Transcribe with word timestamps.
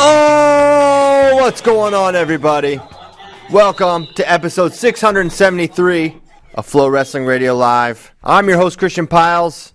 Oh, 0.00 1.34
what's 1.40 1.60
going 1.60 1.92
on, 1.92 2.14
everybody? 2.14 2.78
Welcome 3.50 4.06
to 4.14 4.30
episode 4.30 4.72
673 4.72 6.20
of 6.54 6.70
FloWrestling 6.70 7.26
Radio 7.26 7.56
Live. 7.56 8.14
I'm 8.22 8.48
your 8.48 8.58
host, 8.58 8.78
Christian 8.78 9.08
Pyles. 9.08 9.72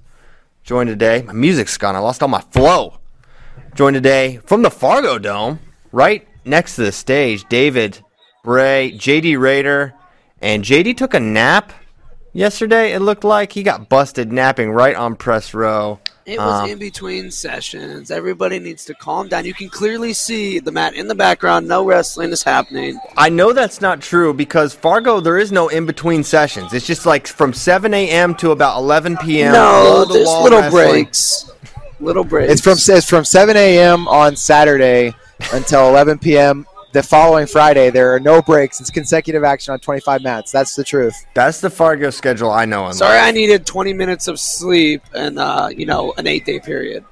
Joined 0.64 0.88
today, 0.88 1.24
my 1.24 1.34
music's 1.34 1.78
gone. 1.78 1.98
I 1.98 2.00
lost 2.00 2.22
all 2.22 2.30
my 2.30 2.40
flow. 2.40 3.00
Joined 3.76 3.96
today 3.96 4.40
from 4.46 4.62
the 4.62 4.72
Fargo 4.72 5.20
Dome, 5.20 5.60
right 5.92 6.26
next 6.46 6.78
to 6.78 6.84
the 6.84 6.94
stage, 6.94 7.44
David 7.50 8.00
Bray, 8.46 8.94
JD 8.96 9.38
Rader, 9.38 9.94
and 10.42 10.64
JD 10.64 10.96
took 10.96 11.14
a 11.14 11.20
nap 11.20 11.74
yesterday. 12.34 12.94
It 12.94 13.00
looked 13.00 13.23
like 13.23 13.52
he 13.53 13.64
got 13.64 13.88
busted 13.89 14.31
napping 14.31 14.72
right 14.72 14.95
on 14.95 15.16
press 15.16 15.53
row. 15.53 16.00
It 16.26 16.40
was 16.40 16.62
Um, 16.64 16.70
in 16.70 16.78
between 16.80 17.31
sessions. 17.31 18.09
Everybody 18.09 18.58
needs 18.58 18.86
to 18.86 18.94
calm 18.94 19.28
down. 19.28 19.44
You 19.44 19.53
can 19.53 19.67
clearly 19.70 20.14
see 20.14 20.59
the 20.59 20.72
mat 20.72 20.94
in 20.95 21.09
the 21.09 21.16
background. 21.16 21.67
No 21.67 21.84
wrestling 21.84 22.31
is 22.31 22.44
happening. 22.44 22.98
I 23.17 23.28
know 23.28 23.52
that's 23.52 23.81
not 23.81 24.00
true 24.00 24.34
because 24.34 24.74
Fargo, 24.74 25.19
there 25.19 25.38
is 25.38 25.52
no 25.52 25.68
in 25.68 25.85
between 25.85 26.24
sessions. 26.24 26.74
It's 26.74 26.88
just 26.88 27.06
like 27.06 27.28
from 27.28 27.52
7 27.52 27.94
a.m. 27.94 28.35
to 28.35 28.52
about 28.52 28.78
11 28.78 29.18
p.m. 29.18 29.52
no, 29.52 29.84
wall-to-wall 29.84 30.06
there's 30.13 30.44
little 30.44 30.62
wrestling. 30.62 31.03
breaks. 31.03 31.52
Little 32.00 32.24
breaks. 32.24 32.53
It's 32.53 32.62
from 32.62 32.96
it's 32.96 33.09
from 33.09 33.25
7 33.25 33.58
a.m. 33.58 34.08
on 34.08 34.38
Saturday 34.38 35.13
until 35.52 35.90
11 35.90 36.19
p.m. 36.19 36.66
the 36.94 37.04
following 37.04 37.46
Friday. 37.48 37.90
There 37.90 38.14
are 38.16 38.20
no 38.20 38.42
breaks. 38.42 38.80
It's 38.80 38.90
consecutive 38.90 39.44
action 39.44 39.74
on 39.74 39.80
25 39.80 40.22
mats. 40.22 40.52
That's 40.52 40.76
the 40.76 40.84
truth. 40.84 41.16
That's 41.34 41.59
the 41.59 41.70
Fargo 41.70 42.09
schedule 42.12 42.52
I 42.52 42.66
know. 42.66 42.86
And 42.86 42.96
Sorry, 42.96 43.18
love. 43.18 43.26
I 43.28 43.31
needed 43.31 43.66
20 43.66 43.94
minutes 43.94 44.28
of 44.28 44.40
sleep 44.40 45.02
and 45.14 45.38
uh, 45.38 45.70
you 45.76 45.86
know 45.86 46.14
an 46.18 46.28
eight 46.28 46.46
day 46.46 46.59
period. 46.59 47.03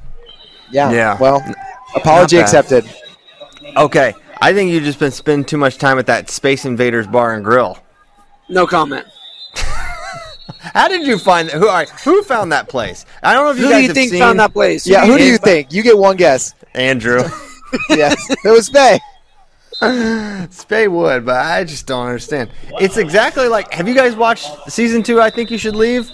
Yeah. 0.71 0.91
Yeah. 0.91 1.17
Well, 1.19 1.43
apology 1.95 2.37
accepted. 2.37 2.85
Okay, 3.75 4.13
I 4.41 4.53
think 4.53 4.71
you've 4.71 4.83
just 4.83 4.99
been 4.99 5.11
spending 5.11 5.45
too 5.45 5.57
much 5.57 5.77
time 5.77 5.97
at 5.99 6.05
that 6.07 6.29
Space 6.29 6.65
Invaders 6.65 7.07
Bar 7.07 7.35
and 7.35 7.43
Grill. 7.43 7.77
No 8.49 8.65
comment. 8.67 9.05
How 9.55 10.87
did 10.87 11.05
you 11.07 11.17
find 11.17 11.49
that? 11.49 11.57
who? 11.57 11.67
All 11.67 11.73
right, 11.73 11.89
who 11.89 12.21
found 12.23 12.51
that 12.51 12.69
place? 12.69 13.05
I 13.23 13.33
don't 13.33 13.45
know 13.45 13.51
if 13.51 13.57
you 13.57 13.69
guys 13.69 13.73
have 13.73 13.73
seen. 13.73 13.73
Who 13.73 13.73
guys 13.73 13.77
do 13.77 13.81
you 13.81 13.87
have 13.87 13.95
think 13.95 14.11
seen 14.11 14.19
found 14.19 14.39
that 14.39 14.53
place? 14.53 14.87
Yeah. 14.87 15.05
Who 15.05 15.17
do 15.17 15.23
you 15.23 15.37
think? 15.37 15.73
You 15.73 15.83
get 15.83 15.97
one 15.97 16.17
guess. 16.17 16.53
Andrew 16.73 17.21
Yes. 17.89 18.15
it 18.29 18.49
was 18.49 18.69
Bay. 18.69 18.99
Spay 20.51 20.87
would, 20.87 21.25
but 21.25 21.43
I 21.43 21.63
just 21.63 21.87
don't 21.87 22.05
understand. 22.05 22.51
It's 22.79 22.97
exactly 22.97 23.47
like. 23.47 23.73
Have 23.73 23.87
you 23.87 23.95
guys 23.95 24.15
watched 24.15 24.47
season 24.71 25.01
two? 25.01 25.19
I 25.19 25.31
think 25.31 25.49
you 25.49 25.57
should 25.57 25.75
leave. 25.75 26.11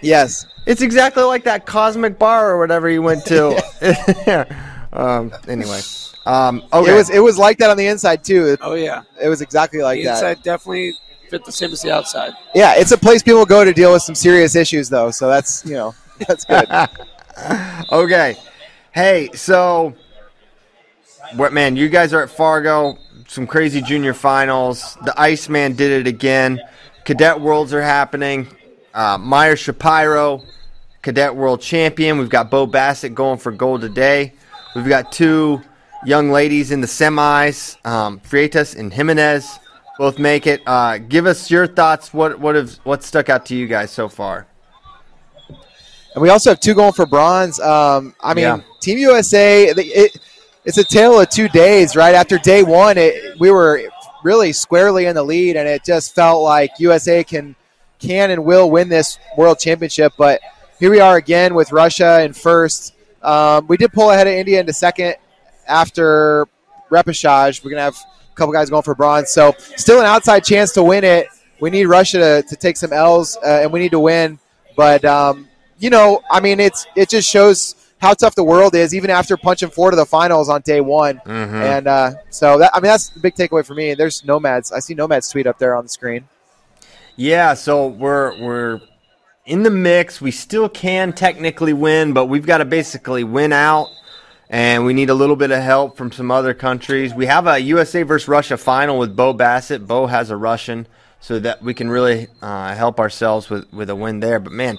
Yes. 0.00 0.46
It's 0.66 0.82
exactly 0.82 1.22
like 1.22 1.44
that 1.44 1.66
cosmic 1.66 2.18
bar 2.18 2.50
or 2.50 2.58
whatever 2.58 2.88
you 2.88 3.00
went 3.00 3.24
to. 3.26 3.54
um, 4.92 5.32
anyway, 5.46 5.80
um, 6.26 6.64
okay. 6.72 6.90
It 6.90 6.94
was 6.94 7.10
it 7.10 7.20
was 7.20 7.38
like 7.38 7.58
that 7.58 7.70
on 7.70 7.76
the 7.76 7.86
inside 7.86 8.24
too. 8.24 8.56
Oh 8.60 8.74
yeah. 8.74 9.02
It 9.22 9.28
was 9.28 9.40
exactly 9.40 9.80
like 9.80 9.98
the 9.98 10.06
that. 10.06 10.14
inside 10.14 10.42
definitely 10.42 10.94
fit 11.28 11.44
the 11.44 11.52
same 11.52 11.70
as 11.70 11.82
the 11.82 11.92
outside. 11.92 12.32
Yeah. 12.56 12.74
It's 12.76 12.90
a 12.90 12.98
place 12.98 13.22
people 13.22 13.44
go 13.46 13.64
to 13.64 13.72
deal 13.72 13.92
with 13.92 14.02
some 14.02 14.16
serious 14.16 14.56
issues 14.56 14.88
though. 14.88 15.12
So 15.12 15.28
that's 15.28 15.64
you 15.64 15.74
know 15.74 15.94
that's 16.26 16.44
good. 16.44 16.66
okay. 17.92 18.36
Hey, 18.92 19.28
so 19.34 19.94
what 21.36 21.52
man, 21.52 21.76
you 21.76 21.88
guys 21.88 22.12
are 22.12 22.22
at 22.22 22.30
Fargo, 22.30 22.98
some 23.28 23.46
crazy 23.46 23.80
junior 23.80 24.14
finals. 24.14 24.96
The 25.04 25.18
Iceman 25.20 25.74
did 25.74 25.90
it 25.90 26.06
again. 26.06 26.60
Cadet 27.04 27.40
Worlds 27.40 27.72
are 27.72 27.82
happening. 27.82 28.48
Uh, 28.92 29.18
Meyer 29.18 29.56
Shapiro, 29.56 30.42
Cadet 31.02 31.34
World 31.34 31.60
Champion. 31.60 32.18
We've 32.18 32.30
got 32.30 32.50
Bo 32.50 32.66
Bassett 32.66 33.14
going 33.14 33.38
for 33.38 33.50
gold 33.52 33.80
today. 33.80 34.32
We've 34.74 34.88
got 34.88 35.12
two 35.12 35.62
young 36.04 36.30
ladies 36.30 36.70
in 36.70 36.80
the 36.80 36.86
semis, 36.86 37.84
um, 37.86 38.20
Freitas 38.20 38.76
and 38.76 38.92
Jimenez, 38.92 39.58
both 39.98 40.18
make 40.18 40.46
it. 40.46 40.62
Uh, 40.66 40.98
give 40.98 41.26
us 41.26 41.50
your 41.50 41.66
thoughts. 41.66 42.12
What 42.12 42.38
what 42.40 42.54
have 42.54 42.74
what 42.84 43.02
stuck 43.02 43.28
out 43.28 43.46
to 43.46 43.56
you 43.56 43.66
guys 43.66 43.90
so 43.90 44.08
far? 44.08 44.46
And 46.14 46.22
we 46.22 46.28
also 46.28 46.50
have 46.50 46.60
two 46.60 46.74
going 46.74 46.92
for 46.92 47.06
bronze. 47.06 47.58
Um, 47.58 48.14
I 48.20 48.34
mean, 48.34 48.44
Yeah. 48.44 48.60
Team 48.80 48.98
USA, 48.98 49.64
it, 49.66 49.78
it, 49.78 50.20
it's 50.64 50.78
a 50.78 50.84
tale 50.84 51.20
of 51.20 51.28
two 51.28 51.48
days, 51.48 51.94
right? 51.94 52.14
After 52.14 52.38
day 52.38 52.62
one, 52.62 52.96
it, 52.96 53.38
we 53.38 53.50
were 53.50 53.82
really 54.22 54.52
squarely 54.52 55.06
in 55.06 55.14
the 55.14 55.22
lead, 55.22 55.56
and 55.56 55.68
it 55.68 55.84
just 55.84 56.14
felt 56.14 56.42
like 56.42 56.70
USA 56.78 57.22
can 57.22 57.54
can 57.98 58.30
and 58.30 58.44
will 58.44 58.70
win 58.70 58.88
this 58.88 59.18
world 59.36 59.58
championship. 59.58 60.12
But 60.16 60.40
here 60.78 60.90
we 60.90 61.00
are 61.00 61.16
again 61.16 61.54
with 61.54 61.72
Russia 61.72 62.22
in 62.22 62.32
first. 62.32 62.94
Um, 63.22 63.66
we 63.66 63.76
did 63.76 63.92
pull 63.92 64.10
ahead 64.10 64.26
of 64.26 64.32
India 64.32 64.60
into 64.60 64.72
second 64.72 65.16
after 65.68 66.46
repechage. 66.90 67.62
We're 67.62 67.70
gonna 67.70 67.82
have 67.82 67.96
a 67.96 68.34
couple 68.34 68.52
guys 68.52 68.70
going 68.70 68.82
for 68.82 68.94
bronze, 68.94 69.30
so 69.30 69.54
still 69.58 70.00
an 70.00 70.06
outside 70.06 70.44
chance 70.44 70.72
to 70.72 70.82
win 70.82 71.04
it. 71.04 71.28
We 71.60 71.70
need 71.70 71.86
Russia 71.86 72.18
to, 72.18 72.48
to 72.48 72.56
take 72.56 72.76
some 72.76 72.92
L's, 72.92 73.36
uh, 73.36 73.60
and 73.62 73.72
we 73.72 73.80
need 73.80 73.92
to 73.92 74.00
win. 74.00 74.38
But 74.76 75.04
um, 75.04 75.48
you 75.78 75.90
know, 75.90 76.22
I 76.30 76.40
mean, 76.40 76.58
it's 76.58 76.86
it 76.96 77.10
just 77.10 77.28
shows 77.28 77.76
how 78.04 78.14
tough 78.14 78.34
the 78.34 78.44
world 78.44 78.74
is, 78.74 78.94
even 78.94 79.10
after 79.10 79.36
punching 79.36 79.70
four 79.70 79.90
to 79.90 79.96
the 79.96 80.06
finals 80.06 80.48
on 80.48 80.60
day 80.60 80.80
one. 80.80 81.16
Mm-hmm. 81.24 81.54
And 81.54 81.86
uh, 81.86 82.12
so 82.30 82.58
that 82.58 82.70
I 82.74 82.80
mean, 82.80 82.90
that's 82.90 83.08
the 83.08 83.20
big 83.20 83.34
takeaway 83.34 83.64
for 83.64 83.74
me. 83.74 83.94
There's 83.94 84.24
nomads. 84.24 84.70
I 84.72 84.80
see 84.80 84.94
nomads 84.94 85.28
tweet 85.28 85.46
up 85.46 85.58
there 85.58 85.74
on 85.74 85.84
the 85.84 85.88
screen. 85.88 86.28
Yeah, 87.16 87.54
so 87.54 87.88
we're 87.88 88.38
we're 88.40 88.80
in 89.46 89.62
the 89.62 89.70
mix. 89.70 90.20
We 90.20 90.30
still 90.30 90.68
can 90.68 91.12
technically 91.12 91.72
win, 91.72 92.12
but 92.12 92.26
we've 92.26 92.46
got 92.46 92.58
to 92.58 92.64
basically 92.64 93.24
win 93.24 93.52
out, 93.52 93.88
and 94.50 94.84
we 94.84 94.92
need 94.92 95.10
a 95.10 95.14
little 95.14 95.36
bit 95.36 95.50
of 95.50 95.62
help 95.62 95.96
from 95.96 96.12
some 96.12 96.30
other 96.30 96.54
countries. 96.54 97.14
We 97.14 97.26
have 97.26 97.46
a 97.46 97.58
USA 97.58 98.02
versus 98.02 98.28
Russia 98.28 98.56
final 98.56 98.98
with 98.98 99.16
Bo 99.16 99.32
Bassett. 99.32 99.86
Bo 99.86 100.06
has 100.06 100.30
a 100.30 100.36
Russian, 100.36 100.86
so 101.20 101.38
that 101.38 101.62
we 101.62 101.72
can 101.72 101.88
really 101.88 102.28
uh, 102.42 102.74
help 102.74 103.00
ourselves 103.00 103.48
with 103.48 103.72
with 103.72 103.88
a 103.90 103.96
win 103.96 104.20
there. 104.20 104.38
But 104.40 104.52
man. 104.52 104.78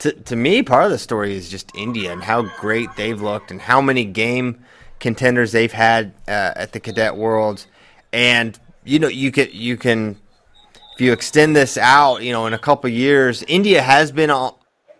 To, 0.00 0.12
to 0.12 0.36
me, 0.36 0.62
part 0.62 0.84
of 0.84 0.90
the 0.90 0.98
story 0.98 1.34
is 1.34 1.48
just 1.48 1.74
India 1.74 2.12
and 2.12 2.22
how 2.22 2.42
great 2.58 2.88
they've 2.96 3.20
looked 3.20 3.50
and 3.50 3.60
how 3.60 3.80
many 3.80 4.04
game 4.04 4.64
contenders 4.98 5.52
they've 5.52 5.72
had 5.72 6.12
uh, 6.28 6.52
at 6.56 6.72
the 6.72 6.80
Cadet 6.80 7.16
Worlds. 7.16 7.66
And 8.12 8.58
you 8.84 8.98
know, 8.98 9.08
you 9.08 9.32
can 9.32 9.48
you 9.52 9.76
can 9.76 10.16
if 10.94 11.00
you 11.00 11.12
extend 11.12 11.54
this 11.54 11.76
out, 11.76 12.22
you 12.22 12.32
know, 12.32 12.46
in 12.46 12.54
a 12.54 12.58
couple 12.58 12.88
years, 12.88 13.42
India 13.42 13.82
has 13.82 14.10
been 14.10 14.30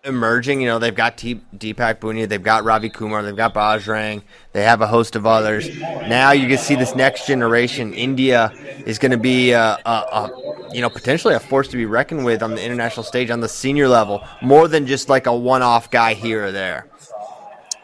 emerging. 0.07 0.61
You 0.61 0.69
know, 0.69 0.79
they've 0.79 0.95
got 0.95 1.19
T- 1.19 1.41
Deepak 1.55 1.97
Punia, 1.97 2.29
they've 2.29 2.43
got 2.43 2.65
Ravi 2.65 2.89
Kumar, 2.89 3.23
they've 3.23 3.37
got 3.37 3.53
Bajrang, 3.53 4.23
they 4.53 4.63
have 4.63 4.81
a 4.81 4.87
host 4.87 5.17
of 5.17 5.27
others. 5.27 5.69
Now 5.79 6.33
you 6.33 6.49
can 6.49 6.59
see 6.59 6.75
this 6.75 6.95
next 6.95 7.27
generation. 7.27 7.93
India 7.93 8.53
is 8.87 8.99
going 8.99 9.13
to 9.13 9.19
be, 9.19 9.53
uh, 9.53 9.77
a, 9.85 9.91
a, 9.91 10.71
you 10.73 10.81
know, 10.81 10.91
potentially 10.91 11.35
a 11.35 11.41
force 11.41 11.69
to 11.69 11.77
be 11.77 11.87
reckoned 11.87 12.25
with 12.25 12.43
on 12.43 12.55
the 12.55 12.65
international 12.65 13.05
stage 13.05 13.31
on 13.31 13.41
the 13.41 13.49
senior 13.49 13.89
level, 13.89 14.27
more 14.41 14.69
than 14.69 14.87
just 14.87 15.09
like 15.09 15.27
a 15.27 15.35
one-off 15.35 15.91
guy 15.91 16.15
here 16.15 16.47
or 16.47 16.53
there. 16.53 16.87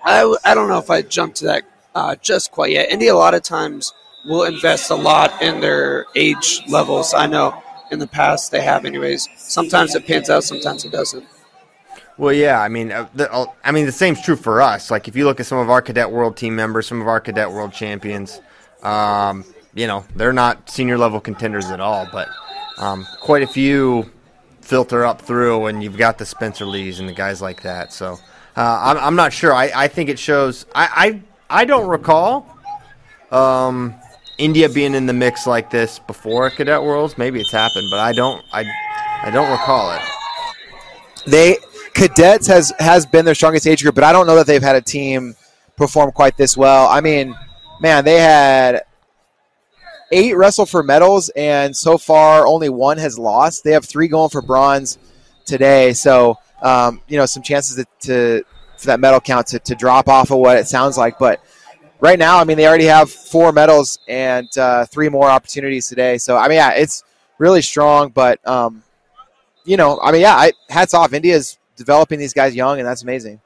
I, 0.05 0.35
I 0.45 0.55
don't 0.55 0.69
know 0.69 0.79
if 0.79 0.91
I 0.91 1.03
jumped 1.03 1.37
to 1.39 1.45
that 1.47 1.65
uh, 1.95 2.17
just 2.17 2.51
quite 2.51 2.73
yet. 2.73 2.91
India 2.91 3.13
a 3.13 3.17
lot 3.17 3.35
of 3.35 3.43
times 3.43 3.93
will 4.25 4.45
invest 4.45 4.91
a 4.91 4.95
lot 4.95 5.43
in 5.43 5.61
their 5.61 6.07
age 6.15 6.63
levels. 6.69 7.15
I 7.15 7.27
know 7.27 7.63
in 7.91 7.99
the 7.99 8.07
past 8.07 8.51
they 8.51 8.63
have, 8.63 8.85
anyways. 8.85 9.29
Sometimes 9.37 9.95
it 9.95 10.07
pans 10.07 10.31
out, 10.31 10.45
sometimes 10.45 10.85
it 10.85 10.93
doesn't. 10.93 11.25
Well, 12.19 12.33
yeah, 12.33 12.61
I 12.61 12.69
mean, 12.69 12.93
uh, 12.93 13.09
the, 13.15 13.33
uh, 13.33 13.47
I 13.65 13.73
mean, 13.73 13.87
the 13.87 13.93
same's 13.93 14.21
true 14.21 14.37
for 14.37 14.61
us. 14.61 14.91
Like, 14.91 15.09
if 15.09 15.17
you 15.17 15.25
look 15.25 15.41
at 15.41 15.47
some 15.47 15.59
of 15.59 15.71
our 15.71 15.81
cadet 15.81 16.11
world 16.11 16.37
team 16.37 16.55
members, 16.55 16.87
some 16.87 17.01
of 17.01 17.09
our 17.09 17.21
cadet 17.21 17.51
world 17.51 17.73
champions, 17.73 18.41
um, 18.83 19.45
you 19.75 19.87
know, 19.87 20.05
they're 20.15 20.33
not 20.33 20.69
senior 20.69 20.99
level 20.99 21.21
contenders 21.21 21.67
at 21.67 21.81
all, 21.81 22.07
but 22.13 22.29
um, 22.79 23.07
quite 23.21 23.43
a 23.43 23.47
few 23.47 24.11
filter 24.61 25.05
up 25.05 25.23
through, 25.23 25.67
and 25.67 25.83
you've 25.83 25.97
got 25.97 26.19
the 26.19 26.27
Spencer 26.27 26.67
Lees 26.67 27.01
and 27.01 27.09
the 27.09 27.15
guys 27.15 27.41
like 27.41 27.63
that. 27.63 27.93
So, 27.93 28.19
uh, 28.57 28.81
I'm, 28.83 28.99
I'm, 28.99 29.17
not 29.17 29.33
sure. 29.33 29.55
I, 29.55 29.71
I 29.75 29.89
think 29.89 30.11
it 30.11 30.19
shows. 30.19 30.67
I, 30.75 31.23
I, 31.51 31.61
I 31.63 31.65
don't 31.65 31.89
recall 31.89 32.59
um, 33.31 33.95
India 34.37 34.69
being 34.69 34.95
in 34.95 35.07
the 35.07 35.13
mix 35.15 35.47
like 35.47 35.71
this 35.71 35.99
before 35.99 36.51
Cadet 36.51 36.83
Worlds. 36.83 37.17
Maybe 37.17 37.41
it's 37.41 37.53
happened, 37.53 37.89
but 37.91 38.01
I 38.01 38.13
don't. 38.13 38.45
I, 38.53 38.65
I 39.23 39.31
don't 39.31 39.51
recall 39.51 39.93
it. 39.93 40.03
They 41.27 41.57
cadets 41.95 42.47
has 42.47 42.73
has 42.79 43.07
been 43.07 43.25
their 43.25 43.35
strongest 43.35 43.67
age 43.67 43.83
group, 43.83 43.95
but 43.95 44.05
I 44.05 44.13
don't 44.13 44.27
know 44.27 44.37
that 44.37 44.47
they've 44.47 44.63
had 44.63 44.77
a 44.77 44.81
team 44.81 45.35
perform 45.77 46.13
quite 46.13 46.37
this 46.37 46.57
well. 46.57 46.89
I 46.89 47.01
mean, 47.01 47.37
man, 47.81 48.05
they 48.05 48.19
had 48.19 48.83
eight 50.11 50.37
wrestle 50.37 50.67
for 50.67 50.83
medals, 50.83 51.31
and 51.31 51.77
so 51.77 51.99
far 51.99 52.47
only 52.47 52.69
one 52.69 52.99
has 52.99 53.19
lost. 53.19 53.65
They 53.65 53.73
have 53.73 53.85
three 53.85 54.09
going 54.09 54.31
for 54.31 54.43
bronze 54.43 54.99
today, 55.45 55.93
so 55.93 56.39
um, 56.63 57.01
you 57.09 57.17
know 57.17 57.27
some 57.27 57.43
chances 57.43 57.77
to, 57.77 57.87
to 58.09 58.45
for 58.79 58.87
that 58.87 59.01
medal 59.01 59.21
count 59.21 59.47
to, 59.49 59.59
to 59.61 59.75
drop 59.75 60.09
off 60.09 60.31
of 60.31 60.39
what 60.39 60.57
it 60.57 60.69
sounds 60.69 60.97
like, 60.97 61.19
but. 61.19 61.41
Right 62.01 62.19
now, 62.19 62.41
I 62.41 62.43
mean, 62.43 62.57
they 62.57 62.67
already 62.67 62.87
have 62.87 63.09
four 63.09 63.53
medals 63.53 64.01
and 64.09 64.49
uh, 64.59 64.87
three 64.87 65.09
more 65.09 65.31
opportunities 65.31 65.89
today. 65.89 66.19
So, 66.19 66.37
I 66.37 66.49
mean, 66.49 66.57
yeah, 66.57 66.73
it's 66.73 67.05
really 67.39 67.63
strong. 67.63 68.09
But 68.09 68.45
um, 68.45 68.83
you 69.65 69.77
know, 69.77 70.01
I 70.03 70.13
mean, 70.13 70.23
yeah, 70.23 70.35
I, 70.35 70.53
hats 70.69 70.95
off. 70.95 71.13
India's 71.13 71.59
developing 71.83 72.19
these 72.19 72.33
guys 72.33 72.55
young, 72.55 72.79
and 72.79 72.87
that's 72.87 73.03
amazing. 73.03 73.41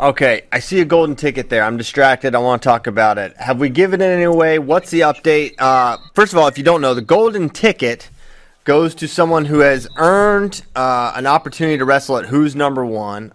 Okay, 0.00 0.42
I 0.50 0.58
see 0.58 0.80
a 0.80 0.84
golden 0.84 1.16
ticket 1.16 1.50
there. 1.50 1.62
I'm 1.62 1.76
distracted. 1.76 2.34
I 2.34 2.38
want 2.38 2.62
to 2.62 2.68
talk 2.68 2.86
about 2.86 3.18
it. 3.18 3.36
Have 3.36 3.60
we 3.60 3.68
given 3.68 4.00
it 4.00 4.06
any 4.06 4.22
away? 4.22 4.58
What's 4.58 4.90
the 4.90 5.00
update? 5.00 5.54
Uh, 5.58 5.98
first 6.14 6.32
of 6.32 6.38
all, 6.38 6.48
if 6.48 6.56
you 6.56 6.64
don't 6.64 6.80
know, 6.80 6.94
the 6.94 7.02
golden 7.02 7.50
ticket 7.50 8.08
goes 8.64 8.94
to 8.96 9.08
someone 9.08 9.44
who 9.44 9.58
has 9.60 9.88
earned 9.96 10.62
uh, 10.74 11.12
an 11.14 11.26
opportunity 11.26 11.78
to 11.78 11.84
wrestle 11.84 12.16
at 12.16 12.26
Who's 12.26 12.56
Number 12.56 12.84
One, 12.84 13.32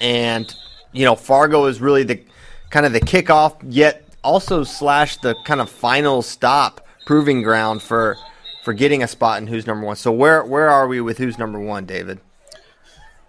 and 0.00 0.52
you 0.92 1.04
know 1.04 1.16
Fargo 1.16 1.66
is 1.66 1.80
really 1.80 2.02
the 2.02 2.22
kind 2.70 2.86
of 2.86 2.92
the 2.92 3.00
kickoff, 3.00 3.56
yet 3.68 4.06
also 4.22 4.64
slash 4.64 5.16
the 5.18 5.34
kind 5.44 5.60
of 5.60 5.70
final 5.70 6.22
stop 6.22 6.86
proving 7.06 7.42
ground 7.42 7.82
for 7.82 8.16
for 8.62 8.72
getting 8.72 9.02
a 9.02 9.08
spot 9.08 9.40
in 9.40 9.46
Who's 9.46 9.66
Number 9.66 9.86
One. 9.86 9.96
So 9.96 10.12
where 10.12 10.44
where 10.44 10.68
are 10.68 10.86
we 10.86 11.00
with 11.00 11.18
Who's 11.18 11.38
Number 11.38 11.58
One, 11.58 11.86
David? 11.86 12.20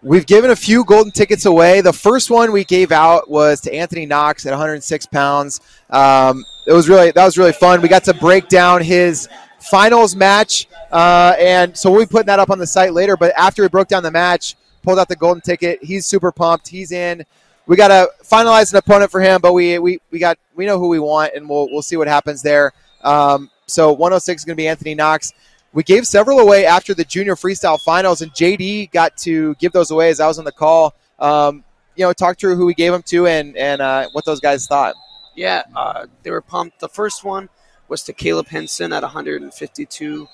We've 0.04 0.26
given 0.26 0.52
a 0.52 0.56
few 0.56 0.84
golden 0.84 1.14
tickets 1.14 1.46
away. 1.46 1.80
The 1.80 1.94
first 1.94 2.30
one 2.30 2.52
we 2.52 2.66
gave 2.66 2.92
out 2.92 3.30
was 3.30 3.62
to 3.62 3.74
Anthony 3.74 4.06
Knox 4.06 4.46
at 4.46 4.50
106 4.50 5.06
pounds. 5.06 5.62
Um, 5.90 6.44
it 6.68 6.74
was 6.74 6.90
really 6.90 7.12
that 7.12 7.24
was 7.24 7.38
really 7.38 7.54
fun. 7.54 7.82
We 7.82 7.88
got 7.88 8.04
to 8.06 8.14
break 8.14 8.50
down 8.50 8.82
his 8.82 9.30
finals 9.62 10.14
match, 10.14 10.68
uh, 10.92 11.36
and 11.40 11.78
so 11.78 11.90
we'll 11.90 12.02
be 12.02 12.06
putting 12.06 12.26
that 12.26 12.38
up 12.38 12.50
on 12.50 12.60
the 12.60 12.68
site 12.68 12.92
later. 12.92 13.16
But 13.16 13.34
after 13.38 13.62
we 13.62 13.70
broke 13.70 13.88
down 13.88 14.04
the 14.04 14.12
match, 14.12 14.58
pulled 14.82 15.00
out 15.00 15.08
the 15.08 15.16
golden 15.16 15.40
ticket. 15.40 15.82
He's 15.82 16.06
super 16.06 16.34
pumped. 16.34 16.68
He's 16.68 16.92
in. 16.92 17.24
We 17.66 17.78
got 17.78 17.88
to 17.88 18.10
finalize 18.26 18.74
an 18.74 18.80
opponent 18.80 19.10
for 19.10 19.22
him, 19.22 19.40
but 19.40 19.54
we, 19.54 19.80
we, 19.80 20.02
we 20.12 20.20
got 20.20 20.38
we 20.54 20.66
know 20.66 20.78
who 20.78 20.90
we 20.90 21.00
want, 21.00 21.34
and 21.34 21.48
we'll 21.48 21.70
we'll 21.72 21.82
see 21.82 21.96
what 21.96 22.10
happens 22.10 22.42
there. 22.42 22.74
Um, 23.06 23.50
so 23.68 23.94
106 23.94 24.42
is 24.42 24.46
going 24.46 24.58
to 24.58 24.62
be 24.62 24.68
Anthony 24.68 24.96
Knox 24.96 25.32
we 25.74 25.84
gave 25.84 26.06
several 26.06 26.40
away 26.40 26.66
after 26.66 26.94
the 26.94 27.04
junior 27.04 27.36
freestyle 27.36 27.80
finals, 27.82 28.22
and 28.22 28.32
JD 28.34 28.92
got 28.92 29.18
to 29.18 29.56
give 29.56 29.72
those 29.72 29.92
away 29.92 30.10
as 30.10 30.20
I 30.20 30.28
was 30.28 30.38
on 30.38 30.46
the 30.46 30.52
call. 30.52 30.94
Um, 31.20 31.64
you 31.96 32.06
know, 32.06 32.14
talk 32.14 32.40
through 32.40 32.56
who 32.56 32.66
we 32.66 32.74
gave 32.74 32.92
them 32.92 33.04
to 33.04 33.28
and 33.28 33.58
and 33.58 33.82
uh, 33.82 34.08
what 34.14 34.26
those 34.26 34.40
guys 34.40 34.68
thought. 34.68 34.96
Yeah, 35.36 35.64
uh, 35.76 36.06
they 36.22 36.32
were 36.32 36.42
pumped. 36.42 36.80
The 36.80 36.90
first 36.90 37.24
one 37.24 37.50
was 37.88 38.04
to 38.04 38.14
Caleb 38.14 38.48
Henson 38.48 38.94
at 38.94 39.02
152 39.02 40.28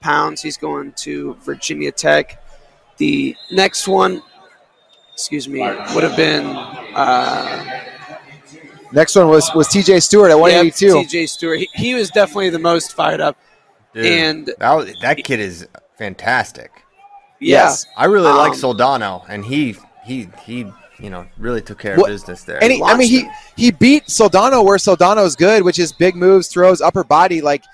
pounds. 0.00 0.40
He's 0.40 0.56
going 0.56 0.92
to 0.92 1.34
Virginia 1.42 1.90
Tech. 1.90 2.42
The 2.96 3.34
next 3.50 3.88
one, 3.88 4.22
excuse 5.12 5.48
me, 5.48 5.60
would 5.60 6.04
have 6.04 6.16
been. 6.16 6.46
Uh, 6.94 7.86
Next 8.92 9.14
one 9.14 9.28
was 9.28 9.50
was 9.54 9.68
TJ 9.68 10.02
Stewart 10.02 10.32
at 10.32 10.38
182. 10.38 10.86
Yep, 10.86 11.06
TJ 11.06 11.28
Stewart. 11.28 11.58
He, 11.60 11.68
he 11.74 11.94
was 11.94 12.10
definitely 12.10 12.50
the 12.50 12.58
most 12.58 12.94
fired 12.94 13.20
up. 13.20 13.36
Dude, 13.92 14.06
and 14.06 14.54
that, 14.58 14.74
was, 14.74 14.94
that 15.02 15.16
kid 15.24 15.40
is 15.40 15.66
fantastic. 15.98 16.70
Yeah. 17.40 17.64
Yes, 17.64 17.86
I 17.96 18.04
really 18.04 18.28
um, 18.28 18.36
like 18.36 18.52
Soldano, 18.52 19.24
and 19.28 19.44
he 19.44 19.76
he 20.04 20.28
he 20.44 20.66
you 20.98 21.10
know 21.10 21.26
really 21.38 21.62
took 21.62 21.78
care 21.78 21.98
of 21.98 22.06
business 22.06 22.44
there. 22.44 22.62
And 22.62 22.72
he, 22.72 22.82
I 22.82 22.96
mean 22.96 23.08
he 23.08 23.28
he 23.56 23.70
beat 23.70 24.04
Soldano 24.06 24.64
where 24.64 24.76
Soldano's 24.76 25.34
good, 25.36 25.62
which 25.62 25.78
is 25.78 25.92
big 25.92 26.14
moves, 26.14 26.48
throws, 26.48 26.80
upper 26.80 27.02
body. 27.02 27.40
Like 27.40 27.64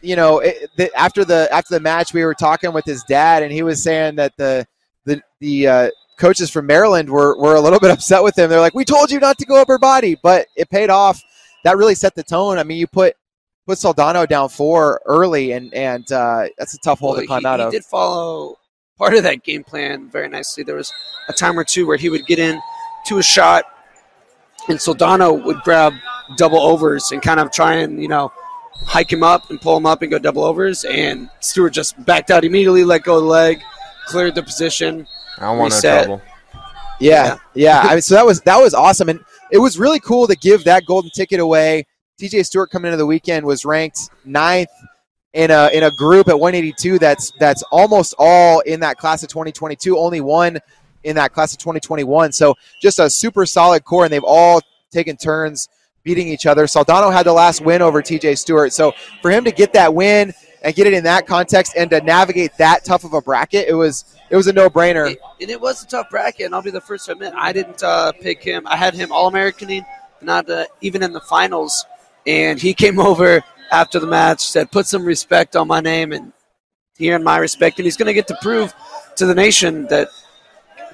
you 0.00 0.16
know, 0.16 0.38
it, 0.40 0.70
the, 0.76 0.94
after 0.94 1.24
the 1.24 1.48
after 1.52 1.74
the 1.74 1.80
match, 1.80 2.12
we 2.12 2.24
were 2.24 2.34
talking 2.34 2.72
with 2.72 2.84
his 2.84 3.02
dad, 3.04 3.42
and 3.42 3.52
he 3.52 3.62
was 3.62 3.82
saying 3.82 4.16
that 4.16 4.36
the 4.36 4.66
the 5.04 5.20
the 5.40 5.66
uh, 5.66 5.90
coaches 6.18 6.50
from 6.50 6.66
Maryland 6.66 7.08
were 7.08 7.36
were 7.38 7.56
a 7.56 7.60
little 7.60 7.80
bit 7.80 7.90
upset 7.92 8.22
with 8.22 8.38
him. 8.38 8.50
They're 8.50 8.60
like, 8.60 8.74
"We 8.74 8.84
told 8.84 9.10
you 9.10 9.18
not 9.18 9.38
to 9.38 9.46
go 9.46 9.60
upper 9.60 9.78
body," 9.78 10.16
but 10.22 10.46
it 10.56 10.70
paid 10.70 10.90
off. 10.90 11.20
That 11.64 11.76
really 11.76 11.94
set 11.94 12.14
the 12.14 12.22
tone. 12.22 12.58
I 12.58 12.62
mean, 12.62 12.78
you 12.78 12.86
put 12.86 13.16
put 13.68 13.78
Soldano 13.78 14.26
down 14.26 14.48
four 14.48 15.00
early, 15.04 15.52
and 15.52 15.72
and 15.74 16.10
uh, 16.10 16.48
that's 16.56 16.74
a 16.74 16.78
tough 16.78 17.00
hole 17.00 17.12
well, 17.12 17.20
to 17.20 17.26
climb 17.26 17.42
he, 17.42 17.46
out 17.46 17.60
he 17.60 17.66
of. 17.66 17.72
He 17.72 17.78
did 17.78 17.84
follow 17.84 18.58
part 18.96 19.14
of 19.14 19.22
that 19.22 19.44
game 19.44 19.62
plan 19.62 20.08
very 20.08 20.28
nicely. 20.28 20.64
There 20.64 20.74
was 20.74 20.92
a 21.28 21.32
time 21.32 21.56
or 21.58 21.64
two 21.64 21.86
where 21.86 21.98
he 21.98 22.08
would 22.08 22.26
get 22.26 22.38
in 22.38 22.60
to 23.06 23.18
a 23.18 23.22
shot, 23.22 23.64
and 24.68 24.78
Soldano 24.78 25.44
would 25.44 25.60
grab 25.60 25.92
double 26.36 26.58
overs 26.58 27.12
and 27.12 27.20
kind 27.20 27.38
of 27.38 27.52
try 27.52 27.74
and 27.74 28.00
you 28.00 28.08
know 28.08 28.32
hike 28.86 29.12
him 29.12 29.22
up 29.22 29.50
and 29.50 29.60
pull 29.60 29.76
him 29.76 29.86
up 29.86 30.00
and 30.00 30.10
go 30.10 30.18
double 30.18 30.44
overs, 30.44 30.84
and 30.84 31.28
Stewart 31.40 31.74
just 31.74 32.02
backed 32.06 32.30
out 32.30 32.44
immediately, 32.44 32.84
let 32.84 33.02
go 33.02 33.16
of 33.16 33.22
the 33.22 33.28
leg, 33.28 33.62
cleared 34.06 34.34
the 34.34 34.42
position. 34.42 35.06
I 35.36 35.42
don't 35.42 35.58
want 35.58 35.74
no 35.74 35.80
trouble. 35.80 36.22
Yeah, 37.00 37.38
yeah. 37.54 37.80
I 37.80 37.92
mean, 37.92 38.02
so 38.02 38.14
that 38.14 38.24
was 38.24 38.40
that 38.42 38.56
was 38.56 38.72
awesome, 38.72 39.10
and 39.10 39.20
it 39.52 39.58
was 39.58 39.78
really 39.78 40.00
cool 40.00 40.26
to 40.26 40.34
give 40.34 40.64
that 40.64 40.86
golden 40.86 41.10
ticket 41.10 41.38
away 41.38 41.86
TJ 42.18 42.44
Stewart 42.46 42.70
coming 42.70 42.88
into 42.88 42.96
the 42.96 43.06
weekend 43.06 43.46
was 43.46 43.64
ranked 43.64 44.10
ninth 44.24 44.70
in 45.34 45.50
a 45.50 45.70
in 45.72 45.84
a 45.84 45.90
group 45.92 46.28
at 46.28 46.38
182 46.38 46.98
that's 46.98 47.32
that's 47.38 47.62
almost 47.70 48.14
all 48.18 48.60
in 48.60 48.80
that 48.80 48.96
class 48.96 49.22
of 49.22 49.28
2022 49.28 49.96
only 49.98 50.20
one 50.20 50.58
in 51.04 51.14
that 51.14 51.34
class 51.34 51.52
of 51.52 51.58
2021 51.58 52.32
so 52.32 52.54
just 52.80 52.98
a 52.98 53.10
super 53.10 53.44
solid 53.44 53.84
core 53.84 54.04
and 54.04 54.12
they've 54.12 54.24
all 54.24 54.60
taken 54.90 55.16
turns 55.16 55.68
beating 56.08 56.28
each 56.28 56.46
other. 56.46 56.64
Saldano 56.64 57.12
had 57.12 57.26
the 57.26 57.32
last 57.32 57.60
win 57.60 57.82
over 57.82 58.00
TJ 58.00 58.38
Stewart. 58.38 58.72
So 58.72 58.94
for 59.20 59.30
him 59.30 59.44
to 59.44 59.52
get 59.52 59.74
that 59.74 59.92
win 59.92 60.32
and 60.62 60.74
get 60.74 60.86
it 60.86 60.94
in 60.94 61.04
that 61.04 61.26
context 61.26 61.74
and 61.76 61.90
to 61.90 62.00
navigate 62.00 62.56
that 62.56 62.84
tough 62.84 63.04
of 63.04 63.12
a 63.12 63.20
bracket 63.20 63.68
it 63.68 63.74
was 63.74 64.16
it 64.30 64.36
was 64.36 64.46
a 64.46 64.52
no-brainer. 64.52 65.14
And 65.40 65.50
it 65.50 65.60
was 65.60 65.82
a 65.84 65.86
tough 65.86 66.10
bracket 66.10 66.46
and 66.46 66.54
I'll 66.54 66.62
be 66.62 66.70
the 66.70 66.80
first 66.80 67.06
to 67.06 67.12
admit 67.12 67.32
I 67.36 67.52
didn't 67.52 67.82
uh, 67.82 68.12
pick 68.12 68.42
him. 68.42 68.66
I 68.66 68.76
had 68.76 68.94
him 68.94 69.12
all-Americaning 69.12 69.84
not 70.20 70.48
uh, 70.50 70.64
even 70.80 71.02
in 71.02 71.12
the 71.12 71.20
finals 71.20 71.84
and 72.28 72.60
he 72.60 72.74
came 72.74 73.00
over 73.10 73.42
after 73.72 73.98
the 73.98 74.06
match, 74.06 74.46
said, 74.46 74.70
"Put 74.70 74.86
some 74.86 75.04
respect 75.04 75.56
on 75.56 75.66
my 75.66 75.80
name 75.80 76.12
and 76.12 76.32
here 76.96 77.16
in 77.16 77.24
my 77.24 77.38
respect." 77.38 77.78
And 77.78 77.86
he's 77.86 77.96
going 77.96 78.06
to 78.06 78.14
get 78.14 78.28
to 78.28 78.38
prove 78.40 78.72
to 79.16 79.26
the 79.26 79.34
nation 79.34 79.86
that 79.88 80.08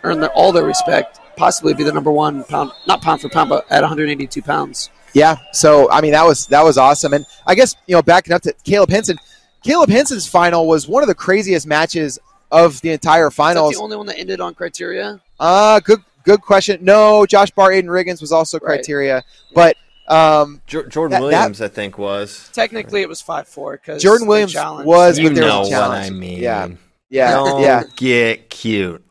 earn 0.03 0.21
the, 0.21 0.31
all 0.31 0.53
their 0.53 0.65
respect, 0.65 1.21
possibly 1.37 1.75
be 1.75 1.83
the 1.83 1.93
number 1.93 2.11
one 2.11 2.45
pound, 2.45 2.73
not 2.87 3.03
pound 3.03 3.21
for 3.21 3.29
pound, 3.29 3.51
but 3.51 3.71
at 3.71 3.83
182 3.83 4.41
pounds. 4.43 4.91
Yeah. 5.13 5.37
So 5.53 5.91
I 5.91 6.01
mean, 6.01 6.13
that 6.13 6.25
was 6.25 6.47
that 6.47 6.63
was 6.63 6.79
awesome, 6.79 7.13
and 7.13 7.27
I 7.47 7.55
guess 7.55 7.77
you 7.87 7.95
know 7.95 8.03
backing 8.03 8.33
up 8.33 8.43
to 8.43 8.55
Caleb 8.65 8.91
Henson. 8.91 9.19
Caleb 9.63 9.89
Henson's 9.89 10.27
final 10.27 10.69
was 10.69 10.87
one 10.87 11.03
of 11.03 11.09
the 11.09 11.15
craziest 11.15 11.67
matches 11.67 12.19
of 12.51 12.79
the 12.83 12.91
entire 12.91 13.31
finals. 13.31 13.75
the 13.75 13.81
only 13.81 13.97
one 13.97 14.07
that 14.07 14.19
ended 14.19 14.41
on 14.41 14.55
criteria. 14.55 15.21
Uh 15.41 15.81
good 15.81 16.01
good 16.25 16.43
question. 16.43 16.85
No, 16.85 17.25
Josh 17.27 17.51
Barr, 17.51 17.71
Aiden 17.71 17.85
Riggins 17.85 18.21
was 18.21 18.33
also 18.33 18.59
criteria, 18.59 19.17
right. 19.17 19.25
but 19.55 19.77
um, 20.07 20.61
Jordan 20.67 21.11
that, 21.11 21.21
Williams, 21.23 21.59
that, 21.59 21.71
I 21.71 21.75
think, 21.75 21.97
was 21.97 22.51
technically 22.53 23.03
it 23.03 23.09
was 23.09 23.23
five 23.23 23.49
four 23.49 23.73
because 23.73 24.03
Jordan 24.03 24.27
Williams 24.27 24.55
was 24.55 25.19
you 25.19 25.25
with 25.25 25.39
know 25.39 25.63
what 25.63 25.73
I 25.73 26.11
mean. 26.11 26.41
Yeah, 26.41 26.69
yeah, 27.09 27.31
Don't 27.31 27.63
yeah. 27.63 27.85
Get 27.97 28.51
cute. 28.51 29.03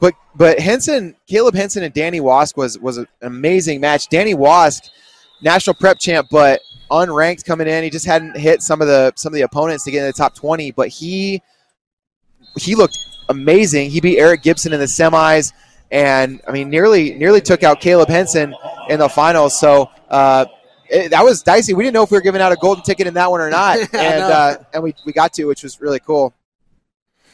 but 0.00 0.14
but 0.36 0.60
Henson, 0.60 1.16
Caleb 1.26 1.54
Henson, 1.54 1.82
and 1.82 1.92
Danny 1.92 2.20
Wask 2.20 2.56
was 2.56 2.78
was 2.78 2.98
an 2.98 3.08
amazing 3.22 3.80
match. 3.80 4.08
Danny 4.08 4.34
Wask, 4.34 4.84
national 5.42 5.74
prep 5.74 5.98
champ, 5.98 6.28
but 6.30 6.60
unranked 6.90 7.44
coming 7.44 7.66
in. 7.66 7.82
He 7.82 7.90
just 7.90 8.06
hadn't 8.06 8.36
hit 8.36 8.62
some 8.62 8.80
of 8.80 8.86
the 8.86 9.12
some 9.16 9.32
of 9.32 9.34
the 9.34 9.42
opponents 9.42 9.84
to 9.84 9.90
get 9.90 10.00
in 10.00 10.06
the 10.06 10.12
top 10.12 10.34
twenty, 10.34 10.70
but 10.70 10.88
he 10.88 11.42
he 12.56 12.74
looked 12.76 12.98
amazing. 13.28 13.90
He 13.90 14.00
beat 14.00 14.18
Eric 14.18 14.42
Gibson 14.42 14.72
in 14.72 14.78
the 14.78 14.86
semis, 14.86 15.52
and 15.94 16.42
I 16.46 16.52
mean 16.52 16.68
nearly 16.68 17.14
nearly 17.14 17.40
took 17.40 17.62
out 17.62 17.80
Caleb 17.80 18.08
Henson 18.08 18.54
in 18.90 18.98
the 18.98 19.08
finals. 19.08 19.58
So. 19.58 19.90
Uh, 20.10 20.46
it, 20.90 21.10
that 21.10 21.24
was 21.24 21.42
dicey. 21.42 21.72
We 21.72 21.82
didn't 21.82 21.94
know 21.94 22.02
if 22.02 22.10
we 22.10 22.18
were 22.18 22.22
giving 22.22 22.42
out 22.42 22.52
a 22.52 22.56
golden 22.56 22.84
ticket 22.84 23.06
in 23.06 23.14
that 23.14 23.30
one 23.30 23.40
or 23.40 23.48
not, 23.48 23.78
and 23.94 24.22
uh, 24.22 24.58
and 24.74 24.82
we, 24.82 24.94
we 25.06 25.12
got 25.12 25.32
to, 25.32 25.46
which 25.46 25.62
was 25.62 25.80
really 25.80 25.98
cool. 25.98 26.34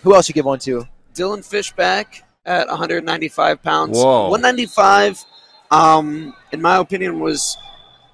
Who 0.02 0.14
else 0.14 0.28
you 0.28 0.34
give 0.34 0.44
one 0.44 0.60
to? 0.60 0.86
Dylan 1.14 1.44
Fishback 1.44 2.24
at 2.46 2.68
195 2.68 3.62
pounds. 3.62 3.98
Whoa. 3.98 4.30
195, 4.30 5.24
um, 5.72 6.34
in 6.52 6.62
my 6.62 6.76
opinion, 6.76 7.18
was 7.18 7.58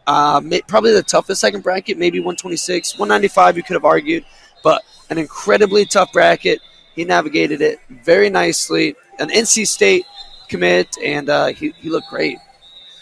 uh, 0.06 0.40
probably 0.66 0.92
the 0.92 1.02
toughest 1.02 1.40
second 1.40 1.62
bracket. 1.62 1.98
Maybe 1.98 2.18
126, 2.18 2.98
195. 2.98 3.56
You 3.58 3.62
could 3.62 3.74
have 3.74 3.84
argued, 3.84 4.24
but 4.64 4.82
an 5.10 5.18
incredibly 5.18 5.84
tough 5.84 6.12
bracket. 6.12 6.60
He 6.94 7.04
navigated 7.04 7.60
it 7.60 7.78
very 7.90 8.30
nicely. 8.30 8.96
An 9.18 9.28
NC 9.28 9.66
State 9.66 10.06
commit, 10.48 10.96
and 11.02 11.28
uh, 11.28 11.46
he, 11.46 11.72
he 11.78 11.90
looked 11.90 12.08
great. 12.08 12.38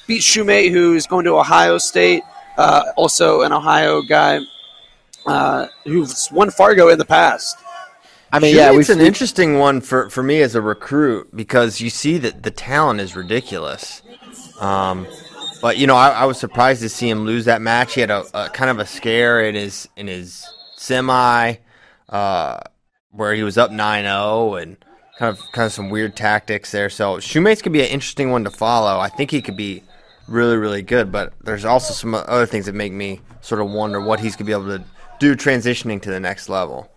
Beat 0.06 0.22
Shumate, 0.22 0.70
who's 0.70 1.06
going 1.06 1.24
to 1.24 1.38
Ohio 1.38 1.78
State, 1.78 2.22
uh, 2.58 2.84
also 2.96 3.42
an 3.42 3.52
Ohio 3.52 4.02
guy 4.02 4.40
uh, 5.26 5.66
who's 5.84 6.28
won 6.30 6.50
Fargo 6.50 6.88
in 6.88 6.98
the 6.98 7.04
past. 7.04 7.56
I 8.32 8.40
mean, 8.40 8.56
yeah, 8.56 8.72
it's 8.72 8.88
we've, 8.88 8.98
an 8.98 9.04
interesting 9.04 9.58
one 9.58 9.80
for, 9.80 10.10
for 10.10 10.22
me 10.22 10.42
as 10.42 10.54
a 10.54 10.60
recruit 10.60 11.34
because 11.34 11.80
you 11.80 11.88
see 11.88 12.18
that 12.18 12.42
the 12.42 12.50
talent 12.50 13.00
is 13.00 13.14
ridiculous. 13.14 14.02
Um, 14.60 15.06
but 15.62 15.78
you 15.78 15.86
know, 15.86 15.94
I, 15.94 16.10
I 16.10 16.24
was 16.24 16.38
surprised 16.38 16.82
to 16.82 16.88
see 16.88 17.08
him 17.08 17.24
lose 17.24 17.44
that 17.44 17.62
match. 17.62 17.94
He 17.94 18.00
had 18.00 18.10
a, 18.10 18.24
a 18.34 18.48
kind 18.50 18.70
of 18.70 18.80
a 18.80 18.86
scare 18.86 19.42
in 19.42 19.54
his 19.54 19.88
in 19.96 20.08
his 20.08 20.44
semi, 20.76 21.54
uh, 22.08 22.60
where 23.12 23.34
he 23.34 23.44
was 23.44 23.56
up 23.56 23.70
9-0 23.70 24.62
and 24.62 24.76
kind 25.18 25.36
of 25.36 25.40
kind 25.52 25.66
of 25.66 25.72
some 25.72 25.90
weird 25.90 26.16
tactics 26.16 26.72
there. 26.72 26.90
So 26.90 27.16
Shumates 27.16 27.62
could 27.62 27.72
be 27.72 27.82
an 27.82 27.88
interesting 27.88 28.30
one 28.30 28.44
to 28.44 28.50
follow. 28.50 28.98
I 28.98 29.08
think 29.08 29.30
he 29.30 29.42
could 29.42 29.56
be 29.56 29.82
really 30.28 30.56
really 30.56 30.82
good. 30.82 31.12
But 31.12 31.32
there's 31.42 31.64
also 31.64 31.94
some 31.94 32.14
other 32.14 32.46
things 32.46 32.66
that 32.66 32.74
make 32.74 32.92
me 32.92 33.20
sort 33.40 33.60
of 33.60 33.70
wonder 33.70 34.00
what 34.00 34.20
he's 34.20 34.36
gonna 34.36 34.46
be 34.46 34.52
able 34.52 34.78
to 34.78 34.84
do 35.18 35.36
transitioning 35.36 36.00
to 36.02 36.10
the 36.10 36.20
next 36.20 36.48
level. 36.48 36.90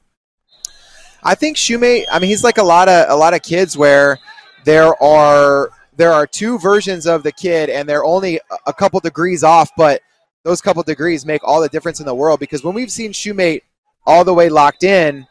I 1.24 1.36
think 1.36 1.58
Shumate. 1.58 2.06
I 2.12 2.20
mean, 2.20 2.30
he's 2.30 2.44
like 2.44 2.58
a 2.58 2.64
lot 2.64 2.90
of 2.90 3.10
a 3.10 3.16
lot 3.16 3.34
of 3.34 3.42
kids 3.42 3.78
where 3.78 4.18
there 4.66 5.02
are 5.02 5.72
there 5.96 6.14
are 6.14 6.28
two 6.28 6.60
versions 6.60 7.06
of 7.08 7.24
the 7.24 7.32
kid, 7.32 7.70
and 7.70 7.90
they're 7.90 8.06
only 8.06 8.38
a- 8.38 8.42
a 8.68 8.74
couple 8.74 9.00
degrees 9.00 9.44
off, 9.44 9.70
but 9.76 10.02
those 10.44 10.62
couple 10.62 10.84
degrees 10.84 11.26
make 11.26 11.44
all 11.44 11.60
the 11.60 11.70
difference 11.70 12.00
in 12.00 12.06
the 12.06 12.14
world. 12.14 12.40
Because 12.40 12.64
when 12.64 12.76
we've 12.76 12.92
seen 12.92 13.12
Shumate 13.12 13.64
all 14.06 14.24
the 14.24 14.34
way 14.34 14.48
locked 14.48 14.84
in, 14.84 15.26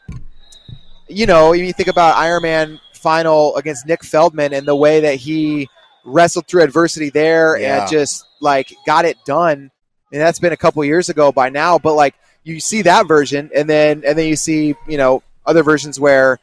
you 1.07 1.25
know, 1.25 1.53
you 1.53 1.71
think 1.73 1.89
about 1.89 2.15
Iron 2.17 2.43
Man 2.43 2.79
final 2.93 3.55
against 3.55 3.85
Nick 3.85 4.03
Feldman 4.03 4.53
and 4.53 4.67
the 4.67 4.75
way 4.75 4.99
that 5.01 5.15
he 5.15 5.69
wrestled 6.03 6.47
through 6.47 6.63
adversity 6.63 7.09
there 7.09 7.57
Yeah. 7.57 7.81
and 7.81 7.91
just 7.91 8.25
like 8.41 8.73
got 8.85 9.05
it 9.05 9.17
done. 9.25 9.71
And 10.11 10.21
that's 10.21 10.39
been 10.39 10.53
a 10.53 10.57
couple 10.57 10.83
years 10.85 11.09
ago 11.09 11.31
by 11.31 11.49
now, 11.49 11.77
but 11.77 11.93
like 11.95 12.15
you 12.43 12.59
see 12.61 12.81
that 12.83 13.07
version, 13.07 13.49
and 13.53 13.69
then 13.69 14.03
and 14.05 14.17
then 14.17 14.25
you 14.27 14.37
see 14.37 14.73
you 14.87 14.97
know 14.97 15.21
other 15.45 15.63
versions 15.63 15.99
where 15.99 16.39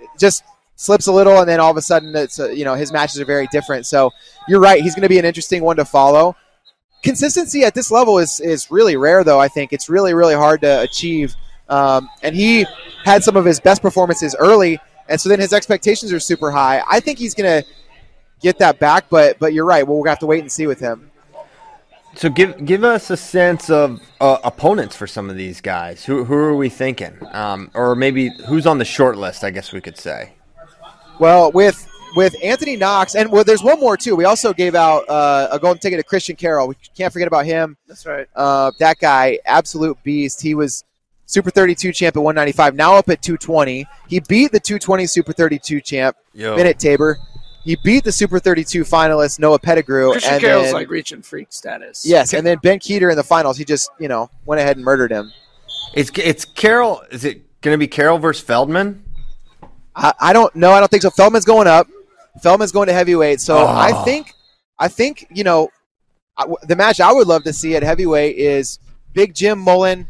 it 0.00 0.08
just 0.18 0.42
slips 0.74 1.06
a 1.06 1.12
little, 1.12 1.38
and 1.38 1.48
then 1.48 1.60
all 1.60 1.70
of 1.70 1.76
a 1.76 1.82
sudden 1.82 2.14
it's 2.16 2.40
uh, 2.40 2.48
you 2.48 2.64
know 2.64 2.74
his 2.74 2.90
matches 2.92 3.20
are 3.20 3.24
very 3.24 3.46
different. 3.52 3.86
So 3.86 4.10
you're 4.48 4.60
right; 4.60 4.82
he's 4.82 4.96
going 4.96 5.04
to 5.04 5.08
be 5.08 5.18
an 5.20 5.24
interesting 5.24 5.62
one 5.62 5.76
to 5.76 5.84
follow. 5.84 6.34
Consistency 7.04 7.62
at 7.62 7.72
this 7.72 7.92
level 7.92 8.18
is 8.18 8.40
is 8.40 8.68
really 8.70 8.96
rare, 8.96 9.22
though. 9.22 9.38
I 9.38 9.46
think 9.46 9.72
it's 9.72 9.88
really 9.88 10.12
really 10.12 10.34
hard 10.34 10.60
to 10.62 10.80
achieve. 10.80 11.36
Um, 11.68 12.08
and 12.22 12.34
he 12.34 12.66
had 13.04 13.24
some 13.24 13.36
of 13.36 13.44
his 13.44 13.60
best 13.60 13.82
performances 13.82 14.36
early, 14.38 14.78
and 15.08 15.20
so 15.20 15.28
then 15.28 15.40
his 15.40 15.52
expectations 15.52 16.12
are 16.12 16.20
super 16.20 16.50
high. 16.50 16.82
I 16.88 17.00
think 17.00 17.18
he's 17.18 17.34
going 17.34 17.62
to 17.62 17.68
get 18.40 18.58
that 18.58 18.78
back, 18.78 19.06
but 19.10 19.38
but 19.38 19.52
you're 19.52 19.64
right. 19.64 19.86
Well, 19.86 19.98
We'll 19.98 20.08
have 20.08 20.18
to 20.20 20.26
wait 20.26 20.40
and 20.40 20.50
see 20.50 20.66
with 20.66 20.80
him. 20.80 21.10
So 22.14 22.30
give 22.30 22.64
give 22.64 22.82
us 22.82 23.10
a 23.10 23.16
sense 23.16 23.68
of 23.68 24.00
uh, 24.20 24.38
opponents 24.42 24.96
for 24.96 25.06
some 25.06 25.28
of 25.28 25.36
these 25.36 25.60
guys. 25.60 26.04
Who 26.04 26.24
who 26.24 26.34
are 26.34 26.56
we 26.56 26.70
thinking? 26.70 27.18
Um, 27.32 27.70
or 27.74 27.94
maybe 27.94 28.30
who's 28.46 28.66
on 28.66 28.78
the 28.78 28.86
short 28.86 29.18
list? 29.18 29.44
I 29.44 29.50
guess 29.50 29.72
we 29.72 29.82
could 29.82 29.98
say. 29.98 30.32
Well, 31.18 31.52
with 31.52 31.86
with 32.16 32.34
Anthony 32.42 32.76
Knox, 32.76 33.14
and 33.14 33.30
well, 33.30 33.44
there's 33.44 33.62
one 33.62 33.78
more 33.78 33.98
too. 33.98 34.16
We 34.16 34.24
also 34.24 34.54
gave 34.54 34.74
out 34.74 35.06
uh, 35.10 35.48
a 35.50 35.58
golden 35.58 35.78
ticket 35.78 35.98
to 35.98 36.04
Christian 36.04 36.36
Carroll. 36.36 36.68
We 36.68 36.76
can't 36.96 37.12
forget 37.12 37.28
about 37.28 37.44
him. 37.44 37.76
That's 37.86 38.06
right. 38.06 38.26
Uh, 38.34 38.72
that 38.78 38.98
guy, 38.98 39.38
absolute 39.44 40.02
beast. 40.02 40.40
He 40.40 40.54
was 40.54 40.84
Super 41.26 41.50
32 41.50 41.92
champ 41.92 42.16
at 42.16 42.22
195. 42.22 42.74
Now 42.76 42.94
up 42.94 43.08
at 43.08 43.20
220. 43.20 43.84
He 44.08 44.20
beat 44.20 44.52
the 44.52 44.60
220 44.60 45.06
Super 45.06 45.32
32 45.32 45.80
champ, 45.80 46.16
Yo. 46.32 46.56
Bennett 46.56 46.78
Tabor. 46.78 47.18
He 47.64 47.76
beat 47.82 48.04
the 48.04 48.12
Super 48.12 48.38
32 48.38 48.84
finalist 48.84 49.40
Noah 49.40 49.58
Pettigrew. 49.58 50.12
Christian 50.12 50.34
and 50.34 50.40
Carroll's 50.40 50.66
then- 50.66 50.74
like 50.74 50.88
reaching 50.88 51.20
freak 51.22 51.48
status. 51.50 52.06
yes, 52.06 52.32
and 52.32 52.46
then 52.46 52.58
Ben 52.62 52.78
Kueter 52.78 53.10
in 53.10 53.16
the 53.16 53.24
finals. 53.24 53.58
He 53.58 53.64
just 53.64 53.90
you 53.98 54.06
know 54.08 54.30
went 54.44 54.60
ahead 54.60 54.76
and 54.76 54.84
murdered 54.84 55.10
him. 55.10 55.32
It's 55.94 56.10
it's 56.16 56.44
Carroll. 56.44 57.02
Is 57.10 57.24
it 57.24 57.42
going 57.60 57.74
to 57.74 57.78
be 57.78 57.88
Carroll 57.88 58.18
versus 58.18 58.44
Feldman? 58.44 59.02
I, 59.96 60.12
I 60.20 60.32
don't 60.32 60.54
know. 60.54 60.70
I 60.70 60.78
don't 60.78 60.90
think 60.90 61.02
so. 61.02 61.10
Feldman's 61.10 61.44
going 61.44 61.66
up. 61.66 61.88
Feldman's 62.40 62.70
going 62.70 62.86
to 62.86 62.92
heavyweight. 62.92 63.40
So 63.40 63.56
Oh. 63.58 63.66
I 63.66 63.92
think, 64.04 64.32
I 64.78 64.86
think 64.88 65.26
you 65.34 65.42
know, 65.42 65.70
I 66.36 66.42
w 66.42 66.56
the 66.68 66.76
match 66.76 67.00
I 67.00 67.12
would 67.12 67.26
love 67.26 67.42
to 67.44 67.52
see 67.52 67.74
at 67.74 67.82
heavyweight 67.82 68.36
is 68.36 68.78
Big 69.14 69.34
Jim 69.34 69.58
Mullen 69.58 70.06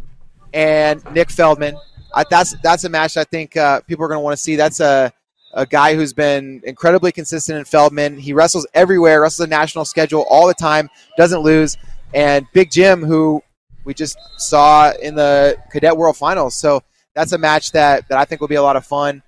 and 0.56 1.04
Nick 1.12 1.30
Feldman. 1.30 1.76
I, 2.14 2.24
that's 2.28 2.54
that's 2.62 2.84
a 2.84 2.88
match 2.88 3.16
I 3.16 3.24
think 3.24 3.56
uh, 3.56 3.80
people 3.82 4.04
are 4.04 4.08
going 4.08 4.16
to 4.18 4.22
want 4.24 4.36
to 4.36 4.42
see. 4.42 4.56
That's 4.56 4.80
a 4.80 5.12
a 5.52 5.64
guy 5.66 5.94
who's 5.94 6.12
been 6.12 6.60
incredibly 6.64 7.12
consistent 7.12 7.58
in 7.58 7.64
Feldman. 7.64 8.18
He 8.18 8.32
wrestles 8.32 8.66
everywhere, 8.74 9.20
wrestles 9.22 9.46
a 9.46 9.50
national 9.50 9.84
schedule 9.86 10.26
all 10.28 10.46
the 10.46 10.54
time, 10.54 10.88
doesn't 11.16 11.40
lose. 11.40 11.76
And 12.12 12.46
Big 12.52 12.70
Jim, 12.70 13.02
who 13.02 13.42
we 13.84 13.94
just 13.94 14.18
saw 14.36 14.92
in 15.00 15.14
the 15.14 15.56
Cadet 15.70 15.96
World 15.96 16.16
Finals. 16.16 16.54
So 16.54 16.82
that's 17.14 17.32
a 17.32 17.38
match 17.38 17.72
that, 17.72 18.06
that 18.08 18.18
I 18.18 18.24
think 18.26 18.40
will 18.42 18.48
be 18.48 18.56
a 18.56 18.62
lot 18.62 18.76
of 18.76 18.84
fun. 18.84 19.22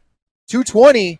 220, 0.49 1.19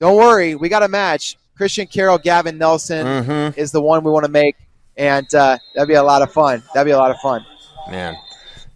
don't 0.00 0.16
worry, 0.16 0.54
we 0.54 0.68
got 0.68 0.82
a 0.84 0.88
match. 0.88 1.36
Christian 1.56 1.86
Carroll, 1.88 2.18
Gavin 2.18 2.56
Nelson 2.58 3.04
Mm-hmm. 3.06 3.58
is 3.58 3.72
the 3.72 3.80
one 3.80 4.04
we 4.04 4.10
want 4.12 4.26
to 4.26 4.30
make, 4.30 4.56
and 4.96 5.26
uh, 5.34 5.58
that'd 5.74 5.88
be 5.88 5.94
a 5.94 6.02
lot 6.02 6.22
of 6.22 6.32
fun. 6.32 6.62
That'd 6.74 6.86
be 6.86 6.92
a 6.92 6.98
lot 6.98 7.10
of 7.10 7.16
fun. 7.18 7.44
Man, 7.90 8.14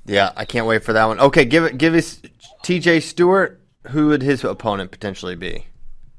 yeah, 0.06 0.32
I 0.36 0.44
can't 0.44 0.66
wait 0.66 0.84
for 0.84 0.92
that 0.92 1.04
one. 1.04 1.20
Okay, 1.20 1.44
give 1.44 1.64
it 1.64 1.78
give 1.78 1.94
us 1.94 2.20
T.J. 2.62 3.00
Stewart. 3.00 3.60
Who 3.88 4.08
would 4.08 4.22
his 4.22 4.44
opponent 4.44 4.90
potentially 4.90 5.36
be? 5.36 5.66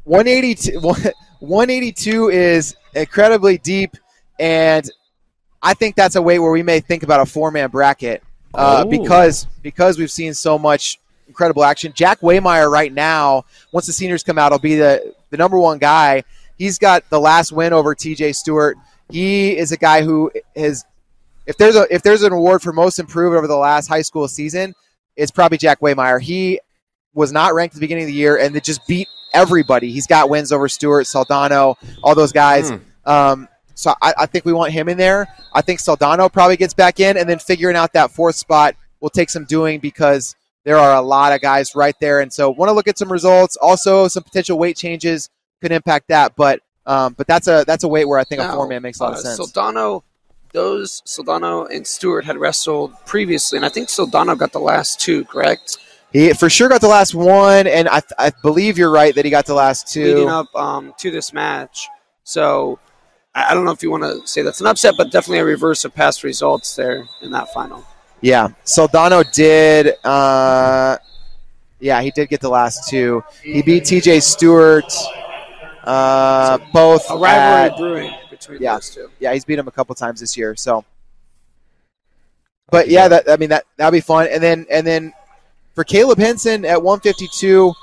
182, 0.06 0.80
182 1.40 2.30
is 2.30 2.76
incredibly 2.96 3.58
deep, 3.60 3.96
and 4.40 4.90
I 5.62 5.74
think 5.74 5.96
that's 5.96 6.16
a 6.16 6.22
way 6.22 6.40
where 6.40 6.52
we 6.52 6.64
may 6.64 6.80
think 6.80 7.04
about 7.04 7.20
a 7.20 7.26
four 7.26 7.52
man 7.52 7.70
bracket 7.70 8.24
uh, 8.54 8.84
Oh. 8.86 8.90
because 8.90 9.46
because 9.62 9.98
we've 10.00 10.12
seen 10.12 10.34
so 10.34 10.58
much 10.58 11.00
incredible 11.28 11.64
action. 11.64 11.94
Jack 11.96 12.22
Waymeyer 12.22 12.70
right 12.70 12.92
now, 12.92 13.46
once 13.72 13.86
the 13.86 13.94
seniors 13.94 14.24
come 14.24 14.38
out, 14.38 14.52
will 14.52 14.60
be 14.60 14.76
the 14.76 15.14
the 15.30 15.38
number 15.38 15.58
one 15.60 15.78
guy. 15.78 16.24
He's 16.58 16.78
got 16.78 17.10
the 17.10 17.20
last 17.20 17.52
win 17.52 17.74
over 17.74 17.96
T.J. 17.96 18.34
Stewart. 18.34 18.78
He 19.10 19.58
is 19.58 19.72
a 19.72 19.78
guy 19.78 20.04
who 20.04 20.32
is 20.56 20.84
if 21.46 21.58
there's 21.58 21.76
a 21.76 21.88
if 21.94 22.02
there's 22.02 22.24
an 22.24 22.34
award 22.34 22.62
for 22.62 22.74
most 22.74 23.00
improved 23.00 23.36
over 23.36 23.48
the 23.48 23.58
last 23.58 23.88
high 23.88 24.02
school 24.02 24.28
season, 24.28 24.74
it's 25.16 25.32
probably 25.32 25.58
Jack 25.58 25.80
Waymeyer. 25.80 26.22
He 26.22 26.60
was 27.14 27.32
not 27.32 27.54
ranked 27.54 27.74
at 27.74 27.76
the 27.76 27.82
beginning 27.82 28.06
of 28.06 28.08
the 28.08 28.14
year 28.14 28.38
and 28.38 28.56
it 28.56 28.64
just 28.64 28.86
beat 28.88 29.08
everybody. 29.34 29.92
He's 29.92 30.08
got 30.08 30.30
wins 30.30 30.52
over 30.52 30.70
Stewart, 30.70 31.06
Saldano, 31.06 31.76
all 32.04 32.16
those 32.16 32.32
guys. 32.32 32.70
Hmm. 32.70 32.78
Um, 33.10 33.48
so 33.74 33.94
I, 34.02 34.14
I 34.20 34.26
think 34.26 34.46
we 34.46 34.54
want 34.54 34.72
him 34.72 34.90
in 34.90 34.98
there. 34.98 35.28
I 35.54 35.62
think 35.62 35.80
Saldano 35.80 36.32
probably 36.32 36.58
gets 36.58 36.74
back 36.74 37.00
in, 37.00 37.18
and 37.18 37.28
then 37.28 37.40
figuring 37.40 37.76
out 37.76 37.94
that 37.94 38.12
fourth 38.12 38.36
spot 38.36 38.76
will 39.00 39.10
take 39.10 39.30
some 39.30 39.46
doing 39.46 39.80
because 39.80 40.36
there 40.64 40.78
are 40.78 40.96
a 40.96 41.02
lot 41.02 41.34
of 41.34 41.42
guys 41.42 41.76
right 41.76 41.96
there. 42.00 42.20
And 42.20 42.32
so 42.32 42.52
want 42.52 42.70
to 42.70 42.74
look 42.74 42.88
at 42.88 42.98
some 42.98 43.12
results. 43.12 43.58
Also, 43.58 44.08
some 44.08 44.24
potential 44.24 44.60
weight 44.60 44.78
changes 44.78 45.30
could 45.62 45.72
impact 45.72 46.10
that. 46.10 46.36
But 46.36 46.62
um, 46.86 47.14
but 47.14 47.28
that's 47.28 47.48
a 47.48 47.64
that's 47.66 47.84
a 47.84 47.88
weight 47.88 48.08
where 48.08 48.20
I 48.20 48.24
think 48.24 48.42
a 48.42 48.52
four 48.52 48.68
man 48.68 48.82
makes 48.82 49.00
a 49.00 49.04
lot 49.04 49.14
of 49.14 49.20
uh, 49.20 49.22
sense. 49.22 49.40
Soldano, 49.40 50.04
those 50.53 51.01
Soldano 51.05 51.70
and 51.74 51.86
Stewart 51.86 52.25
had 52.25 52.38
wrestled 52.38 52.93
previously, 53.05 53.58
and 53.58 53.65
I 53.65 53.70
think 53.70 53.89
Soldano 53.89 54.38
got 54.38 54.51
the 54.51 54.60
last 54.60 55.00
two, 55.00 55.25
correct? 55.25 55.77
He 56.13 56.34
for 56.34 56.50
sure 56.50 56.67
got 56.67 56.81
the 56.81 56.88
last 56.89 57.15
one, 57.15 57.67
and 57.67 57.88
I, 57.88 58.01
I 58.20 58.31
believe 58.41 58.77
you're 58.77 58.91
right 58.91 59.15
that 59.15 59.24
he 59.24 59.31
got 59.31 59.46
the 59.46 59.53
last 59.53 59.88
two. 59.93 60.03
Leading 60.15 60.29
up 60.29 60.53
um, 60.55 60.93
to 61.00 61.10
this 61.12 61.31
match. 61.31 61.88
So 62.24 62.79
I 63.34 63.51
I 63.51 63.53
don't 63.53 63.63
know 63.63 63.72
if 63.72 63.81
you 63.81 63.89
want 63.91 64.03
to 64.03 64.27
say 64.27 64.41
that's 64.41 64.60
an 64.60 64.67
upset, 64.67 64.96
but 64.98 65.12
definitely 65.12 65.39
a 65.39 65.46
reverse 65.46 65.86
of 65.86 65.93
past 65.96 66.24
results 66.24 66.75
there 66.75 67.05
in 67.22 67.31
that 67.31 67.53
final. 67.53 67.86
Yeah, 68.20 68.50
Soldano 68.65 69.24
did. 69.34 69.96
Uh, 70.03 70.98
yeah, 71.79 72.01
he 72.01 72.12
did 72.12 72.29
get 72.29 72.41
the 72.41 72.50
last 72.50 72.88
two. 72.89 73.24
He 73.41 73.62
beat 73.63 73.86
T.J. 73.86 74.20
Stewart. 74.20 74.93
Uh, 75.84 76.60
both 76.74 77.10
A 77.10 77.17
rivalry 77.17 77.31
at- 77.72 77.77
brewing 77.77 78.13
between 78.42 78.62
yeah. 78.62 78.76
those 78.76 78.90
two. 78.90 79.10
yeah, 79.20 79.34
he's 79.34 79.46
beat 79.46 79.60
him 79.60 79.68
a 79.68 79.72
couple 79.72 79.96
times 79.96 80.20
this 80.20 80.36
year. 80.36 80.56
So, 80.56 80.84
but 82.70 82.88
yeah, 82.88 83.08
that 83.08 83.30
I 83.30 83.38
mean 83.38 83.50
that 83.50 83.66
that'll 83.78 83.92
be 83.92 84.02
fun. 84.02 84.28
And 84.32 84.42
then 84.42 84.66
and 84.70 84.86
then 84.86 85.14
for 85.74 85.84
Caleb 85.84 86.18
Henson 86.18 86.66
at 86.66 86.82
152, 86.82 87.74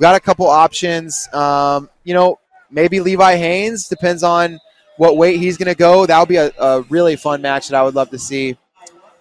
got 0.00 0.16
a 0.16 0.20
couple 0.20 0.46
options. 0.46 1.28
Um, 1.32 1.90
you 2.04 2.14
know, 2.14 2.38
maybe 2.70 3.00
Levi 3.00 3.36
Haines 3.36 3.88
depends 3.88 4.22
on 4.22 4.58
what 4.96 5.16
weight 5.16 5.38
he's 5.38 5.56
going 5.56 5.68
to 5.68 5.74
go. 5.74 6.06
That 6.06 6.18
would 6.18 6.28
be 6.28 6.36
a, 6.36 6.50
a 6.58 6.82
really 6.82 7.16
fun 7.16 7.42
match 7.42 7.68
that 7.68 7.76
I 7.76 7.82
would 7.82 7.94
love 7.94 8.10
to 8.10 8.18
see. 8.18 8.56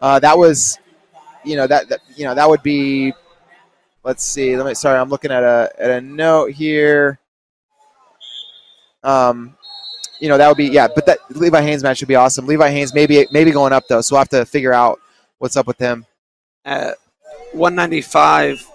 Uh, 0.01 0.19
that 0.19 0.37
was, 0.37 0.77
you 1.43 1.55
know, 1.55 1.67
that, 1.67 1.89
that 1.89 1.99
you 2.15 2.25
know 2.25 2.35
that 2.35 2.49
would 2.49 2.63
be. 2.63 3.13
Let's 4.03 4.23
see. 4.23 4.55
Let 4.55 4.67
me. 4.67 4.75
Sorry, 4.75 4.99
I'm 4.99 5.09
looking 5.09 5.31
at 5.31 5.43
a 5.43 5.71
at 5.79 5.89
a 5.89 6.01
note 6.01 6.51
here. 6.51 7.19
Um, 9.03 9.54
you 10.19 10.29
know 10.29 10.37
that 10.37 10.47
would 10.47 10.57
be 10.57 10.67
yeah, 10.67 10.87
but 10.93 11.05
that 11.05 11.19
Levi 11.29 11.61
Haines 11.61 11.83
match 11.83 12.01
would 12.01 12.07
be 12.07 12.15
awesome. 12.15 12.45
Levi 12.45 12.69
Haines 12.69 12.93
maybe 12.93 13.27
maybe 13.31 13.51
going 13.51 13.73
up 13.73 13.87
though, 13.87 14.01
so 14.01 14.15
we'll 14.15 14.21
have 14.21 14.29
to 14.29 14.45
figure 14.45 14.73
out 14.73 14.99
what's 15.39 15.57
up 15.57 15.67
with 15.67 15.77
him. 15.77 16.05
At 16.63 16.97
195 17.53 18.65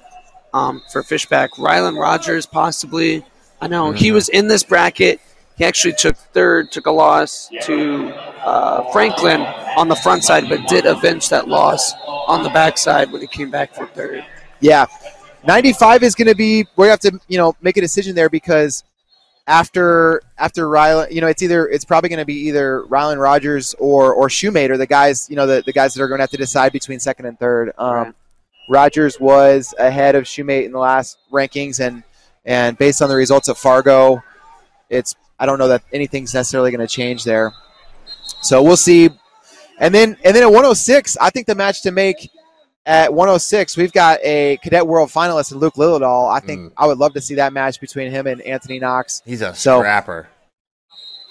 um, 0.54 0.82
for 0.92 1.02
Fishback, 1.02 1.52
Rylan 1.52 1.98
Rogers 2.00 2.46
possibly. 2.46 3.24
I 3.60 3.68
know 3.68 3.92
he 3.92 4.12
was 4.12 4.28
in 4.28 4.48
this 4.48 4.62
bracket. 4.62 5.20
He 5.58 5.64
actually 5.64 5.92
took 5.92 6.16
third, 6.16 6.72
took 6.72 6.86
a 6.86 6.90
loss 6.90 7.50
to 7.62 8.08
uh, 8.42 8.90
Franklin 8.92 9.42
on 9.76 9.88
the 9.88 9.96
front 9.96 10.24
side, 10.24 10.48
but 10.48 10.66
did 10.68 10.86
avenge 10.86 11.28
that 11.28 11.48
loss 11.48 11.92
on 12.06 12.42
the 12.42 12.48
backside 12.48 13.12
when 13.12 13.20
he 13.20 13.26
came 13.26 13.50
back 13.50 13.74
for 13.74 13.86
third. 13.88 14.24
Yeah, 14.60 14.86
95 15.46 16.02
is 16.02 16.14
going 16.14 16.28
to 16.28 16.34
be 16.34 16.66
we 16.76 16.88
have 16.88 17.00
to 17.00 17.18
you 17.28 17.38
know 17.38 17.54
make 17.60 17.76
a 17.76 17.80
decision 17.80 18.14
there 18.14 18.30
because 18.30 18.84
after 19.46 20.22
after 20.38 20.66
Rylan, 20.66 21.10
you 21.10 21.20
know 21.20 21.26
it's 21.26 21.42
either 21.42 21.68
it's 21.68 21.84
probably 21.84 22.08
going 22.08 22.20
to 22.20 22.24
be 22.24 22.48
either 22.48 22.84
Rylan 22.88 23.20
Rogers 23.20 23.74
or 23.78 24.12
or 24.14 24.30
Shoemaker, 24.30 24.76
the 24.76 24.86
guys 24.86 25.28
you 25.28 25.36
know 25.36 25.46
the, 25.46 25.62
the 25.64 25.72
guys 25.72 25.94
that 25.94 26.02
are 26.02 26.08
going 26.08 26.18
to 26.18 26.22
have 26.22 26.30
to 26.30 26.36
decide 26.36 26.72
between 26.72 27.00
second 27.00 27.26
and 27.26 27.38
third. 27.38 27.72
Um, 27.78 27.90
Right. 27.90 28.14
Rogers 28.70 29.18
was 29.18 29.74
ahead 29.78 30.14
of 30.14 30.24
Shumate 30.24 30.64
in 30.64 30.72
the 30.72 30.78
last 30.78 31.18
rankings, 31.32 31.84
and 31.84 32.04
and 32.44 32.78
based 32.78 33.02
on 33.02 33.08
the 33.08 33.16
results 33.16 33.48
at 33.48 33.56
Fargo, 33.56 34.22
it's 34.88 35.14
I 35.38 35.46
don't 35.46 35.58
know 35.58 35.68
that 35.68 35.82
anything's 35.92 36.32
necessarily 36.32 36.70
going 36.70 36.86
to 36.86 36.86
change 36.86 37.24
there. 37.24 37.52
So 38.42 38.62
we'll 38.62 38.76
see. 38.76 39.10
And 39.78 39.94
then 39.94 40.16
and 40.24 40.36
then 40.36 40.42
at 40.42 40.50
106, 40.50 41.16
I 41.20 41.30
think 41.30 41.46
the 41.46 41.54
match 41.54 41.82
to 41.82 41.90
make 41.90 42.30
at 42.86 43.12
106, 43.12 43.76
we've 43.76 43.92
got 43.92 44.18
a 44.24 44.56
Cadet 44.62 44.86
World 44.86 45.10
finalist 45.10 45.52
in 45.52 45.58
Luke 45.58 45.74
Lilledahl. 45.74 46.30
I 46.34 46.40
think 46.40 46.60
Mm. 46.60 46.72
I 46.76 46.86
would 46.86 46.98
love 46.98 47.12
to 47.14 47.20
see 47.20 47.34
that 47.36 47.52
match 47.52 47.80
between 47.80 48.10
him 48.10 48.26
and 48.26 48.40
Anthony 48.42 48.78
Knox. 48.78 49.22
He's 49.24 49.42
a 49.42 49.54
So- 49.54 49.80
scrapper. 49.80 50.28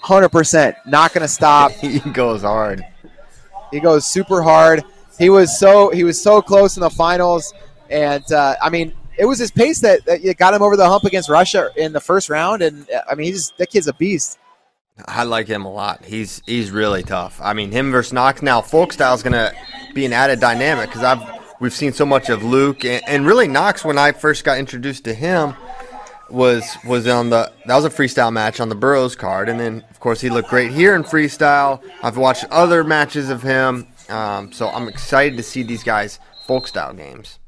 100%. 0.04 0.74
Not 0.86 1.12
going 1.12 1.22
to 1.22 1.28
stop. 1.28 1.72
he 1.80 1.98
goes 2.00 2.42
hard. 2.42 2.84
He 3.70 3.80
goes 3.80 4.06
super 4.06 4.42
hard. 4.42 4.82
He 5.18 5.28
was 5.28 5.58
so 5.58 5.90
he 5.90 6.02
was 6.02 6.20
so 6.20 6.40
close 6.40 6.76
in 6.78 6.80
the 6.80 6.88
finals, 6.88 7.52
and 7.90 8.24
uh, 8.32 8.56
I 8.62 8.70
mean, 8.70 8.94
it 9.18 9.26
was 9.26 9.38
his 9.38 9.50
pace 9.50 9.78
that, 9.80 10.02
that 10.06 10.22
got 10.38 10.54
him 10.54 10.62
over 10.62 10.76
the 10.76 10.88
hump 10.88 11.04
against 11.04 11.28
Russia 11.28 11.68
in 11.76 11.92
the 11.92 12.00
first 12.00 12.30
round. 12.30 12.62
And 12.62 12.90
uh, 12.90 13.02
I 13.10 13.14
mean, 13.14 13.26
he's 13.26 13.52
that 13.58 13.68
kid's 13.68 13.86
a 13.86 13.92
beast. 13.92 14.38
I 15.06 15.24
like 15.24 15.46
him 15.46 15.66
a 15.66 15.70
lot. 15.70 16.04
He's 16.06 16.40
he's 16.46 16.70
really 16.70 17.02
tough. 17.02 17.38
I 17.42 17.52
mean, 17.52 17.70
him 17.70 17.92
versus 17.92 18.14
Knox. 18.14 18.40
Now, 18.40 18.62
folk 18.62 18.94
style 18.94 19.14
is 19.14 19.22
going 19.22 19.34
to 19.34 19.54
be 19.94 20.06
an 20.06 20.14
added 20.14 20.40
dynamic 20.40 20.88
because 20.88 21.02
I've 21.04 21.20
we've 21.60 21.72
seen 21.72 21.92
so 21.92 22.04
much 22.06 22.28
of 22.28 22.42
Luke 22.42 22.84
and, 22.84 23.02
and 23.06 23.26
really 23.26 23.46
Knox. 23.48 23.84
When 23.84 23.98
I 23.98 24.12
first 24.12 24.44
got 24.44 24.58
introduced 24.58 25.04
to 25.04 25.14
him, 25.14 25.54
was 26.28 26.64
was 26.84 27.06
on 27.08 27.30
the 27.30 27.52
that 27.66 27.74
was 27.76 27.84
a 27.84 27.90
freestyle 27.90 28.32
match 28.32 28.60
on 28.60 28.68
the 28.68 28.74
Burrows 28.74 29.16
card, 29.16 29.48
and 29.48 29.58
then 29.60 29.84
of 29.90 30.00
course 30.00 30.20
he 30.20 30.30
looked 30.30 30.48
great 30.48 30.70
here 30.72 30.94
in 30.94 31.02
freestyle. 31.04 31.82
I've 32.02 32.16
watched 32.16 32.44
other 32.50 32.84
matches 32.84 33.30
of 33.30 33.42
him, 33.42 33.86
um, 34.08 34.52
so 34.52 34.68
I'm 34.68 34.88
excited 34.88 35.36
to 35.36 35.42
see 35.42 35.62
these 35.62 35.82
guys 35.84 36.18
folk 36.46 36.66
style 36.68 36.92
games. 36.94 37.38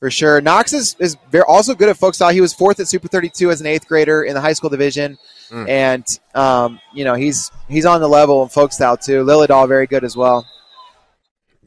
for 0.00 0.10
sure. 0.10 0.40
Knox 0.40 0.72
is, 0.72 0.96
is 0.98 1.16
very, 1.30 1.44
also 1.46 1.74
good 1.74 1.88
at 1.88 1.96
folk 1.96 2.14
style. 2.14 2.32
He 2.32 2.40
was 2.40 2.52
fourth 2.52 2.80
at 2.80 2.88
Super 2.88 3.06
32 3.06 3.50
as 3.52 3.60
an 3.60 3.68
eighth 3.68 3.86
grader 3.86 4.24
in 4.24 4.34
the 4.34 4.40
high 4.40 4.52
school 4.54 4.70
division, 4.70 5.18
Mm. 5.50 5.68
and 5.68 6.18
um, 6.34 6.80
you 6.94 7.04
know 7.04 7.12
he's 7.14 7.50
he's 7.68 7.84
on 7.84 8.00
the 8.00 8.08
level 8.08 8.42
in 8.42 8.48
folk 8.48 8.72
style 8.72 8.96
too. 8.96 9.22
Lilledahl 9.22 9.68
very 9.68 9.86
good 9.86 10.02
as 10.02 10.16
well. 10.16 10.46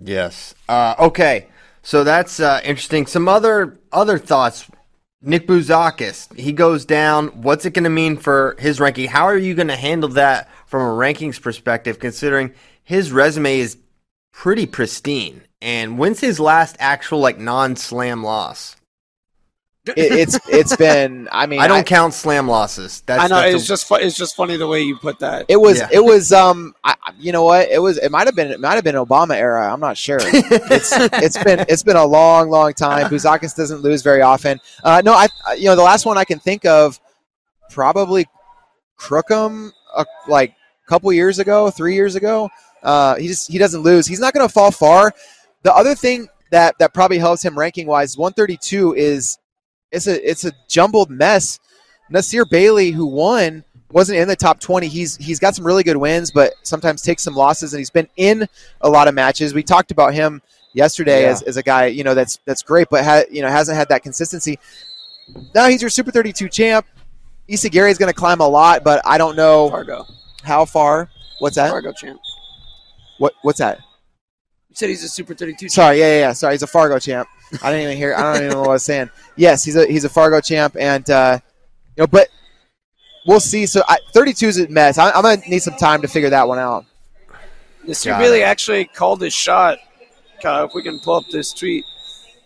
Yes. 0.04 0.56
Uh, 0.68 0.96
okay. 1.00 1.48
So 1.86 2.04
that's 2.04 2.40
uh, 2.40 2.62
interesting. 2.64 3.06
Some 3.06 3.28
other 3.28 3.80
other 3.92 4.18
thoughts. 4.18 4.68
Nick 5.22 5.48
Bouzakis, 5.48 6.36
he 6.38 6.52
goes 6.52 6.86
down. 6.86 7.28
What's 7.42 7.66
it 7.66 7.74
going 7.74 7.86
to 7.86 7.90
mean 7.90 8.18
for 8.18 8.56
his 8.60 8.80
ranking? 8.80 9.08
How 9.08 9.26
are 9.26 9.38
you 9.38 9.56
going 9.56 9.70
to 9.70 9.76
handle 9.76 10.10
that 10.10 10.50
from 10.68 10.82
a 10.82 10.94
rankings 10.94 11.42
perspective, 11.42 12.00
considering 12.00 12.54
his 12.84 13.12
resume 13.12 13.60
is 13.60 13.78
pretty 14.32 14.66
pristine? 14.68 15.42
And 15.62 15.98
when's 15.98 16.20
his 16.20 16.40
last 16.40 16.76
actual 16.80 17.20
like 17.20 17.40
non-slam 17.40 18.24
loss? 18.24 18.76
It, 19.88 19.94
it's 19.98 20.40
it's 20.50 20.76
been. 20.78 21.28
I 21.32 21.46
mean, 21.46 21.60
I 21.60 21.68
don't 21.68 21.86
count 21.86 22.14
slam 22.14 22.48
losses. 22.48 23.04
That's, 23.06 23.24
I 23.24 23.28
know 23.28 23.36
that's 23.42 23.56
it's 23.56 23.64
a- 23.66 23.68
just 23.68 23.88
fu- 23.88 23.96
it's 23.96 24.16
just 24.18 24.36
funny 24.36 24.58
the 24.58 24.68
way 24.68 24.82
you 24.82 24.98
put 24.98 25.20
that. 25.20 25.46
It 25.48 25.58
was 25.58 25.80
Yeah. 25.80 25.90
it 25.92 26.04
was 26.04 26.32
um 26.34 26.74
I, 26.84 26.96
you 27.20 27.32
know 27.32 27.44
what 27.44 27.70
it 27.70 27.80
was 27.82 27.98
it 28.00 28.10
might 28.12 28.26
have 28.28 28.36
been 28.36 28.52
it 28.52 28.60
might 28.60 28.74
have 28.76 28.84
been 28.84 28.96
Obama 28.96 29.36
era 29.36 29.72
I'm 29.72 29.80
not 29.80 29.96
sure 29.98 30.18
it's 30.24 30.92
it's 30.94 31.44
been 31.44 31.66
it's 31.70 31.84
been 31.84 31.96
a 31.98 32.06
long 32.06 32.50
long 32.50 32.74
time 32.74 33.08
Bouzakis 33.10 33.56
doesn't 33.56 33.82
lose 33.82 34.02
very 34.02 34.22
often 34.22 34.60
uh, 34.84 35.02
no 35.06 35.14
I 35.14 35.28
I- 35.48 35.54
you 35.54 35.66
know 35.66 35.76
the 35.76 35.84
last 35.84 36.06
one 36.06 36.18
I 36.18 36.24
can 36.26 36.40
think 36.40 36.66
of 36.66 37.00
probably 37.70 38.26
Crookham 38.98 39.72
uh, 39.96 40.06
like 40.28 40.52
a 40.52 40.90
couple 40.90 41.12
years 41.14 41.40
ago 41.40 41.70
three 41.70 41.96
years 41.96 42.16
ago 42.16 42.50
uh, 42.84 43.16
he 43.16 43.28
just 43.28 43.52
he 43.52 43.58
doesn't 43.58 43.82
lose 43.82 44.08
he's 44.08 44.20
not 44.20 44.34
going 44.34 44.48
to 44.48 44.52
fall 44.52 44.72
far 44.72 45.14
the 45.64 45.74
other 45.76 45.96
thing 45.96 46.28
that 46.52 46.78
that 46.80 46.94
probably 46.94 47.18
helps 47.18 47.44
him 47.44 47.58
ranking 47.58 47.88
wise 47.88 48.18
132 48.18 48.94
is 48.96 49.38
it's 49.96 50.08
a 50.08 50.30
it's 50.30 50.46
a 50.46 50.52
jumbled 50.68 51.10
mess 51.10 51.60
Nasir 52.10 52.46
Bailey 52.46 52.92
who 52.92 53.06
won 53.08 53.64
wasn't 53.92 54.20
in 54.20 54.28
the 54.28 54.36
top 54.36 54.60
20. 54.60 54.88
He's 54.88 55.16
he's 55.18 55.40
got 55.40 55.56
some 55.56 55.66
really 55.66 55.84
good 55.84 55.98
wins, 55.98 56.32
but 56.32 56.54
sometimes 56.64 57.02
takes 57.02 57.24
some 57.24 57.36
losses, 57.36 57.74
and 57.74 57.80
he's 57.80 57.90
been 57.90 58.10
in 58.18 58.48
a 58.82 58.90
lot 58.90 59.08
of 59.08 59.14
matches. 59.14 59.54
We 59.54 59.64
talked 59.64 59.92
about 59.92 60.14
him 60.14 60.42
yesterday 60.74 61.24
Yeah. 61.24 61.30
as, 61.30 61.42
as 61.44 61.58
a 61.58 61.64
guy 61.64 61.86
you 61.88 62.04
know 62.04 62.14
that's 62.14 62.40
that's 62.46 62.62
great, 62.62 62.88
but 62.92 63.04
ha, 63.06 63.24
you 63.32 63.42
know 63.42 63.50
hasn't 63.50 63.78
had 63.78 63.90
that 63.90 64.04
consistency. 64.04 64.60
Now 65.56 65.68
he's 65.68 65.82
your 65.82 65.90
Super 65.90 66.12
32 66.12 66.50
champ. 66.50 66.86
Issa 67.48 67.70
Gary 67.70 67.92
is 67.92 67.98
going 67.98 68.12
to 68.12 68.20
climb 68.20 68.40
a 68.42 68.48
lot, 68.48 68.84
but 68.84 69.02
I 69.06 69.18
don't 69.18 69.36
know 69.36 69.70
Fargo, 69.70 70.06
how 70.44 70.66
far. 70.66 71.10
What's 71.40 71.56
that? 71.56 71.70
Fargo 71.70 71.92
champ. 71.94 72.20
What 73.20 73.34
what's 73.44 73.60
that? 73.60 73.80
You 74.76 74.80
said 74.80 74.90
he's 74.90 75.04
a 75.06 75.08
Super 75.08 75.34
32 75.34 75.58
champ. 75.58 75.72
Sorry, 75.72 76.00
yeah, 76.00 76.08
yeah, 76.08 76.20
yeah. 76.20 76.34
Sorry, 76.34 76.56
he's 76.56 76.62
a 76.64 76.68
Fargo 76.68 77.00
champ. 77.00 77.30
I 77.64 77.72
didn't 77.72 77.84
even 77.84 77.96
hear. 77.96 78.14
I 78.14 78.24
don't 78.24 78.44
even 78.44 78.50
know 78.50 78.60
what 78.60 78.70
I 78.72 78.74
was 78.74 78.84
saying. 78.84 79.10
Yes, 79.38 79.64
he's 79.64 79.78
a 79.78 79.86
he's 79.86 80.04
a 80.04 80.10
Fargo 80.10 80.42
champ, 80.42 80.76
and 80.78 81.10
uh, 81.10 81.40
you 81.96 82.02
know, 82.02 82.08
but 82.08 82.28
we'll 83.26 83.40
see. 83.40 83.66
So 83.68 83.84
I, 83.88 84.00
32 84.12 84.48
is 84.48 84.60
a 84.60 84.68
mess. 84.68 84.98
I, 84.98 85.12
I'm 85.12 85.22
gonna 85.22 85.42
need 85.48 85.62
some 85.62 85.78
time 85.78 86.02
to 86.02 86.10
figure 86.10 86.30
that 86.30 86.46
one 86.46 86.60
out. 86.60 86.84
Nasir 87.88 88.12
Got 88.12 88.20
Bailey 88.20 88.42
it. 88.42 88.44
actually 88.44 88.84
called 88.84 89.22
his 89.22 89.34
shot. 89.34 89.78
Uh, 90.44 90.68
if 90.68 90.76
we 90.76 90.84
can 90.84 91.00
pull 91.00 91.16
up 91.16 91.24
this 91.32 91.54
tweet, 91.54 91.86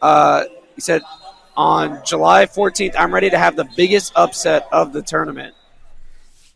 uh, 0.04 0.44
he 0.76 0.82
said, 0.82 1.02
"On 1.58 2.00
July 2.06 2.46
14th, 2.46 2.94
I'm 2.96 3.12
ready 3.12 3.32
to 3.32 3.39
have 3.39 3.56
the 3.56 3.68
biggest 3.76 4.13
upset 4.15 4.68
of 4.72 4.94
the 4.94 5.02
tournament." 5.02 5.56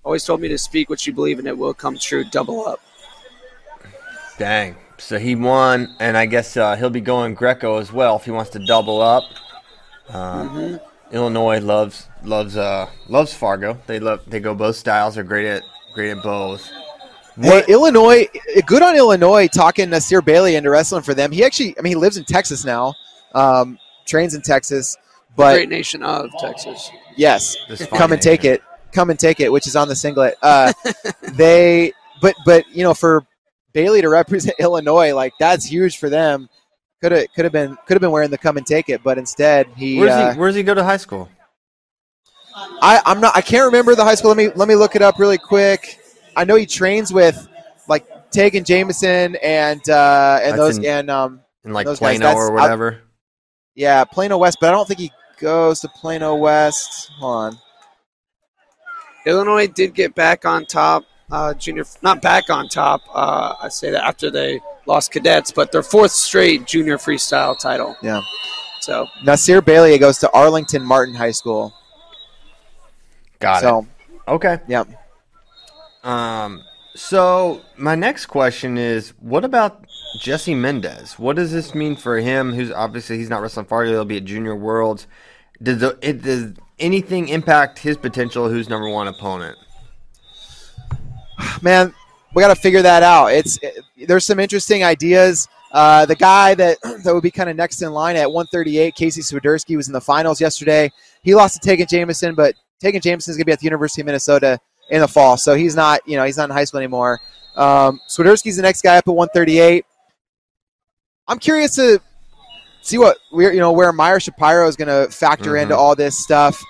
Always 0.03 0.23
told 0.23 0.39
me 0.39 0.49
to 0.49 0.57
speak 0.59 0.91
what 0.91 1.07
you 1.07 1.13
believe, 1.13 1.39
and 1.39 1.47
it 1.47 1.57
will 1.57 1.73
come 1.73 1.97
true. 1.97 2.23
Double 2.25 2.67
up. 2.67 2.79
Dang. 4.37 4.75
So 5.03 5.19
he 5.19 5.35
won, 5.35 5.93
and 5.99 6.15
I 6.15 6.25
guess 6.25 6.55
uh, 6.55 6.77
he'll 6.77 6.89
be 6.89 7.01
going 7.01 7.33
Greco 7.33 7.77
as 7.77 7.91
well 7.91 8.15
if 8.15 8.23
he 8.23 8.31
wants 8.31 8.51
to 8.51 8.59
double 8.59 9.01
up. 9.01 9.23
Uh, 10.07 10.77
Illinois 11.11 11.59
loves 11.59 12.07
loves 12.23 12.55
uh, 12.55 12.89
loves 13.09 13.33
Fargo. 13.33 13.77
They 13.85 13.99
love 13.99 14.21
they 14.27 14.39
go 14.39 14.55
both 14.55 14.77
styles. 14.77 15.15
They're 15.15 15.25
great 15.25 15.45
at 15.45 15.63
great 15.93 16.11
at 16.11 16.23
both. 16.23 16.71
Hey, 17.35 17.65
Illinois, 17.67 18.27
good 18.65 18.81
on 18.81 18.95
Illinois 18.95 19.47
talking 19.47 19.89
Nasir 19.89 20.21
Bailey 20.21 20.55
into 20.55 20.69
wrestling 20.69 21.03
for 21.03 21.13
them. 21.13 21.33
He 21.33 21.43
actually, 21.43 21.77
I 21.77 21.81
mean, 21.81 21.91
he 21.91 21.95
lives 21.95 22.15
in 22.15 22.23
Texas 22.23 22.63
now, 22.63 22.93
um, 23.35 23.79
trains 24.05 24.35
in 24.35 24.41
Texas, 24.41 24.95
but 25.35 25.55
Great 25.55 25.69
nation 25.69 26.01
of 26.01 26.29
Texas. 26.39 26.89
yes, 27.17 27.57
come 27.89 28.13
and 28.13 28.21
take 28.21 28.45
it, 28.45 28.63
come 28.93 29.09
and 29.09 29.19
take 29.19 29.41
it, 29.41 29.51
which 29.51 29.67
is 29.67 29.75
on 29.75 29.89
the 29.89 29.95
singlet. 29.97 30.35
Uh, 30.41 30.71
they, 31.33 31.91
but 32.21 32.35
but 32.45 32.65
you 32.69 32.83
know, 32.83 32.93
for 32.93 33.25
Bailey 33.73 34.01
to 34.01 34.09
represent 34.09 34.55
Illinois, 34.59 35.13
like 35.13 35.33
that's 35.39 35.65
huge 35.65 35.97
for 35.97 36.09
them. 36.09 36.49
Could 37.01 37.11
have 37.11 37.25
could 37.35 37.43
have 37.45 37.51
been 37.51 37.77
could 37.85 37.95
have 37.95 38.01
been 38.01 38.11
wearing 38.11 38.29
the 38.29 38.37
come 38.37 38.57
and 38.57 38.65
take 38.65 38.87
it, 38.89 39.03
but 39.03 39.17
instead 39.17 39.67
he. 39.75 39.99
Where's 39.99 40.11
uh, 40.11 40.33
he? 40.33 40.39
Where's 40.39 40.55
he 40.55 40.63
go 40.63 40.73
to 40.73 40.83
high 40.83 40.97
school? 40.97 41.29
I, 42.55 43.01
I'm 43.05 43.19
not. 43.19 43.35
I 43.35 43.41
can't 43.41 43.65
remember 43.65 43.95
the 43.95 44.03
high 44.03 44.15
school. 44.15 44.29
Let 44.29 44.37
me 44.37 44.49
let 44.55 44.67
me 44.67 44.75
look 44.75 44.95
it 44.95 45.01
up 45.01 45.19
really 45.19 45.37
quick. 45.37 45.99
I 46.35 46.45
know 46.45 46.55
he 46.55 46.65
trains 46.65 47.11
with 47.11 47.47
like 47.89 48.05
Tagen 48.31 48.63
Jamison 48.63 49.35
and 49.43 49.81
uh, 49.89 50.39
and 50.41 50.51
That's 50.51 50.57
those 50.57 50.77
in- 50.77 50.85
and 50.85 51.09
um, 51.11 51.41
In 51.65 51.73
like 51.73 51.85
those 51.85 51.99
guys, 51.99 52.19
Plano 52.19 52.35
or 52.35 52.45
that's- 52.45 52.61
whatever. 52.61 53.01
yeah 53.75 54.03
Plano 54.05 54.37
West, 54.37 54.59
but 54.61 54.69
I 54.69 54.71
don't 54.71 54.87
think 54.87 54.99
he 54.99 55.11
goes 55.39 55.79
to 55.81 55.89
Plano 55.89 56.35
West. 56.35 57.11
Hold 57.19 57.35
on. 57.53 57.59
Illinois 59.25 59.67
did 59.67 59.93
get 59.93 60.15
back 60.15 60.45
on 60.45 60.65
top. 60.65 61.03
Uh, 61.33 61.51
junior, 61.55 61.83
not 62.03 62.21
back 62.21 62.51
on 62.51 62.69
top. 62.69 63.01
Uh, 63.11 63.55
I 63.59 63.67
say 63.67 63.89
that 63.89 64.03
after 64.03 64.29
they 64.29 64.59
lost 64.85 65.11
cadets, 65.11 65.51
but 65.51 65.71
their 65.71 65.81
fourth 65.81 66.11
straight 66.11 66.67
junior 66.67 66.99
freestyle 66.99 67.59
title. 67.59 67.97
Yeah. 68.03 68.21
So 68.81 69.07
Nasir 69.23 69.59
Bailey 69.59 69.97
goes 69.97 70.19
to 70.19 70.29
Arlington 70.31 70.83
Martin 70.83 71.15
High 71.15 71.31
School. 71.31 71.73
Got 73.39 73.61
so, 73.61 73.79
it. 73.79 74.21
Okay. 74.27 74.59
Yep. 74.67 74.89
Um. 76.03 76.61
So 76.93 77.63
my 77.77 77.95
next 77.95 78.27
question 78.27 78.77
is, 78.77 79.15
what 79.19 79.43
about 79.43 79.87
Jesse 80.19 80.53
Mendez? 80.53 81.17
What 81.17 81.35
does 81.35 81.51
this 81.51 81.73
mean 81.73 81.95
for 81.95 82.19
him? 82.19 82.53
Who's 82.53 82.71
obviously 82.71 83.17
he's 83.17 83.31
not 83.31 83.41
wrestling 83.41 83.65
Fargo. 83.65 83.89
He'll 83.89 84.05
be 84.05 84.17
at 84.17 84.25
Junior 84.25 84.55
Worlds. 84.55 85.07
Does 85.63 85.79
the, 85.79 85.97
it 86.03 86.21
does 86.21 86.53
anything 86.77 87.29
impact 87.29 87.79
his 87.79 87.97
potential? 87.97 88.49
Who's 88.49 88.69
number 88.69 88.87
one 88.87 89.07
opponent? 89.07 89.57
Man, 91.63 91.93
we 92.35 92.41
got 92.41 92.49
to 92.53 92.59
figure 92.61 92.81
that 92.81 93.03
out. 93.03 93.27
It's 93.27 93.57
it, 93.61 93.79
there's 94.07 94.25
some 94.25 94.39
interesting 94.39 94.83
ideas. 94.83 95.47
Uh, 95.71 96.05
the 96.05 96.15
guy 96.15 96.53
that 96.55 96.77
that 97.03 97.13
would 97.13 97.23
be 97.23 97.31
kind 97.31 97.49
of 97.49 97.55
next 97.55 97.81
in 97.81 97.91
line 97.91 98.15
at 98.15 98.29
138, 98.31 98.93
Casey 98.95 99.21
Swiderski, 99.21 99.75
was 99.75 99.87
in 99.87 99.93
the 99.93 100.01
finals 100.01 100.39
yesterday. 100.41 100.91
He 101.23 101.33
lost 101.33 101.61
to 101.61 101.67
Tagen 101.69 101.87
Jamison, 101.89 102.35
but 102.35 102.53
Tagen 102.83 103.01
Jamison 103.01 103.31
is 103.31 103.37
going 103.37 103.43
to 103.43 103.45
be 103.45 103.51
at 103.53 103.59
the 103.59 103.65
University 103.65 104.01
of 104.01 104.05
Minnesota 104.07 104.59
in 104.89 104.99
the 105.01 105.07
fall, 105.07 105.37
so 105.37 105.55
he's 105.55 105.75
not 105.75 106.01
you 106.05 106.17
know 106.17 106.25
he's 106.25 106.37
not 106.37 106.49
in 106.49 106.55
high 106.55 106.65
school 106.65 106.79
anymore. 106.79 107.19
Um, 107.55 108.01
Swiderski's 108.09 108.57
the 108.57 108.61
next 108.61 108.81
guy 108.81 108.97
up 108.97 109.07
at 109.07 109.13
138. 109.13 109.85
I'm 111.27 111.39
curious 111.39 111.75
to 111.75 111.99
see 112.81 112.97
what 112.97 113.17
we're 113.31 113.53
you 113.53 113.59
know 113.61 113.71
where 113.71 113.93
Meyer 113.93 114.19
Shapiro 114.19 114.67
is 114.67 114.75
going 114.75 114.89
to 114.89 115.09
factor 115.15 115.51
Mhm. 115.53 115.61
into 115.63 115.77
all 115.77 115.95
this 115.95 116.21
stuff. 116.21 116.61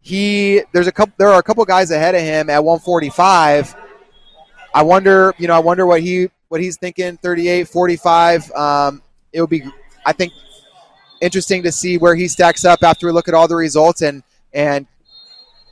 He 0.00 0.62
there's 0.72 0.88
a 0.88 0.92
couple 0.92 1.14
there 1.18 1.28
are 1.28 1.38
a 1.38 1.42
couple 1.42 1.64
guys 1.64 1.90
ahead 1.92 2.14
of 2.16 2.20
him 2.20 2.50
at 2.50 2.64
145. 2.64 3.76
I 4.74 4.82
wonder, 4.82 5.34
you 5.38 5.48
know, 5.48 5.54
I 5.54 5.58
wonder 5.58 5.86
what 5.86 6.02
he 6.02 6.28
what 6.48 6.60
he's 6.60 6.76
thinking. 6.76 7.16
38, 7.18 7.68
45. 7.68 8.50
Um, 8.52 9.02
it 9.32 9.40
would 9.40 9.50
be, 9.50 9.62
I 10.04 10.12
think, 10.12 10.32
interesting 11.20 11.62
to 11.62 11.72
see 11.72 11.98
where 11.98 12.14
he 12.14 12.28
stacks 12.28 12.64
up 12.64 12.82
after 12.82 13.06
we 13.06 13.12
look 13.12 13.28
at 13.28 13.34
all 13.34 13.48
the 13.48 13.56
results 13.56 14.02
and 14.02 14.22
and 14.52 14.86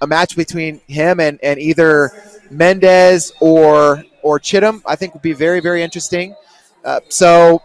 a 0.01 0.07
match 0.07 0.37
between 0.37 0.81
him 0.87 1.21
and 1.21 1.39
and 1.43 1.59
either 1.59 2.11
Mendez 2.51 3.33
or 3.41 4.05
or 4.23 4.39
Chittum. 4.39 4.83
I 4.87 4.97
think 4.97 5.15
would 5.15 5.23
be 5.23 5.33
very 5.33 5.61
very 5.61 5.83
interesting. 5.83 6.35
Uh, 6.85 7.01
so 7.09 7.63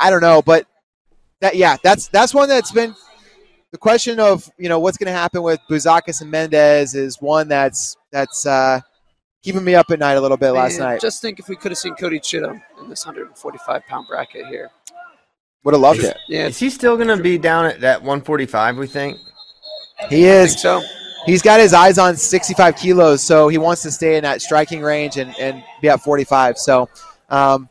I 0.00 0.10
don't 0.10 0.22
know, 0.22 0.42
but 0.42 0.66
that 1.40 1.56
yeah, 1.56 1.76
that's 1.82 2.08
that's 2.08 2.34
one 2.34 2.48
that's 2.48 2.72
been 2.72 2.94
the 3.70 3.78
question 3.78 4.18
of 4.18 4.50
you 4.58 4.68
know 4.68 4.78
what's 4.78 4.96
going 4.96 5.06
to 5.06 5.12
happen 5.12 5.42
with 5.42 5.60
Bouzakis 5.70 6.20
and 6.20 6.30
Mendez 6.30 6.94
is 6.94 7.20
one 7.20 7.48
that's 7.48 7.96
that's 8.10 8.46
uh, 8.46 8.80
keeping 9.46 9.62
me 9.64 9.76
up 9.76 9.88
at 9.92 10.00
night 10.00 10.14
a 10.14 10.20
little 10.20 10.36
bit 10.36 10.50
last 10.50 10.80
man, 10.80 10.88
night. 10.90 11.00
just 11.00 11.22
think 11.22 11.38
if 11.38 11.48
we 11.48 11.54
could 11.54 11.70
have 11.70 11.78
seen 11.78 11.94
Cody 11.94 12.18
Chittum 12.18 12.60
in 12.82 12.88
this 12.88 13.06
145 13.06 13.86
pound 13.86 14.08
bracket 14.08 14.44
here. 14.46 14.70
Would 15.62 15.72
have 15.74 15.80
loved 15.80 16.00
it. 16.00 16.16
Yeah, 16.28 16.46
Is 16.46 16.58
he 16.58 16.68
still 16.68 16.96
going 16.96 17.16
to 17.16 17.22
be 17.22 17.38
down 17.38 17.64
at 17.64 17.80
that 17.80 18.00
145? 18.00 18.76
We 18.76 18.88
think. 18.88 19.18
He 19.18 19.24
I 20.04 20.08
think 20.08 20.22
is. 20.24 20.60
so. 20.60 20.82
He's 21.26 21.42
got 21.42 21.60
his 21.60 21.72
eyes 21.72 21.96
on 21.96 22.16
65 22.16 22.74
kilos, 22.76 23.22
so 23.22 23.46
he 23.46 23.56
wants 23.58 23.82
to 23.82 23.90
stay 23.92 24.16
in 24.16 24.24
that 24.24 24.42
striking 24.42 24.80
range 24.80 25.16
and, 25.16 25.32
and 25.38 25.62
be 25.80 25.88
at 25.88 26.00
45. 26.00 26.58
So 26.58 26.88
um, 27.28 27.68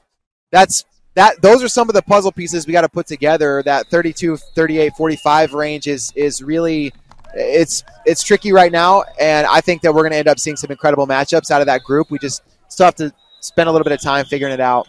that's 0.51 0.85
that. 1.15 1.41
Those 1.41 1.61
are 1.61 1.67
some 1.67 1.89
of 1.89 1.95
the 1.95 2.01
puzzle 2.01 2.31
pieces 2.31 2.67
we 2.67 2.73
got 2.73 2.81
to 2.81 2.89
put 2.89 3.05
together. 3.05 3.61
That 3.63 3.87
32, 3.87 4.37
38, 4.37 4.93
45 4.97 5.53
range 5.53 5.87
is 5.87 6.11
is 6.15 6.41
really 6.41 6.93
it's 7.35 7.83
it's 8.05 8.23
tricky 8.23 8.51
right 8.53 8.71
now, 8.71 9.03
and 9.19 9.45
I 9.47 9.61
think 9.61 9.81
that 9.83 9.93
we're 9.93 10.01
going 10.03 10.11
to 10.13 10.17
end 10.17 10.27
up 10.27 10.39
seeing 10.39 10.55
some 10.55 10.71
incredible 10.71 11.05
matchups 11.07 11.51
out 11.51 11.61
of 11.61 11.67
that 11.67 11.83
group. 11.83 12.09
We 12.09 12.17
just 12.19 12.41
still 12.69 12.85
have 12.85 12.95
to 12.95 13.13
spend 13.41 13.69
a 13.69 13.71
little 13.71 13.83
bit 13.83 13.93
of 13.93 14.01
time 14.01 14.25
figuring 14.25 14.53
it 14.53 14.59
out. 14.59 14.87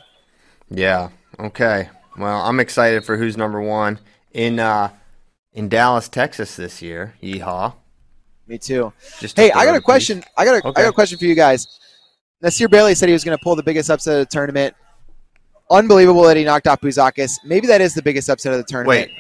Yeah. 0.70 1.10
Okay. 1.38 1.90
Well, 2.16 2.40
I'm 2.42 2.60
excited 2.60 3.04
for 3.04 3.16
who's 3.16 3.36
number 3.36 3.60
one 3.60 3.98
in 4.32 4.58
uh, 4.58 4.90
in 5.52 5.68
Dallas, 5.68 6.08
Texas 6.08 6.56
this 6.56 6.80
year. 6.80 7.14
Yeehaw! 7.22 7.74
Me 8.46 8.58
too. 8.58 8.92
Just 9.20 9.36
Hey, 9.36 9.50
I 9.52 9.64
got 9.66 9.74
a 9.76 9.80
question. 9.80 10.22
I 10.36 10.44
got 10.44 10.54
a, 10.54 10.66
I 10.66 10.68
Okay. 10.70 10.82
got 10.82 10.88
a 10.88 10.92
question 10.92 11.18
for 11.18 11.24
you 11.24 11.34
guys. 11.34 11.66
Nasir 12.42 12.68
Bailey 12.68 12.94
said 12.94 13.08
he 13.08 13.12
was 13.12 13.24
going 13.24 13.36
to 13.36 13.42
pull 13.42 13.56
the 13.56 13.62
biggest 13.62 13.90
upset 13.90 14.14
of 14.14 14.20
the 14.20 14.26
tournament. 14.32 14.74
Unbelievable 15.70 16.22
that 16.22 16.36
he 16.36 16.44
knocked 16.44 16.68
off 16.68 16.80
Bouzakis. 16.80 17.32
Maybe 17.44 17.66
that 17.66 17.80
is 17.80 17.92
the 17.94 18.02
biggest 18.02 18.30
upset 18.30 18.52
of 18.52 18.58
the 18.58 18.64
tournament. 18.64 19.10
Wait. 19.10 19.18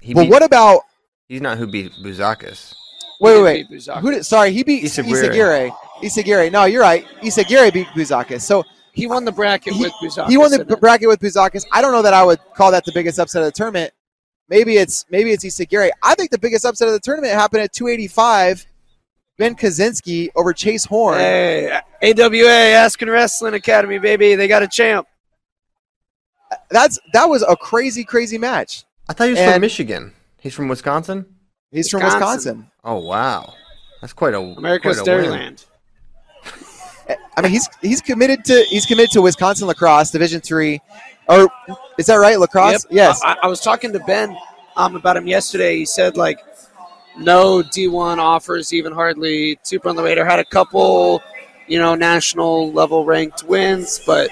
He 0.00 0.14
Well, 0.14 0.24
beat- 0.24 0.30
what 0.30 0.42
about? 0.42 0.82
He's 1.28 1.40
not 1.40 1.58
who 1.58 1.66
beat 1.66 1.92
Bouzakis. 2.04 2.74
Wait, 3.20 3.42
wait, 3.42 3.66
wait. 3.70 3.84
Who 4.00 4.10
did? 4.10 4.24
Sorry, 4.26 4.52
he 4.52 4.62
beat 4.62 4.84
Isagire. 4.84 5.30
Isagire. 5.32 5.76
Isagire. 6.02 6.52
No, 6.52 6.64
you're 6.64 6.82
right. 6.82 7.04
Isagire 7.22 7.72
beat 7.72 7.86
Bouzakis. 7.88 8.42
So 8.42 8.64
He 8.92 9.06
won 9.06 9.24
the 9.24 9.32
bracket 9.32 9.74
He- 9.74 9.82
with 9.82 9.92
Bouzakis. 10.02 10.28
he 10.28 10.36
won 10.38 10.50
the 10.50 10.60
in 10.62 10.70
it. 10.72 10.80
bracket 10.80 11.08
with 11.08 11.20
Buzakis. 11.20 11.64
I 11.72 11.82
don't 11.82 11.92
know 11.92 12.02
that 12.02 12.14
I 12.14 12.22
would 12.24 12.38
call 12.54 12.70
that 12.72 12.84
the 12.84 12.92
biggest 12.92 13.18
upset 13.18 13.42
of 13.42 13.46
the 13.46 13.52
tournament. 13.52 13.92
Maybe 14.48 14.76
it's 14.76 15.04
maybe 15.10 15.32
it's 15.32 15.44
Isagire. 15.44 15.90
I 16.02 16.14
think 16.14 16.30
the 16.30 16.38
biggest 16.38 16.64
upset 16.64 16.86
of 16.88 16.94
the 16.94 17.00
tournament 17.00 17.32
happened 17.34 17.62
at 17.62 17.72
285. 17.72 18.64
Ben 19.38 19.54
Kaczynski 19.54 20.28
over 20.34 20.52
Chase 20.54 20.84
Horn. 20.86 21.18
Hey, 21.18 21.78
AWA 22.02 22.72
Askren 22.74 23.10
Wrestling 23.12 23.52
Academy, 23.54 23.98
baby. 23.98 24.34
They 24.34 24.48
got 24.48 24.62
a 24.62 24.68
champ. 24.68 25.06
That's 26.70 26.98
that 27.12 27.28
was 27.28 27.42
a 27.42 27.56
crazy, 27.56 28.04
crazy 28.04 28.38
match. 28.38 28.84
I 29.08 29.12
thought 29.12 29.24
he 29.24 29.30
was 29.30 29.40
And- 29.40 29.52
from 29.52 29.60
Michigan. 29.60 30.12
He's 30.46 30.54
from 30.54 30.68
Wisconsin. 30.68 31.26
He's 31.72 31.90
from 31.90 32.04
Wisconsin. 32.04 32.58
Wisconsin. 32.58 32.70
Oh 32.84 33.00
wow, 33.00 33.52
that's 34.00 34.12
quite 34.12 34.32
a 34.32 34.38
America's 34.38 35.00
quite 35.00 35.08
a. 35.08 35.10
Dairyland. 35.10 35.66
I 37.36 37.42
mean, 37.42 37.50
he's 37.50 37.68
he's 37.82 38.00
committed 38.00 38.44
to 38.44 38.64
he's 38.68 38.86
committed 38.86 39.10
to 39.14 39.22
Wisconsin 39.22 39.66
lacrosse 39.66 40.12
Division 40.12 40.40
three, 40.40 40.80
or 41.28 41.48
is 41.98 42.06
that 42.06 42.14
right? 42.14 42.38
Lacrosse? 42.38 42.84
Yep. 42.84 42.92
Yes. 42.92 43.20
I, 43.24 43.36
I 43.42 43.48
was 43.48 43.60
talking 43.60 43.92
to 43.92 43.98
Ben 43.98 44.36
um, 44.76 44.94
about 44.94 45.16
him 45.16 45.26
yesterday. 45.26 45.78
He 45.78 45.84
said 45.84 46.16
like 46.16 46.38
no 47.18 47.60
D1 47.60 48.18
offers, 48.18 48.72
even 48.72 48.92
hardly 48.92 49.58
super 49.64 49.88
on 49.88 49.96
the 49.96 50.02
radar. 50.04 50.24
Had 50.24 50.38
a 50.38 50.44
couple, 50.44 51.20
you 51.66 51.80
know, 51.80 51.96
national 51.96 52.70
level 52.70 53.04
ranked 53.04 53.42
wins, 53.42 54.00
but 54.06 54.30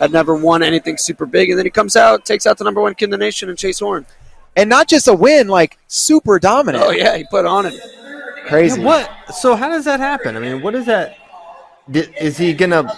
had 0.00 0.10
never 0.10 0.34
won 0.34 0.64
anything 0.64 0.96
super 0.96 1.24
big. 1.24 1.50
And 1.50 1.56
then 1.56 1.66
he 1.66 1.70
comes 1.70 1.94
out, 1.94 2.24
takes 2.24 2.48
out 2.48 2.58
the 2.58 2.64
number 2.64 2.80
one 2.80 2.96
kid 2.96 3.04
in 3.04 3.10
the 3.10 3.16
nation, 3.16 3.48
and 3.48 3.56
Chase 3.56 3.78
Horn. 3.78 4.04
And 4.56 4.68
not 4.68 4.88
just 4.88 5.08
a 5.08 5.14
win, 5.14 5.48
like 5.48 5.78
super 5.88 6.38
dominant. 6.38 6.84
Oh 6.86 6.90
yeah, 6.90 7.16
he 7.16 7.24
put 7.30 7.44
on 7.46 7.66
it. 7.66 7.80
Crazy. 8.46 8.80
Yeah, 8.80 8.86
what? 8.86 9.34
So 9.34 9.54
how 9.54 9.68
does 9.68 9.84
that 9.84 10.00
happen? 10.00 10.36
I 10.36 10.40
mean, 10.40 10.60
what 10.62 10.74
is 10.74 10.86
that? 10.86 11.16
Is 11.92 12.36
he 12.38 12.52
gonna 12.54 12.92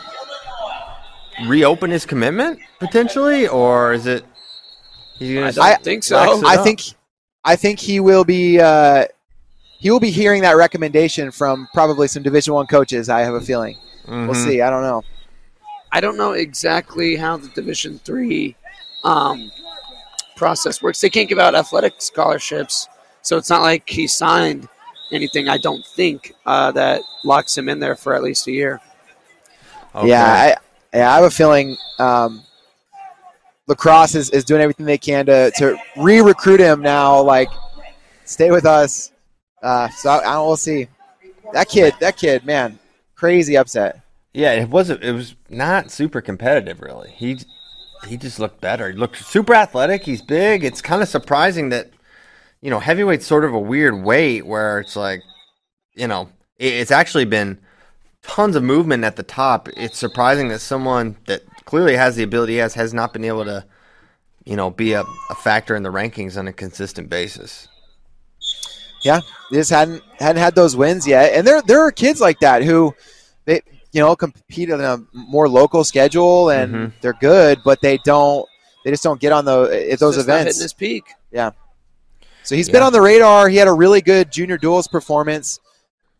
reopen 1.47 1.91
his 1.91 2.05
commitment 2.07 2.61
potentially, 2.79 3.49
or 3.49 3.93
is 3.93 4.07
it? 4.07 4.25
He's 5.19 5.35
gonna 5.35 5.47
I 5.47 5.51
don't 5.51 5.65
I- 5.65 5.75
think 5.77 6.05
so. 6.05 6.17
I 6.47 6.57
think 6.59 6.81
I 7.45 7.57
think 7.57 7.79
he 7.79 8.01
will 8.01 8.25
be 8.25 8.61
uh, 8.61 9.07
he 9.79 9.91
will 9.91 10.01
be 10.01 10.11
hearing 10.11 10.43
that 10.43 10.57
recommendation 10.57 11.31
from 11.31 11.69
probably 11.75 12.09
some 12.09 12.23
Division 12.23 12.55
One 12.55 12.67
coaches. 12.67 13.09
I 13.09 13.21
have 13.21 13.35
a 13.35 13.41
feeling. 13.41 13.77
We'll 14.07 14.29
Mhm. 14.29 14.45
see. 14.45 14.61
I 14.62 14.71
don't 14.71 14.83
know. 14.83 15.03
I 15.93 16.01
don't 16.01 16.17
know 16.17 16.33
exactly 16.33 17.17
how 17.17 17.37
the 17.37 17.49
Division 17.49 18.01
Three 18.05 18.57
um, 19.05 19.51
process 20.42 20.83
works. 20.83 21.00
They 21.00 21.09
can't 21.09 21.28
give 21.28 21.38
out 21.38 21.55
athletic 21.55 21.94
scholarships, 21.98 22.88
so 23.22 23.37
it's 23.37 23.48
not 23.48 23.62
like 23.62 23.88
he 23.88 24.09
signed 24.09 24.68
anything. 25.12 25.48
I 25.48 25.57
don't 25.57 25.87
think 25.87 26.35
uh, 26.44 26.72
that 26.72 27.00
locks 27.24 27.57
him 27.57 27.68
in 27.68 27.78
there 27.78 27.94
for 27.94 28.12
at 28.12 28.24
least 28.24 28.48
a 28.48 28.52
year. 28.52 28.81
Okay. 29.94 30.09
Yeah, 30.09 30.24
I, 30.24 30.96
yeah, 30.96 31.12
I 31.12 31.14
have 31.14 31.24
a 31.24 31.31
feeling 31.31 31.76
um, 32.00 32.42
lacrosse 33.68 34.16
is, 34.16 34.31
is 34.31 34.44
doing 34.44 34.62
everything 34.62 34.85
they 34.85 34.98
can 34.98 35.26
to, 35.26 35.52
to 35.59 35.76
re-recruit 35.96 36.59
him 36.59 36.83
now. 36.83 37.22
Like, 37.22 37.50
stay 38.24 38.50
with 38.50 38.66
us. 38.66 39.12
Uh, 39.62 39.88
so 39.90 40.11
I, 40.11 40.18
I 40.24 40.38
we'll 40.38 40.57
see. 40.57 40.88
That 41.52 41.68
kid, 41.68 41.94
that 42.00 42.16
kid, 42.16 42.44
man, 42.44 42.81
crazy 43.14 43.57
upset. 43.57 44.00
Yeah, 44.33 44.55
it 44.55 44.68
wasn't. 44.70 45.05
It 45.05 45.12
was 45.12 45.37
not 45.48 45.92
super 45.92 46.20
competitive, 46.20 46.81
really. 46.81 47.11
He 47.11 47.38
he 48.07 48.17
just 48.17 48.38
looked 48.38 48.61
better. 48.61 48.91
He 48.91 48.97
looked 48.97 49.25
super 49.25 49.55
athletic. 49.55 50.05
He's 50.05 50.23
big. 50.23 50.65
It's 50.65 50.83
kind 50.83 51.03
of 51.03 51.09
surprising 51.09 51.69
that 51.71 51.91
you 52.61 52.71
know 52.71 52.81
heavyweight's 52.81 53.27
sort 53.27 53.45
of 53.45 53.55
a 53.55 53.59
weird 53.59 54.03
weight 54.03 54.47
where 54.47 54.81
it's 54.81 54.97
like 54.97 55.23
you 55.95 56.09
know 56.09 56.29
it's 56.59 56.91
actually 56.91 57.25
been 57.25 57.59
tons 58.23 58.57
of 58.57 58.62
movement 58.62 59.05
at 59.05 59.17
the 59.17 59.23
top. 59.23 59.69
It's 59.77 59.99
surprising 59.99 60.49
that 60.49 60.61
someone 60.61 61.17
that 61.27 61.43
clearly 61.65 61.97
has 61.97 62.17
the 62.17 62.23
ability 62.23 62.57
has 62.57 62.75
has 62.75 62.95
not 62.95 63.12
been 63.12 63.25
able 63.25 63.45
to 63.45 63.65
you 64.45 64.57
know 64.57 64.71
be 64.71 64.93
a, 64.93 65.05
a 65.31 65.35
factor 65.35 65.75
in 65.75 65.83
the 65.83 65.93
rankings 65.93 66.37
on 66.37 66.49
a 66.49 66.53
consistent 66.53 67.09
basis. 67.09 67.69
Yeah, 69.03 69.21
just 69.53 69.71
hadn't 69.71 70.03
hadn't 70.19 70.43
had 70.43 70.55
those 70.55 70.77
wins 70.77 71.07
yet. 71.07 71.33
And 71.35 71.47
there 71.47 71.62
there 71.62 71.81
are 71.81 71.93
kids 71.93 72.21
like 72.21 72.38
that 72.41 72.62
who 72.62 72.95
they 73.45 73.62
you 73.92 74.00
know 74.00 74.14
compete 74.16 74.70
on 74.70 74.81
a 74.81 74.98
more 75.12 75.48
local 75.48 75.85
schedule 75.85 76.50
and 76.50 76.74
Mhm. 76.74 76.92
they're 77.00 77.12
good, 77.14 77.61
but 77.64 77.81
they 77.81 77.98
don't 77.98 78.46
they 78.85 78.90
just 78.90 79.02
don't 79.02 79.20
get 79.20 79.33
on 79.33 79.44
the 79.44 79.88
at 79.92 79.98
those 80.00 80.16
Just 80.16 80.26
events. 80.26 80.55
hitting 80.57 80.62
his 80.62 80.72
peak. 80.72 81.05
Yeah. 81.31 81.50
So 82.42 82.57
he's 82.57 82.68
been 82.68 82.83
on 82.83 82.92
the 82.92 83.00
radar. 83.00 83.48
He 83.48 83.57
had 83.57 83.68
a 83.68 83.72
really 83.72 84.00
good 84.00 84.33
junior 84.33 84.59
duels 84.59 84.88
performance. 84.88 85.61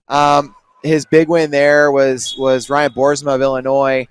Um, 0.08 0.54
his 0.85 1.04
big 1.06 1.28
win 1.28 1.50
there 1.50 1.90
was 1.90 2.37
was 2.38 2.70
Ryan 2.70 2.92
Boersma 2.92 3.35
of 3.35 3.42
Illinois. 3.42 4.06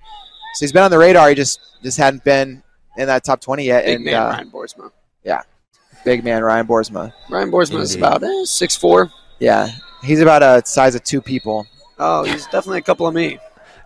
So 0.54 0.60
he's 0.66 0.72
been 0.72 0.82
on 0.82 0.90
the 0.90 0.98
radar. 0.98 1.28
He 1.30 1.34
just 1.34 1.60
just 1.82 1.96
hadn't 1.98 2.24
been 2.24 2.62
in 2.98 3.06
that 3.06 3.24
top 3.24 3.40
twenty 3.40 3.64
yet. 3.64 3.84
Big 3.84 3.96
and 3.96 4.04
man 4.04 4.14
uh, 4.22 4.26
Ryan 4.30 4.50
Boersma. 4.50 4.90
big 6.04 6.24
man 6.24 6.42
Ryan 6.42 6.66
Boersma. 6.66 7.12
Ryan 7.30 7.50
Boersma 7.50 7.80
is 7.80 7.94
Indeed. 7.94 8.06
about 8.06 8.22
eh, 8.24 8.44
six 8.44 8.74
four. 8.76 9.10
Yeah, 9.38 9.68
he's 10.02 10.20
about 10.20 10.42
a 10.42 10.62
size 10.66 10.94
of 10.94 11.02
two 11.04 11.20
people. 11.22 11.66
Oh, 11.98 12.24
he's 12.24 12.44
definitely 12.46 12.78
a 12.78 12.82
couple 12.82 13.06
of 13.06 13.14
me. 13.14 13.38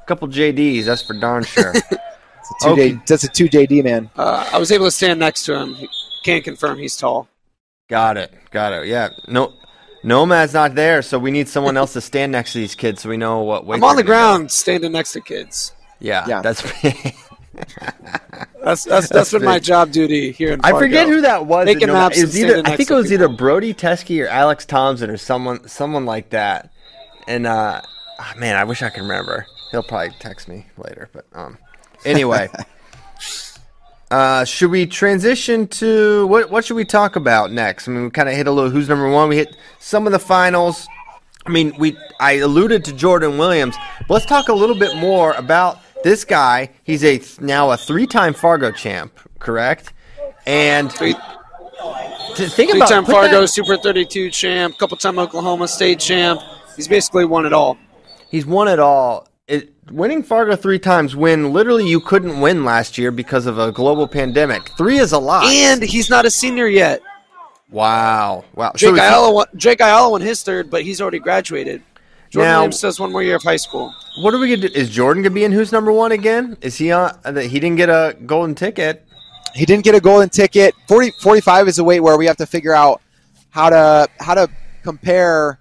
A 0.07 0.09
couple 0.09 0.29
JDs, 0.29 0.85
that's 0.85 1.03
for 1.03 1.15
darn 1.15 1.43
sure. 1.43 1.73
It's 1.75 2.63
a 2.63 2.65
two 2.65 2.71
Okay. 2.71 2.93
J, 2.93 3.01
that's 3.09 3.25
a 3.25 3.29
two 3.29 3.49
JD 3.49 3.83
man. 3.83 4.09
Uh, 4.15 4.49
I 4.53 4.59
was 4.59 4.71
able 4.71 4.85
to 4.85 4.93
stand 4.93 5.19
next 5.19 5.47
to 5.47 5.59
him. 5.59 5.75
He 5.75 5.89
can't 6.23 6.45
confirm 6.45 6.79
he's 6.79 6.97
tall. 6.97 7.27
got 7.89 8.17
it. 8.17 8.33
Got 8.53 8.73
it. 8.73 8.87
Yeah. 8.87 9.09
No. 9.27 9.53
Nomad's 10.05 10.55
not 10.55 10.77
there, 10.77 11.03
so 11.03 11.19
we 11.19 11.33
need 11.33 11.49
someone 11.49 11.77
else 11.77 11.95
to 11.95 12.01
stand 12.01 12.31
next 12.31 12.53
to 12.53 12.59
these 12.59 12.77
kids 12.77 13.03
so 13.03 13.09
we 13.09 13.17
know 13.17 13.41
what 13.41 13.67
weight. 13.67 13.79
I'm 13.79 13.85
on 13.85 13.97
the 13.97 14.05
they're 14.05 14.15
gonna 14.15 14.37
ground 14.37 14.53
standing 14.53 14.93
next 14.93 15.13
to 15.15 15.21
kids. 15.21 15.73
Yeah. 15.99 16.25
Yeah. 16.29 16.41
That's. 16.43 16.63
That's 18.63 18.85
that's 18.85 19.09
that's 19.09 19.33
been 19.33 19.45
my 19.45 19.59
job 19.59 19.93
duty 19.93 20.33
here 20.33 20.53
in 20.53 20.61
I 20.63 20.73
forget 20.73 21.09
who 21.09 21.23
that 21.23 21.47
was. 21.47 21.67
Making 21.67 21.81
that 21.81 21.87
Nomad- 21.87 22.03
maps 22.11 22.21
was 22.21 22.39
either, 22.39 22.63
I 22.67 22.77
think 22.77 22.91
it 22.91 22.95
was 22.95 23.11
either. 23.13 23.29
Brody 23.29 23.73
Teske 23.73 24.23
or 24.23 24.29
Alex 24.29 24.67
Thompson 24.67 25.09
or 25.09 25.17
someone 25.17 25.67
someone 25.69 26.05
like 26.05 26.31
that. 26.31 26.71
And 27.27 27.47
uh, 27.47 27.81
ah, 28.19 28.35
man, 28.37 28.57
I 28.57 28.65
wish 28.65 28.83
I 28.83 28.91
could 28.91 29.03
remember. 29.03 29.47
He'll 29.71 29.83
probably 29.83 30.15
text 30.19 30.49
me 30.49 30.67
later. 30.77 31.09
But 31.13 31.27
um, 31.35 31.59
anyway, 32.05 32.49
uh, 34.11 34.45
should 34.45 34.71
we 34.71 34.87
transition 34.87 35.67
to 35.69 36.27
what? 36.27 36.51
What 36.51 36.65
should 36.65 36.77
we 36.77 36.85
talk 36.85 37.17
about 37.17 37.53
next? 37.53 37.89
I 37.89 37.93
mean, 37.93 38.05
we 38.05 38.11
kind 38.11 38.29
of 38.29 38.35
hit 38.35 38.47
a 38.47 38.51
little 38.53 38.71
who's 38.71 38.89
number 38.89 39.09
one. 39.11 39.29
We 39.29 39.37
hit 39.37 39.57
some 39.79 40.07
of 40.07 40.13
the 40.13 40.19
finals. 40.19 40.87
I 41.45 41.51
mean, 41.51 41.75
we 41.79 41.97
I 42.21 42.35
alluded 42.35 42.85
to 42.87 42.93
Jordan 42.93 43.39
Williams, 43.39 43.77
but 44.09 44.15
let's 44.15 44.27
talk 44.27 44.49
a 44.49 44.55
little 44.55 44.77
bit 44.79 44.97
more 44.97 45.33
about 45.33 45.79
this 46.03 46.25
guy. 46.25 46.71
He's 46.85 47.05
a 47.05 47.21
now 47.41 47.71
a 47.71 47.77
three-time 47.77 48.35
Fargo 48.35 48.71
champ, 48.73 49.19
correct? 49.39 49.93
And 50.47 50.93
Three, 50.93 51.15
to 51.15 52.49
think 52.49 52.75
about 52.75 52.89
three-time 52.89 53.05
Fargo 53.05 53.41
that- 53.43 53.49
Super 53.49 53.77
32 53.77 54.31
champ, 54.31 54.79
couple-time 54.79 55.19
Oklahoma 55.19 55.67
State 55.69 55.99
champ. 55.99 56.41
He's 56.77 56.87
basically 56.89 57.25
won 57.25 57.47
it 57.47 57.53
all. 57.53 57.79
he's 58.31 58.45
won 58.47 58.69
it 58.69 58.79
all. 58.79 59.27
It, 59.87 59.93
winning 59.93 60.23
Fargo 60.23 60.57
three 60.57 60.79
times 60.79 61.15
when 61.17 61.53
literally 61.53 61.87
you 61.89 62.01
couldn't 62.01 62.41
win 62.41 62.65
last 62.65 62.99
year 62.99 63.11
because 63.11 63.47
of 63.47 63.59
a 63.59 63.73
global 63.73 64.07
pandemic. 64.09 64.69
Three 64.77 64.99
is 64.99 65.13
a 65.13 65.19
lot. 65.19 65.47
And 65.47 65.83
he's 65.83 66.11
not 66.11 66.25
a 66.25 66.31
senior 66.31 66.67
yet. 66.67 67.01
wow, 67.71 68.45
wow. 68.55 68.73
Jake 68.77 68.89
So 68.91 68.95
Ayala, 69.03 69.33
won, 69.33 69.47
Jake 69.57 69.81
Ayala 69.81 70.11
won 70.11 70.21
his 70.21 70.43
third, 70.43 70.71
but 70.71 70.83
he's 70.83 71.01
already 71.01 71.19
graduated. 71.19 71.83
Jordan 72.31 72.51
Now- 72.51 72.59
Williams 72.59 72.81
does 72.81 72.99
one 73.01 73.13
more 73.13 73.23
year 73.23 73.37
of 73.37 73.43
high 73.43 73.57
school. 73.57 73.93
what 74.21 74.35
are 74.35 74.39
we 74.39 74.49
gonna 74.55 74.69
do? 74.69 74.75
Is 74.79 74.91
Jordan 74.91 75.23
gonna 75.23 75.35
be 75.35 75.45
in 75.45 75.53
who's 75.53 75.73
number 75.73 75.93
one 75.93 76.13
again? 76.13 76.57
Is 76.61 76.77
he 76.77 76.91
on? 76.93 77.17
uh, 77.25 77.35
He 77.41 77.61
didn't 77.61 77.77
get 77.77 77.89
a 77.89 78.17
golden 78.27 78.55
ticket. 78.55 79.05
He 79.55 79.65
didn't 79.65 79.85
get 79.85 79.95
a 79.95 80.01
golden 80.01 80.29
ticket. 80.29 80.75
40, 80.89 81.13
45 81.23 81.69
is 81.69 81.79
a 81.79 81.85
weight 81.85 82.01
where 82.01 82.17
we 82.19 82.27
have 82.27 82.37
to 82.39 82.47
figure 82.47 82.75
out 82.75 83.01
how 83.51 83.71
to 83.71 84.07
how 84.21 84.35
to 84.35 84.49
compare 84.83 85.59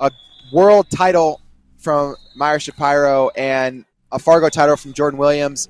a 0.00 0.10
world 0.52 0.86
title 0.90 1.40
from 1.86 2.16
Meyer 2.34 2.58
Shapiro 2.58 3.30
and 3.36 3.84
a 4.10 4.18
Fargo 4.18 4.48
title 4.48 4.76
from 4.76 4.92
Jordan 4.92 5.20
Williams. 5.20 5.68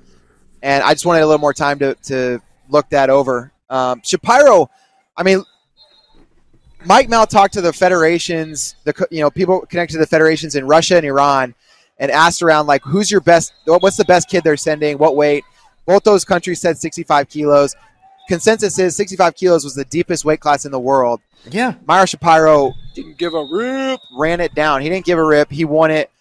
And 0.63 0.83
I 0.83 0.93
just 0.93 1.05
wanted 1.05 1.21
a 1.21 1.27
little 1.27 1.39
more 1.39 1.53
time 1.53 1.77
to, 1.77 1.93
to 2.05 2.41
look 2.69 2.89
that 2.89 3.11
over. 3.11 3.51
Um, 3.69 4.01
Shapiro, 4.03 4.67
I 5.15 5.21
mean, 5.21 5.43
Mike 6.85 7.07
Mal 7.07 7.27
talked 7.27 7.53
to 7.53 7.61
the 7.61 7.71
federations, 7.71 8.77
the 8.83 9.07
you 9.11 9.21
know 9.21 9.29
people 9.29 9.61
connected 9.67 9.93
to 9.93 9.99
the 9.99 10.07
federations 10.07 10.55
in 10.55 10.65
Russia 10.65 10.97
and 10.97 11.05
Iran, 11.05 11.53
and 11.99 12.09
asked 12.09 12.41
around 12.41 12.65
like 12.65 12.81
who's 12.81 13.11
your 13.11 13.21
best, 13.21 13.53
what's 13.65 13.97
the 13.97 14.05
best 14.05 14.27
kid 14.27 14.43
they're 14.43 14.57
sending, 14.57 14.97
what 14.97 15.15
weight. 15.15 15.43
Both 15.85 16.03
those 16.03 16.25
countries 16.25 16.59
said 16.59 16.79
65 16.79 17.29
kilos. 17.29 17.75
Consensus 18.27 18.77
is 18.79 18.95
65 18.95 19.35
kilos 19.35 19.63
was 19.63 19.75
the 19.75 19.85
deepest 19.85 20.25
weight 20.25 20.39
class 20.39 20.65
in 20.65 20.71
the 20.71 20.79
world. 20.79 21.21
Yeah, 21.49 21.75
Meyer 21.87 22.05
Shapiro 22.05 22.73
Didn't 22.93 23.17
give 23.17 23.33
a 23.33 23.43
rip. 23.43 23.99
ran 24.17 24.39
it 24.41 24.53
down. 24.53 24.81
He 24.81 24.89
didn't 24.89 25.05
give 25.05 25.17
a 25.17 25.23
rip. 25.23 25.49
He 25.51 25.63
won 25.65 25.91
it. 25.91 26.11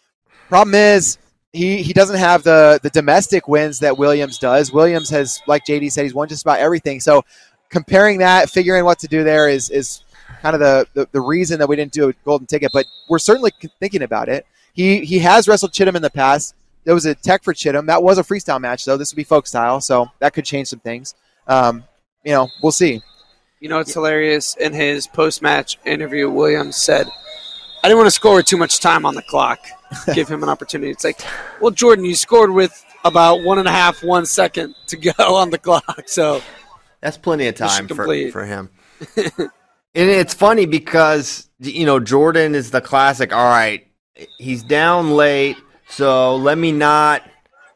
Problem 0.49 0.75
is, 0.75 1.19
he 1.53 1.83
he 1.83 1.92
doesn't 1.92 2.19
have 2.19 2.42
the 2.42 2.79
the 2.83 2.90
domestic 2.90 3.49
wins 3.49 3.81
that 3.81 3.97
Williams 3.99 4.38
does. 4.38 4.73
Williams 4.73 5.11
has, 5.11 5.40
like 5.47 5.64
JD 5.64 5.90
said, 5.90 6.05
he's 6.05 6.14
won 6.14 6.29
just 6.29 6.42
about 6.42 6.61
everything. 6.61 7.01
So 7.01 7.25
comparing 7.71 8.19
that, 8.19 8.51
figuring 8.51 8.85
what 8.85 8.99
to 9.01 9.09
do 9.09 9.25
there 9.25 9.49
is 9.49 9.71
is 9.71 10.03
kind 10.42 10.55
of 10.55 10.61
the, 10.61 10.87
the, 10.95 11.09
the 11.12 11.21
reason 11.21 11.59
that 11.59 11.69
we 11.69 11.77
didn't 11.77 11.92
do 11.92 12.09
a 12.09 12.12
golden 12.25 12.47
ticket. 12.47 12.71
But 12.73 12.87
we're 13.09 13.19
certainly 13.19 13.53
thinking 13.81 14.03
about 14.03 14.29
it. 14.29 14.47
He 14.75 15.05
he 15.05 15.19
has 15.21 15.49
wrestled 15.49 15.73
Chittum 15.73 15.97
in 15.97 16.03
the 16.03 16.11
past. 16.11 16.55
There 16.85 16.95
was 16.95 17.07
a 17.07 17.14
tech 17.16 17.42
for 17.42 17.53
Chittum. 17.53 17.87
That 17.87 18.03
was 18.03 18.19
a 18.19 18.23
freestyle 18.23 18.61
match, 18.61 18.85
though. 18.85 18.97
This 18.97 19.12
would 19.12 19.16
be 19.16 19.25
folk 19.25 19.47
style, 19.49 19.81
so 19.81 20.09
that 20.21 20.35
could 20.35 20.45
change 20.45 20.69
some 20.69 20.79
things. 20.79 21.14
Um, 21.49 21.83
you 22.27 22.33
know, 22.33 22.51
we'll 22.61 22.73
see. 22.73 23.01
You 23.61 23.69
know, 23.69 23.79
it's 23.79 23.95
hilarious. 23.95 24.57
In 24.57 24.73
his 24.73 25.07
post-match 25.07 25.79
interview, 25.87 26.29
Williams 26.29 26.77
said, 26.77 27.09
"I 27.83 27.89
didn't 27.89 27.99
want 27.99 28.09
to 28.09 28.11
score 28.11 28.35
with 28.35 28.47
too 28.47 28.57
much 28.57 28.81
time 28.81 29.07
on 29.07 29.15
the 29.15 29.23
clock. 29.23 29.61
Give 30.15 30.29
him 30.29 30.43
an 30.43 30.49
opportunity." 30.49 30.91
It's 30.91 31.05
like, 31.05 31.21
well, 31.61 31.71
Jordan, 31.71 32.05
you 32.05 32.17
scored 32.17 32.51
with 32.51 32.85
about 33.05 33.45
one 33.45 33.59
and 33.59 33.69
a 33.69 33.71
half, 33.71 34.03
one 34.03 34.27
second 34.27 34.75
to 34.89 34.97
go 34.97 35.12
on 35.37 35.51
the 35.51 35.59
clock. 35.59 36.03
So 36.07 36.43
that's 37.01 37.17
plenty 37.17 37.47
of 37.47 37.55
time 37.55 37.87
for, 37.87 38.05
for 38.31 38.45
him. 38.45 38.71
and 39.17 39.51
it's 39.95 40.35
funny 40.35 40.67
because 40.67 41.49
you 41.61 41.87
know 41.87 42.01
Jordan 42.01 42.57
is 42.57 42.73
the 42.73 42.81
classic. 42.81 43.33
All 43.33 43.49
right, 43.49 43.87
he's 44.37 44.65
down 44.65 45.12
late, 45.12 45.57
so 45.89 46.37
let 46.37 46.59
me 46.59 46.73
not 46.73 47.23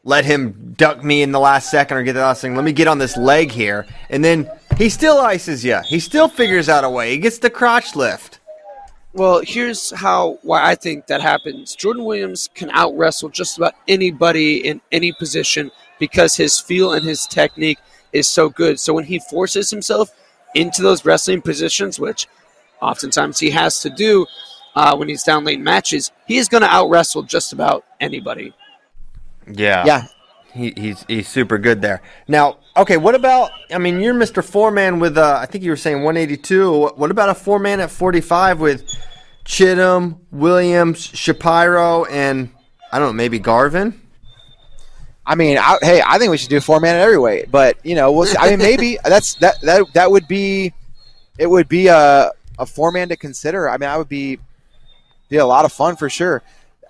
let 0.03 0.25
him 0.25 0.73
duck 0.77 1.03
me 1.03 1.21
in 1.21 1.31
the 1.31 1.39
last 1.39 1.69
second 1.69 1.97
or 1.97 2.03
get 2.03 2.13
the 2.13 2.21
last 2.21 2.41
thing. 2.41 2.55
Let 2.55 2.65
me 2.65 2.73
get 2.73 2.87
on 2.87 2.97
this 2.97 3.17
leg 3.17 3.51
here, 3.51 3.85
and 4.09 4.23
then 4.23 4.49
he 4.77 4.89
still 4.89 5.19
ices 5.19 5.63
you. 5.63 5.79
He 5.85 5.99
still 5.99 6.27
figures 6.27 6.69
out 6.69 6.83
a 6.83 6.89
way. 6.89 7.11
He 7.11 7.17
gets 7.17 7.37
the 7.37 7.49
crotch 7.49 7.95
lift. 7.95 8.39
Well, 9.13 9.41
here's 9.43 9.91
how 9.91 10.39
why 10.41 10.65
I 10.65 10.75
think 10.75 11.07
that 11.07 11.21
happens. 11.21 11.75
Jordan 11.75 12.05
Williams 12.05 12.49
can 12.55 12.69
out 12.71 12.97
wrestle 12.97 13.29
just 13.29 13.57
about 13.57 13.73
anybody 13.87 14.65
in 14.65 14.79
any 14.91 15.11
position 15.11 15.69
because 15.99 16.35
his 16.35 16.59
feel 16.59 16.93
and 16.93 17.05
his 17.05 17.27
technique 17.27 17.77
is 18.13 18.27
so 18.29 18.49
good. 18.49 18.79
So 18.79 18.93
when 18.93 19.03
he 19.03 19.19
forces 19.19 19.69
himself 19.69 20.11
into 20.55 20.81
those 20.81 21.05
wrestling 21.05 21.41
positions, 21.41 21.99
which 21.99 22.27
oftentimes 22.81 23.37
he 23.37 23.49
has 23.51 23.81
to 23.81 23.89
do 23.89 24.25
uh, 24.75 24.95
when 24.95 25.09
he's 25.09 25.23
down 25.23 25.43
late 25.43 25.59
in 25.59 25.63
matches, 25.63 26.11
he 26.25 26.37
is 26.37 26.47
going 26.47 26.63
to 26.63 26.69
out 26.69 26.89
wrestle 26.89 27.23
just 27.23 27.51
about 27.51 27.85
anybody. 27.99 28.53
Yeah, 29.59 29.85
Yeah, 29.85 30.07
He, 30.53 30.73
he's 30.75 31.05
he's 31.07 31.27
super 31.27 31.57
good 31.57 31.81
there. 31.81 32.01
Now, 32.27 32.57
okay, 32.75 32.97
what 32.97 33.15
about? 33.15 33.51
I 33.73 33.77
mean, 33.77 33.99
you're 33.99 34.13
Mr. 34.13 34.43
Four 34.43 34.71
Man 34.71 34.99
with 34.99 35.17
uh, 35.17 35.39
I 35.41 35.45
think 35.45 35.63
you 35.63 35.71
were 35.71 35.77
saying 35.77 36.03
182. 36.03 36.77
What, 36.77 36.97
what 36.97 37.11
about 37.11 37.29
a 37.29 37.35
four 37.35 37.59
man 37.59 37.79
at 37.79 37.91
45 37.91 38.59
with 38.59 38.87
Chittum, 39.45 40.19
Williams, 40.31 41.03
Shapiro, 41.03 42.05
and 42.05 42.49
I 42.91 42.99
don't 42.99 43.09
know, 43.09 43.13
maybe 43.13 43.39
Garvin? 43.39 43.99
I 45.25 45.35
mean, 45.35 45.57
I, 45.57 45.77
hey, 45.81 46.01
I 46.05 46.17
think 46.17 46.31
we 46.31 46.37
should 46.37 46.49
do 46.49 46.59
four 46.59 46.79
man 46.79 46.95
at 46.95 47.01
every 47.01 47.17
weight, 47.17 47.51
but 47.51 47.77
you 47.85 47.95
know, 47.95 48.11
we'll 48.11 48.25
see. 48.25 48.37
I 48.39 48.49
mean, 48.49 48.59
maybe 48.59 48.97
that's 49.03 49.35
that 49.35 49.55
that 49.61 49.85
that 49.93 50.11
would 50.11 50.27
be 50.27 50.73
it 51.37 51.47
would 51.47 51.67
be 51.69 51.87
a 51.87 52.31
a 52.59 52.65
four 52.65 52.91
man 52.91 53.09
to 53.09 53.15
consider. 53.15 53.69
I 53.69 53.77
mean, 53.77 53.89
I 53.89 53.97
would 53.97 54.09
be 54.09 54.39
be 55.29 55.37
a 55.37 55.45
lot 55.45 55.65
of 55.65 55.71
fun 55.71 55.95
for 55.95 56.09
sure. 56.09 56.43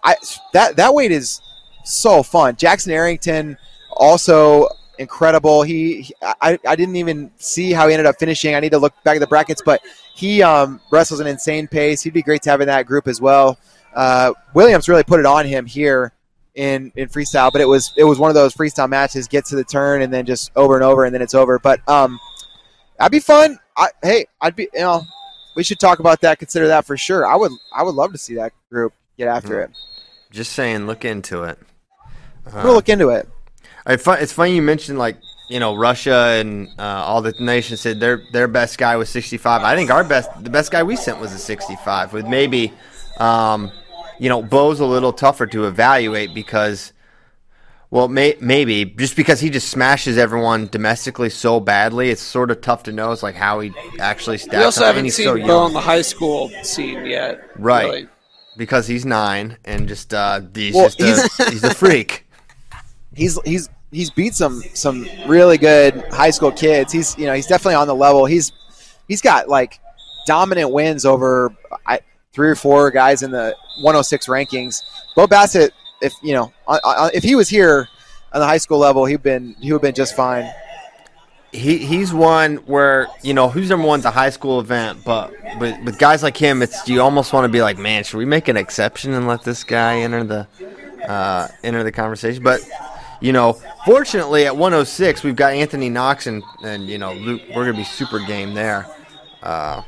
I 0.03 0.15
that 0.53 0.77
that 0.77 0.93
weight 0.93 1.11
is 1.11 1.41
so 1.85 2.23
fun. 2.23 2.55
Jackson 2.55 2.91
Arrington 2.91 3.57
also 3.91 4.67
incredible. 4.99 5.63
He, 5.63 6.01
he 6.03 6.15
I, 6.21 6.57
I 6.67 6.75
didn't 6.75 6.95
even 6.95 7.31
see 7.37 7.71
how 7.71 7.87
he 7.87 7.93
ended 7.93 8.05
up 8.05 8.17
finishing. 8.19 8.55
I 8.55 8.59
need 8.59 8.71
to 8.71 8.79
look 8.79 8.93
back 9.03 9.15
at 9.15 9.19
the 9.19 9.27
brackets, 9.27 9.61
but 9.63 9.81
he 10.15 10.41
um, 10.41 10.79
wrestles 10.91 11.19
an 11.19 11.27
insane 11.27 11.67
pace. 11.67 12.01
He'd 12.01 12.13
be 12.13 12.21
great 12.21 12.41
to 12.43 12.49
have 12.49 12.61
in 12.61 12.67
that 12.67 12.85
group 12.85 13.07
as 13.07 13.19
well. 13.19 13.57
Uh, 13.93 14.33
Williams 14.53 14.87
really 14.87 15.03
put 15.03 15.19
it 15.19 15.25
on 15.25 15.45
him 15.45 15.65
here 15.65 16.13
in 16.55 16.91
in 16.95 17.07
freestyle, 17.07 17.51
but 17.51 17.61
it 17.61 17.67
was 17.67 17.93
it 17.97 18.03
was 18.03 18.19
one 18.19 18.29
of 18.29 18.35
those 18.35 18.53
freestyle 18.53 18.89
matches. 18.89 19.27
Get 19.27 19.45
to 19.45 19.55
the 19.55 19.63
turn 19.63 20.01
and 20.01 20.13
then 20.13 20.25
just 20.25 20.51
over 20.55 20.75
and 20.75 20.83
over, 20.83 21.05
and 21.05 21.13
then 21.13 21.21
it's 21.21 21.33
over. 21.33 21.59
But 21.59 21.87
um, 21.89 22.19
that'd 22.97 23.11
be 23.11 23.19
fun. 23.19 23.57
I, 23.75 23.89
hey, 24.03 24.25
I'd 24.41 24.55
be 24.55 24.69
you 24.73 24.79
know 24.79 25.03
we 25.55 25.63
should 25.63 25.79
talk 25.79 25.99
about 25.99 26.21
that. 26.21 26.39
Consider 26.39 26.67
that 26.67 26.85
for 26.85 26.97
sure. 26.97 27.25
I 27.25 27.35
would 27.35 27.51
I 27.73 27.83
would 27.83 27.95
love 27.95 28.11
to 28.11 28.17
see 28.17 28.35
that 28.35 28.53
group 28.69 28.93
get 29.17 29.27
after 29.27 29.61
it. 29.61 29.71
Just 30.31 30.53
saying, 30.53 30.87
look 30.87 31.05
into 31.05 31.43
it. 31.43 31.59
We'll 32.53 32.73
look 32.73 32.89
into 32.89 33.09
it. 33.09 33.29
It's 33.85 34.03
fun- 34.03 34.19
it's 34.19 34.33
funny 34.33 34.55
you 34.55 34.61
mentioned 34.61 34.97
like 34.97 35.17
you 35.49 35.59
know 35.59 35.75
Russia 35.75 36.37
and 36.39 36.69
uh, 36.79 36.83
all 36.83 37.21
the 37.21 37.33
nations 37.39 37.81
said 37.81 37.99
their 37.99 38.21
their 38.31 38.47
best 38.47 38.77
guy 38.77 38.95
was 38.95 39.09
65. 39.09 39.61
I 39.63 39.75
think 39.75 39.91
our 39.91 40.03
best 40.03 40.29
the 40.43 40.49
best 40.49 40.71
guy 40.71 40.83
we 40.83 40.95
sent 40.95 41.19
was 41.19 41.33
a 41.33 41.37
65 41.37 42.13
with 42.13 42.25
maybe 42.27 42.71
um, 43.19 43.71
you 44.19 44.29
know 44.29 44.41
Bo's 44.41 44.79
a 44.79 44.85
little 44.85 45.13
tougher 45.13 45.45
to 45.47 45.65
evaluate 45.65 46.33
because 46.33 46.93
well 47.89 48.07
may, 48.07 48.37
maybe 48.39 48.85
just 48.85 49.15
because 49.15 49.39
he 49.39 49.49
just 49.49 49.69
smashes 49.69 50.17
everyone 50.17 50.67
domestically 50.67 51.29
so 51.29 51.59
badly 51.59 52.09
it's 52.09 52.21
sort 52.21 52.49
of 52.51 52.61
tough 52.61 52.83
to 52.83 52.91
know 52.91 53.11
it's 53.11 53.23
like 53.23 53.35
how 53.35 53.59
he 53.59 53.71
actually 53.99 54.37
stacks 54.37 54.57
We 54.57 54.63
also 54.63 54.81
up 54.85 54.95
haven't 54.95 55.11
seen 55.11 55.25
so 55.25 55.33
Bo 55.33 55.39
young. 55.39 55.49
on 55.49 55.73
the 55.73 55.81
high 55.81 56.01
school 56.03 56.49
scene 56.63 57.05
yet. 57.05 57.41
Right. 57.57 57.83
really. 57.85 58.07
Because 58.57 58.87
he's 58.87 59.05
nine 59.05 59.57
and 59.65 59.87
just 59.87 60.13
uh, 60.13 60.41
he's 60.53 60.73
Well, 60.75 60.89
just 60.89 61.39
a, 61.39 61.49
he's 61.49 61.63
a 61.63 61.73
freak. 61.73 62.25
he's 63.15 63.39
he's 63.43 63.69
he's 63.91 64.09
beat 64.09 64.35
some 64.35 64.61
some 64.73 65.07
really 65.27 65.57
good 65.57 66.03
high 66.11 66.29
school 66.29 66.51
kids. 66.51 66.91
He's 66.91 67.17
you 67.17 67.25
know 67.25 67.33
he's 67.33 67.47
definitely 67.47 67.75
on 67.75 67.87
the 67.87 67.95
level. 67.95 68.25
He's 68.25 68.51
he's 69.07 69.21
got 69.21 69.49
like 69.49 69.79
dominant 70.25 70.71
wins 70.71 71.05
over 71.05 71.55
I, 71.85 71.99
three 72.33 72.49
or 72.49 72.55
four 72.55 72.91
guys 72.91 73.23
in 73.23 73.31
the 73.31 73.55
106 73.77 74.27
rankings. 74.27 74.81
Bo 75.15 75.27
Bassett, 75.27 75.73
if 76.01 76.13
you 76.21 76.33
know, 76.33 76.51
on, 76.67 76.79
on, 76.83 77.11
if 77.13 77.23
he 77.23 77.35
was 77.35 77.49
here 77.49 77.87
on 78.33 78.39
the 78.39 78.47
high 78.47 78.57
school 78.57 78.77
level, 78.77 79.05
he'd 79.05 79.23
been 79.23 79.55
he 79.59 79.71
would 79.71 79.77
have 79.77 79.81
been 79.81 79.95
just 79.95 80.15
fine. 80.15 80.49
He 81.51 81.79
he's 81.79 82.13
one 82.13 82.57
where 82.57 83.07
you 83.21 83.33
know 83.33 83.49
who's 83.49 83.69
number 83.69 83.85
one's 83.85 84.05
a 84.05 84.11
high 84.11 84.29
school 84.29 84.59
event, 84.61 85.03
but 85.03 85.33
with, 85.59 85.83
with 85.83 85.99
guys 85.99 86.23
like 86.23 86.37
him, 86.37 86.61
it's 86.61 86.87
you 86.87 87.01
almost 87.01 87.33
want 87.33 87.43
to 87.43 87.49
be 87.49 87.61
like, 87.61 87.77
man, 87.77 88.03
should 88.03 88.17
we 88.17 88.25
make 88.25 88.47
an 88.47 88.55
exception 88.55 89.13
and 89.13 89.27
let 89.27 89.43
this 89.43 89.63
guy 89.63 89.99
enter 89.99 90.23
the 90.23 90.47
uh, 91.07 91.49
enter 91.63 91.83
the 91.83 91.91
conversation? 91.91 92.41
But 92.41 92.61
you 93.19 93.33
know, 93.33 93.53
fortunately 93.85 94.45
at 94.45 94.55
106 94.55 95.23
we've 95.23 95.35
got 95.35 95.53
Anthony 95.53 95.89
Knox 95.89 96.25
and 96.27 96.41
and 96.63 96.87
you 96.87 96.97
know 96.97 97.13
Luke. 97.13 97.41
We're 97.53 97.65
gonna 97.65 97.77
be 97.77 97.83
super 97.83 98.19
game 98.19 98.53
there 98.53 98.87
uh, 99.43 99.81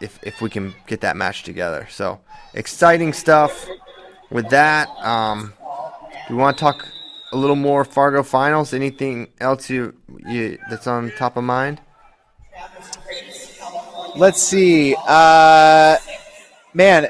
if 0.00 0.18
if 0.22 0.40
we 0.40 0.48
can 0.48 0.74
get 0.86 1.02
that 1.02 1.16
match 1.16 1.42
together. 1.42 1.86
So 1.90 2.20
exciting 2.54 3.12
stuff 3.12 3.68
with 4.30 4.48
that. 4.50 4.88
Um, 5.04 5.52
we 6.30 6.36
want 6.36 6.56
to 6.56 6.60
talk 6.60 6.86
a 7.32 7.36
little 7.36 7.56
more 7.56 7.84
Fargo 7.84 8.22
finals. 8.22 8.72
Anything 8.72 9.28
else 9.40 9.70
you, 9.70 9.94
you 10.26 10.58
that's 10.68 10.86
on 10.86 11.10
top 11.12 11.36
of 11.36 11.44
mind? 11.44 11.80
Let's 14.16 14.42
see, 14.42 14.96
uh, 15.06 15.96
man, 16.74 17.06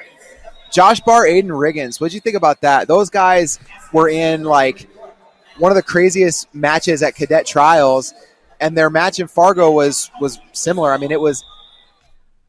Josh 0.71 1.01
Barr, 1.01 1.25
Aiden 1.25 1.47
Riggins. 1.47 2.01
What'd 2.01 2.15
you 2.15 2.21
think 2.21 2.37
about 2.37 2.61
that? 2.61 2.89
Those 2.89 3.11
guys 3.11 3.59
were 3.93 4.09
in 4.09 4.45
like 4.45 4.89
one 5.59 5.73
of 5.73 5.77
the 5.77 5.83
craziest 5.83 6.55
matches 6.55 7.03
at 7.03 7.15
cadet 7.15 7.47
trials, 7.47 8.15
and 8.61 8.77
their 8.77 8.91
match 8.91 9.19
in 9.19 9.27
Fargo 9.27 9.71
was 9.71 10.11
was 10.21 10.39
similar. 10.53 10.93
I 10.93 10.99
mean, 10.99 11.11
it 11.11 11.21
was 11.21 11.45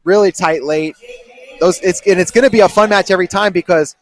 really 0.04 0.32
tight 0.32 0.62
late. 0.62 0.96
Those 1.60 1.80
it's 1.80 2.00
and 2.06 2.20
it's 2.20 2.30
going 2.30 2.44
to 2.44 2.50
be 2.50 2.60
a 2.60 2.68
fun 2.68 2.90
match 2.90 3.10
every 3.10 3.28
time 3.28 3.52
because 3.52 3.96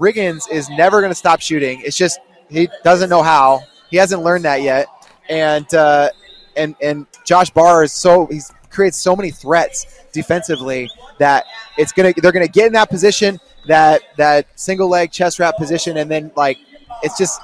Riggins 0.00 0.50
is 0.50 0.68
never 0.70 1.00
going 1.00 1.10
to 1.10 1.18
stop 1.18 1.40
shooting. 1.40 1.82
It's 1.84 1.96
just 1.96 2.18
he 2.52 2.68
doesn't 2.84 3.10
know 3.10 3.22
how. 3.22 3.62
He 3.90 3.96
hasn't 3.96 4.22
learned 4.22 4.44
that 4.44 4.62
yet, 4.62 4.86
and 5.28 5.72
uh, 5.74 6.08
and 6.56 6.74
and 6.82 7.06
Josh 7.24 7.50
Barr 7.50 7.84
is 7.84 7.92
so 7.92 8.26
he 8.26 8.40
creates 8.70 8.96
so 8.96 9.14
many 9.14 9.30
threats 9.30 9.86
defensively 10.12 10.90
that 11.18 11.44
it's 11.78 11.92
gonna 11.92 12.12
they're 12.16 12.32
gonna 12.32 12.48
get 12.48 12.66
in 12.68 12.72
that 12.74 12.88
position 12.90 13.38
that 13.66 14.02
that 14.16 14.46
single 14.58 14.88
leg 14.88 15.10
chest 15.10 15.38
wrap 15.38 15.56
position, 15.56 15.98
and 15.98 16.10
then 16.10 16.30
like 16.36 16.58
it's 17.02 17.18
just 17.18 17.40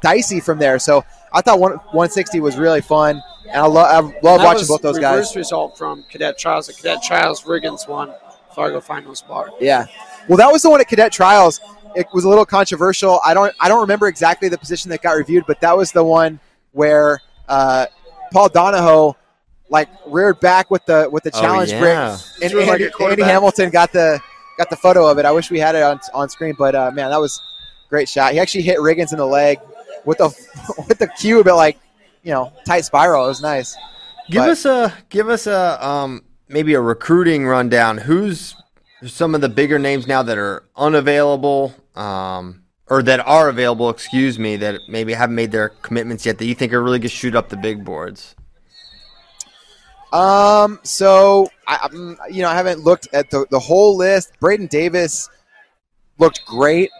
dicey 0.00 0.40
from 0.40 0.58
there. 0.58 0.78
So 0.78 1.04
I 1.32 1.40
thought 1.40 1.58
one, 1.58 1.72
160 1.72 2.40
was 2.40 2.56
really 2.56 2.80
fun, 2.80 3.22
and 3.48 3.56
I, 3.56 3.66
lo- 3.66 3.82
I 3.82 4.00
love 4.00 4.42
watching 4.42 4.66
both 4.66 4.82
those 4.82 4.96
reverse 4.96 5.28
guys. 5.28 5.36
result 5.36 5.76
from 5.78 6.04
Cadet 6.10 6.38
Trials. 6.38 6.68
Cadet 6.68 7.02
Trials, 7.02 7.42
Riggins 7.42 7.88
won. 7.88 8.12
Fargo 8.54 8.80
Finals 8.80 9.20
Barr. 9.22 9.50
Yeah. 9.60 9.86
Well, 10.28 10.38
that 10.38 10.50
was 10.52 10.62
the 10.62 10.70
one 10.70 10.80
at 10.80 10.86
Cadet 10.86 11.10
Trials. 11.10 11.60
It 11.94 12.06
was 12.12 12.24
a 12.24 12.28
little 12.28 12.44
controversial. 12.46 13.20
I 13.24 13.34
don't 13.34 13.54
I 13.60 13.68
don't 13.68 13.80
remember 13.80 14.08
exactly 14.08 14.48
the 14.48 14.58
position 14.58 14.90
that 14.90 15.02
got 15.02 15.12
reviewed, 15.12 15.44
but 15.46 15.60
that 15.60 15.76
was 15.76 15.92
the 15.92 16.02
one 16.04 16.40
where 16.72 17.20
uh, 17.48 17.86
Paul 18.32 18.48
Donahoe 18.48 19.16
like 19.70 19.88
reared 20.06 20.40
back 20.40 20.70
with 20.70 20.84
the 20.86 21.08
with 21.10 21.22
the 21.24 21.30
Oh, 21.34 21.40
challenge 21.40 21.70
yeah. 21.70 21.80
brick, 21.80 22.20
and 22.42 22.50
Threw 22.50 22.60
like 22.66 22.80
Andy. 22.80 22.92
Andy 23.04 23.22
Hamilton 23.22 23.70
got 23.70 23.92
the 23.92 24.20
got 24.58 24.70
the 24.70 24.76
photo 24.76 25.06
of 25.06 25.18
it. 25.18 25.24
I 25.24 25.30
wish 25.32 25.50
we 25.50 25.58
had 25.58 25.74
it 25.74 25.82
on 25.82 26.00
on 26.12 26.28
screen, 26.28 26.54
but 26.58 26.74
uh, 26.74 26.90
man, 26.92 27.10
that 27.10 27.20
was 27.20 27.40
a 27.86 27.88
great 27.88 28.08
shot. 28.08 28.32
He 28.32 28.38
actually 28.40 28.62
hit 28.62 28.78
Riggins 28.78 29.12
in 29.12 29.18
the 29.18 29.26
leg 29.26 29.58
with 30.04 30.18
the 30.18 30.28
with 30.88 30.98
the 30.98 31.08
cube, 31.18 31.44
but 31.44 31.56
like 31.56 31.78
you 32.22 32.32
know 32.32 32.52
tight 32.66 32.84
spiral. 32.84 33.24
It 33.24 33.28
was 33.28 33.40
nice. 33.42 33.76
Give 34.30 34.42
But- 34.42 34.50
us 34.50 34.64
a 34.64 34.92
give 35.10 35.28
us 35.28 35.46
a 35.46 35.86
um 35.86 36.22
maybe 36.48 36.74
a 36.74 36.80
recruiting 36.80 37.46
rundown. 37.46 37.98
Who's 37.98 38.54
some 39.06 39.34
of 39.34 39.40
the 39.42 39.48
bigger 39.50 39.78
names 39.78 40.06
now 40.06 40.22
that 40.22 40.38
are 40.38 40.64
unavailable, 40.76 41.74
um, 41.94 42.64
or 42.88 43.02
that 43.02 43.20
are 43.20 43.48
available? 43.48 43.90
Excuse 43.90 44.38
me, 44.38 44.56
that 44.56 44.80
maybe 44.88 45.12
haven't 45.12 45.36
made 45.36 45.52
their 45.52 45.70
commitments 45.70 46.26
yet. 46.26 46.38
That 46.38 46.46
you 46.46 46.54
think 46.54 46.72
are 46.72 46.82
really 46.82 46.98
going 46.98 47.08
to 47.10 47.16
shoot 47.16 47.34
up 47.34 47.48
the 47.48 47.56
big 47.56 47.84
boards. 47.84 48.34
Um. 50.12 50.80
So 50.82 51.48
I, 51.66 51.88
you 52.30 52.42
know, 52.42 52.48
I 52.48 52.54
haven't 52.54 52.80
looked 52.80 53.08
at 53.12 53.30
the, 53.30 53.46
the 53.50 53.58
whole 53.58 53.96
list. 53.96 54.32
Braden 54.40 54.68
Davis 54.68 55.28
looked 56.18 56.44
great. 56.46 56.90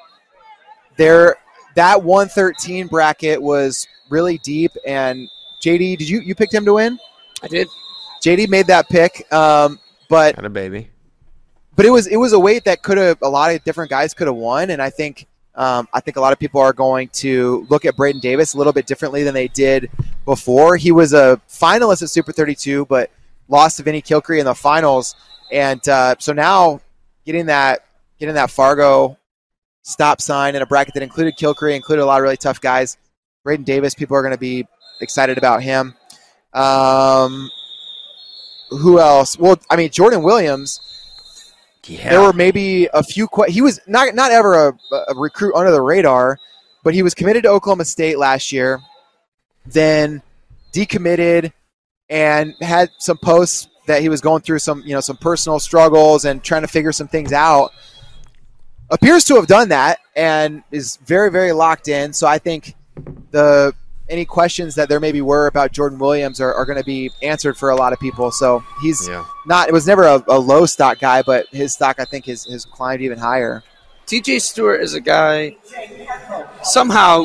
There, 0.96 1.36
that 1.74 2.02
113 2.02 2.86
bracket 2.86 3.40
was 3.40 3.86
really 4.10 4.38
deep. 4.38 4.72
And 4.86 5.28
JD, 5.62 5.98
did 5.98 6.08
you 6.08 6.20
you 6.20 6.34
picked 6.34 6.54
him 6.54 6.64
to 6.64 6.74
win? 6.74 6.98
I 7.42 7.48
did. 7.48 7.68
JD 8.24 8.48
made 8.48 8.66
that 8.66 8.88
pick. 8.88 9.30
Um, 9.32 9.78
but 10.08 10.36
Got 10.36 10.44
a 10.44 10.50
baby. 10.50 10.90
But 11.76 11.86
it 11.86 11.90
was 11.90 12.06
it 12.06 12.16
was 12.16 12.32
a 12.32 12.38
weight 12.38 12.64
that 12.64 12.82
could 12.82 12.98
have 12.98 13.18
a 13.22 13.28
lot 13.28 13.54
of 13.54 13.62
different 13.64 13.90
guys 13.90 14.14
could 14.14 14.26
have 14.26 14.36
won, 14.36 14.70
and 14.70 14.80
I 14.80 14.90
think 14.90 15.26
um, 15.54 15.88
I 15.92 16.00
think 16.00 16.16
a 16.16 16.20
lot 16.20 16.32
of 16.32 16.38
people 16.38 16.60
are 16.60 16.72
going 16.72 17.08
to 17.14 17.66
look 17.68 17.84
at 17.84 17.96
Braden 17.96 18.20
Davis 18.20 18.54
a 18.54 18.58
little 18.58 18.72
bit 18.72 18.86
differently 18.86 19.22
than 19.22 19.34
they 19.34 19.48
did 19.48 19.90
before. 20.24 20.76
He 20.76 20.92
was 20.92 21.12
a 21.12 21.40
finalist 21.48 22.02
at 22.02 22.10
Super 22.10 22.32
32, 22.32 22.86
but 22.86 23.10
lost 23.48 23.76
to 23.76 23.82
Vinny 23.82 24.02
Kilkeary 24.02 24.38
in 24.38 24.44
the 24.44 24.54
finals, 24.54 25.14
and 25.52 25.86
uh, 25.88 26.14
so 26.18 26.32
now 26.32 26.80
getting 27.24 27.46
that 27.46 27.84
getting 28.18 28.34
that 28.34 28.50
Fargo 28.50 29.18
stop 29.82 30.20
sign 30.20 30.54
in 30.54 30.62
a 30.62 30.66
bracket 30.66 30.94
that 30.94 31.02
included 31.02 31.36
Kilkeary, 31.36 31.76
included 31.76 32.02
a 32.02 32.06
lot 32.06 32.18
of 32.18 32.22
really 32.22 32.36
tough 32.36 32.60
guys. 32.60 32.96
Braden 33.42 33.64
Davis, 33.64 33.94
people 33.94 34.16
are 34.16 34.22
going 34.22 34.32
to 34.32 34.38
be 34.38 34.66
excited 35.00 35.38
about 35.38 35.62
him. 35.62 35.94
Um, 36.54 37.50
who 38.70 38.98
else? 38.98 39.38
Well, 39.38 39.60
I 39.68 39.76
mean 39.76 39.90
Jordan 39.90 40.22
Williams 40.22 40.80
Yeah. 41.86 42.10
there 42.10 42.20
were 42.22 42.32
maybe 42.32 42.88
a 42.94 43.02
few. 43.02 43.28
Que- 43.28 43.50
he 43.50 43.60
was 43.60 43.80
not 43.86 44.14
not 44.14 44.30
ever 44.30 44.68
a, 44.68 44.78
a 45.08 45.14
recruit 45.14 45.54
under 45.54 45.70
the 45.70 45.80
radar, 45.80 46.38
but 46.82 46.94
he 46.94 47.02
was 47.02 47.14
committed 47.14 47.42
to 47.44 47.50
Oklahoma 47.50 47.84
State 47.84 48.18
last 48.18 48.52
year, 48.52 48.80
then 49.66 50.22
decommitted, 50.72 51.52
and 52.08 52.54
had 52.60 52.90
some 52.98 53.18
posts 53.18 53.68
that 53.86 54.00
he 54.02 54.08
was 54.08 54.20
going 54.20 54.42
through 54.42 54.58
some 54.58 54.82
you 54.84 54.94
know 54.94 55.00
some 55.00 55.16
personal 55.16 55.58
struggles 55.60 56.24
and 56.24 56.42
trying 56.42 56.62
to 56.62 56.68
figure 56.68 56.92
some 56.92 57.08
things 57.08 57.32
out. 57.32 57.72
Appears 58.90 59.24
to 59.24 59.34
have 59.36 59.46
done 59.46 59.70
that 59.70 59.98
and 60.14 60.62
is 60.70 60.96
very 61.04 61.30
very 61.30 61.52
locked 61.52 61.88
in. 61.88 62.12
So 62.12 62.26
I 62.26 62.38
think 62.38 62.74
the 63.30 63.74
any 64.08 64.24
questions 64.24 64.74
that 64.74 64.88
there 64.88 65.00
maybe 65.00 65.20
were 65.20 65.46
about 65.46 65.72
Jordan 65.72 65.98
Williams 65.98 66.40
are, 66.40 66.52
are 66.54 66.66
going 66.66 66.78
to 66.78 66.84
be 66.84 67.10
answered 67.22 67.56
for 67.56 67.70
a 67.70 67.76
lot 67.76 67.92
of 67.92 68.00
people. 68.00 68.30
So 68.30 68.62
he's 68.82 69.08
yeah. 69.08 69.24
not 69.46 69.68
it 69.68 69.72
was 69.72 69.86
never 69.86 70.04
a, 70.04 70.22
a 70.28 70.38
low 70.38 70.66
stock 70.66 70.98
guy, 70.98 71.22
but 71.22 71.46
his 71.48 71.72
stock 71.72 71.98
I 71.98 72.04
think 72.04 72.26
has, 72.26 72.44
has 72.44 72.64
climbed 72.64 73.02
even 73.02 73.18
higher. 73.18 73.62
TJ 74.06 74.40
Stewart 74.40 74.82
is 74.82 74.94
a 74.94 75.00
guy 75.00 75.56
somehow. 76.62 77.24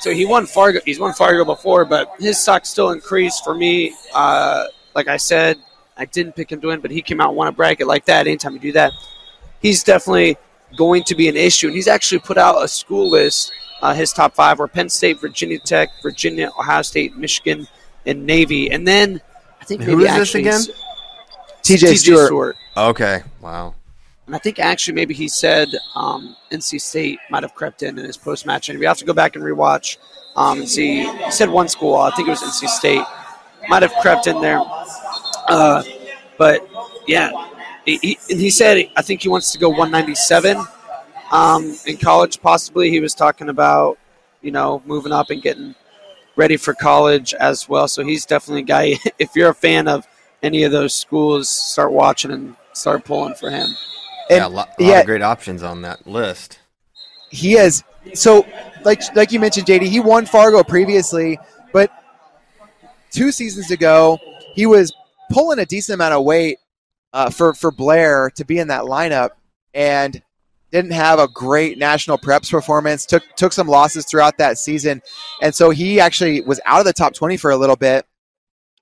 So 0.00 0.12
he 0.12 0.24
won 0.24 0.46
Fargo. 0.46 0.80
He's 0.84 0.98
won 0.98 1.12
Fargo 1.12 1.44
before, 1.44 1.84
but 1.84 2.10
his 2.18 2.38
stock 2.38 2.64
still 2.64 2.90
increased 2.90 3.44
for 3.44 3.54
me. 3.54 3.94
Uh, 4.14 4.66
like 4.94 5.08
I 5.08 5.16
said, 5.16 5.58
I 5.96 6.04
didn't 6.04 6.34
pick 6.34 6.52
him 6.52 6.60
to 6.60 6.68
win, 6.68 6.80
but 6.80 6.90
he 6.90 7.02
came 7.02 7.20
out 7.20 7.28
and 7.28 7.36
won 7.36 7.48
a 7.48 7.52
bracket 7.52 7.86
like 7.86 8.04
that. 8.06 8.26
Anytime 8.26 8.54
you 8.54 8.60
do 8.60 8.72
that, 8.72 8.92
he's 9.60 9.82
definitely 9.82 10.36
going 10.76 11.02
to 11.04 11.14
be 11.14 11.28
an 11.28 11.36
issue. 11.36 11.68
And 11.68 11.76
he's 11.76 11.88
actually 11.88 12.18
put 12.20 12.38
out 12.38 12.62
a 12.62 12.68
school 12.68 13.10
list. 13.10 13.52
Uh, 13.82 13.94
his 13.94 14.12
top 14.12 14.34
five 14.34 14.58
were 14.58 14.68
Penn 14.68 14.88
State, 14.88 15.20
Virginia 15.20 15.58
Tech, 15.58 15.90
Virginia, 16.02 16.50
Ohio 16.58 16.82
State, 16.82 17.16
Michigan, 17.16 17.68
and 18.06 18.24
Navy. 18.24 18.70
And 18.70 18.86
then 18.86 19.20
I 19.60 19.64
think 19.64 19.82
Who 19.82 19.96
maybe 19.96 20.08
is 20.08 20.16
this 20.16 20.28
actually 20.28 20.40
again? 20.42 20.60
TJ, 21.62 21.96
Stewart. 21.98 22.56
Okay. 22.76 23.22
Wow. 23.40 23.74
And 24.26 24.34
I 24.34 24.38
think 24.38 24.58
actually 24.58 24.94
maybe 24.94 25.14
he 25.14 25.28
said 25.28 25.68
um, 25.94 26.36
NC 26.50 26.80
State 26.80 27.18
might 27.30 27.42
have 27.42 27.54
crept 27.54 27.82
in 27.82 27.98
in 27.98 28.04
his 28.04 28.16
post 28.16 28.46
match 28.46 28.68
interview. 28.68 28.86
I 28.86 28.90
have 28.90 28.98
to 28.98 29.04
go 29.04 29.12
back 29.12 29.36
and 29.36 29.44
rewatch 29.44 29.98
um, 30.34 30.60
and 30.60 30.68
see. 30.68 31.04
He 31.04 31.30
said 31.30 31.48
one 31.48 31.68
school. 31.68 31.94
I 31.94 32.10
think 32.10 32.28
it 32.28 32.32
was 32.32 32.42
NC 32.42 32.68
State. 32.68 33.04
Might 33.68 33.82
have 33.82 33.92
crept 34.00 34.26
in 34.26 34.40
there. 34.40 34.60
Uh, 35.48 35.82
but 36.38 36.68
yeah, 37.06 37.30
he, 37.84 37.98
he, 37.98 38.18
and 38.30 38.40
he 38.40 38.50
said 38.50 38.88
I 38.96 39.02
think 39.02 39.22
he 39.22 39.28
wants 39.28 39.52
to 39.52 39.58
go 39.58 39.68
197 39.68 40.56
um, 41.36 41.76
in 41.86 41.96
college. 41.96 42.40
Possibly 42.40 42.90
he 42.90 43.00
was 43.00 43.14
talking 43.14 43.48
about 43.48 43.98
you 44.40 44.50
know 44.50 44.82
moving 44.86 45.12
up 45.12 45.30
and 45.30 45.42
getting 45.42 45.74
ready 46.36 46.56
for 46.56 46.74
college 46.74 47.34
as 47.34 47.68
well. 47.68 47.88
So 47.88 48.04
he's 48.04 48.26
definitely 48.26 48.62
a 48.62 48.64
guy. 48.64 48.98
If 49.18 49.34
you're 49.34 49.50
a 49.50 49.54
fan 49.54 49.88
of 49.88 50.06
any 50.42 50.64
of 50.64 50.72
those 50.72 50.94
schools, 50.94 51.48
start 51.48 51.92
watching 51.92 52.30
and 52.30 52.56
start 52.72 53.04
pulling 53.04 53.34
for 53.34 53.50
him. 53.50 53.70
And 54.28 54.38
yeah, 54.38 54.46
a 54.46 54.48
lot, 54.48 54.68
a 54.78 54.82
lot 54.82 54.88
yeah, 54.88 55.00
of 55.00 55.06
great 55.06 55.22
options 55.22 55.62
on 55.62 55.82
that 55.82 56.06
list. 56.06 56.58
he 57.30 57.52
has 57.52 57.84
so 58.14 58.46
like 58.84 59.02
like 59.14 59.32
you 59.32 59.40
mentioned, 59.40 59.66
JD. 59.66 59.82
He 59.82 60.00
won 60.00 60.26
Fargo 60.26 60.62
previously, 60.62 61.38
but 61.72 61.90
two 63.10 63.30
seasons 63.30 63.70
ago 63.70 64.18
he 64.54 64.66
was 64.66 64.92
pulling 65.30 65.58
a 65.58 65.66
decent 65.66 65.94
amount 65.94 66.14
of 66.14 66.24
weight 66.24 66.58
uh, 67.12 67.30
for 67.30 67.54
for 67.54 67.70
Blair 67.70 68.30
to 68.36 68.44
be 68.44 68.58
in 68.58 68.68
that 68.68 68.82
lineup, 68.82 69.30
and 69.74 70.22
didn't 70.76 70.92
have 70.92 71.18
a 71.18 71.28
great 71.28 71.78
national 71.78 72.18
preps 72.18 72.50
performance. 72.50 73.06
Took 73.06 73.22
took 73.36 73.52
some 73.52 73.66
losses 73.66 74.04
throughout 74.04 74.38
that 74.38 74.58
season, 74.58 75.02
and 75.42 75.54
so 75.54 75.70
he 75.70 76.00
actually 76.00 76.42
was 76.42 76.60
out 76.66 76.80
of 76.80 76.86
the 76.86 76.92
top 76.92 77.14
twenty 77.14 77.36
for 77.36 77.50
a 77.50 77.56
little 77.56 77.76
bit, 77.76 78.06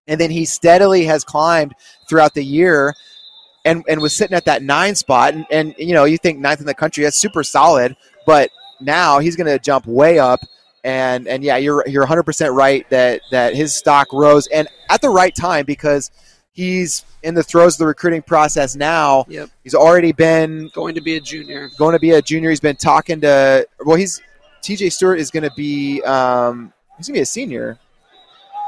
and 0.06 0.20
then 0.20 0.30
he 0.30 0.44
steadily 0.44 1.04
has 1.04 1.24
climbed 1.24 1.74
throughout 2.08 2.34
the 2.34 2.44
year. 2.44 2.94
And, 3.66 3.82
and 3.88 4.02
was 4.02 4.14
sitting 4.14 4.36
at 4.36 4.44
that 4.44 4.62
nine 4.62 4.94
spot, 4.94 5.32
and, 5.32 5.46
and 5.50 5.74
you 5.78 5.94
know 5.94 6.04
you 6.04 6.18
think 6.18 6.38
ninth 6.38 6.60
in 6.60 6.66
the 6.66 6.74
country 6.74 7.02
that's 7.02 7.18
super 7.18 7.42
solid, 7.42 7.96
but 8.26 8.50
now 8.78 9.20
he's 9.20 9.36
going 9.36 9.46
to 9.46 9.58
jump 9.58 9.86
way 9.86 10.18
up 10.18 10.40
and 10.84 11.26
and 11.26 11.42
yeah 11.42 11.56
you're 11.56 11.82
you're 11.88 12.06
100% 12.06 12.54
right 12.54 12.88
that 12.90 13.22
that 13.30 13.54
his 13.54 13.74
stock 13.74 14.06
rose 14.12 14.46
and 14.48 14.68
at 14.90 15.00
the 15.00 15.08
right 15.08 15.34
time 15.34 15.64
because 15.64 16.10
he's 16.54 17.04
in 17.22 17.34
the 17.34 17.42
throes 17.42 17.74
of 17.74 17.78
the 17.80 17.86
recruiting 17.86 18.22
process 18.22 18.74
now 18.76 19.24
Yep. 19.28 19.50
he's 19.62 19.74
already 19.74 20.12
been 20.12 20.70
Going 20.74 20.94
to 20.94 21.00
be 21.02 21.16
a 21.16 21.20
junior. 21.20 21.68
going 21.78 21.92
to 21.92 21.98
be 21.98 22.12
a 22.12 22.22
junior 22.22 22.48
he's 22.50 22.60
been 22.60 22.76
talking 22.76 23.20
to 23.20 23.66
well 23.84 23.96
he's 23.96 24.22
TJ 24.62 24.92
Stewart 24.92 25.18
is 25.20 25.30
going 25.30 25.42
to 25.42 25.52
be 25.56 26.00
um 26.04 26.72
he's 26.96 27.06
going 27.08 27.14
to 27.14 27.18
be 27.18 27.22
a 27.22 27.26
senior 27.26 27.78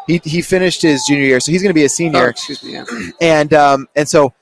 he, 0.07 0.21
he 0.25 0.43
finished 0.43 0.83
his 0.83 1.05
junior 1.07 1.25
year 1.25 1.41
so 1.41 1.51
he's 1.53 1.63
going 1.63 1.71
to 1.71 1.75
be 1.75 1.83
a 1.83 1.87
Oh, 1.87 1.89
senior 1.89 2.29
excuse 2.29 2.63
me. 2.63 2.73
Yeah. 2.75 2.85
and 3.21 3.55
um, 3.55 3.89
and 3.97 4.09
so 4.09 4.33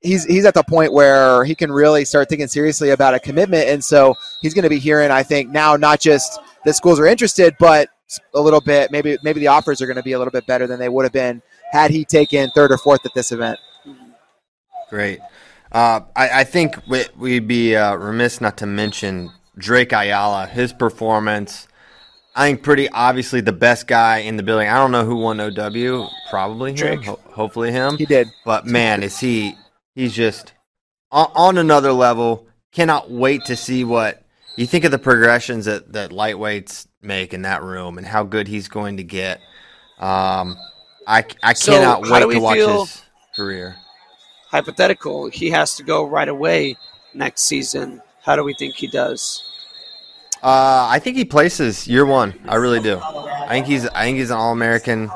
he's 0.00 0.24
he's 0.24 0.44
at 0.44 0.54
the 0.54 0.62
point 0.62 0.92
where 0.92 1.44
he 1.44 1.54
can 1.54 1.70
really 1.72 2.04
start 2.04 2.28
thinking 2.28 2.46
seriously 2.48 2.90
about 2.90 3.14
a 3.14 3.18
commitment, 3.20 3.68
and 3.68 3.82
so 3.84 4.14
he's 4.42 4.52
going 4.54 4.64
to 4.64 4.68
be 4.68 4.78
hearing, 4.78 5.10
I 5.10 5.22
think, 5.22 5.50
now 5.50 5.76
not 5.76 6.00
just 6.00 6.38
that 6.64 6.74
schools 6.74 6.98
are 7.00 7.06
interested, 7.06 7.54
but 7.58 7.88
a 8.34 8.40
little 8.40 8.60
bit 8.60 8.90
maybe 8.90 9.16
maybe 9.24 9.40
the 9.40 9.46
offers 9.48 9.80
are 9.80 9.86
going 9.86 9.96
to 9.96 10.02
be 10.02 10.12
a 10.12 10.18
little 10.18 10.30
bit 10.32 10.46
better 10.46 10.66
than 10.66 10.78
they 10.78 10.88
would 10.88 11.04
have 11.04 11.12
been 11.12 11.40
had 11.72 11.90
he 11.90 12.04
taken 12.04 12.50
third 12.54 12.70
or 12.70 12.78
fourth 12.78 13.04
at 13.04 13.12
this 13.14 13.32
event. 13.32 13.58
Great. 14.90 15.20
Uh, 15.72 16.00
I, 16.14 16.40
I 16.40 16.44
think 16.44 16.76
we, 16.86 17.04
we'd 17.18 17.48
be 17.48 17.74
uh, 17.74 17.96
remiss 17.96 18.40
not 18.40 18.58
to 18.58 18.66
mention 18.66 19.32
Drake 19.58 19.92
Ayala. 19.92 20.46
His 20.46 20.72
performance, 20.72 21.66
I 22.36 22.46
think, 22.46 22.62
pretty 22.62 22.88
obviously 22.90 23.40
the 23.40 23.52
best 23.52 23.88
guy 23.88 24.18
in 24.18 24.36
the 24.36 24.44
building. 24.44 24.68
I 24.68 24.78
don't 24.78 24.92
know 24.92 25.04
who 25.04 25.16
won 25.16 25.40
OW. 25.40 26.08
Probably 26.30 26.70
him. 26.70 26.76
Drake. 26.76 27.04
Ho- 27.04 27.20
hopefully 27.26 27.72
him. 27.72 27.96
He 27.96 28.06
did. 28.06 28.28
But 28.44 28.66
man, 28.66 29.02
is 29.02 29.18
he? 29.18 29.56
He's 29.94 30.14
just 30.14 30.52
on, 31.10 31.30
on 31.34 31.58
another 31.58 31.92
level. 31.92 32.46
Cannot 32.70 33.10
wait 33.10 33.44
to 33.46 33.56
see 33.56 33.84
what 33.84 34.24
you 34.56 34.66
think 34.66 34.84
of 34.84 34.90
the 34.90 34.98
progressions 34.98 35.64
that 35.64 35.92
that 35.92 36.10
lightweights 36.10 36.86
make 37.02 37.34
in 37.34 37.42
that 37.42 37.62
room 37.62 37.98
and 37.98 38.06
how 38.06 38.22
good 38.22 38.48
he's 38.48 38.68
going 38.68 38.96
to 38.98 39.04
get. 39.04 39.40
Um, 39.98 40.56
I 41.06 41.24
I 41.42 41.52
So, 41.52 41.72
cannot 41.72 42.02
wait 42.02 42.20
to 42.34 42.40
watch 42.40 42.56
feel- 42.56 42.84
his 42.86 43.02
career. 43.36 43.76
Hypothetical. 44.50 45.28
He 45.30 45.50
has 45.50 45.74
to 45.76 45.82
go 45.82 46.04
right 46.06 46.28
away 46.28 46.76
next 47.12 47.42
season. 47.42 48.00
How 48.22 48.36
do 48.36 48.44
we 48.44 48.54
think 48.54 48.74
he 48.76 48.86
does? 48.86 49.42
Uh, 50.42 50.86
I 50.90 50.98
think 50.98 51.16
he 51.16 51.24
places 51.24 51.88
year 51.88 52.04
one. 52.06 52.34
I 52.46 52.56
really 52.56 52.80
do. 52.80 52.98
I 53.02 53.48
think 53.50 53.66
he's 53.66 53.86
I 53.88 54.04
think 54.04 54.18
he's 54.18 54.30
an 54.30 54.36
all 54.36 54.52
American 54.52 55.10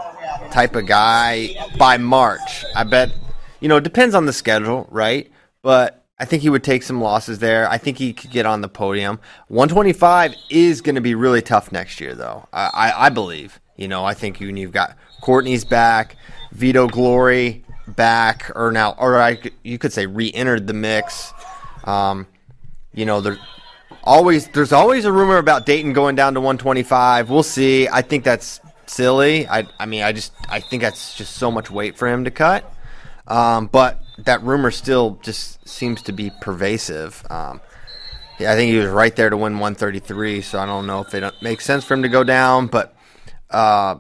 type 0.51 0.75
of 0.75 0.87
guy 0.87 1.51
by 1.79 1.99
March. 1.99 2.65
I 2.75 2.85
bet 2.85 3.13
you 3.61 3.69
know, 3.69 3.77
it 3.77 3.85
depends 3.85 4.15
on 4.15 4.27
the 4.27 4.33
schedule, 4.33 4.87
right? 4.91 5.31
But 5.63 6.05
I 6.19 6.25
think 6.25 6.43
he 6.43 6.49
would 6.51 6.65
take 6.65 6.83
some 6.83 7.01
losses 7.01 7.39
there. 7.41 7.69
I 7.69 7.77
think 7.79 7.99
he 7.99 8.13
could 8.13 8.31
get 8.31 8.47
on 8.47 8.61
the 8.61 8.69
podium. 8.69 9.21
125 9.49 10.35
is 10.51 10.81
going 10.81 10.95
to 10.95 11.01
be 11.01 11.15
really 11.15 11.43
tough 11.43 11.71
next 11.73 12.01
year, 12.01 12.15
though. 12.15 12.49
I, 12.53 12.71
I, 12.73 13.07
I 13.07 13.09
believe. 13.09 13.61
You 13.77 13.87
know, 13.89 14.05
I 14.05 14.15
think 14.15 14.41
you, 14.41 14.49
you've 14.49 14.73
got 14.73 14.97
Courtney's 15.21 15.65
back, 15.65 16.17
Vito 16.53 16.87
Glory 16.87 17.65
back, 17.87 18.51
or 18.55 18.71
now, 18.71 18.95
or 18.99 19.21
I, 19.21 19.39
you 19.63 19.79
could 19.79 19.93
say 19.93 20.07
re-entered 20.07 20.67
the 20.67 20.75
mix. 20.75 21.33
Um, 21.85 22.27
you 22.93 23.07
know, 23.07 23.21
there 23.21 23.39
always 24.05 24.49
there's 24.49 24.73
always 24.73 25.05
a 25.05 25.13
rumor 25.13 25.39
about 25.39 25.67
Daton 25.67 25.93
going 25.93 26.17
down 26.17 26.35
to 26.35 26.41
125. 26.41 27.31
We'll 27.31 27.43
see. 27.43 27.89
I 27.89 28.03
think 28.03 28.25
that's 28.25 28.61
silly. 28.87 29.47
I 29.49 29.65
I 29.79 29.87
mean, 29.87 30.03
I 30.03 30.13
just 30.13 30.33
I 30.49 30.61
think 30.61 30.83
that's 30.83 31.17
just 31.17 31.37
so 31.37 31.51
much 31.51 31.71
weight 31.71 31.97
for 31.97 32.09
him 32.09 32.25
to 32.25 32.31
cut. 32.31 32.73
Um, 33.27 33.67
but 33.67 34.03
that 34.19 34.43
rumor 34.43 34.71
still 34.71 35.19
just 35.23 35.67
seems 35.69 36.03
to 36.03 36.13
be 36.13 36.31
pervasive. 36.41 37.25
Um, 37.31 37.61
yeah, 38.39 38.53
I 38.53 38.55
think 38.55 38.71
he 38.71 38.79
was 38.79 38.89
right 38.89 39.15
there 39.15 39.31
to 39.31 39.37
win 39.37 39.55
133, 39.55 40.43
so 40.43 40.59
I 40.59 40.67
don't 40.67 40.87
know 40.87 41.01
if 41.01 41.13
it 41.13 41.35
makes 41.43 41.65
sense 41.65 41.85
for 41.85 41.95
him 41.95 42.03
to 42.03 42.09
go 42.09 42.25
down. 42.25 42.69
But 42.69 42.97
uh, 43.51 43.97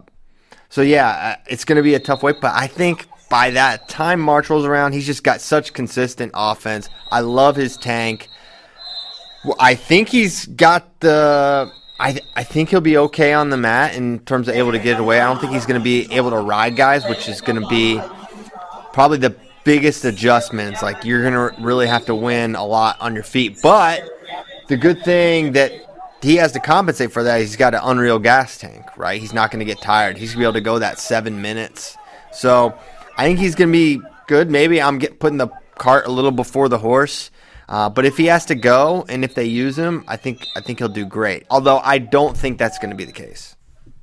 so 0.69 0.83
yeah, 0.83 1.09
uh, 1.09 1.43
it's 1.47 1.64
going 1.64 1.77
to 1.77 1.83
be 1.83 1.95
a 1.95 2.01
tough 2.01 2.23
weight. 2.23 2.37
But 2.41 2.55
I 2.55 2.66
think 2.66 3.07
by 3.31 3.51
that 3.51 3.89
time 3.89 4.21
March 4.21 4.51
rolls 4.51 4.64
around, 4.64 4.93
he's 4.93 5.07
just 5.07 5.25
got 5.25 5.41
such 5.41 5.73
consistent 5.73 6.33
offense. 6.35 6.89
I 7.11 7.21
love 7.21 7.57
his 7.57 7.77
tank. 7.77 8.29
I 9.59 9.75
think 9.75 10.09
he's 10.09 10.47
got 10.47 11.01
the. 11.01 11.71
I 12.01 12.21
I 12.37 12.45
think 12.45 12.69
he'll 12.69 12.81
be 12.81 12.99
okay 12.99 13.33
on 13.33 13.51
the 13.51 13.57
mat 13.57 13.95
in 13.95 14.21
terms 14.21 14.49
of 14.49 14.55
able 14.55 14.73
to 14.73 14.79
get 14.79 14.95
it 14.95 15.01
away. 15.01 15.21
I 15.21 15.27
don't 15.27 15.41
think 15.41 15.53
he's 15.53 15.66
going 15.66 15.81
to 15.81 15.85
be 15.85 16.12
able 16.12 16.31
to 16.31 16.39
ride 16.39 16.77
guys, 16.77 17.05
which 17.07 17.29
is 17.29 17.41
going 17.41 17.61
to 17.61 17.66
be 17.69 18.01
probably 18.93 19.19
the 19.19 19.35
biggest 19.64 20.05
adjustments. 20.05 20.83
Like 20.83 21.05
you're 21.05 21.23
going 21.23 21.35
to 21.35 21.62
really 21.62 21.87
have 21.87 22.07
to 22.07 22.14
win 22.14 22.57
a 22.57 22.64
lot 22.64 23.01
on 23.01 23.14
your 23.14 23.25
feet. 23.25 23.59
But 23.62 24.09
the 24.69 24.77
good 24.77 25.03
thing 25.03 25.53
that 25.53 25.73
he 26.23 26.37
has 26.37 26.53
to 26.53 26.61
compensate 26.61 27.12
for 27.12 27.23
that, 27.23 27.41
he's 27.41 27.57
got 27.57 27.75
an 27.75 27.81
unreal 27.85 28.19
gas 28.19 28.59
tank, 28.59 28.85
right? 28.97 29.21
He's 29.21 29.33
not 29.33 29.51
going 29.51 29.61
to 29.61 29.64
get 29.64 29.81
tired. 29.81 30.16
He's 30.16 30.31
going 30.35 30.41
to 30.41 30.41
be 30.41 30.45
able 30.45 30.55
to 30.55 30.61
go 30.61 30.79
that 30.79 30.99
seven 30.99 31.41
minutes. 31.41 31.97
So 32.33 32.77
I 33.16 33.25
think 33.25 33.39
he's 33.39 33.55
going 33.55 33.69
to 33.69 33.73
be 33.73 34.01
good. 34.27 34.51
Maybe 34.51 34.81
I'm 34.83 34.99
get, 34.99 35.21
putting 35.21 35.39
the 35.39 35.49
cart 35.77 36.07
a 36.07 36.11
little 36.11 36.31
before 36.31 36.69
the 36.69 36.79
horse. 36.79 37.31
Uh, 37.69 37.89
but 37.89 38.07
if 38.07 38.16
he 38.16 38.27
has 38.27 38.47
to 38.47 38.55
go 38.55 39.05
and 39.09 39.25
if 39.25 39.35
they 39.35 39.45
use 39.45 39.79
him, 39.79 40.05
I 40.09 40.16
think 40.16 40.47
I 40.57 40.61
think 40.61 40.79
he'll 40.79 40.89
do 40.89 41.05
great. 41.05 41.45
Although 41.51 41.79
I 41.79 41.99
don't 41.99 42.37
think 42.37 42.59
that's 42.59 42.79
going 42.79 42.91
to 42.91 42.97
be 42.97 43.05
the 43.05 43.12
case. 43.12 43.57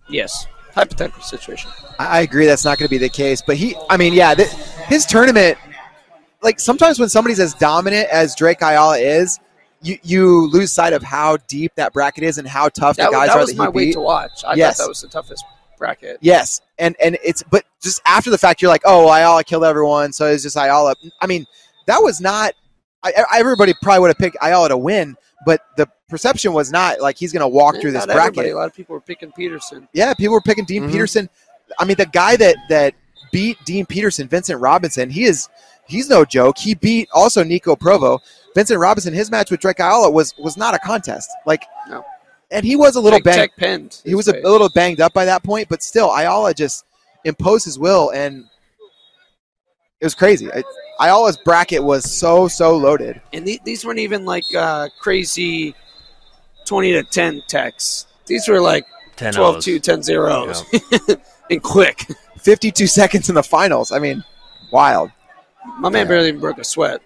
Yes. 0.08 0.46
Hypothetical 0.74 1.24
situation. 1.24 1.72
I 1.98 2.06
I 2.06 2.22
agree 2.22 2.46
that's 2.46 2.64
not 2.66 2.78
going 2.78 2.88
to 2.88 2.92
be 2.92 3.00
the 3.00 3.10
case. 3.10 3.42
But 3.42 3.58
he, 3.58 3.76
I 3.90 3.98
mean, 3.98 4.14
yeah, 4.14 4.36
th- 4.36 4.50
his 4.88 5.06
tournament, 5.06 5.58
like 6.44 6.60
sometimes 6.60 7.00
when 7.00 7.10
somebody's 7.10 7.40
as 7.40 7.54
dominant 7.56 8.08
as 8.10 8.36
Drake 8.36 8.62
Ayala 8.62 9.00
is, 9.00 9.40
you, 9.86 9.98
you 10.04 10.50
lose 10.52 10.72
sight 10.72 10.94
of 10.94 11.04
how 11.04 11.38
deep 11.48 11.74
that 11.76 11.94
bracket 11.94 12.24
is 12.24 12.38
and 12.38 12.48
how 12.48 12.70
tough 12.70 12.98
That, 12.98 13.08
the 13.08 13.12
guys 13.12 13.28
that 13.30 13.38
are 13.38 13.40
was 13.42 13.50
that 13.52 13.58
my 13.58 13.66
he 13.66 13.70
way 13.72 13.92
to 13.92 14.00
watch. 14.02 14.44
I 14.46 14.56
Yes. 14.56 14.78
thought 14.78 14.84
that 14.86 14.90
was 14.90 15.02
the 15.02 15.08
toughest 15.08 15.46
bracket. 15.78 16.18
Yes, 16.22 16.62
and 16.80 16.96
and 17.04 17.18
it's 17.24 17.44
but 17.44 17.64
just 17.82 18.02
after 18.06 18.30
the 18.30 18.38
fact, 18.38 18.62
you're 18.62 18.70
like, 18.72 18.82
oh, 18.86 19.06
Ayala 19.12 19.44
killed 19.44 19.64
everyone, 19.64 20.12
so 20.14 20.26
it's 20.26 20.44
just 20.44 20.56
Ayala. 20.58 20.96
I 21.22 21.28
mean, 21.28 21.46
that 21.88 22.00
was 22.00 22.20
not. 22.22 22.54
I, 23.04 23.14
I- 23.30 23.40
everybody 23.40 23.74
probably 23.82 24.00
would 24.02 24.10
have 24.10 24.18
picked 24.18 24.38
Ayala 24.42 24.70
to 24.70 24.78
win, 24.78 25.16
but 25.46 25.62
the 25.78 25.88
perception 26.10 26.54
was 26.54 26.72
not 26.72 27.02
like 27.02 27.18
he's 27.18 27.32
going 27.34 27.42
to 27.42 27.48
walk 27.48 27.76
Eh, 27.76 27.82
through 27.82 27.92
this 27.92 28.06
not 28.08 28.14
bracket. 28.16 28.30
everybody. 28.38 28.50
A 28.52 28.56
lot 28.56 28.68
of 28.68 28.74
people 28.74 28.94
were 28.94 29.02
picking 29.02 29.32
Peterson. 29.32 29.88
Yeah, 29.94 30.14
people 30.14 30.34
were 30.34 30.42
picking 30.42 30.66
Dean 30.66 30.84
Mhm. 30.84 30.92
Peterson. 30.92 31.30
I 31.80 31.86
mean, 31.86 31.98
the 31.98 32.06
guy 32.08 32.36
that 32.38 32.56
that 32.70 32.94
beat 33.32 33.58
Dean 33.66 33.86
Peterson, 33.86 34.28
Vincent 34.28 34.60
Robinson, 34.62 35.10
he 35.10 35.26
is 35.26 35.50
he's 35.88 36.10
no 36.10 36.26
joke. 36.26 36.58
He 36.58 36.76
beat 36.76 37.10
also 37.14 37.44
Nico 37.44 37.76
Provo. 37.76 38.20
Vincent 38.54 38.80
Robinson, 38.80 39.14
his 39.14 39.30
match 39.30 39.52
with 39.52 39.60
Drake 39.60 39.80
Ayala 39.80 40.10
was 40.10 40.34
was 40.38 40.58
not 40.58 40.74
a 40.74 40.80
contest. 40.80 41.30
Like, 41.46 41.64
No. 41.90 42.06
and 42.52 42.66
he 42.66 42.76
was 42.76 42.96
a 42.96 43.02
little 43.02 43.20
Tech, 43.20 43.56
banged. 43.58 43.92
Tech. 43.92 44.02
He 44.06 44.16
was 44.16 44.28
a, 44.28 44.40
a 44.40 44.50
little 44.50 44.70
banged 44.70 45.02
up 45.02 45.14
by 45.14 45.26
that 45.26 45.44
point, 45.44 45.68
but 45.70 45.84
still, 45.84 46.10
Ayala 46.14 46.54
just 46.54 46.86
imposed 47.26 47.66
his 47.66 47.78
will, 47.78 48.12
and 48.12 48.46
it 50.00 50.06
was 50.06 50.16
crazy. 50.16 50.52
I, 50.52 50.64
Ayala's 51.00 51.38
bracket 51.38 51.84
was 51.84 52.10
so 52.10 52.48
so 52.48 52.78
loaded. 52.78 53.22
And 53.34 53.46
the, 53.46 53.60
these 53.66 53.84
weren't 53.86 54.00
even 54.00 54.24
like 54.26 54.46
uh, 54.56 54.88
crazy 55.02 55.76
20 56.66 56.94
to 56.94 57.04
10 57.04 57.44
techs. 57.48 58.08
These 58.26 58.48
were 58.48 58.60
like 58.62 58.86
10 59.18 59.34
12 59.34 59.56
O's. 59.58 59.66
2, 59.66 59.80
10 59.80 60.04
zeros. 60.04 60.64
and 61.52 61.62
quick. 61.62 62.06
Fifty-two 62.40 62.86
seconds 62.88 63.28
in 63.28 63.34
the 63.36 63.42
finals. 63.44 63.92
I 63.92 63.98
mean, 64.00 64.24
wild. 64.72 65.10
My 65.80 65.90
man 65.90 66.08
barely 66.08 66.30
even 66.30 66.40
broke 66.40 66.58
a 66.58 66.64
sweat. 66.64 67.02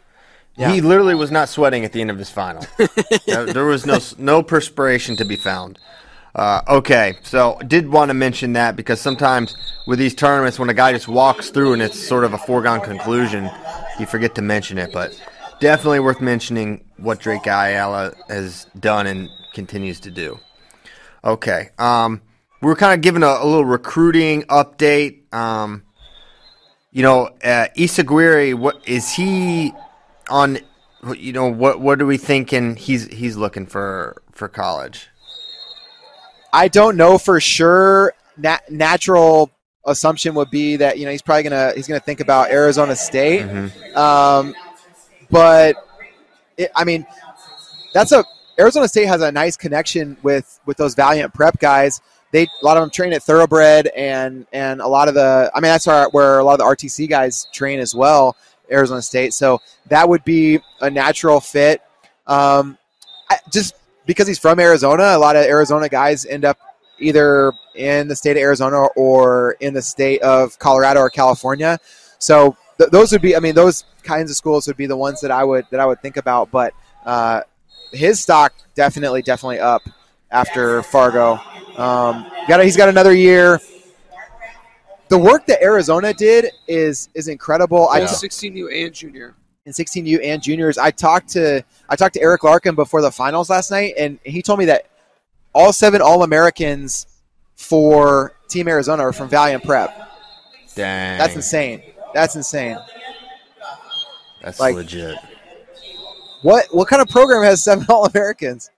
Yeah. 0.55 0.73
He 0.73 0.81
literally 0.81 1.15
was 1.15 1.31
not 1.31 1.47
sweating 1.47 1.85
at 1.85 1.93
the 1.93 2.01
end 2.01 2.11
of 2.11 2.17
his 2.17 2.29
final. 2.29 2.65
there, 3.27 3.45
there 3.45 3.65
was 3.65 3.85
no 3.85 3.99
no 4.17 4.43
perspiration 4.43 5.15
to 5.17 5.25
be 5.25 5.37
found. 5.37 5.79
Uh, 6.35 6.61
okay, 6.67 7.17
so 7.23 7.59
did 7.65 7.89
want 7.89 8.09
to 8.09 8.13
mention 8.13 8.53
that 8.53 8.75
because 8.75 9.01
sometimes 9.01 9.55
with 9.87 9.97
these 9.97 10.13
tournaments, 10.13 10.59
when 10.59 10.69
a 10.69 10.73
guy 10.73 10.91
just 10.91 11.07
walks 11.07 11.49
through 11.49 11.73
and 11.73 11.81
it's 11.81 11.99
sort 11.99 12.23
of 12.23 12.33
a 12.33 12.37
foregone 12.37 12.81
conclusion, 12.81 13.49
you 13.99 14.05
forget 14.05 14.35
to 14.35 14.41
mention 14.41 14.77
it. 14.77 14.91
But 14.93 15.19
definitely 15.59 16.01
worth 16.01 16.21
mentioning 16.21 16.83
what 16.97 17.19
Drake 17.19 17.47
Ayala 17.47 18.13
has 18.27 18.65
done 18.79 19.07
and 19.07 19.29
continues 19.53 19.99
to 20.01 20.11
do. 20.11 20.39
Okay, 21.23 21.69
um, 21.79 22.21
we're 22.61 22.75
kind 22.75 22.93
of 22.93 23.01
giving 23.01 23.23
a, 23.23 23.27
a 23.27 23.45
little 23.45 23.65
recruiting 23.65 24.43
update. 24.43 25.33
Um, 25.33 25.83
you 26.91 27.03
know, 27.03 27.27
uh, 27.43 27.67
Isaguirre, 27.77 28.55
what 28.55 28.87
is 28.87 29.11
he 29.11 29.73
on? 30.29 30.59
You 31.15 31.33
know, 31.33 31.47
what 31.47 31.79
what 31.79 32.01
are 32.01 32.05
we 32.05 32.17
thinking? 32.17 32.75
He's 32.75 33.07
he's 33.07 33.37
looking 33.37 33.65
for 33.65 34.21
for 34.31 34.47
college. 34.47 35.09
I 36.51 36.67
don't 36.67 36.97
know 36.97 37.17
for 37.17 37.39
sure. 37.39 38.13
Na- 38.37 38.59
natural 38.69 39.51
assumption 39.85 40.33
would 40.35 40.49
be 40.49 40.77
that 40.77 40.97
you 40.97 41.05
know 41.05 41.11
he's 41.11 41.21
probably 41.21 41.43
gonna 41.43 41.73
he's 41.75 41.87
gonna 41.87 41.99
think 41.99 42.19
about 42.19 42.49
Arizona 42.51 42.95
State. 42.95 43.41
Mm-hmm. 43.41 43.97
Um, 43.97 44.55
but 45.29 45.75
it, 46.57 46.71
I 46.75 46.83
mean, 46.83 47.05
that's 47.93 48.11
a 48.11 48.25
Arizona 48.59 48.87
State 48.87 49.05
has 49.05 49.21
a 49.21 49.31
nice 49.31 49.55
connection 49.55 50.17
with 50.23 50.59
with 50.65 50.77
those 50.77 50.95
Valiant 50.95 51.33
Prep 51.33 51.59
guys. 51.59 52.01
They 52.31 52.43
a 52.43 52.65
lot 52.65 52.77
of 52.77 52.81
them 52.81 52.89
train 52.89 53.13
at 53.13 53.23
Thoroughbred, 53.23 53.87
and 53.95 54.45
and 54.53 54.81
a 54.81 54.87
lot 54.87 55.07
of 55.07 55.15
the 55.15 55.51
I 55.53 55.59
mean 55.59 55.71
that's 55.71 55.87
our, 55.87 56.09
where 56.11 56.39
a 56.39 56.43
lot 56.43 56.53
of 56.53 56.59
the 56.59 56.65
RTC 56.65 57.09
guys 57.09 57.47
train 57.51 57.79
as 57.79 57.95
well. 57.95 58.35
Arizona 58.71 59.01
State, 59.01 59.33
so 59.33 59.61
that 59.87 60.07
would 60.07 60.23
be 60.23 60.59
a 60.81 60.89
natural 60.89 61.39
fit. 61.39 61.81
Um, 62.27 62.77
I- 63.29 63.39
just 63.51 63.75
because 64.05 64.27
he's 64.27 64.37
from 64.39 64.59
Arizona, 64.59 65.15
a 65.15 65.17
lot 65.17 65.35
of 65.35 65.45
Arizona 65.45 65.89
guys 65.89 66.25
end 66.25 66.45
up 66.45 66.57
either 66.99 67.51
in 67.75 68.07
the 68.07 68.15
state 68.15 68.31
of 68.31 68.37
Arizona 68.37 68.85
or 68.95 69.53
in 69.59 69.73
the 69.73 69.81
state 69.81 70.21
of 70.21 70.57
Colorado 70.59 70.99
or 70.99 71.09
California. 71.09 71.79
So 72.19 72.55
th- 72.77 72.91
those 72.91 73.11
would 73.11 73.21
be, 73.21 73.35
I 73.35 73.39
mean, 73.39 73.55
those 73.55 73.85
kinds 74.03 74.29
of 74.29 74.37
schools 74.37 74.67
would 74.67 74.77
be 74.77 74.85
the 74.85 74.97
ones 74.97 75.21
that 75.21 75.31
I 75.31 75.43
would 75.43 75.65
that 75.71 75.79
I 75.79 75.85
would 75.85 76.01
think 76.01 76.17
about. 76.17 76.51
But 76.51 76.73
uh, 77.05 77.41
his 77.91 78.19
stock 78.19 78.53
definitely, 78.75 79.21
definitely 79.21 79.59
up 79.59 79.81
after 80.31 80.81
Fargo. 80.83 81.33
Um, 81.77 82.29
got 82.47 82.63
he's 82.63 82.77
got 82.77 82.89
another 82.89 83.13
year. 83.13 83.59
The 85.09 85.17
work 85.17 85.45
that 85.47 85.61
Arizona 85.63 86.13
did 86.13 86.51
is 86.67 87.09
is 87.13 87.27
incredible. 87.27 87.87
I 87.89 88.01
Both 88.01 88.21
16U 88.21 88.85
and 88.85 88.93
junior. 88.93 89.35
in 89.65 89.73
16U 89.73 90.19
and 90.23 90.41
juniors. 90.41 90.77
I 90.77 90.91
talked 90.91 91.29
to 91.29 91.63
I 91.89 91.95
talked 91.95 92.13
to 92.15 92.21
Eric 92.21 92.43
Larkin 92.43 92.75
before 92.75 93.01
the 93.01 93.11
finals 93.11 93.49
last 93.49 93.71
night, 93.71 93.93
and 93.97 94.19
he 94.23 94.41
told 94.41 94.59
me 94.59 94.65
that 94.65 94.85
all 95.53 95.73
seven 95.73 96.01
All 96.01 96.21
Americans 96.23 97.07
for 97.55 98.33
Team 98.49 98.67
Arizona 98.67 99.03
are 99.03 99.13
from 99.13 99.29
Valiant 99.29 99.63
Prep. 99.63 99.95
Dang. 100.75 101.17
That's 101.17 101.35
insane. 101.35 101.81
That's 102.13 102.35
insane. 102.35 102.77
That's 104.43 104.59
like- 104.59 104.75
legit. 104.75 105.17
What 106.41 106.67
what 106.71 106.87
kind 106.87 107.01
of 107.01 107.09
program 107.09 107.43
has 107.43 107.63
seven 107.63 107.85
All 107.89 108.05
Americans 108.05 108.69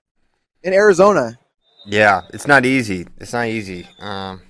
in 0.63 0.73
Arizona? 0.73 1.37
Yeah, 1.85 2.21
it's 2.33 2.47
not 2.47 2.65
easy. 2.65 3.07
It's 3.19 3.33
not 3.33 3.47
easy. 3.47 3.87
Um, 3.99 4.41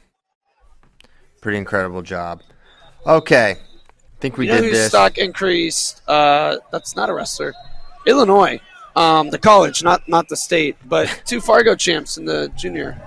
pretty 1.42 1.58
incredible 1.58 2.02
job. 2.02 2.42
Okay, 3.06 3.52
I 3.52 4.20
think 4.20 4.38
we 4.38 4.46
you 4.48 4.52
know 4.52 4.62
did 4.62 4.66
whose 4.70 4.78
this. 4.78 4.90
stock 4.90 5.18
increased? 5.18 6.02
Uh, 6.08 6.58
that's 6.72 6.96
not 6.96 7.10
a 7.10 7.14
wrestler. 7.14 7.54
Illinois, 8.06 8.60
um, 8.96 9.30
the 9.30 9.40
college, 9.40 9.84
not 9.84 10.08
not 10.08 10.28
the 10.30 10.36
state, 10.36 10.76
but 10.86 11.22
two 11.26 11.42
Fargo 11.42 11.76
champs 11.76 12.18
in 12.18 12.26
the 12.26 12.52
junior. 12.58 13.02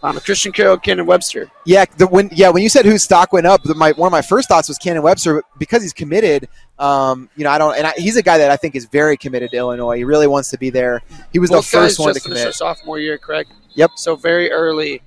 Um, 0.00 0.16
Christian 0.20 0.52
Carroll, 0.52 0.76
Cannon 0.78 1.06
Webster. 1.06 1.50
Yeah, 1.66 1.84
the, 1.96 2.06
when 2.06 2.30
yeah 2.32 2.50
when 2.50 2.62
you 2.62 2.68
said 2.68 2.84
whose 2.84 3.02
stock 3.02 3.32
went 3.32 3.46
up, 3.46 3.62
the, 3.64 3.74
my 3.74 3.90
one 3.92 4.06
of 4.06 4.12
my 4.12 4.22
first 4.22 4.48
thoughts 4.48 4.68
was 4.68 4.78
Cannon 4.78 5.02
Webster 5.02 5.42
because 5.58 5.82
he's 5.82 5.92
committed. 5.92 6.48
Um, 6.78 7.28
you 7.34 7.42
know, 7.42 7.50
I 7.50 7.58
don't, 7.58 7.76
and 7.76 7.84
I, 7.88 7.92
he's 7.96 8.16
a 8.16 8.22
guy 8.22 8.38
that 8.38 8.48
I 8.50 8.56
think 8.56 8.76
is 8.76 8.84
very 8.84 9.16
committed 9.16 9.50
to 9.50 9.56
Illinois. 9.56 9.96
He 9.96 10.04
really 10.04 10.28
wants 10.28 10.50
to 10.50 10.58
be 10.58 10.70
there. 10.70 11.02
He 11.32 11.40
was 11.40 11.50
Both 11.50 11.68
the 11.68 11.78
first 11.78 11.98
guys 11.98 12.04
one 12.04 12.08
to 12.10 12.14
just 12.14 12.26
finished 12.26 12.36
their 12.42 12.44
commit. 12.44 12.54
sophomore 12.54 13.00
year, 13.00 13.18
correct? 13.18 13.50
Yep. 13.78 13.92
So 13.94 14.16
very 14.16 14.50
early 14.50 15.02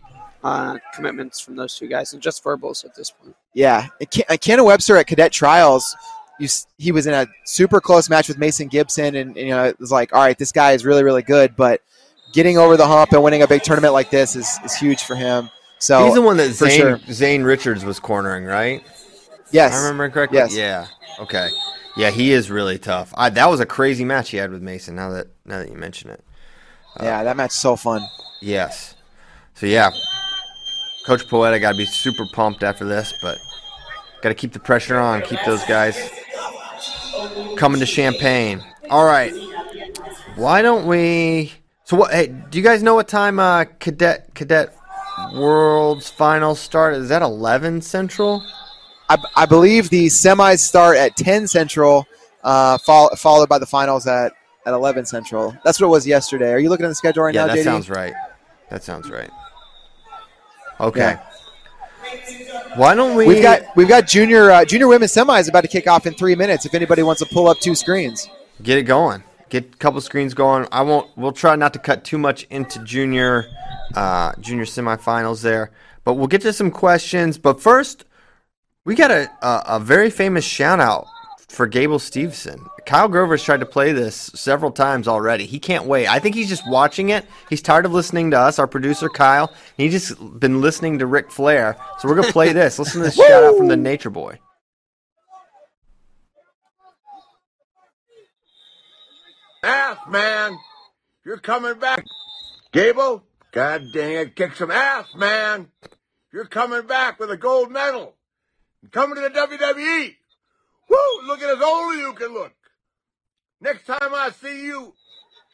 uh, 0.46 0.78
commitments 0.94 1.42
from 1.42 1.58
those 1.58 1.78
two 1.78 1.88
guys, 1.88 2.14
and 2.14 2.22
just 2.22 2.42
verbals 2.42 2.86
at 2.86 2.96
this 2.96 3.12
point. 3.12 3.36
Yeah, 3.54 3.88
and 4.00 4.10
Ken- 4.10 4.38
Cannon 4.38 4.66
Webster 4.66 4.96
at 4.96 5.08
Cadet 5.08 5.34
Trials, 5.34 5.94
you, 6.40 6.48
he 6.78 6.94
was 6.94 7.06
in 7.06 7.14
a 7.14 7.28
super 7.46 7.82
close 7.82 8.10
match 8.10 8.30
with 8.30 8.38
Mason 8.38 8.70
Gibson, 8.70 9.16
and, 9.16 9.36
and, 9.36 9.48
you 9.48 9.50
know 9.50 9.66
it 9.66 9.78
was 9.78 9.92
like, 9.92 10.14
all 10.14 10.22
right, 10.22 10.38
this 10.38 10.54
guy 10.54 10.72
is 10.72 10.86
really 10.86 11.04
really 11.04 11.22
good, 11.22 11.56
but 11.58 11.82
getting 12.32 12.58
over 12.58 12.78
the 12.78 12.88
hump 12.88 13.12
and 13.12 13.22
winning 13.22 13.44
a 13.44 13.48
big 13.48 13.62
tournament 13.62 13.94
like 13.94 14.10
this 14.10 14.38
is, 14.38 14.58
is 14.64 14.74
huge 14.74 15.04
for 15.04 15.16
him. 15.16 15.50
So 15.80 16.06
He's 16.06 16.14
the 16.14 16.22
one 16.22 16.38
that 16.38 16.54
Zane, 16.54 16.80
sure. 16.80 17.00
Zane 17.12 17.44
Richards 17.44 17.84
was 17.84 18.00
cornering, 18.00 18.46
right? 18.46 18.84
yes, 19.52 19.74
I 19.74 19.82
remember 19.82 20.10
correctly. 20.10 20.38
Yes. 20.38 20.56
Yeah. 20.56 20.88
Okay. 21.20 21.50
Yeah, 21.98 22.10
he 22.10 22.32
is 22.32 22.50
really 22.50 22.78
tough. 22.78 23.14
I, 23.18 23.30
that 23.32 23.50
was 23.50 23.60
a 23.60 23.66
crazy 23.66 24.06
match 24.06 24.30
he 24.30 24.38
had 24.38 24.50
with 24.50 24.62
Mason. 24.62 24.96
Now 24.96 25.10
that 25.10 25.28
now 25.44 25.60
that 25.60 25.70
you 25.70 25.76
mention 25.76 26.10
it, 26.10 26.24
yeah, 27.02 27.24
that 27.26 27.36
match 27.36 27.50
is 27.52 27.58
so 27.58 27.76
fun. 27.76 28.02
Yes. 28.42 28.96
So 29.56 29.66
yeah, 29.66 29.92
Coach 31.06 31.28
Poeta 31.28 31.60
got 31.60 31.74
to 31.74 31.78
be 31.78 31.86
super 31.86 32.26
pumped 32.34 32.64
after 32.64 32.86
this, 32.86 33.14
but 33.22 33.38
got 34.22 34.30
to 34.30 34.36
keep 34.36 34.54
the 34.54 34.60
pressure 34.60 34.98
on. 34.98 35.22
Keep 35.22 35.40
those 35.46 35.64
guys 35.66 35.96
coming 37.58 37.80
to 37.80 37.86
Champaign. 37.86 38.64
All 38.90 39.06
right. 39.06 39.34
Why 40.36 40.62
don't 40.62 40.88
we? 40.88 41.54
So 41.84 41.98
what? 41.98 42.12
Hey, 42.12 42.28
do 42.28 42.58
you 42.58 42.64
guys 42.64 42.82
know 42.82 42.96
what 42.96 43.08
time 43.08 43.40
uh, 43.40 43.66
cadet 43.80 44.34
cadet 44.34 44.76
World's 45.34 46.10
finals 46.10 46.60
start? 46.60 46.96
Is 46.96 47.10
that 47.10 47.22
eleven 47.22 47.82
central? 47.82 48.44
I, 49.12 49.18
I 49.36 49.46
believe 49.46 49.90
the 49.90 50.06
semis 50.06 50.60
start 50.60 50.96
at 50.96 51.18
10 51.18 51.46
Central, 51.46 52.08
uh, 52.46 52.78
fol- 52.78 53.14
followed 53.18 53.50
by 53.50 53.60
the 53.60 53.66
finals 53.66 54.08
at, 54.08 54.32
at 54.66 54.74
11 54.74 55.06
Central. 55.06 55.54
That's 55.66 55.82
what 55.82 55.88
it 55.88 55.90
was 55.90 56.08
yesterday. 56.08 56.54
Are 56.54 56.60
you 56.60 56.70
looking 56.70 56.86
at 56.86 56.90
the 56.90 56.96
schedule 56.96 57.24
right 57.24 57.36
yeah, 57.36 57.46
now, 57.46 57.54
Yeah, 57.54 57.56
that 57.56 57.62
JD? 57.62 57.64
sounds 57.66 57.90
right. 57.90 58.14
That 58.72 58.84
sounds 58.84 59.10
right. 59.10 59.30
Okay. 60.80 61.20
Why 62.76 62.96
don't 62.96 63.18
we? 63.18 63.28
We've 63.28 63.44
got 63.44 63.64
we've 63.76 63.90
got 63.90 64.08
junior 64.08 64.50
uh, 64.50 64.64
junior 64.64 64.88
women's 64.88 65.14
semis 65.14 65.50
about 65.50 65.62
to 65.62 65.68
kick 65.68 65.88
off 65.88 66.08
in 66.08 66.14
three 66.14 66.36
minutes. 66.36 66.66
If 66.66 66.74
anybody 66.74 67.04
wants 67.04 67.22
to 67.22 67.28
pull 67.34 67.50
up 67.50 67.60
two 67.60 67.76
screens, 67.76 68.30
get 68.64 68.78
it 68.78 68.84
going. 68.84 69.24
Get 69.50 69.66
a 69.74 69.78
couple 69.78 70.00
screens 70.00 70.34
going. 70.34 70.68
I 70.72 70.84
won't. 70.84 71.10
We'll 71.18 71.34
try 71.34 71.58
not 71.58 71.74
to 71.74 71.80
cut 71.80 72.06
too 72.06 72.18
much 72.18 72.44
into 72.44 72.82
junior, 72.86 73.48
uh, 73.94 74.32
junior 74.40 74.64
semifinals 74.64 75.42
there, 75.42 75.72
but 76.06 76.14
we'll 76.14 76.28
get 76.28 76.42
to 76.44 76.54
some 76.54 76.72
questions. 76.72 77.38
But 77.38 77.62
first, 77.62 78.06
we 78.86 78.96
got 78.96 79.12
a 79.12 79.30
a, 79.42 79.64
a 79.68 79.80
very 79.82 80.10
famous 80.10 80.46
shout 80.46 80.80
out 80.80 81.08
for 81.52 81.68
Gable 81.68 82.00
Stevenson. 82.00 82.66
Kyle 82.86 83.08
Grover's 83.08 83.44
tried 83.44 83.60
to 83.60 83.66
play 83.66 83.92
this 83.92 84.32
several 84.34 84.72
times 84.72 85.08
already. 85.08 85.46
He 85.46 85.60
can't 85.60 85.86
wait. 85.86 86.08
I 86.08 86.20
think 86.20 86.36
he's 86.36 86.50
just 86.50 86.64
watching 86.70 87.10
it. 87.10 87.26
He's 87.50 87.62
tired 87.62 87.86
of 87.86 87.94
listening 87.94 88.32
to 88.32 88.40
us, 88.40 88.58
our 88.58 88.68
producer 88.68 89.10
Kyle. 89.10 89.54
He's 89.78 89.92
just 89.92 90.40
been 90.40 90.62
listening 90.62 91.00
to 91.00 91.06
Ric 91.06 91.32
Flair. 91.32 91.78
So 92.00 92.08
we're 92.08 92.16
gonna 92.16 92.32
play 92.32 92.54
this. 92.54 92.80
Listen 92.80 93.02
to 93.02 93.06
this 93.06 93.16
shout 93.16 93.44
out 93.44 93.58
from 93.58 93.68
the 93.68 93.78
Nature 93.78 94.10
Boy. 94.10 94.40
ass, 99.64 99.98
man. 100.08 100.58
You're 101.26 101.38
coming 101.38 101.80
back. 101.80 102.06
Gable, 102.72 103.24
god 103.52 103.84
dang 103.94 104.14
it, 104.14 104.36
kick 104.36 104.56
some 104.56 104.72
ass, 104.72 105.14
man. 105.16 105.70
You're 106.32 106.46
coming 106.46 106.88
back 106.88 107.20
with 107.20 107.30
a 107.30 107.38
gold 107.38 107.72
medal. 107.72 108.16
Coming 108.92 109.16
to 109.16 109.22
the 109.22 109.30
WWE. 109.30 110.16
Woo, 110.90 111.28
look 111.28 111.42
at 111.42 111.58
as 111.58 111.62
old 111.62 111.96
you 111.96 112.14
can 112.14 112.34
look. 112.34 112.54
Next 113.60 113.86
time 113.86 114.14
I 114.14 114.32
see 114.32 114.66
you, 114.66 114.94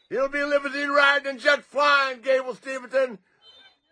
he'll 0.10 0.30
be 0.30 0.44
limousine 0.44 0.90
riding 0.90 1.28
and 1.28 1.40
jet 1.40 1.64
flying, 1.64 2.22
Gable 2.22 2.56
Stevenson. 2.56 3.20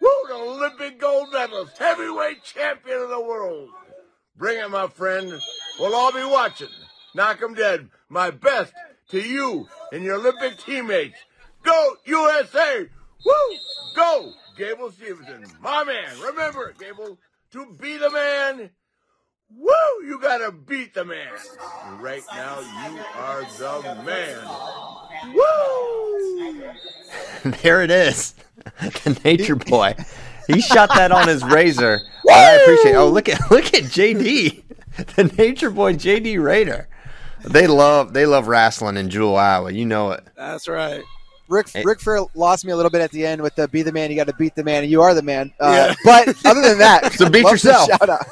Woo, 0.02 0.10
the 0.28 0.36
Olympic 0.36 1.00
gold 1.00 1.32
medalist, 1.32 1.78
heavyweight 1.78 2.44
champion 2.44 3.02
of 3.02 3.10
the 3.10 3.20
world. 3.20 3.70
Bring 4.38 4.60
it, 4.60 4.70
my 4.70 4.88
friend. 4.88 5.34
We'll 5.80 5.96
all 5.96 6.12
be 6.12 6.24
watching. 6.24 6.70
Knock 7.14 7.42
'em 7.42 7.54
dead. 7.54 7.90
My 8.10 8.32
best 8.32 8.74
to 9.10 9.20
you 9.20 9.68
and 9.92 10.04
your 10.04 10.16
Olympic 10.16 10.58
teammates. 10.58 11.18
Go 11.64 11.96
USA! 12.06 12.90
Woo! 13.26 13.58
Go! 13.96 14.34
Gable 14.58 14.92
Stevenson, 14.92 15.46
my 15.60 15.84
man. 15.84 16.20
Remember, 16.20 16.74
Gable, 16.78 17.18
to 17.52 17.74
be 17.80 17.98
the 17.98 18.10
man. 18.10 18.72
Woo! 19.50 19.72
You 20.06 20.20
gotta 20.22 20.52
beat 20.52 20.94
the 20.94 21.06
man. 21.06 21.28
And 21.86 22.02
right 22.02 22.24
now, 22.34 22.60
you 22.60 23.00
are 23.16 23.44
the 23.58 23.96
man. 24.04 24.46
Woo! 25.34 27.52
there 27.62 27.84
it 27.84 27.92
is. 27.92 28.34
the 29.04 29.20
nature 29.24 29.56
boy. 29.56 29.96
He 30.48 30.62
shot 30.62 30.90
that 30.96 31.12
on 31.12 31.28
his 31.28 31.44
razor. 31.44 32.00
But 32.24 32.34
I 32.38 32.54
appreciate. 32.56 32.96
Oh, 32.96 33.10
look 33.10 33.30
at 33.30 33.40
look 33.52 33.66
at 33.74 33.84
JD, 33.84 34.64
the 35.16 35.24
nature 35.38 35.70
boy 35.70 35.94
JD 35.94 36.44
Rader. 36.44 36.88
They 37.44 37.68
love 37.68 38.14
they 38.14 38.26
love 38.26 38.48
wrestling 38.48 38.98
in 38.98 39.10
Jewell, 39.10 39.38
Iowa. 39.38 39.72
You 39.72 39.86
know 39.86 40.12
it. 40.12 40.24
That's 40.36 40.68
right. 40.68 41.04
Rick 41.48 41.70
Hey. 41.70 41.84
Ric 41.86 42.00
Flair 42.00 42.22
lost 42.34 42.66
me 42.66 42.72
a 42.72 42.76
little 42.76 42.90
bit 42.90 43.02
at 43.02 43.12
the 43.12 43.24
end 43.26 43.42
with 43.42 43.54
the 43.56 43.68
"Be 43.68 43.84
the 43.84 43.92
man, 43.92 44.10
you 44.10 44.16
got 44.16 44.26
to 44.28 44.34
beat 44.34 44.56
the 44.56 44.64
man," 44.64 44.82
and 44.82 44.92
you 44.92 45.04
are 45.04 45.14
the 45.14 45.22
man. 45.22 45.54
Uh, 45.60 45.94
But 46.04 46.30
other 46.44 46.62
than 46.62 46.80
that, 46.80 47.14
So 47.14 47.30
beat 47.30 47.46
yourself. 47.46 47.88
Shout 47.88 48.10
out. 48.10 48.26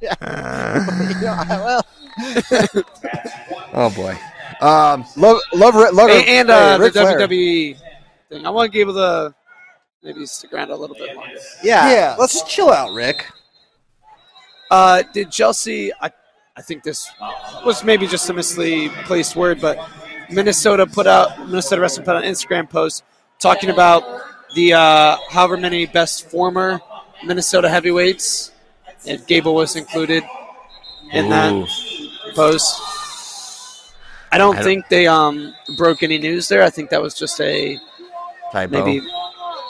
Yeah. 0.00 0.14
You 1.08 1.20
know, 1.20 1.32
I- 1.32 1.46
well, 1.64 2.84
Oh 3.72 3.90
boy. 3.94 4.16
Um, 4.60 5.04
love 5.16 5.38
love 5.54 5.74
Rick- 5.74 5.92
love 5.92 6.10
And, 6.10 6.28
and 6.28 6.50
uh, 6.50 6.78
Ric 6.80 6.92
the 6.92 7.00
Flair. 7.02 7.18
WWE 7.20 7.76
thing. 8.28 8.46
I 8.46 8.50
want 8.50 8.70
to 8.72 8.78
give 8.78 8.92
the 8.92 9.34
maybe 10.02 10.26
stick 10.26 10.52
around 10.52 10.70
a 10.70 10.76
little 10.76 10.96
bit 10.96 11.14
longer. 11.16 11.34
Yeah, 11.62 11.90
yeah. 11.90 12.16
Let's 12.18 12.34
Let's 12.36 12.52
chill 12.52 12.70
out, 12.70 12.92
Rick. 12.92 13.26
Uh, 14.70 15.02
did 15.14 15.30
Chelsea? 15.30 15.92
I, 16.00 16.10
I 16.56 16.62
think 16.62 16.82
this 16.82 17.10
was 17.64 17.82
maybe 17.84 18.06
just 18.06 18.28
a 18.28 18.32
misleading 18.34 18.90
placed 19.04 19.34
word, 19.36 19.60
but 19.60 19.78
Minnesota 20.30 20.86
put 20.86 21.06
out 21.06 21.38
Minnesota 21.48 21.80
Wrestling 21.80 22.04
put 22.06 22.16
out 22.16 22.24
an 22.24 22.30
Instagram 22.32 22.68
post 22.68 23.02
talking 23.38 23.70
about 23.70 24.02
the 24.54 24.74
uh, 24.74 25.16
however 25.30 25.56
many 25.56 25.86
best 25.86 26.28
former 26.30 26.80
Minnesota 27.24 27.68
heavyweights, 27.68 28.52
and 29.06 29.24
Gable 29.26 29.54
was 29.54 29.76
included 29.76 30.22
in 31.12 31.26
Ooh. 31.26 31.30
that 31.30 31.68
post. 32.34 32.80
I 34.32 34.38
don't 34.38 34.54
I 34.54 34.58
don't- 34.58 34.64
think 34.64 34.88
they 34.88 35.06
um 35.06 35.54
broke 35.76 36.02
any 36.02 36.18
news 36.18 36.48
there. 36.48 36.62
I 36.62 36.70
think 36.70 36.90
that 36.90 37.02
was 37.02 37.14
just 37.14 37.40
a 37.40 37.78
Typo. 38.52 38.84
maybe, 38.84 39.06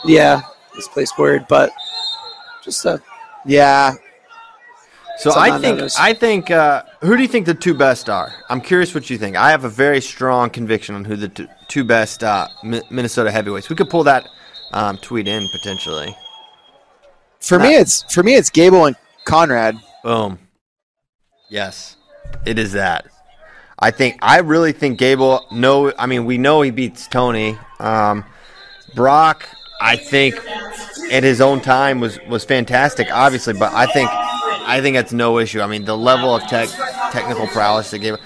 yeah, 0.05 0.43
misplaced 0.74 1.18
word, 1.18 1.47
but 1.49 1.70
just 2.64 2.85
a 2.85 3.01
Yeah, 3.47 3.95
So 5.18 5.33
I 5.35 5.59
think. 5.59 5.81
I 5.99 6.12
think 6.14 6.51
uh, 6.51 6.83
who 7.03 7.16
do 7.16 7.22
you 7.22 7.28
think 7.28 7.47
the 7.47 7.55
two 7.55 7.74
best 7.74 8.09
are? 8.11 8.33
I'm 8.51 8.61
curious 8.61 8.95
what 8.95 9.09
you 9.11 9.16
think. 9.18 9.37
I 9.37 9.51
have 9.51 9.64
a 9.64 9.68
very 9.68 10.01
strong 10.01 10.51
conviction 10.51 10.95
on 10.95 11.05
who 11.05 11.16
the 11.16 11.28
t- 11.28 11.47
two 11.68 11.85
best 11.85 12.22
uh, 12.24 12.49
Mi- 12.64 12.83
Minnesota 12.91 13.31
heavyweights. 13.31 13.68
We 13.70 13.76
could 13.76 13.89
pull 13.91 14.05
that 14.05 14.26
um, 14.72 14.97
tweet 14.99 15.26
in 15.28 15.47
potentially. 15.53 16.14
for 17.41 17.59
me 17.59 17.76
it's 17.76 18.03
for 18.12 18.22
me 18.22 18.35
it's 18.35 18.51
Gable 18.51 18.85
and 18.87 18.97
Conrad. 19.25 19.77
Boom. 20.03 20.39
Yes, 21.49 21.97
it 22.47 22.59
is 22.59 22.73
that. 22.73 23.07
I 23.79 23.91
think 23.91 24.18
I 24.21 24.39
really 24.41 24.73
think 24.73 24.99
Gable. 24.99 25.47
No, 25.51 25.93
I 25.99 26.07
mean 26.07 26.25
we 26.27 26.39
know 26.39 26.62
he 26.62 26.71
beats 26.71 27.09
Tony. 27.09 27.59
Um, 27.79 28.25
Brock, 28.95 29.49
I 29.81 29.97
think 29.97 30.35
at 31.11 31.23
his 31.23 31.41
own 31.41 31.61
time 31.61 31.99
was 31.99 32.18
was 32.29 32.45
fantastic, 32.45 33.09
obviously, 33.11 33.55
but 33.55 33.73
I 33.73 33.87
think 33.87 34.11
I 34.11 34.81
think 34.81 34.97
that's 34.97 35.12
no 35.12 35.39
issue. 35.39 35.61
I 35.61 35.66
mean 35.66 35.85
the 35.85 35.97
level 35.97 36.35
of 36.35 36.43
tech 36.43 36.68
technical 37.11 37.47
prowess 37.49 37.91
that 37.91 37.99
Gable. 37.99 38.18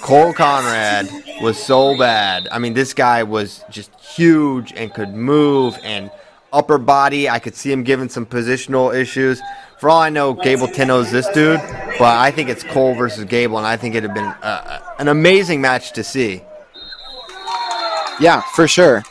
Cole 0.00 0.32
Conrad 0.32 1.10
was 1.42 1.62
so 1.62 1.98
bad. 1.98 2.48
I 2.52 2.58
mean 2.58 2.74
this 2.74 2.94
guy 2.94 3.22
was 3.22 3.64
just 3.68 3.90
huge 4.00 4.72
and 4.72 4.94
could 4.94 5.12
move 5.12 5.78
and 5.82 6.10
upper 6.52 6.78
body. 6.78 7.28
I 7.28 7.38
could 7.38 7.54
see 7.54 7.72
him 7.72 7.82
giving 7.82 8.08
some 8.08 8.26
positional 8.26 8.94
issues. 8.94 9.40
For 9.80 9.88
all 9.88 9.98
I 9.98 10.10
know, 10.10 10.34
Gable 10.34 10.68
Tino's 10.68 11.10
this 11.10 11.26
dude, 11.28 11.58
but 11.98 12.18
I 12.18 12.30
think 12.30 12.50
it's 12.50 12.62
Cole 12.62 12.94
versus 12.94 13.24
Gable, 13.24 13.56
and 13.56 13.66
I 13.66 13.78
think 13.78 13.94
it'd 13.94 14.10
have 14.10 14.14
been 14.14 14.26
uh, 14.26 14.94
an 14.98 15.08
amazing 15.08 15.62
match 15.62 15.92
to 15.92 16.04
see. 16.04 16.42
Yeah, 18.20 18.42
for 18.54 18.68
sure. 18.68 19.02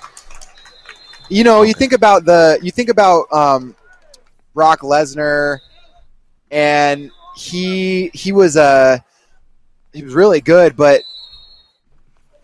You 1.28 1.44
know, 1.44 1.64
you 1.64 1.74
think 1.74 1.92
about 1.92 2.24
the 2.24 2.60
you 2.62 2.70
think 2.70 2.90
about 2.90 3.26
um, 3.34 3.76
Brock 4.54 4.82
Lesnar, 4.82 5.58
and 6.52 7.10
he 7.36 8.12
he 8.14 8.32
was 8.32 8.56
uh, 8.56 9.00
he 9.92 10.04
was 10.04 10.14
really 10.14 10.40
good, 10.40 10.78
but 10.78 11.02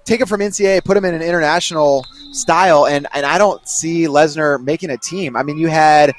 take 0.03 0.19
him 0.19 0.25
from 0.25 0.39
NCAA, 0.39 0.83
put 0.83 0.97
him 0.97 1.05
in 1.05 1.13
an 1.13 1.21
international 1.21 2.07
style, 2.31 2.87
and 2.87 3.05
and 3.13 3.23
I 3.23 3.37
don't 3.37 3.67
see 3.69 4.05
Lesnar 4.05 4.63
making 4.63 4.89
a 4.89 4.97
team. 4.97 5.35
I 5.35 5.43
mean, 5.43 5.59
you 5.59 5.67
had 5.67 6.11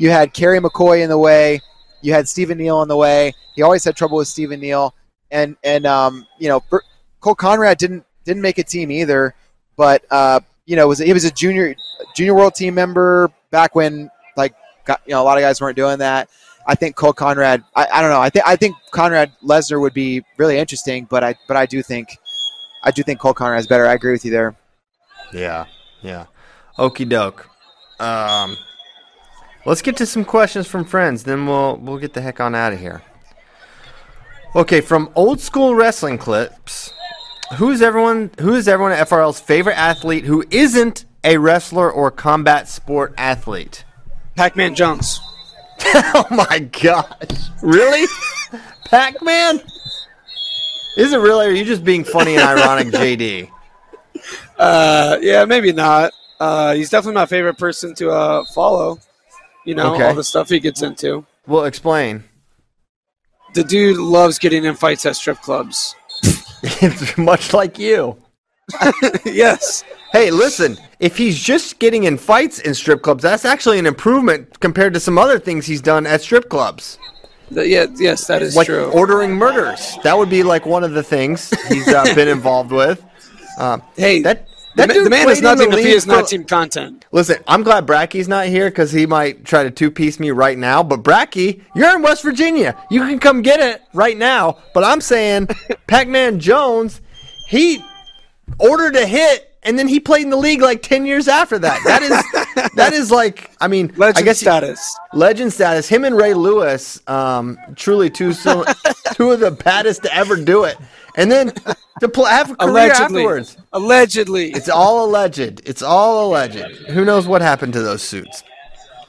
you 0.00 0.08
had 0.08 0.32
Kerry 0.32 0.58
McCoy 0.58 1.02
in 1.02 1.10
the 1.10 1.18
way, 1.18 1.60
you 2.00 2.14
had 2.14 2.26
Stephen 2.26 2.56
Neal 2.56 2.80
in 2.80 2.88
the 2.88 2.96
way. 2.96 3.34
He 3.54 3.60
always 3.60 3.84
had 3.84 3.94
trouble 3.94 4.16
with 4.16 4.28
Stephen 4.28 4.58
Neal, 4.58 4.94
and 5.30 5.56
and 5.62 5.84
um, 5.84 6.26
you 6.38 6.48
know, 6.48 6.64
Cole 7.20 7.34
Conrad 7.34 7.76
didn't 7.76 8.04
didn't 8.24 8.40
make 8.40 8.56
a 8.56 8.64
team 8.64 8.90
either, 8.90 9.34
but 9.76 10.02
uh, 10.10 10.40
you 10.64 10.74
know, 10.74 10.88
was 10.88 11.00
he 11.00 11.12
was 11.12 11.26
a 11.26 11.30
junior 11.30 11.76
junior 12.16 12.34
world 12.34 12.54
team 12.54 12.74
member 12.74 13.30
back 13.50 13.74
when 13.74 14.10
like 14.38 14.54
got, 14.86 15.02
you 15.04 15.12
know 15.12 15.22
a 15.22 15.24
lot 15.24 15.36
of 15.36 15.42
guys 15.42 15.60
weren't 15.60 15.76
doing 15.76 15.98
that. 15.98 16.30
I 16.66 16.74
think 16.74 16.96
Cole 16.96 17.12
Conrad. 17.12 17.62
I, 17.76 17.86
I 17.92 18.00
don't 18.00 18.10
know. 18.10 18.22
I 18.22 18.30
think 18.30 18.46
I 18.46 18.56
think 18.56 18.76
Conrad 18.92 19.32
Lesnar 19.44 19.82
would 19.82 19.94
be 19.94 20.24
really 20.38 20.56
interesting, 20.56 21.06
but 21.10 21.22
I 21.22 21.34
but 21.46 21.58
I 21.58 21.66
do 21.66 21.82
think 21.82 22.16
I 22.82 22.90
do 22.90 23.02
think 23.02 23.20
Cole 23.20 23.34
Conrad's 23.34 23.66
better. 23.66 23.86
I 23.86 23.92
agree 23.92 24.12
with 24.12 24.24
you 24.24 24.30
there. 24.30 24.56
Yeah, 25.34 25.66
yeah. 26.00 26.24
Okie 26.78 27.06
doke. 27.06 27.50
Um, 27.98 28.56
let's 29.64 29.82
get 29.82 29.96
to 29.98 30.06
some 30.06 30.24
questions 30.24 30.66
from 30.66 30.84
friends, 30.84 31.24
then 31.24 31.46
we'll 31.46 31.76
we'll 31.76 31.98
get 31.98 32.14
the 32.14 32.20
heck 32.20 32.40
on 32.40 32.54
out 32.54 32.72
of 32.72 32.80
here. 32.80 33.02
Okay, 34.54 34.80
from 34.80 35.10
old 35.14 35.40
school 35.40 35.74
wrestling 35.74 36.18
clips, 36.18 36.92
who 37.56 37.70
is 37.70 37.82
everyone? 37.82 38.30
Who 38.40 38.54
is 38.54 38.68
everyone 38.68 38.92
at 38.92 39.08
FRL's 39.08 39.40
favorite 39.40 39.78
athlete 39.78 40.24
who 40.24 40.44
isn't 40.50 41.04
a 41.22 41.38
wrestler 41.38 41.90
or 41.90 42.10
combat 42.10 42.68
sport 42.68 43.14
athlete? 43.16 43.84
Pac-Man 44.36 44.74
Jones. 44.74 45.20
oh 45.84 46.26
my 46.30 46.58
gosh! 46.60 47.50
Really, 47.62 48.06
Pac-Man? 48.86 49.60
Is 50.96 51.12
it 51.12 51.18
really? 51.18 51.46
Or 51.46 51.50
are 51.50 51.52
you 51.52 51.64
just 51.64 51.84
being 51.84 52.04
funny 52.04 52.36
and 52.36 52.42
ironic, 52.42 52.88
JD? 52.92 53.50
Uh, 54.58 55.18
yeah, 55.20 55.44
maybe 55.44 55.72
not. 55.72 56.12
Uh, 56.38 56.74
he's 56.74 56.90
definitely 56.90 57.14
my 57.14 57.26
favorite 57.26 57.58
person 57.58 57.94
to 57.94 58.10
uh, 58.10 58.44
follow. 58.54 58.98
You 59.70 59.76
know, 59.76 59.94
Okay. 59.94 60.02
all 60.08 60.14
the 60.14 60.24
stuff 60.24 60.48
he 60.48 60.58
gets 60.58 60.82
into. 60.82 61.24
Well, 61.46 61.64
explain. 61.64 62.24
The 63.54 63.62
dude 63.62 63.98
loves 63.98 64.36
getting 64.40 64.64
in 64.64 64.74
fights 64.74 65.06
at 65.06 65.14
strip 65.14 65.40
clubs. 65.42 65.94
it's 66.64 67.16
much 67.30 67.52
like 67.54 67.78
you. 67.78 68.16
yes. 69.24 69.84
Hey, 70.10 70.32
listen, 70.32 70.76
if 70.98 71.16
he's 71.16 71.38
just 71.38 71.78
getting 71.78 72.02
in 72.02 72.18
fights 72.18 72.58
in 72.58 72.74
strip 72.74 73.00
clubs, 73.02 73.22
that's 73.22 73.44
actually 73.44 73.78
an 73.78 73.86
improvement 73.86 74.58
compared 74.58 74.92
to 74.94 74.98
some 74.98 75.18
other 75.18 75.38
things 75.38 75.66
he's 75.66 75.80
done 75.80 76.04
at 76.04 76.20
strip 76.20 76.48
clubs. 76.48 76.98
The- 77.52 77.68
yeah, 77.68 77.86
yes, 77.96 78.26
that 78.26 78.42
is 78.42 78.56
like 78.56 78.66
true. 78.66 78.90
ordering 78.90 79.36
murders. 79.36 79.98
That 80.02 80.18
would 80.18 80.30
be 80.30 80.42
like 80.42 80.66
one 80.66 80.82
of 80.82 80.90
the 80.94 81.04
things 81.04 81.48
he's 81.68 81.86
uh, 81.86 82.12
been 82.16 82.26
involved 82.38 82.72
with. 82.72 83.04
Um, 83.56 83.82
hey, 83.96 84.20
that 84.22 84.48
that 84.76 84.88
dude 84.90 85.06
the 85.06 85.10
man 85.10 85.28
is 85.28 85.38
in 85.38 85.44
the 85.44 85.54
nothing 85.54 85.72
if 85.72 85.78
he 85.78 85.90
is 85.90 86.06
not 86.06 86.28
team 86.28 86.44
content. 86.44 87.04
Listen, 87.12 87.42
I'm 87.48 87.62
glad 87.62 87.86
Bracky's 87.86 88.28
not 88.28 88.46
here 88.46 88.70
because 88.70 88.92
he 88.92 89.06
might 89.06 89.44
try 89.44 89.62
to 89.62 89.70
two 89.70 89.90
piece 89.90 90.20
me 90.20 90.30
right 90.30 90.56
now. 90.56 90.82
But 90.82 91.02
Bracky, 91.02 91.62
you're 91.74 91.94
in 91.96 92.02
West 92.02 92.22
Virginia. 92.22 92.80
You 92.90 93.00
can 93.00 93.18
come 93.18 93.42
get 93.42 93.60
it 93.60 93.82
right 93.94 94.16
now. 94.16 94.58
But 94.74 94.84
I'm 94.84 95.00
saying 95.00 95.48
Pac 95.86 96.08
Man 96.08 96.38
Jones, 96.38 97.00
he 97.48 97.82
ordered 98.58 98.96
a 98.96 99.06
hit 99.06 99.46
and 99.62 99.78
then 99.78 99.88
he 99.88 100.00
played 100.00 100.22
in 100.22 100.30
the 100.30 100.36
league 100.36 100.62
like 100.62 100.82
10 100.82 101.04
years 101.04 101.28
after 101.28 101.58
that. 101.58 101.80
That 101.84 102.02
is, 102.02 102.70
that 102.76 102.92
is 102.92 103.10
like, 103.10 103.50
I 103.60 103.68
mean, 103.68 103.92
Legend 103.96 104.18
I 104.18 104.22
guess 104.22 104.40
he- 104.40 104.44
status. 104.44 104.96
legend 105.12 105.52
status. 105.52 105.86
Him 105.88 106.04
and 106.04 106.16
Ray 106.16 106.32
Lewis, 106.32 107.02
um, 107.06 107.58
truly 107.76 108.08
two, 108.08 108.32
so, 108.32 108.64
two 109.12 109.30
of 109.32 109.40
the 109.40 109.50
baddest 109.50 110.02
to 110.04 110.14
ever 110.14 110.36
do 110.36 110.64
it. 110.64 110.76
And 111.16 111.30
then 111.30 111.52
to 112.00 112.08
pl- 112.08 112.24
have 112.26 112.50
a 112.52 112.54
career 112.56 112.70
Allegedly. 112.70 113.22
afterwards. 113.22 113.56
Allegedly. 113.72 114.50
It's 114.52 114.68
all 114.68 115.04
alleged. 115.06 115.60
It's 115.68 115.82
all 115.82 116.28
alleged. 116.28 116.58
Who 116.88 117.04
knows 117.04 117.26
what 117.26 117.42
happened 117.42 117.72
to 117.74 117.82
those 117.82 118.02
suits? 118.02 118.42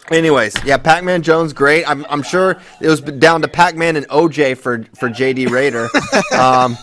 Anyways, 0.09 0.55
yeah, 0.65 0.77
Pac-Man 0.77 1.21
Jones, 1.21 1.53
great. 1.53 1.89
I'm, 1.89 2.05
I'm 2.09 2.21
sure 2.23 2.59
it 2.81 2.87
was 2.89 2.99
down 2.99 3.41
to 3.43 3.47
Pac-Man 3.47 3.95
and 3.95 4.05
OJ 4.09 4.57
for 4.57 4.83
for 4.99 5.09
JD 5.09 5.49
Rader. 5.49 5.87
Um, 6.37 6.77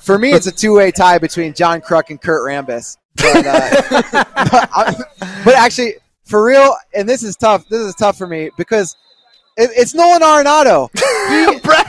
For 0.00 0.18
me, 0.18 0.32
it's 0.32 0.46
a 0.46 0.52
two 0.52 0.74
way 0.74 0.90
tie 0.90 1.18
between 1.18 1.54
John 1.54 1.80
Kruk 1.80 2.10
and 2.10 2.20
Kurt 2.20 2.42
Rambis. 2.46 2.96
But, 3.16 3.46
uh, 3.46 3.70
but, 4.12 4.68
I- 4.74 5.04
but 5.44 5.54
actually, 5.54 5.94
for 6.24 6.44
real, 6.44 6.74
and 6.94 7.08
this 7.08 7.22
is 7.22 7.36
tough. 7.36 7.68
This 7.68 7.80
is 7.80 7.94
tough 7.94 8.18
for 8.18 8.26
me 8.26 8.50
because 8.58 8.96
it, 9.56 9.70
it's 9.76 9.94
Nolan 9.94 10.20
Arenado. 10.22 10.90
Bra- 11.62 11.84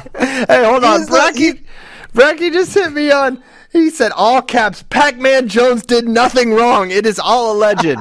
hey, 0.48 0.64
hold 0.64 0.84
on, 0.84 1.00
He's 1.00 1.08
the- 1.10 1.16
Bracky. 1.16 1.64
Bracky 2.14 2.52
just 2.52 2.74
hit 2.74 2.92
me 2.92 3.12
on. 3.12 3.44
He 3.72 3.90
said 3.90 4.12
all 4.12 4.42
caps. 4.42 4.84
Pac-Man 4.90 5.48
Jones 5.48 5.86
did 5.86 6.08
nothing 6.08 6.54
wrong. 6.54 6.92
It 6.92 7.06
is 7.06 7.20
all 7.20 7.54
alleged. 7.54 7.98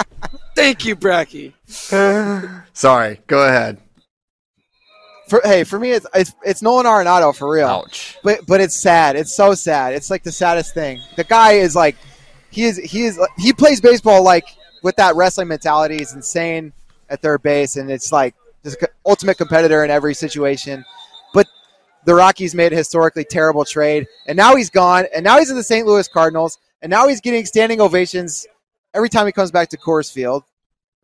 Thank 0.54 0.84
you, 0.84 0.96
Bracky. 0.96 1.54
Sorry. 2.72 3.20
Go 3.26 3.46
ahead. 3.46 3.78
For, 5.28 5.40
hey, 5.42 5.64
for 5.64 5.80
me, 5.80 5.90
it's, 5.90 6.06
it's 6.14 6.34
it's 6.44 6.62
Nolan 6.62 6.86
Arenado 6.86 7.34
for 7.34 7.50
real. 7.50 7.66
Ouch. 7.66 8.16
But 8.22 8.46
but 8.46 8.60
it's 8.60 8.80
sad. 8.80 9.16
It's 9.16 9.34
so 9.34 9.54
sad. 9.54 9.92
It's 9.92 10.08
like 10.08 10.22
the 10.22 10.30
saddest 10.30 10.72
thing. 10.72 11.00
The 11.16 11.24
guy 11.24 11.52
is 11.52 11.74
like, 11.74 11.96
he 12.50 12.64
is 12.64 12.76
he 12.76 13.04
is 13.04 13.18
he 13.36 13.52
plays 13.52 13.80
baseball 13.80 14.22
like 14.22 14.46
with 14.82 14.94
that 14.96 15.16
wrestling 15.16 15.48
mentality. 15.48 15.98
He's 15.98 16.14
insane 16.14 16.72
at 17.10 17.22
third 17.22 17.42
base, 17.42 17.76
and 17.76 17.90
it's 17.90 18.12
like 18.12 18.36
just 18.62 18.78
ultimate 19.04 19.36
competitor 19.36 19.84
in 19.84 19.90
every 19.90 20.14
situation. 20.14 20.84
But 21.34 21.48
the 22.06 22.14
Rockies 22.14 22.54
made 22.54 22.72
a 22.72 22.76
historically 22.76 23.24
terrible 23.24 23.64
trade, 23.66 24.06
and 24.26 24.36
now 24.36 24.56
he's 24.56 24.70
gone, 24.70 25.04
and 25.14 25.22
now 25.24 25.38
he's 25.38 25.50
in 25.50 25.56
the 25.56 25.62
St. 25.62 25.86
Louis 25.86 26.08
Cardinals, 26.08 26.58
and 26.80 26.88
now 26.90 27.06
he's 27.08 27.20
getting 27.20 27.44
standing 27.44 27.80
ovations 27.80 28.46
every 28.94 29.08
time 29.10 29.26
he 29.26 29.32
comes 29.32 29.50
back 29.50 29.68
to 29.70 29.76
Coors 29.76 30.10
Field, 30.10 30.44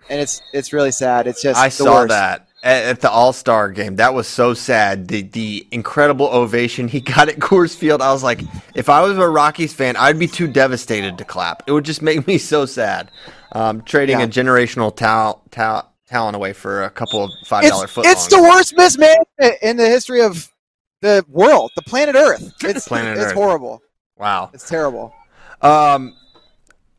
and 0.08 0.20
it's 0.20 0.40
it's 0.54 0.72
really 0.72 0.92
sad. 0.92 1.26
It's 1.26 1.42
just 1.42 1.60
I 1.60 1.68
saw 1.68 1.92
worst. 2.02 2.08
that 2.08 2.48
at, 2.62 3.00
the 3.00 3.10
All 3.10 3.32
Star 3.32 3.68
game. 3.70 3.96
That 3.96 4.14
was 4.14 4.26
so 4.28 4.54
sad. 4.54 5.08
The 5.08 5.22
the 5.22 5.66
incredible 5.72 6.26
ovation 6.28 6.88
he 6.88 7.00
got 7.14 7.28
at 7.28 7.36
Coors 7.38 7.76
Field. 7.76 8.00
I 8.00 8.12
was 8.12 8.22
like, 8.22 8.40
if 8.74 8.88
I 8.88 9.02
was 9.02 9.18
a 9.18 9.28
Rockies 9.28 9.74
fan, 9.74 9.96
I'd 9.96 10.18
be 10.18 10.28
too 10.28 10.46
devastated 10.48 11.18
to 11.18 11.24
clap. 11.24 11.62
It 11.66 11.72
would 11.72 11.84
just 11.84 12.02
make 12.10 12.26
me 12.26 12.38
so 12.38 12.64
sad. 12.66 13.10
Um, 13.52 13.82
trading 13.82 14.20
Yeah. 14.20 14.26
a 14.26 14.28
generational 14.28 14.94
talent 14.96 15.38
tal- 15.50 15.92
talent 16.06 16.36
away 16.36 16.52
for 16.52 16.84
a 16.84 16.90
couple 16.90 17.24
of 17.24 17.30
five 17.46 17.68
dollar 17.68 17.86
foot. 17.86 18.06
it's 18.06 18.26
the 18.28 18.40
worst 18.40 18.74
mismanagement 18.76 19.58
in 19.62 19.76
the 19.76 19.86
history 19.88 20.22
of 20.22 20.48
the 21.02 21.24
world, 21.28 21.70
the 21.76 21.82
planet 21.82 22.14
Earth. 22.14 22.54
It's 22.64 22.88
Planet 22.88 23.18
it's 23.18 23.26
Earth. 23.26 23.32
horrible. 23.34 23.82
wow. 24.16 24.50
It's 24.54 24.66
terrible. 24.66 25.12
Um, 25.60 26.16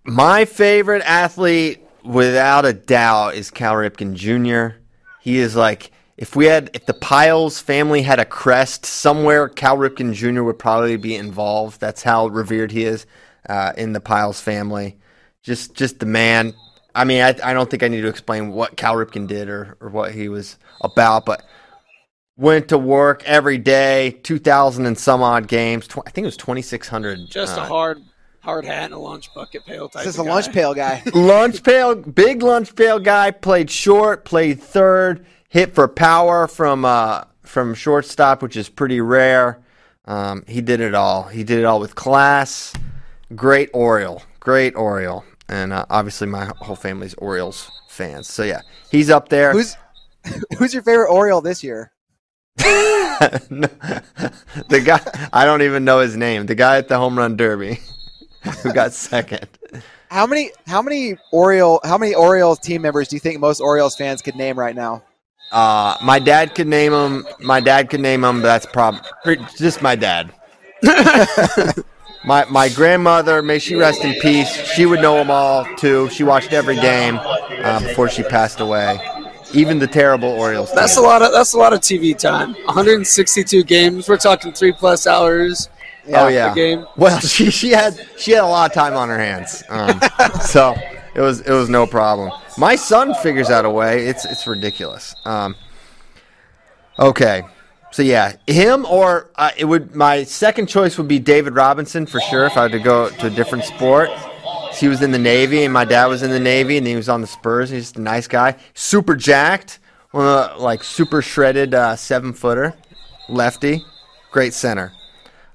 my 0.04 0.46
favorite 0.46 1.02
athlete, 1.04 1.82
without 2.04 2.66
a 2.66 2.74
doubt, 2.74 3.36
is 3.36 3.50
Cal 3.50 3.74
Ripken 3.74 4.14
Jr. 4.14 4.78
He 5.22 5.38
is 5.38 5.56
like 5.56 5.92
if 6.18 6.36
we 6.36 6.46
had 6.46 6.70
if 6.74 6.86
the 6.86 6.94
Pyles 6.94 7.60
family 7.60 8.02
had 8.04 8.20
a 8.20 8.26
crest 8.26 8.86
somewhere, 8.86 9.50
Cal 9.50 9.78
Ripken 9.78 10.14
Jr. 10.14 10.44
would 10.44 10.60
probably 10.60 10.98
be 10.98 11.16
involved. 11.16 11.80
That's 11.80 12.04
how 12.04 12.28
revered 12.28 12.72
he 12.72 12.84
is 12.84 13.06
uh, 13.50 13.72
in 13.78 13.94
the 13.94 14.02
Pyles 14.02 14.40
family. 14.40 14.98
Just 15.42 15.76
just 15.76 16.00
the 16.00 16.06
man. 16.06 16.54
I 16.94 17.06
mean, 17.06 17.22
I, 17.22 17.30
I 17.44 17.54
don't 17.54 17.70
think 17.70 17.82
I 17.82 17.88
need 17.88 18.02
to 18.02 18.08
explain 18.08 18.52
what 18.52 18.78
Cal 18.78 18.96
Ripken 18.96 19.28
did 19.28 19.50
or, 19.50 19.78
or 19.80 19.90
what 19.90 20.12
he 20.12 20.30
was 20.30 20.58
about, 20.82 21.26
but 21.26 21.44
went 22.36 22.70
to 22.70 22.78
work 22.78 23.24
every 23.26 23.58
day, 23.58 24.20
2,000 24.24 24.86
and 24.86 24.98
some 24.98 25.22
odd 25.22 25.48
games. 25.48 25.88
Tw- 25.88 26.00
I 26.06 26.10
think 26.10 26.26
it 26.26 26.28
was 26.28 26.38
2,600. 26.38 27.30
Just 27.30 27.58
a 27.58 27.62
uh, 27.62 27.66
hard 27.66 28.02
hard 28.44 28.66
hat 28.66 28.86
and 28.86 28.94
a 28.94 29.00
lunch 29.00 29.34
bucket 29.34 29.66
pail 29.66 29.88
type. 29.88 30.04
This 30.04 30.16
is 30.16 30.20
of 30.20 30.26
a 30.26 30.30
lunch 30.30 30.48
guy. 30.48 30.52
pail 30.52 30.74
guy. 30.74 31.04
lunch 31.14 31.64
pail, 31.64 31.96
big 31.96 32.44
lunch 32.44 32.76
pail 32.76 33.00
guy. 33.00 33.32
Played 33.32 33.70
short, 33.70 34.26
played 34.26 34.62
third, 34.62 35.26
hit 35.50 35.74
for 35.74 35.88
power 35.88 36.48
from 36.48 36.86
uh, 36.86 37.24
from 37.44 37.74
shortstop, 37.74 38.42
which 38.42 38.58
is 38.58 38.70
pretty 38.70 39.02
rare. 39.02 39.60
Um, 40.06 40.44
he 40.48 40.60
did 40.60 40.82
it 40.82 40.94
all. 40.94 41.24
He 41.24 41.44
did 41.44 41.60
it 41.60 41.66
all 41.66 41.80
with 41.80 41.96
class. 41.96 42.74
Great 43.36 43.70
Oriole, 43.74 44.22
great 44.42 44.76
Oriole, 44.76 45.24
and 45.48 45.72
uh, 45.72 45.86
obviously 45.90 46.28
my 46.28 46.52
whole 46.58 46.76
family's 46.76 47.14
Orioles 47.16 47.72
fans. 47.88 48.28
So 48.28 48.44
yeah, 48.44 48.62
he's 48.92 49.10
up 49.10 49.30
there. 49.30 49.54
Who's 49.54 49.78
who's 50.58 50.74
your 50.74 50.84
favorite 50.84 51.10
Oriole 51.10 51.42
this 51.42 51.64
year? 51.64 51.93
the 52.58 53.70
guy 54.86 55.28
I 55.34 55.46
don't 55.46 55.62
even 55.62 55.84
know 55.84 56.00
his 56.00 56.16
name. 56.16 56.46
The 56.46 56.56
guy 56.56 56.78
at 56.78 56.88
the 56.88 56.98
home 56.98 57.18
run 57.18 57.36
derby 57.36 57.80
who 58.62 58.74
got 58.74 58.94
second. 58.94 59.48
How 60.10 60.28
many 60.28 60.52
how 60.68 60.82
many 60.82 61.18
Oriole 61.32 61.80
how 61.84 61.98
many 61.98 62.14
Orioles 62.14 62.60
team 62.60 62.84
members 62.84 63.08
do 63.08 63.16
you 63.16 63.20
think 63.20 63.40
most 63.40 63.60
Orioles 63.60 63.96
fans 63.96 64.22
could 64.22 64.36
name 64.36 64.60
right 64.60 64.76
now? 64.76 65.04
Uh, 65.52 65.98
my 66.02 66.20
dad 66.20 66.56
could 66.56 66.68
name 66.68 66.92
them. 66.92 67.28
My 67.40 67.60
dad 67.60 67.90
could 67.90 68.02
name 68.02 68.22
them. 68.22 68.42
But 68.42 68.48
that's 68.48 68.66
probably 68.66 69.38
just 69.58 69.82
my 69.82 69.96
dad. 69.96 70.32
my 72.26 72.46
my 72.46 72.70
grandmother, 72.70 73.42
may 73.42 73.60
she 73.60 73.76
rest 73.76 74.04
in 74.04 74.14
peace. 74.20 74.52
She 74.74 74.86
would 74.86 75.02
know 75.02 75.18
them 75.18 75.32
all 75.32 75.66
too. 75.76 76.10
She 76.10 76.24
watched 76.24 76.54
every 76.54 76.76
game 76.76 77.20
uh, 77.20 77.80
before 77.80 78.10
she 78.10 78.24
passed 78.24 78.60
away. 78.60 79.00
Even 79.54 79.80
the 79.80 79.88
terrible 79.88 80.30
Orioles. 80.30 80.72
That's 80.74 80.98
a 80.98 81.02
lot 81.02 81.22
of 81.22 81.32
that's 81.32 81.54
a 81.54 81.58
lot 81.58 81.74
of 81.74 81.80
TV 81.80 82.18
time. 82.18 82.54
162 82.66 83.64
games. 83.64 84.08
We're 84.08 84.18
talking 84.18 84.52
three 84.52 84.72
plus 84.72 85.08
hours. 85.08 85.70
oh 86.14 86.28
yeah. 86.28 86.52
a 86.52 86.56
game. 86.56 86.86
Well, 86.98 87.20
she 87.22 87.52
she 87.52 87.70
had 87.70 88.00
she 88.18 88.32
had 88.32 88.44
a 88.44 88.48
lot 88.48 88.70
of 88.70 88.76
time 88.76 88.96
on 88.96 89.10
her 89.10 89.20
hands, 89.20 89.64
um, 89.70 90.00
so 90.42 90.76
it 91.16 91.22
was 91.22 91.42
it 91.42 91.52
was 91.52 91.70
no 91.70 91.86
problem. 91.86 92.32
My 92.58 92.76
son 92.76 93.14
figures 93.16 93.50
out 93.50 93.66
a 93.66 93.70
way. 93.70 94.08
It's 94.08 94.26
it's 94.26 94.48
ridiculous. 94.48 95.16
Um, 95.26 95.56
okay, 97.00 97.44
so 97.92 98.02
yeah, 98.02 98.38
him 98.48 98.86
or 98.86 99.30
uh, 99.36 99.52
it 99.56 99.66
would. 99.66 99.96
My 99.96 100.24
second 100.24 100.68
choice 100.68 100.98
would 100.98 101.08
be 101.08 101.20
David 101.20 101.54
Robinson 101.54 102.08
for 102.08 102.20
sure. 102.20 102.46
If 102.46 102.58
I 102.58 102.64
had 102.64 102.72
to 102.72 102.80
go 102.80 103.10
to 103.10 103.28
a 103.28 103.30
different 103.30 103.66
sport, 103.66 104.10
he 104.80 104.88
was 104.88 105.02
in 105.02 105.12
the 105.12 105.20
Navy, 105.20 105.64
and 105.64 105.74
my 105.74 105.86
dad 105.86 106.08
was 106.08 106.24
in 106.24 106.30
the 106.32 106.40
Navy, 106.40 106.78
and 106.78 106.86
he 106.88 106.96
was 106.96 107.10
on 107.10 107.22
the 107.22 107.28
Spurs. 107.28 107.70
He's 107.70 107.84
just 107.84 107.98
a 107.98 108.02
nice 108.02 108.28
guy, 108.28 108.56
super 108.74 109.16
jacked, 109.16 109.80
one 110.12 110.26
of 110.26 110.58
the, 110.58 110.64
like 110.64 110.84
super 110.84 111.22
shredded 111.22 111.74
uh, 111.74 111.96
seven 111.96 112.34
footer, 112.34 112.74
lefty, 113.30 113.84
great 114.32 114.54
center. 114.54 114.92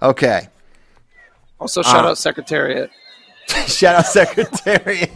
Okay. 0.00 0.48
Also, 1.60 1.82
shout 1.82 2.04
Uh, 2.04 2.10
out 2.10 2.18
Secretariat. 2.18 2.90
shout 3.66 3.96
out 3.96 4.06
Secretariat. 4.06 5.10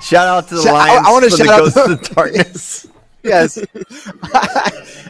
shout 0.00 0.26
out 0.28 0.48
to 0.48 0.54
the 0.56 0.62
Shout- 0.62 0.74
I- 0.74 0.88
Lions 0.94 1.06
I 1.06 1.10
wanna 1.12 1.30
for 1.30 1.36
the 1.36 1.44
shout 1.44 1.48
out- 1.48 1.74
Ghost 1.74 1.76
of 1.76 1.88
the 2.08 2.14
Darkness. 2.14 2.86
Yes. 3.24 3.56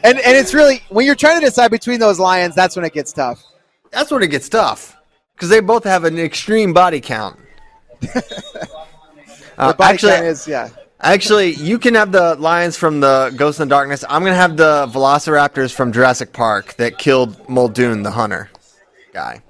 and 0.02 0.18
and 0.18 0.36
it's 0.36 0.54
really 0.54 0.82
when 0.88 1.04
you're 1.06 1.14
trying 1.14 1.38
to 1.38 1.44
decide 1.46 1.70
between 1.70 2.00
those 2.00 2.18
lions, 2.18 2.54
that's 2.54 2.74
when 2.74 2.84
it 2.84 2.92
gets 2.92 3.12
tough. 3.12 3.44
That's 3.92 4.10
when 4.10 4.22
it 4.22 4.28
gets 4.28 4.48
tough 4.48 4.96
because 5.34 5.48
they 5.50 5.60
both 5.60 5.84
have 5.84 6.04
an 6.04 6.18
extreme 6.18 6.72
body 6.72 7.00
count. 7.00 7.38
Uh, 9.57 9.68
The 9.72 9.74
body 9.74 9.94
actually, 9.94 10.12
count 10.12 10.24
is 10.26 10.46
yeah. 10.46 10.68
actually, 11.01 11.55
you 11.55 11.78
can 11.78 11.94
have 11.94 12.12
the 12.12 12.36
lions 12.36 12.76
from 12.76 13.01
the 13.01 13.32
Ghost 13.36 13.59
in 13.61 13.68
the 13.68 13.74
Darkness. 13.74 14.05
I'm 14.09 14.22
gonna 14.22 14.36
have 14.36 14.57
the 14.57 14.86
Velociraptors 14.92 15.72
from 15.72 15.92
Jurassic 15.92 16.32
Park 16.32 16.74
that 16.74 16.99
killed 16.99 17.49
Muldoon, 17.49 18.03
the 18.05 18.11
hunter 18.12 18.51
guy. 19.12 19.42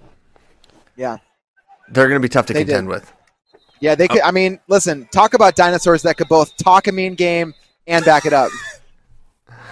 Yeah. 0.96 1.18
They're 1.90 2.08
gonna 2.08 2.20
be 2.20 2.28
tough 2.30 2.46
to 2.46 2.52
They 2.54 2.60
contend 2.64 2.86
did. 2.88 2.94
with. 2.94 3.12
Yeah, 3.80 3.94
they 3.94 4.08
could 4.08 4.22
I 4.22 4.30
mean, 4.30 4.58
listen, 4.68 5.06
talk 5.12 5.34
about 5.34 5.56
dinosaurs 5.56 6.02
that 6.02 6.16
could 6.16 6.28
both 6.28 6.56
talk 6.56 6.86
a 6.88 6.92
mean 6.92 7.14
game 7.14 7.52
and 7.86 8.04
back 8.04 8.24
it 8.26 8.32
up. 8.32 8.50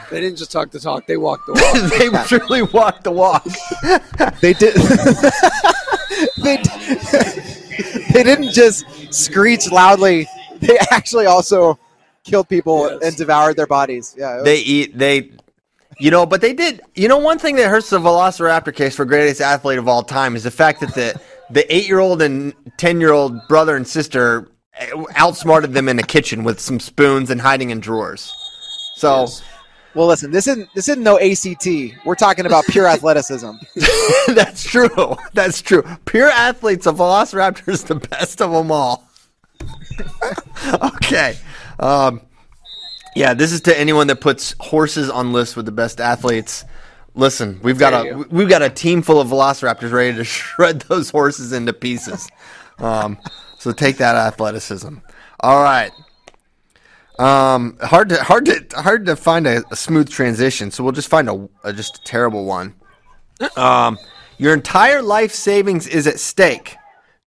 They 0.08 0.20
didn't 0.20 0.38
just 0.38 0.52
talk 0.52 0.70
the 0.70 0.78
talk; 0.78 1.04
they 1.08 1.16
walked 1.16 1.46
the 1.48 1.52
walk. 2.12 2.28
they 2.30 2.38
truly 2.38 2.62
walked 2.62 3.02
the 3.02 3.10
walk. 3.10 3.44
They 4.40 4.52
did 4.52 4.74
they, 6.44 6.58
d- 6.58 7.55
they 8.16 8.22
didn't 8.24 8.52
just 8.52 8.84
screech 9.12 9.70
loudly. 9.70 10.26
They 10.60 10.78
actually 10.90 11.26
also 11.26 11.78
killed 12.24 12.48
people 12.48 12.88
Yes. 12.90 12.98
and 13.02 13.16
devoured 13.16 13.56
their 13.56 13.66
bodies. 13.66 14.14
Yeah. 14.18 14.36
was- 14.36 14.44
they 14.44 14.56
eat 14.58 14.96
they 14.98 15.30
you 16.00 16.10
know 16.10 16.24
but 16.26 16.40
they 16.40 16.52
did 16.52 16.80
you 16.94 17.08
know 17.08 17.18
one 17.18 17.38
thing 17.38 17.56
that 17.56 17.68
hurts 17.68 17.90
the 17.90 17.98
velociraptor 17.98 18.74
case 18.74 18.96
for 18.96 19.04
greatest 19.04 19.40
athlete 19.40 19.78
of 19.78 19.86
all 19.88 20.02
time 20.02 20.34
is 20.36 20.42
the 20.44 20.50
fact 20.50 20.80
that 20.80 20.94
the 20.94 21.18
the 21.50 21.64
eight 21.74 21.86
year 21.86 22.00
old 22.00 22.20
and 22.22 22.52
ten 22.78 23.00
year 23.00 23.12
old 23.12 23.32
brother 23.48 23.76
and 23.76 23.86
sister 23.86 24.48
eh, 24.74 24.88
outsmarted 25.14 25.72
them 25.72 25.88
in 25.88 25.96
the 25.96 26.02
kitchen 26.02 26.42
with 26.42 26.58
some 26.60 26.80
spoons 26.80 27.30
and 27.30 27.40
hiding 27.40 27.70
in 27.70 27.80
drawers 27.80 28.32
so 28.96 29.20
Yes. 29.20 29.42
Well, 29.96 30.06
listen, 30.06 30.30
this 30.30 30.46
isn't 30.46 30.68
this 30.74 30.88
isn't 30.88 31.02
no 31.02 31.18
ACT. 31.18 31.66
We're 32.04 32.14
talking 32.14 32.46
about 32.46 32.64
pure 32.66 32.86
athleticism. 32.96 33.50
that's 34.28 34.62
true. 34.62 35.16
That's 35.32 35.62
true. 35.62 35.82
Pure 36.04 36.28
athletes 36.28 36.86
a 36.86 36.92
velociraptor 36.92 37.68
is 37.68 37.84
the 37.84 37.96
best 37.96 38.40
of 38.42 38.52
them 38.52 38.70
all. 38.70 39.08
Okay 41.02 41.36
um 41.80 42.20
yeah 43.14 43.32
this 43.34 43.52
is 43.52 43.60
to 43.62 43.78
anyone 43.78 44.06
that 44.08 44.20
puts 44.20 44.54
horses 44.60 45.08
on 45.08 45.32
lists 45.32 45.56
with 45.56 45.64
the 45.64 45.72
best 45.72 46.00
athletes. 46.00 46.64
Listen 47.14 47.58
we've 47.62 47.78
got 47.78 48.06
a 48.06 48.26
we've 48.30 48.48
got 48.48 48.62
a 48.62 48.68
team 48.68 49.00
full 49.02 49.20
of 49.20 49.28
velociraptors 49.28 49.92
ready 49.92 50.16
to 50.16 50.24
shred 50.24 50.80
those 50.82 51.10
horses 51.10 51.52
into 51.52 51.72
pieces. 51.72 52.28
Um 52.78 53.18
so 53.58 53.72
take 53.72 53.96
that 53.98 54.14
athleticism. 54.16 54.96
All 55.40 55.62
right 55.62 55.90
um 57.18 57.78
hard 57.80 58.08
to 58.08 58.22
hard 58.22 58.44
to 58.44 58.64
hard 58.76 59.06
to 59.06 59.16
find 59.16 59.46
a, 59.46 59.62
a 59.70 59.76
smooth 59.76 60.08
transition 60.08 60.70
so 60.70 60.84
we'll 60.84 60.92
just 60.92 61.08
find 61.08 61.28
a, 61.28 61.48
a 61.64 61.72
just 61.72 61.98
a 61.98 62.02
terrible 62.02 62.44
one 62.44 62.74
um, 63.56 63.98
your 64.38 64.52
entire 64.52 65.02
life 65.02 65.32
savings 65.32 65.86
is 65.86 66.06
at 66.06 66.18
stake. 66.20 66.76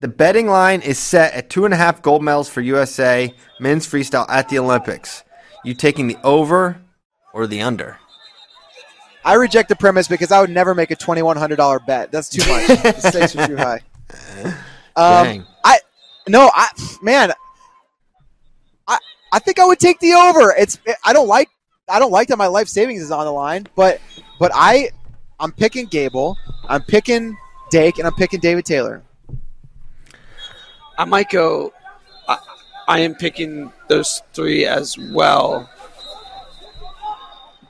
The 0.01 0.07
betting 0.07 0.47
line 0.47 0.81
is 0.81 0.99
set 0.99 1.33
at 1.33 1.49
two 1.49 1.65
and 1.65 1.73
a 1.73 1.77
half 1.77 2.01
gold 2.01 2.23
medals 2.23 2.49
for 2.49 2.61
USA 2.61 3.33
men's 3.59 3.87
freestyle 3.87 4.29
at 4.29 4.49
the 4.49 4.59
Olympics. 4.59 5.23
You 5.63 5.73
taking 5.73 6.07
the 6.07 6.17
over 6.23 6.81
or 7.33 7.47
the 7.47 7.61
under? 7.61 7.97
I 9.23 9.33
reject 9.33 9.69
the 9.69 9.75
premise 9.75 10.07
because 10.07 10.31
I 10.31 10.39
would 10.41 10.51
never 10.51 10.75
make 10.75 10.91
a 10.91 10.95
twenty 10.95 11.23
one 11.23 11.37
hundred 11.37 11.55
dollar 11.55 11.79
bet. 11.79 12.11
That's 12.11 12.29
too 12.29 12.47
much. 12.51 12.67
the 12.83 12.99
stakes 12.99 13.35
are 13.35 13.47
too 13.47 13.57
high. 13.57 13.81
Um, 14.95 15.25
Dang. 15.25 15.45
I 15.63 15.79
no, 16.27 16.51
I 16.53 16.69
man, 17.01 17.33
I 19.31 19.39
think 19.39 19.59
I 19.59 19.65
would 19.65 19.79
take 19.79 19.99
the 19.99 20.13
over. 20.13 20.53
It's 20.57 20.79
I 21.03 21.13
don't 21.13 21.27
like 21.27 21.49
I 21.87 21.99
don't 21.99 22.11
like 22.11 22.29
that 22.29 22.37
my 22.37 22.47
life 22.47 22.67
savings 22.67 23.01
is 23.01 23.11
on 23.11 23.25
the 23.25 23.31
line, 23.31 23.67
but 23.75 23.99
but 24.39 24.51
I 24.53 24.89
I'm 25.39 25.51
picking 25.51 25.85
Gable, 25.85 26.37
I'm 26.67 26.81
picking 26.83 27.37
Dake, 27.69 27.97
and 27.97 28.07
I'm 28.07 28.13
picking 28.15 28.39
David 28.39 28.65
Taylor. 28.65 29.03
I 30.97 31.05
might 31.05 31.29
go. 31.29 31.73
I, 32.27 32.37
I 32.87 32.99
am 32.99 33.15
picking 33.15 33.71
those 33.89 34.21
three 34.33 34.65
as 34.65 34.97
well, 34.97 35.69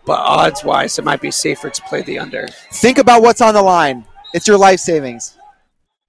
but 0.05 0.19
odds 0.19 0.63
wise, 0.63 0.99
it 0.99 1.05
might 1.05 1.21
be 1.21 1.31
safer 1.31 1.69
to 1.69 1.81
play 1.83 2.03
the 2.03 2.19
under. 2.19 2.47
Think 2.73 2.99
about 2.99 3.23
what's 3.23 3.41
on 3.41 3.53
the 3.53 3.63
line. 3.63 4.05
It's 4.33 4.47
your 4.47 4.57
life 4.57 4.79
savings. 4.79 5.37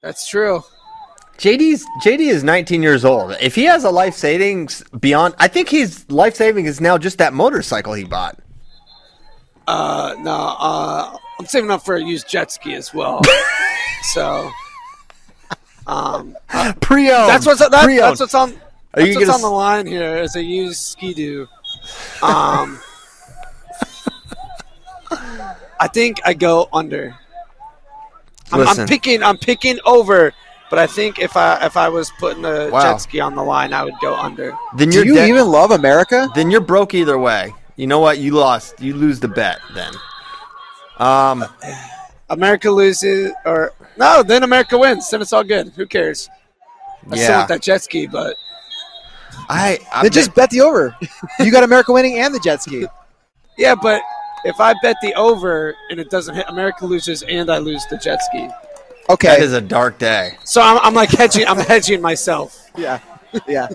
That's 0.03 0.29
true. 0.29 0.63
JD's 1.39 1.85
JD 2.03 2.21
is 2.21 2.43
19 2.43 2.83
years 2.83 3.05
old. 3.05 3.37
If 3.41 3.55
he 3.55 3.65
has 3.65 3.85
a 3.85 3.91
life 3.91 4.15
savings 4.15 4.83
beyond, 4.99 5.35
I 5.39 5.49
think 5.49 5.69
his 5.69 6.11
life 6.11 6.35
saving 6.35 6.65
is 6.67 6.81
now 6.81 6.97
just 6.99 7.19
that 7.19 7.35
motorcycle 7.35 7.93
he 7.93 8.05
bought. 8.05 8.39
Uh, 9.67 10.15
no, 10.21 10.33
uh, 10.59 11.17
I'm 11.39 11.47
saving 11.47 11.71
up 11.71 11.85
for 11.85 11.97
a 11.97 12.03
used 12.03 12.29
jet 12.29 12.51
ski 12.53 12.75
as 12.75 12.95
well. 12.95 13.21
so, 14.03 14.51
um, 15.87 16.37
Pre-owned. 16.81 17.29
that's 17.29 17.45
what's 17.45 17.61
that, 17.61 17.71
Pre-owned. 17.85 17.99
that's 17.99 18.21
what's 18.21 18.35
on. 18.35 18.55
Are 18.95 19.03
you 19.03 19.15
That's 19.15 19.17
what's 19.17 19.27
gonna 19.27 19.35
on 19.35 19.41
the 19.43 19.51
line 19.51 19.87
here 19.87 20.17
is 20.17 20.37
a 20.37 20.43
used 20.43 20.81
ski 20.81 21.13
doo. 21.13 21.47
Um, 22.23 22.81
I 25.79 25.89
think 25.93 26.21
I 26.25 26.33
go 26.33 26.69
under. 26.73 27.15
I'm, 28.53 28.67
I'm 28.67 28.87
picking. 28.87 29.23
I'm 29.23 29.37
picking 29.37 29.79
over, 29.85 30.33
but 30.77 30.83
I 30.83 30.87
think 30.87 31.19
if 31.19 31.39
I 31.39 31.65
if 31.65 31.75
I 31.79 31.89
was 31.89 32.13
putting 32.19 32.45
a 32.45 32.69
Wow. 32.69 32.83
jet 32.83 32.99
ski 32.99 33.19
on 33.19 33.35
the 33.35 33.43
line, 33.43 33.73
I 33.73 33.83
would 33.83 33.99
go 34.03 34.15
under. 34.15 34.53
then 34.77 34.93
you're 34.93 35.07
you 35.07 35.15
dead- 35.15 35.31
even 35.31 35.47
love 35.51 35.71
America? 35.71 36.29
then 36.35 36.51
you're 36.51 36.61
broke 36.61 36.93
either 36.93 37.17
way. 37.19 37.55
You 37.77 37.87
know 37.87 37.99
what? 37.99 38.19
You 38.19 38.33
lost. 38.33 38.79
You 38.79 38.93
lose 38.93 39.19
the 39.19 39.29
bet 39.29 39.59
then. 39.73 39.95
Um, 40.99 41.47
America 42.29 42.71
loses, 42.71 43.33
or 43.47 43.73
no, 43.97 44.23
then 44.23 44.43
America 44.43 44.77
wins. 44.77 45.09
Then 45.09 45.23
it's 45.23 45.33
all 45.33 45.45
good. 45.45 45.73
Who 45.77 45.87
cares? 45.87 46.29
I 47.11 47.17
still 47.17 47.37
want 47.37 47.49
that 47.49 47.63
jet 47.63 47.83
ski, 47.83 48.07
but 48.07 48.37
I, 49.49 49.79
I 49.91 50.03
Then 50.03 50.13
just 50.13 50.35
bet 50.35 50.51
the 50.51 50.61
over. 50.61 50.95
You 51.41 51.51
got 51.51 51.65
America 51.65 51.91
winning 51.91 52.19
and 52.19 52.35
the 52.35 52.41
jet 52.41 52.63
ski. 52.63 52.87
yeah, 53.57 53.75
but 53.75 54.03
if 54.45 54.61
I 54.61 54.75
bet 54.83 54.97
the 55.01 55.15
over 55.15 55.75
and 55.91 55.99
it 55.99 56.11
doesn't 56.11 56.35
hit, 56.35 56.45
America 56.51 56.85
loses 56.85 57.23
and 57.23 57.51
I 57.51 57.57
lose 57.59 57.83
the 57.89 57.97
jet 57.97 58.23
ski. 58.23 58.51
Okay. 59.09 59.29
that 59.29 59.41
is 59.41 59.53
a 59.53 59.61
dark 59.61 59.99
day. 59.99 60.37
So 60.45 60.61
I'm, 60.61 60.79
I'm 60.83 60.95
like 60.95 61.11
hedging. 61.11 61.47
I'm 61.47 61.59
hedging 61.59 62.01
myself. 62.03 62.71
yeah. 62.77 63.01
Yeah. 63.47 63.69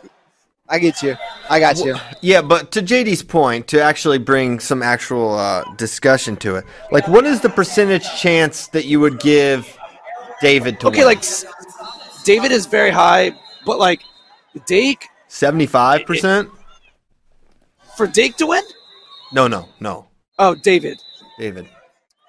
I 0.68 0.80
get 0.80 1.04
you. 1.04 1.18
I 1.50 1.60
got 1.60 1.78
you. 1.84 1.96
Yeah, 2.22 2.42
but 2.42 2.72
to 2.72 2.82
JD's 2.82 3.24
point, 3.24 3.68
to 3.68 3.82
actually 3.82 4.18
bring 4.20 4.60
some 4.62 4.82
actual 4.82 5.34
uh, 5.36 5.66
discussion 5.76 6.38
to 6.38 6.56
it, 6.56 6.66
like 6.92 7.08
what 7.10 7.26
is 7.26 7.42
the 7.42 7.50
percentage 7.50 8.06
chance 8.20 8.68
that 8.68 8.86
you 8.86 9.00
would 9.02 9.20
give 9.20 9.78
David 10.42 10.80
to 10.80 10.88
Okay, 10.88 11.00
win? 11.00 11.08
like 11.08 11.24
David 12.24 12.52
is 12.54 12.66
very 12.68 12.90
high, 12.90 13.34
but 13.66 13.80
like 13.80 14.02
Dake 14.66 15.08
seventy-five 15.28 16.06
percent? 16.06 16.50
for 17.98 18.08
Dake 18.08 18.38
to 18.38 18.48
win. 18.48 18.64
No, 19.34 19.48
no, 19.50 19.68
no, 19.82 20.08
Oh, 20.40 20.56
David. 20.56 21.02
David. 21.38 21.68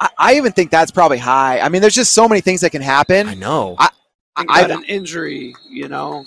I, 0.02 0.08
I 0.18 0.34
even 0.34 0.52
think 0.52 0.70
that's 0.70 0.90
probably 0.90 1.18
high. 1.18 1.60
I 1.60 1.68
mean, 1.68 1.80
there's 1.80 1.94
just 1.94 2.12
so 2.12 2.28
many 2.28 2.40
things 2.40 2.60
that 2.62 2.70
can 2.70 2.82
happen. 2.82 3.28
I 3.28 3.34
know. 3.34 3.76
I- 3.78 3.90
Think 4.38 4.50
I- 4.50 4.60
about 4.62 4.78
an 4.78 4.84
injury, 4.84 5.54
you 5.70 5.88
know. 5.88 6.24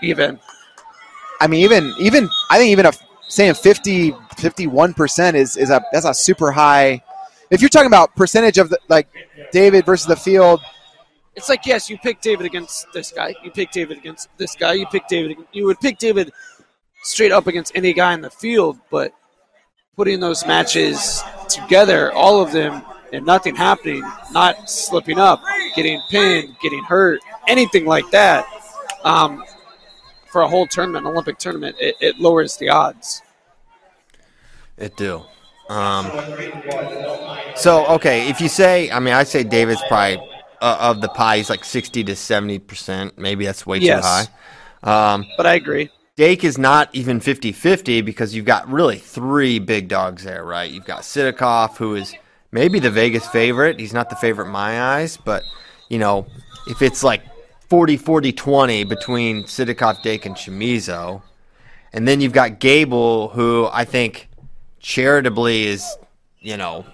Even 0.00 0.40
I 1.40 1.46
mean, 1.46 1.62
even 1.62 1.92
even 2.00 2.28
I 2.50 2.56
think 2.58 2.70
even 2.70 2.86
a 2.86 2.92
saying 3.28 3.54
50 3.54 4.14
51 4.38 4.94
percent 4.94 5.36
is 5.36 5.56
is 5.56 5.68
a 5.70 5.84
that's 5.92 6.06
a 6.06 6.14
super 6.14 6.50
high. 6.52 7.02
If 7.50 7.60
you're 7.60 7.68
talking 7.68 7.86
about 7.88 8.16
percentage 8.16 8.56
of 8.58 8.70
the 8.70 8.78
like 8.88 9.08
David 9.52 9.84
versus 9.84 10.06
the 10.06 10.16
field, 10.16 10.60
it's 11.36 11.48
like 11.50 11.66
yes, 11.66 11.90
you 11.90 11.98
pick 11.98 12.20
David 12.22 12.46
against 12.46 12.86
this 12.94 13.12
guy. 13.12 13.34
You 13.44 13.50
pick 13.50 13.72
David 13.72 13.98
against 13.98 14.28
this 14.38 14.54
guy. 14.54 14.72
You 14.72 14.86
pick 14.86 15.06
David. 15.08 15.36
You 15.52 15.66
would 15.66 15.80
pick 15.80 15.98
David 15.98 16.32
straight 17.02 17.30
up 17.32 17.46
against 17.46 17.72
any 17.74 17.92
guy 17.92 18.14
in 18.14 18.22
the 18.22 18.30
field, 18.30 18.78
but 18.90 19.12
putting 19.98 20.20
those 20.20 20.46
matches 20.46 21.24
together, 21.48 22.12
all 22.12 22.40
of 22.40 22.52
them, 22.52 22.80
and 23.12 23.26
nothing 23.26 23.52
happening, 23.56 24.00
not 24.30 24.70
slipping 24.70 25.18
up, 25.18 25.42
getting 25.74 26.00
pinned, 26.08 26.54
getting 26.62 26.84
hurt, 26.84 27.20
anything 27.48 27.84
like 27.84 28.08
that, 28.12 28.46
um, 29.02 29.42
for 30.30 30.42
a 30.42 30.48
whole 30.48 30.68
tournament, 30.68 31.04
Olympic 31.04 31.36
tournament, 31.36 31.74
it, 31.80 31.96
it 32.00 32.20
lowers 32.20 32.56
the 32.58 32.68
odds. 32.68 33.22
It 34.76 34.96
do. 34.96 35.24
Um, 35.68 36.12
so 37.56 37.84
okay, 37.86 38.28
if 38.30 38.40
you 38.40 38.48
say, 38.48 38.92
I 38.92 39.00
mean, 39.00 39.14
I 39.14 39.24
say 39.24 39.42
David's 39.42 39.82
probably 39.88 40.24
uh, 40.60 40.76
of 40.80 41.00
the 41.00 41.08
pie. 41.08 41.38
He's 41.38 41.50
like 41.50 41.64
sixty 41.64 42.04
to 42.04 42.14
seventy 42.14 42.60
percent. 42.60 43.18
Maybe 43.18 43.44
that's 43.46 43.66
way 43.66 43.78
Yes. 43.78 44.00
too 44.00 44.30
high. 44.86 45.14
Um, 45.14 45.26
But 45.36 45.46
I 45.46 45.54
agree. 45.54 45.90
Dake 46.18 46.42
is 46.42 46.58
not 46.58 46.92
even 46.92 47.20
50-50 47.20 48.04
because 48.04 48.34
you've 48.34 48.44
got 48.44 48.68
really 48.68 48.98
three 48.98 49.60
big 49.60 49.86
dogs 49.86 50.24
there, 50.24 50.44
right? 50.44 50.68
You've 50.68 50.84
got 50.84 51.02
Sidakov, 51.02 51.76
who 51.76 51.94
is 51.94 52.12
maybe 52.50 52.80
the 52.80 52.90
Vegas 52.90 53.24
favorite. 53.28 53.78
He's 53.78 53.92
not 53.92 54.10
the 54.10 54.16
favorite 54.16 54.46
in 54.46 54.50
my 54.50 54.96
eyes, 54.96 55.16
but 55.16 55.44
you 55.88 56.00
know, 56.00 56.26
if 56.66 56.82
it's 56.82 57.04
like 57.04 57.22
40-40-20 57.70 58.88
between 58.88 59.44
Sidakov, 59.44 60.02
Dake, 60.02 60.26
and 60.26 60.34
Chamizo, 60.34 61.22
and 61.92 62.08
then 62.08 62.20
you've 62.20 62.32
got 62.32 62.58
Gable, 62.58 63.28
who 63.28 63.68
I 63.72 63.84
think 63.84 64.28
charitably 64.80 65.66
is, 65.66 65.86
you 66.40 66.56
know, 66.56 66.84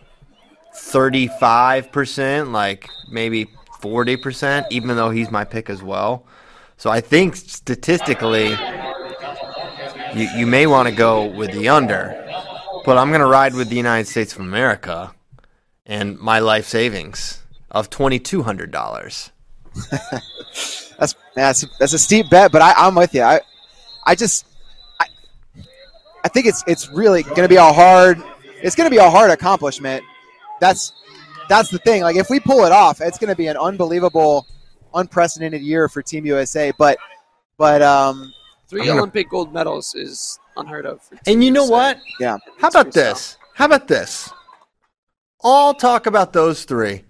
35%, 0.77 2.53
like 2.53 2.91
maybe 3.11 3.47
40%, 3.81 4.66
even 4.68 4.95
though 4.97 5.09
he's 5.09 5.31
my 5.31 5.45
pick 5.45 5.70
as 5.70 5.83
well. 5.83 6.27
So 6.77 6.91
I 6.91 7.01
think 7.01 7.37
statistically, 7.37 8.55
you, 10.15 10.29
you 10.37 10.47
may 10.47 10.67
want 10.67 10.89
to 10.89 10.95
go 10.95 11.27
with 11.27 11.53
the 11.53 11.69
under, 11.69 12.21
but 12.85 12.99
I'm 12.99 13.09
going 13.09 13.21
to 13.21 13.27
ride 13.27 13.55
with 13.55 13.69
the 13.69 13.77
United 13.77 14.09
States 14.09 14.35
of 14.35 14.41
America 14.41 15.15
and 15.87 16.19
my 16.19 16.39
life 16.39 16.67
savings 16.67 17.43
of 17.71 17.91
$2,200. 17.91 19.31
that's 20.99 21.17
that's 21.35 21.67
that's 21.79 21.93
a 21.93 21.99
steep 21.99 22.31
bet, 22.31 22.53
but 22.53 22.62
I, 22.62 22.73
I'm 22.77 22.95
with 22.95 23.12
you. 23.12 23.23
I 23.23 23.41
I 24.07 24.15
just 24.15 24.47
I, 25.01 25.07
I 26.23 26.29
think 26.29 26.47
it's 26.47 26.62
it's 26.69 26.89
really 26.91 27.25
going 27.25 27.43
to 27.43 27.49
be 27.49 27.57
a 27.57 27.73
hard 27.73 28.23
it's 28.62 28.77
going 28.77 28.87
to 28.87 28.91
be 28.91 29.03
a 29.03 29.11
hard 29.11 29.31
accomplishment. 29.31 30.05
That's 30.61 30.93
that's 31.49 31.71
the 31.71 31.79
thing. 31.79 32.03
Like 32.03 32.17
if 32.17 32.31
we 32.31 32.39
pull 32.39 32.65
it 32.65 32.73
off, 32.73 33.01
it's 33.01 33.19
going 33.19 33.31
to 33.31 33.37
be 33.37 33.49
an 33.49 33.57
unbelievable, 33.57 34.47
unprecedented 34.95 35.61
year 35.61 35.89
for 35.89 36.03
Team 36.03 36.25
USA. 36.25 36.73
But 36.79 36.99
but 37.59 37.83
um 37.83 38.33
3 38.79 38.87
gonna- 38.87 38.99
Olympic 39.01 39.29
gold 39.31 39.53
medals 39.53 39.95
is 39.95 40.39
unheard 40.57 40.87
of. 40.87 41.01
For 41.03 41.16
And 41.27 41.43
you 41.45 41.51
know 41.51 41.62
USA. 41.62 41.72
what? 41.72 41.99
yeah, 42.20 42.39
How 42.61 42.68
about 42.68 42.87
pretty 42.93 43.01
this? 43.01 43.37
How 43.55 43.66
about 43.66 43.89
this? 43.89 44.31
All 45.41 45.75
talk 45.75 46.07
about 46.07 46.33
those 46.33 46.64
three. 46.64 47.05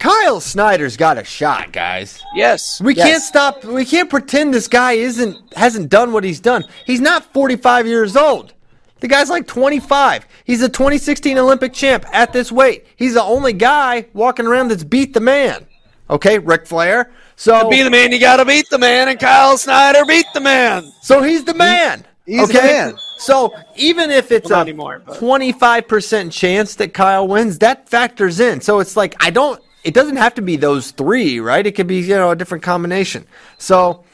Kyle 0.00 0.40
Snyder's 0.40 0.96
got 0.96 1.18
a 1.18 1.24
shot, 1.24 1.72
guys. 1.72 2.22
Yes. 2.34 2.80
We 2.80 2.94
Yes. 2.94 3.06
can't 3.08 3.22
stop. 3.22 3.64
We 3.64 3.84
can't 3.84 4.08
pretend 4.10 4.52
this 4.54 4.68
guy 4.68 4.92
isn't 4.92 5.36
hasn't 5.56 5.88
done 5.88 6.12
what 6.12 6.24
he's 6.24 6.40
done. 6.40 6.64
He's 6.84 7.00
not 7.00 7.32
45 7.32 7.86
years 7.86 8.16
old. 8.16 8.52
The 9.00 9.08
guy's 9.08 9.30
like 9.30 9.46
25. 9.46 10.26
He's 10.44 10.62
a 10.62 10.68
2016 10.68 11.38
Olympic 11.38 11.72
champ 11.72 12.04
at 12.12 12.32
this 12.32 12.52
weight. 12.52 12.86
He's 12.96 13.14
the 13.14 13.22
only 13.22 13.52
guy 13.52 14.06
walking 14.12 14.46
around 14.46 14.68
that's 14.68 14.84
beat 14.84 15.14
the 15.14 15.20
man. 15.20 15.66
Okay, 16.10 16.38
Ric 16.38 16.66
Flair. 16.66 17.10
So 17.38 17.62
To 17.62 17.68
be 17.68 17.82
the 17.82 17.90
man, 17.90 18.10
you 18.10 18.18
got 18.18 18.38
to 18.38 18.44
beat 18.44 18.68
the 18.68 18.78
man, 18.78 19.06
and 19.06 19.18
Kyle 19.18 19.56
Snyder 19.56 20.04
beat 20.04 20.26
the 20.34 20.40
man. 20.40 20.92
so 21.02 21.22
he's 21.22 21.44
the 21.44 21.54
man. 21.54 22.04
he's 22.26 22.48
the 22.48 22.54
man. 22.54 22.96
So 23.16 23.54
even 23.76 24.10
if 24.10 24.32
it's 24.32 24.50
Well, 24.50 24.58
a 24.58 24.64
not 24.64 24.68
anymore, 24.68 25.02
but- 25.06 25.18
25% 25.18 26.32
chance 26.32 26.74
that 26.74 26.92
Kyle 26.92 27.28
wins, 27.28 27.58
that 27.60 27.88
factors 27.88 28.40
in. 28.40 28.60
So 28.60 28.80
it's 28.80 28.96
like 28.96 29.14
I 29.20 29.30
don't 29.30 29.62
it 29.84 29.94
doesn't 29.94 30.16
have 30.16 30.34
to 30.34 30.42
be 30.42 30.56
those 30.56 30.90
3, 30.90 31.38
right? 31.38 31.64
It 31.64 31.72
could 31.76 31.86
be, 31.86 32.00
you 32.00 32.16
know, 32.16 32.32
a 32.32 32.36
different 32.36 32.64
combination. 32.64 33.24
So 33.56 34.04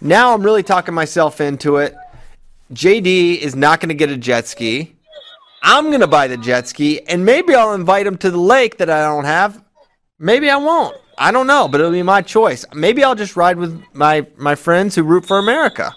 now 0.00 0.32
I'm 0.32 0.42
really 0.42 0.62
talking 0.62 0.94
myself 0.94 1.40
into 1.42 1.76
it. 1.76 1.94
JD 2.72 3.36
is 3.38 3.54
not 3.54 3.80
going 3.80 3.90
to 3.90 3.94
get 3.94 4.08
a 4.10 4.16
jet 4.16 4.46
ski. 4.48 4.96
I'm 5.62 5.88
going 5.88 6.00
to 6.00 6.06
buy 6.06 6.26
the 6.26 6.38
jet 6.38 6.66
ski 6.68 7.02
and 7.06 7.26
maybe 7.26 7.54
I'll 7.54 7.74
invite 7.74 8.06
him 8.06 8.16
to 8.18 8.30
the 8.30 8.38
lake 8.40 8.78
that 8.78 8.88
I 8.88 9.02
don't 9.02 9.26
have. 9.26 9.62
Maybe 10.18 10.48
I 10.48 10.56
won't. 10.56 10.96
I 11.18 11.30
don't 11.30 11.46
know, 11.46 11.68
but 11.68 11.80
it'll 11.80 11.92
be 11.92 12.02
my 12.02 12.22
choice. 12.22 12.64
Maybe 12.74 13.04
I'll 13.04 13.14
just 13.14 13.36
ride 13.36 13.58
with 13.58 13.82
my 13.92 14.26
my 14.36 14.54
friends 14.54 14.94
who 14.94 15.02
root 15.02 15.24
for 15.26 15.38
America. 15.38 15.94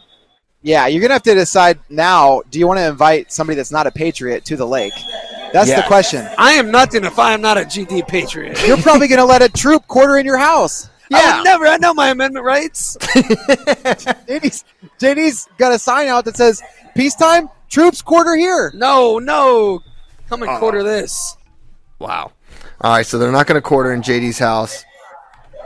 yeah. 0.61 0.87
You're 0.87 1.01
gonna 1.01 1.13
have 1.13 1.23
to 1.23 1.33
decide 1.35 1.79
now. 1.89 2.41
Do 2.51 2.59
you 2.59 2.67
want 2.67 2.79
to 2.79 2.87
invite 2.87 3.31
somebody 3.31 3.55
that's 3.55 3.71
not 3.71 3.87
a 3.87 3.91
patriot 3.91 4.45
to 4.45 4.55
the 4.57 4.67
lake? 4.67 4.93
That's 5.53 5.73
the 5.73 5.83
question. 5.87 6.27
I 6.37 6.53
am 6.53 6.69
nothing 6.69 7.05
if 7.05 7.17
I 7.17 7.33
am 7.33 7.39
not 7.41 7.57
a 7.57 7.61
GD 7.61 8.07
Patriot. 8.09 8.61
You're 8.67 8.77
probably 8.77 9.07
gonna 9.07 9.25
let 9.25 9.41
a 9.41 9.49
troop 9.49 9.87
quarter 9.87 10.17
in 10.17 10.25
your 10.25 10.37
house. 10.37 10.89
I 11.13 11.21
Yeah. 11.21 11.37
would 11.37 11.43
never. 11.45 11.65
I 11.67 11.77
know 11.77 11.93
my 11.93 12.09
amendment 12.09 12.43
rights. 12.45 12.97
JD's, 14.27 14.63
JD's 14.99 15.47
got 15.57 15.71
a 15.71 15.79
sign 15.79 16.07
out 16.07 16.25
that 16.25 16.35
says 16.35 16.61
"Peacetime 16.95 17.49
troops 17.69 18.01
quarter 18.01 18.35
here." 18.35 18.71
No, 18.75 19.19
no. 19.19 19.81
Come 20.29 20.43
and 20.43 20.59
quarter 20.59 20.83
this. 20.83 21.37
Wow. 21.99 22.31
All 22.81 22.91
right, 22.91 23.05
so 23.05 23.17
they're 23.17 23.31
not 23.31 23.47
going 23.47 23.55
to 23.55 23.61
quarter 23.61 23.93
in 23.93 24.01
JD's 24.01 24.39
house. 24.39 24.83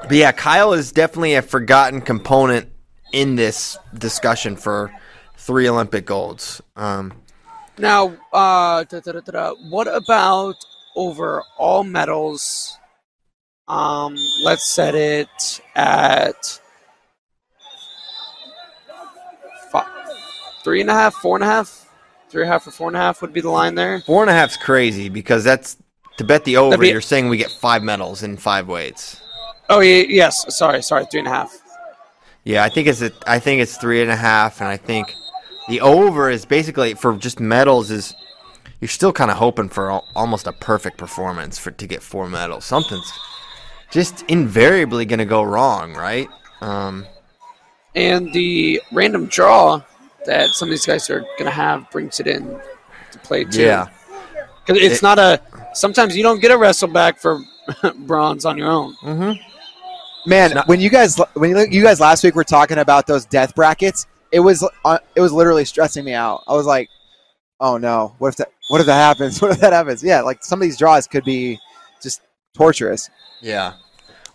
But 0.02 0.12
yeah, 0.18 0.32
Kyle 0.32 0.74
is 0.74 0.92
definitely 0.92 1.36
a 1.36 1.42
forgotten 1.42 2.02
component 2.02 2.72
in 3.12 3.36
this 3.36 3.78
discussion 3.98 4.56
for 4.56 4.92
three 5.38 5.68
Olympic 5.68 6.06
golds. 6.06 6.62
Um, 6.76 7.14
Now, 7.78 8.16
uh, 8.34 8.84
da, 8.86 9.00
da, 9.00 9.20
da, 9.20 9.54
what 9.70 9.88
about 9.88 10.56
over 10.96 11.44
all 11.58 11.84
medals? 11.84 12.78
Um, 13.68 14.16
let's 14.44 14.68
set 14.68 14.96
it 14.96 15.62
at 15.76 16.60
fi- 19.72 19.86
three 20.64 20.82
and 20.82 20.90
a 20.90 20.94
half, 20.94 21.14
four 21.14 21.36
and 21.38 21.44
a 21.44 21.48
half, 21.48 21.88
three 22.30 22.42
and 22.42 22.50
a 22.50 22.54
half 22.54 22.66
or 22.66 22.72
four 22.72 22.88
and 22.88 22.98
a 22.98 23.00
half 23.00 23.22
would 23.22 23.32
be 23.32 23.42
the 23.42 23.50
line 23.50 23.76
there. 23.76 24.02
four 24.02 24.24
and 24.24 24.30
a 24.30 24.34
half's 24.34 24.58
crazy 24.58 25.08
because 25.10 25.44
that's 25.44 25.78
to 26.18 26.24
bet 26.24 26.46
the 26.46 26.58
over. 26.58 26.78
Be- 26.80 26.90
You're 26.90 27.02
saying 27.02 27.30
we 27.30 27.38
get 27.38 27.52
five 27.52 27.84
medals 27.84 28.24
in 28.24 28.38
five 28.38 28.68
weights. 28.68 29.22
Oh, 29.70 29.80
yes. 29.82 30.46
Sorry, 30.58 30.82
sorry, 30.82 31.06
three 31.06 31.20
and 31.20 31.28
a 31.28 31.32
half. 31.32 31.56
Yeah, 32.44 32.64
I 32.64 32.70
think 32.70 32.88
it's 32.88 33.02
a, 33.02 33.12
I 33.28 33.40
think 33.40 33.62
it's 33.62 33.78
three 33.78 34.02
and 34.02 34.10
a 34.10 34.16
half, 34.16 34.62
and 34.62 34.70
I 34.70 34.78
think 34.78 35.14
the 35.68 35.82
over 35.82 36.30
is 36.30 36.46
basically 36.46 36.94
for 36.96 37.16
just 37.16 37.40
medals 37.40 37.92
is 37.92 38.16
you're 38.82 38.88
still 38.88 39.14
kind 39.14 39.30
of 39.30 39.38
hoping 39.38 39.70
for 39.70 39.92
al- 39.92 40.08
almost 40.16 40.48
a 40.48 40.54
perfect 40.54 40.98
performance 40.98 41.60
for 41.60 41.70
to 41.72 41.86
get 41.86 42.02
four 42.02 42.28
medals. 42.30 42.66
Something's 42.66 43.12
just 43.92 44.24
invariably 44.24 45.06
going 45.06 45.20
to 45.20 45.26
go 45.26 45.44
wrong, 45.44 45.94
right? 45.94 46.30
Um, 46.62 47.06
And 47.94 48.34
the 48.34 48.82
random 48.92 49.26
draw 49.28 49.82
that 50.26 50.50
some 50.52 50.70
of 50.70 50.72
these 50.72 50.86
guys 50.86 51.10
are 51.10 51.22
going 51.22 51.46
to 51.46 51.52
have 51.52 51.90
brings 51.92 52.20
it 52.20 52.28
in 52.28 52.58
to 53.12 53.20
play 53.20 53.44
too. 53.44 53.62
Yeah. 53.64 53.90
because 54.66 54.82
it's 54.82 54.98
It- 54.98 55.04
not 55.04 55.20
a. 55.20 55.42
Sometimes 55.74 56.16
you 56.18 56.24
don't 56.24 56.40
get 56.40 56.50
a 56.52 56.58
wrestle 56.58 56.88
back 56.88 57.20
for 57.20 57.42
bronze 58.00 58.46
on 58.46 58.58
your 58.58 58.70
own. 58.72 58.96
Man, 60.30 60.52
not- 60.54 60.68
when 60.68 60.80
you 60.80 60.90
guys 60.90 61.20
when 61.34 61.50
you 61.52 61.68
you 61.70 61.84
guys 61.84 62.00
last 62.00 62.24
week 62.24 62.36
were 62.36 62.44
talking 62.44 62.78
about 62.78 63.08
those 63.08 63.26
death 63.26 63.56
brackets, 63.56 64.08
it 64.32 64.40
was 64.40 64.68
uh, 64.86 65.00
it 65.16 65.22
was 65.22 65.34
literally 65.34 65.66
stressing 65.66 66.06
me 66.06 66.14
out. 66.14 66.44
I 66.48 66.54
was 66.54 66.66
like, 66.66 66.90
"Oh 67.60 67.78
no, 67.78 68.16
what 68.20 68.30
if 68.30 68.36
that 68.38 68.52
what 68.70 68.80
if 68.82 68.88
that 68.88 68.96
happens? 68.96 69.42
What 69.42 69.52
if 69.52 69.60
that 69.60 69.74
happens?" 69.74 70.04
Yeah, 70.04 70.22
like 70.22 70.44
some 70.44 70.60
of 70.60 70.64
these 70.64 70.78
draws 70.78 71.08
could 71.08 71.24
be 71.26 71.60
just 72.02 72.22
torturous. 72.56 73.10
Yeah. 73.42 73.74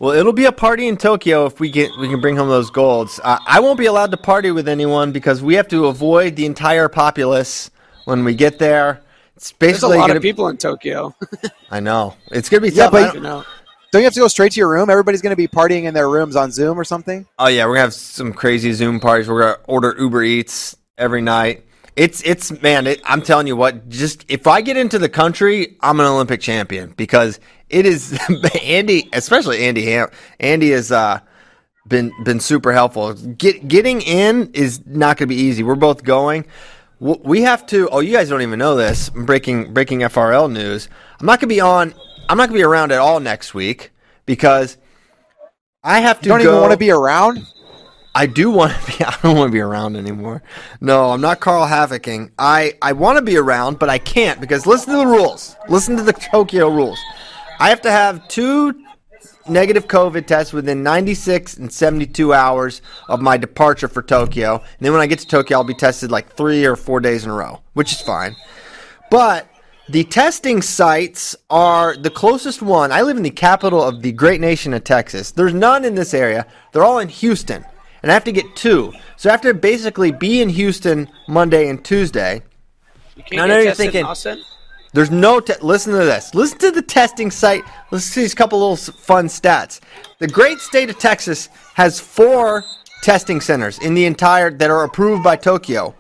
Well, 0.01 0.11
it'll 0.13 0.33
be 0.33 0.47
a 0.47 0.53
party 0.53 0.89
in 0.89 0.97
Tokyo 0.97 1.47
if 1.47 1.61
we 1.61 1.71
get 1.71 1.91
we 1.99 2.09
can 2.09 2.21
bring 2.21 2.37
home 2.37 2.49
those 2.49 2.71
golds. 2.71 3.21
Uh, 3.23 3.39
I 3.47 3.61
won't 3.61 3.79
be 3.79 3.87
allowed 3.87 4.11
to 4.11 4.17
party 4.17 4.51
with 4.51 4.67
anyone 4.69 5.13
because 5.13 5.41
we 5.41 5.55
have 5.55 5.69
to 5.69 5.87
avoid 5.87 6.35
the 6.35 6.45
entire 6.47 6.89
populace 6.89 7.71
when 8.05 8.25
we 8.25 8.35
get 8.35 8.59
there. 8.59 9.01
It's 9.37 9.53
There's 9.59 9.83
a 9.85 9.89
lot 9.89 10.09
gonna, 10.09 10.17
of 10.17 10.23
people 10.23 10.49
in 10.49 10.57
Tokyo. 10.57 11.15
I 11.71 11.79
know 11.81 12.15
it's 12.33 12.49
gonna 12.49 12.61
be 12.63 12.71
Yeah, 12.71 12.89
tough. 12.91 12.93
but- 12.93 13.17
I 13.17 13.45
don't- 13.99 14.03
you 14.03 14.07
have 14.07 14.15
to 14.15 14.21
go 14.21 14.29
straight 14.29 14.53
to 14.53 14.61
your 14.61 14.71
room? 14.71 14.91
Everybody's 14.91 15.23
going 15.23 15.31
to 15.33 15.37
be 15.37 15.49
partying 15.49 15.85
in 15.85 15.95
their 15.95 16.09
rooms 16.09 16.37
on 16.37 16.51
Zoom 16.51 16.79
or 16.79 16.85
something. 16.85 17.27
Oh 17.39 17.49
yeah, 17.49 17.65
we're 17.67 17.75
gonna 17.75 17.81
have 17.83 17.95
some 17.95 18.33
crazy 18.33 18.73
Zoom 18.73 19.01
parties. 19.01 19.29
We're 19.29 19.41
gonna 19.41 19.59
order 19.67 19.95
Uber 19.99 20.23
Eats 20.23 20.77
every 20.99 21.23
night. 21.23 21.65
It's 21.97 22.23
it's 22.23 22.61
man, 22.61 22.87
it, 22.89 23.01
I'm 23.05 23.23
telling 23.23 23.47
you 23.47 23.55
what. 23.57 23.89
Just 23.89 24.25
if 24.29 24.47
I 24.49 24.61
get 24.63 24.77
into 24.77 24.99
the 24.99 25.09
country, 25.09 25.77
I'm 25.81 26.01
an 26.01 26.07
Olympic 26.07 26.41
champion 26.41 26.93
because 26.97 27.39
it 27.71 27.87
is 27.87 28.19
Andy, 28.63 29.09
especially 29.13 29.65
Andy. 29.65 29.97
Andy 30.41 30.71
has 30.73 30.91
uh, 30.91 31.21
been 31.87 32.11
been 32.25 32.41
super 32.41 32.73
helpful. 32.73 33.15
Get 33.15 33.69
getting 33.69 34.01
in 34.03 34.51
is 34.55 34.85
not 34.87 35.19
gonna 35.19 35.29
be 35.29 35.37
easy. 35.37 35.63
We're 35.63 35.77
both 35.77 36.03
going. 36.03 36.47
We 36.99 37.43
have 37.43 37.67
to. 37.67 37.89
Oh, 37.91 38.01
you 38.01 38.13
guys 38.13 38.29
don't 38.29 38.43
even 38.43 38.59
know 38.59 38.75
this. 38.75 39.11
Breaking 39.11 39.73
breaking 39.73 40.01
FRL 40.01 40.51
news. 40.51 40.89
I'm 41.21 41.27
not 41.27 41.39
gonna 41.39 41.49
be 41.49 41.61
on. 41.61 41.95
I'm 42.29 42.37
not 42.37 42.49
gonna 42.49 42.59
be 42.59 42.65
around 42.65 42.93
at 42.93 42.99
all 42.99 43.21
next 43.21 43.55
week 43.55 43.91
because 44.27 44.77
I 45.83 46.01
have 46.01 46.21
to. 46.21 46.27
You 46.27 46.29
don't 46.31 46.43
go, 46.43 46.51
even 46.51 46.61
want 46.61 46.73
to 46.73 46.79
be 46.79 46.91
around. 46.91 47.47
I 48.15 48.27
do 48.27 48.51
want 48.51 48.73
to 48.73 48.87
be. 48.99 49.05
I 49.05 49.17
don't 49.23 49.37
want 49.37 49.49
to 49.49 49.53
be 49.53 49.61
around 49.61 49.97
anymore. 49.97 50.43
No, 50.81 51.11
I'm 51.11 51.21
not 51.21 51.41
Carl 51.41 51.67
Havocking. 51.67 52.31
I 52.39 52.75
I 52.81 52.93
want 52.93 53.19
to 53.19 53.23
be 53.23 53.37
around, 53.37 53.79
but 53.79 53.91
I 53.91 53.99
can't 53.99 54.41
because 54.41 54.67
listen 54.67 54.93
to 54.93 54.99
the 54.99 55.07
rules. 55.07 55.57
Listen 55.69 55.97
to 55.97 56.03
the 56.03 56.13
Tokyo 56.33 56.69
rules. 56.69 56.99
I 57.61 57.69
have 57.69 57.83
to 57.83 57.91
have 57.91 58.27
two 58.29 58.75
negative 59.47 59.87
COVID 59.87 60.27
tests 60.27 60.53
within 60.53 60.83
96 60.83 61.59
and 61.59 61.71
72 61.71 62.33
hours 62.33 62.83
of 63.09 63.21
my 63.21 63.37
departure 63.37 63.89
for 63.89 64.03
Tokyo. 64.03 64.57
And 64.57 64.65
then 64.81 64.93
when 64.93 65.01
I 65.01 65.07
get 65.07 65.19
to 65.21 65.27
Tokyo, 65.27 65.59
I'll 65.59 65.65
be 65.65 65.75
tested 65.75 66.11
like 66.11 66.33
three 66.35 66.65
or 66.65 66.77
four 66.77 66.99
days 66.99 67.25
in 67.25 67.31
a 67.31 67.35
row, 67.35 67.61
which 67.75 67.93
is 67.93 68.01
fine. 68.01 68.35
But 69.11 69.47
the 69.89 70.05
testing 70.05 70.63
sites 70.63 71.37
are 71.51 71.97
the 71.97 72.11
closest 72.11 72.63
one. 72.63 72.91
I 72.91 73.03
live 73.03 73.17
in 73.17 73.23
the 73.23 73.31
capital 73.31 73.83
of 73.83 74.03
the 74.03 74.13
great 74.13 74.41
nation 74.41 74.73
of 74.73 74.85
Texas. 74.85 75.31
There's 75.31 75.53
none 75.55 75.85
in 75.85 75.95
this 75.95 76.15
area. 76.15 76.47
They're 76.73 76.85
all 76.85 76.99
in 76.99 77.09
Houston. 77.09 77.65
And 78.03 78.11
I 78.11 78.15
have 78.15 78.25
to 78.25 78.33
get 78.33 78.57
two. 78.57 78.93
So 79.17 79.29
I 79.29 79.33
have 79.33 79.41
to 79.43 79.55
basically 79.55 80.13
be 80.13 80.41
in 80.41 80.49
Houston 80.49 81.09
Monday 81.29 81.69
and 81.69 81.85
Tuesday. 81.85 82.43
you 83.31 83.41
I 83.41 83.47
know 83.47 83.59
you're 83.59 83.75
thinking- 83.75 84.01
in 84.01 84.07
Austin. 84.07 84.43
There's 84.95 85.11
no. 85.11 85.41
Te- 85.41 85.55
listen 85.61 85.93
to 85.93 85.99
this. 85.99 86.35
Listen 86.37 86.59
to 86.59 86.71
the 86.71 86.81
testing 86.81 87.33
site. 87.33 87.65
Listen 87.91 88.15
to 88.15 88.21
these 88.21 88.35
couple 88.35 88.61
little 88.61 88.77
fun 88.77 89.27
stats. 89.27 89.81
The 90.21 90.29
great 90.29 90.61
state 90.61 90.89
of 90.89 91.01
Texas 91.01 91.49
has 91.75 91.99
four 91.99 92.63
testing 93.03 93.41
centers 93.41 93.77
in 93.81 93.95
the 93.95 94.05
entire 94.05 94.53
that 94.53 94.71
are 94.71 94.85
approved 94.85 95.25
by 95.25 95.35
Tokyo. 95.35 95.97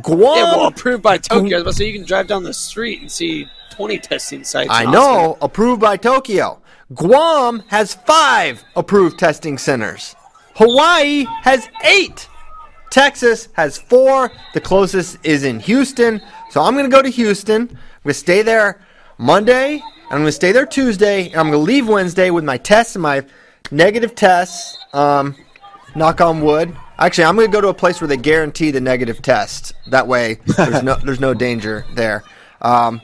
Guam. 0.00 0.36
Yeah, 0.36 0.56
well, 0.56 0.66
approved 0.66 1.02
by 1.02 1.18
Tokyo. 1.18 1.70
So 1.70 1.84
you 1.84 1.92
can 1.92 2.04
drive 2.04 2.26
down 2.26 2.42
the 2.42 2.54
street 2.54 3.00
and 3.00 3.10
see 3.10 3.48
20 3.70 3.98
testing 3.98 4.44
sites. 4.44 4.70
I 4.72 4.84
know, 4.84 5.38
approved 5.40 5.80
by 5.80 5.96
Tokyo. 5.96 6.60
Guam 6.94 7.60
has 7.68 7.94
five 7.94 8.64
approved 8.76 9.18
testing 9.18 9.58
centers. 9.58 10.14
Hawaii 10.56 11.24
has 11.42 11.68
eight. 11.84 12.28
Texas 12.90 13.48
has 13.54 13.78
four. 13.78 14.30
The 14.52 14.60
closest 14.60 15.18
is 15.24 15.42
in 15.42 15.58
Houston. 15.60 16.20
So 16.50 16.62
I'm 16.62 16.74
going 16.74 16.88
to 16.88 16.94
go 16.94 17.02
to 17.02 17.08
Houston. 17.08 17.62
I'm 17.62 17.68
going 17.68 17.78
to 18.04 18.14
stay 18.14 18.42
there 18.42 18.80
Monday. 19.18 19.74
And 19.74 19.82
I'm 20.10 20.18
going 20.18 20.26
to 20.26 20.32
stay 20.32 20.52
there 20.52 20.66
Tuesday. 20.66 21.26
And 21.26 21.36
I'm 21.36 21.50
going 21.50 21.58
to 21.58 21.58
leave 21.58 21.88
Wednesday 21.88 22.30
with 22.30 22.44
my 22.44 22.56
tests 22.56 22.94
and 22.94 23.02
my 23.02 23.24
negative 23.72 24.14
tests. 24.14 24.78
Um, 24.92 25.34
knock 25.96 26.20
on 26.20 26.40
wood. 26.40 26.76
Actually, 26.98 27.24
I'm 27.24 27.34
going 27.34 27.48
to 27.48 27.52
go 27.52 27.60
to 27.60 27.68
a 27.68 27.74
place 27.74 28.00
where 28.00 28.08
they 28.08 28.16
guarantee 28.16 28.70
the 28.70 28.80
negative 28.80 29.20
test. 29.20 29.72
That 29.88 30.06
way, 30.06 30.38
there's 30.56 30.82
no 30.82 30.94
there's 30.96 31.20
no 31.20 31.34
danger 31.34 31.84
there. 31.94 32.22
Um, 32.62 33.00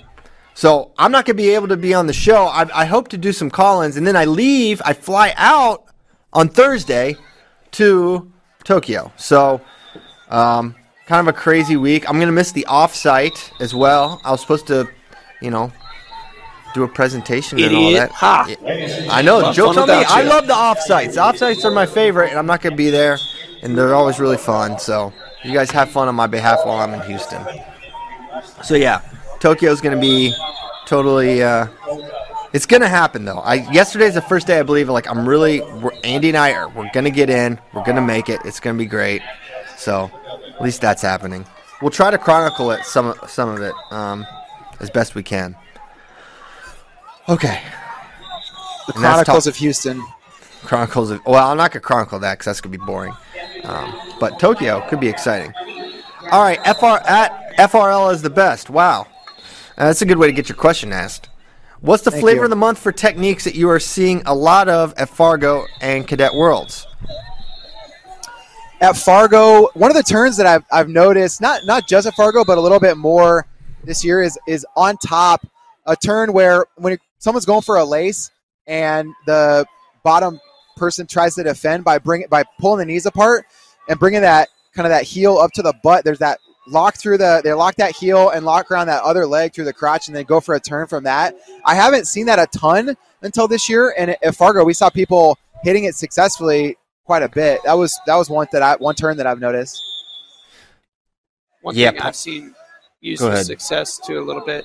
so 0.55 0.93
I'm 0.99 1.11
not 1.11 1.25
going 1.25 1.37
to 1.37 1.43
be 1.43 1.51
able 1.51 1.69
to 1.69 1.77
be 1.77 1.95
on 1.95 2.07
the 2.07 2.13
show. 2.13 2.45
I, 2.45 2.83
I 2.83 2.85
hope 2.85 3.09
to 3.09 3.19
do 3.19 3.33
some 3.33 3.51
call-ins, 3.51 3.97
and 3.97 4.07
then 4.07 4.17
I 4.17 4.27
leave. 4.27 4.81
I 4.85 4.93
fly 4.93 5.35
out 5.37 5.85
on 6.33 6.49
Thursday 6.49 7.17
to 7.73 8.31
Tokyo. 8.63 9.13
So, 9.17 9.61
um, 10.29 10.75
kind 11.07 11.27
of 11.27 11.35
a 11.35 11.37
crazy 11.37 11.77
week. 11.77 12.09
I'm 12.09 12.17
going 12.17 12.29
to 12.29 12.33
miss 12.33 12.53
the 12.53 12.67
off-site 12.67 13.53
as 13.59 13.75
well. 13.75 14.21
I 14.25 14.31
was 14.31 14.41
supposed 14.41 14.67
to, 14.69 14.89
you 15.41 15.51
know, 15.51 15.73
do 16.75 16.85
a 16.85 16.89
presentation 16.89 17.59
and 17.61 17.75
all 17.75 17.93
that. 17.93 18.11
Ha. 18.13 18.47
Yeah. 18.49 19.09
I 19.11 19.23
know. 19.23 19.41
Have 19.41 19.55
Joe 19.55 19.73
fun 19.73 19.77
me 19.77 19.83
without 19.83 20.11
I 20.11 20.23
love 20.23 20.47
the 20.47 20.55
off-sites. 20.55 21.15
The 21.15 21.21
off-sites 21.21 21.65
are 21.65 21.71
my 21.71 21.87
favorite, 21.87 22.31
and 22.31 22.39
I'm 22.39 22.47
not 22.47 22.61
going 22.61 22.73
to 22.73 22.77
be 22.77 22.91
there. 22.91 23.19
And 23.63 23.77
they're 23.77 23.95
always 23.95 24.19
really 24.19 24.39
fun. 24.39 24.79
So 24.79 25.13
you 25.45 25.53
guys 25.53 25.71
have 25.71 25.91
fun 25.91 26.09
on 26.09 26.15
my 26.15 26.27
behalf 26.27 26.61
while 26.65 26.79
I'm 26.79 26.95
in 26.95 27.07
Houston. 27.09 27.45
So 28.63 28.75
yeah, 28.75 29.03
Tokyo's 29.39 29.81
going 29.81 29.95
to 29.95 30.01
be 30.01 30.35
totally. 30.87 31.43
Uh, 31.43 31.67
it's 32.53 32.67
going 32.67 32.81
to 32.81 32.89
happen 32.89 33.25
though. 33.25 33.39
I 33.39 33.71
yesterday's 33.71 34.15
the 34.15 34.23
first 34.23 34.47
day 34.47 34.59
I 34.59 34.63
believe. 34.63 34.89
Like 34.89 35.09
I'm 35.09 35.29
really. 35.29 35.61
We're, 35.61 35.93
Andy 36.05 36.29
and 36.29 36.39
I 36.39 36.53
are. 36.53 36.69
We're 36.71 36.91
going 36.93 37.05
to 37.05 37.11
get 37.11 37.29
in. 37.29 37.61
We're 37.75 37.85
going 37.85 37.97
to 37.97 38.03
make 38.03 38.29
it. 38.29 38.41
It's 38.45 38.61
going 38.61 38.77
to 38.77 38.83
be 38.83 38.89
great. 38.89 39.23
So 39.77 40.11
at 40.55 40.63
least 40.63 40.81
that's 40.81 41.03
happening. 41.03 41.45
We'll 41.83 41.91
try 41.91 42.11
to 42.11 42.19
chronicle 42.19 42.71
it 42.71 42.85
some 42.85 43.15
some 43.27 43.49
of 43.51 43.61
it 43.61 43.75
um, 43.91 44.27
as 44.81 44.91
best 44.91 45.15
we 45.15 45.23
can. 45.23 45.55
Okay. 47.31 47.63
The 48.87 48.93
And 48.95 48.97
Chronicles 48.97 49.47
of 49.47 49.57
Houston. 49.57 50.03
Chronicles 50.65 51.11
of. 51.11 51.25
Well, 51.25 51.49
I'm 51.51 51.57
not 51.57 51.71
gonna 51.73 51.81
chronicle 51.81 52.19
that 52.19 52.33
because 52.35 52.47
that's 52.47 52.61
gonna 52.61 52.77
be 52.77 52.85
boring. 52.85 53.15
Um, 53.65 53.95
but 54.19 54.39
Tokyo 54.39 54.85
could 54.89 55.01
be 55.01 55.09
exciting. 55.09 55.53
All 56.31 56.43
right, 56.43 56.59
FR 56.65 56.99
at 57.09 57.55
FRL 57.59 58.13
is 58.13 58.23
the 58.23 58.31
best. 58.31 58.69
Wow, 58.71 59.07
Uh, 59.79 59.87
that's 59.87 60.03
a 60.03 60.07
good 60.07 60.19
way 60.19 60.27
to 60.27 60.33
get 60.33 60.49
your 60.49 60.57
question 60.57 60.93
asked. 60.93 61.29
What's 61.81 62.03
the 62.03 62.11
Thank 62.11 62.23
flavor 62.23 62.41
you. 62.41 62.45
of 62.45 62.51
the 62.51 62.57
month 62.57 62.79
for 62.79 62.93
techniques 62.93 63.45
that 63.45 63.55
you 63.55 63.71
are 63.71 63.81
seeing 63.81 64.23
a 64.27 64.35
lot 64.35 64.69
of 64.69 64.93
at 64.99 65.09
Fargo 65.09 65.65
and 65.81 66.07
Cadet 66.07 66.35
Worlds? 66.35 66.87
at 68.83 68.97
Fargo, 68.97 69.69
one 69.75 69.91
of 69.91 69.97
the 69.97 70.03
turns 70.03 70.37
that 70.39 70.47
I've, 70.47 70.65
I've 70.73 70.89
noticed, 70.89 71.41
not 71.41 71.65
not 71.67 71.87
just 71.87 72.07
at 72.07 72.15
Fargo, 72.15 72.45
but 72.45 72.59
a 72.59 72.61
little 72.61 72.81
bit 72.81 72.97
more 72.97 73.47
this 73.85 74.05
year 74.05 74.23
is 74.23 74.39
is 74.47 74.67
on 74.77 74.97
top. 74.99 75.47
A 75.87 75.97
turn 75.97 76.33
where 76.33 76.67
when 76.77 76.99
someone's 77.19 77.47
going 77.47 77.63
for 77.63 77.77
a 77.77 77.85
lace 77.85 78.31
and 78.67 79.13
the 79.27 79.65
bottom 80.05 80.41
person 80.77 81.07
tries 81.07 81.35
to 81.35 81.43
defend 81.43 81.85
by 81.85 81.99
bring 81.99 82.25
by 82.31 82.45
pulling 82.59 82.79
the 82.79 82.85
knees 82.93 83.07
apart 83.07 83.45
and 83.89 83.99
bringing 83.99 84.23
that 84.23 84.49
kind 84.75 84.87
of 84.87 84.91
that 84.91 85.05
heel 85.05 85.37
up 85.39 85.51
to 85.53 85.63
the 85.63 85.75
butt. 85.83 86.05
There's 86.05 86.19
that 86.21 86.39
lock 86.69 86.97
through 86.97 87.19
the 87.19 87.41
they 87.43 87.53
lock 87.53 87.75
that 87.77 87.97
heel 87.97 88.31
and 88.31 88.45
lock 88.45 88.71
around 88.71 88.87
that 88.87 89.03
other 89.03 89.27
leg 89.27 89.53
through 89.53 89.65
the 89.65 89.73
crotch 89.73 90.07
and 90.09 90.17
then 90.17 90.25
go 90.25 90.41
for 90.41 90.55
a 90.55 90.61
turn 90.61 90.87
from 90.87 91.05
that. 91.05 91.35
I 91.65 91.75
haven't 91.75 92.07
seen 92.07 92.27
that 92.27 92.39
a 92.39 92.47
ton 92.47 92.97
until 93.23 93.49
this 93.49 93.69
year, 93.69 93.95
and 93.99 94.11
at 94.23 94.35
Fargo 94.35 94.65
we 94.65 94.73
saw 94.75 94.89
people 94.91 95.37
hitting 95.63 95.85
it 95.85 95.95
successfully 95.95 96.77
quite 97.05 97.23
a 97.23 97.29
bit. 97.29 97.61
That 97.65 97.75
was 97.75 97.99
that 98.07 98.17
was 98.17 98.31
one 98.31 98.47
that 98.53 98.63
I 98.63 98.77
one 98.77 98.95
turn 98.95 99.17
that 99.17 99.27
I've 99.27 99.41
noticed. 99.41 99.83
One 101.63 101.75
Yeah, 101.75 101.91
thing 101.91 102.01
I've 102.01 102.17
seen 102.17 102.55
used 103.01 103.21
Go 103.21 103.27
with 103.27 103.35
ahead. 103.35 103.47
success 103.47 103.99
too 103.99 104.19
a 104.19 104.25
little 104.25 104.45
bit. 104.45 104.65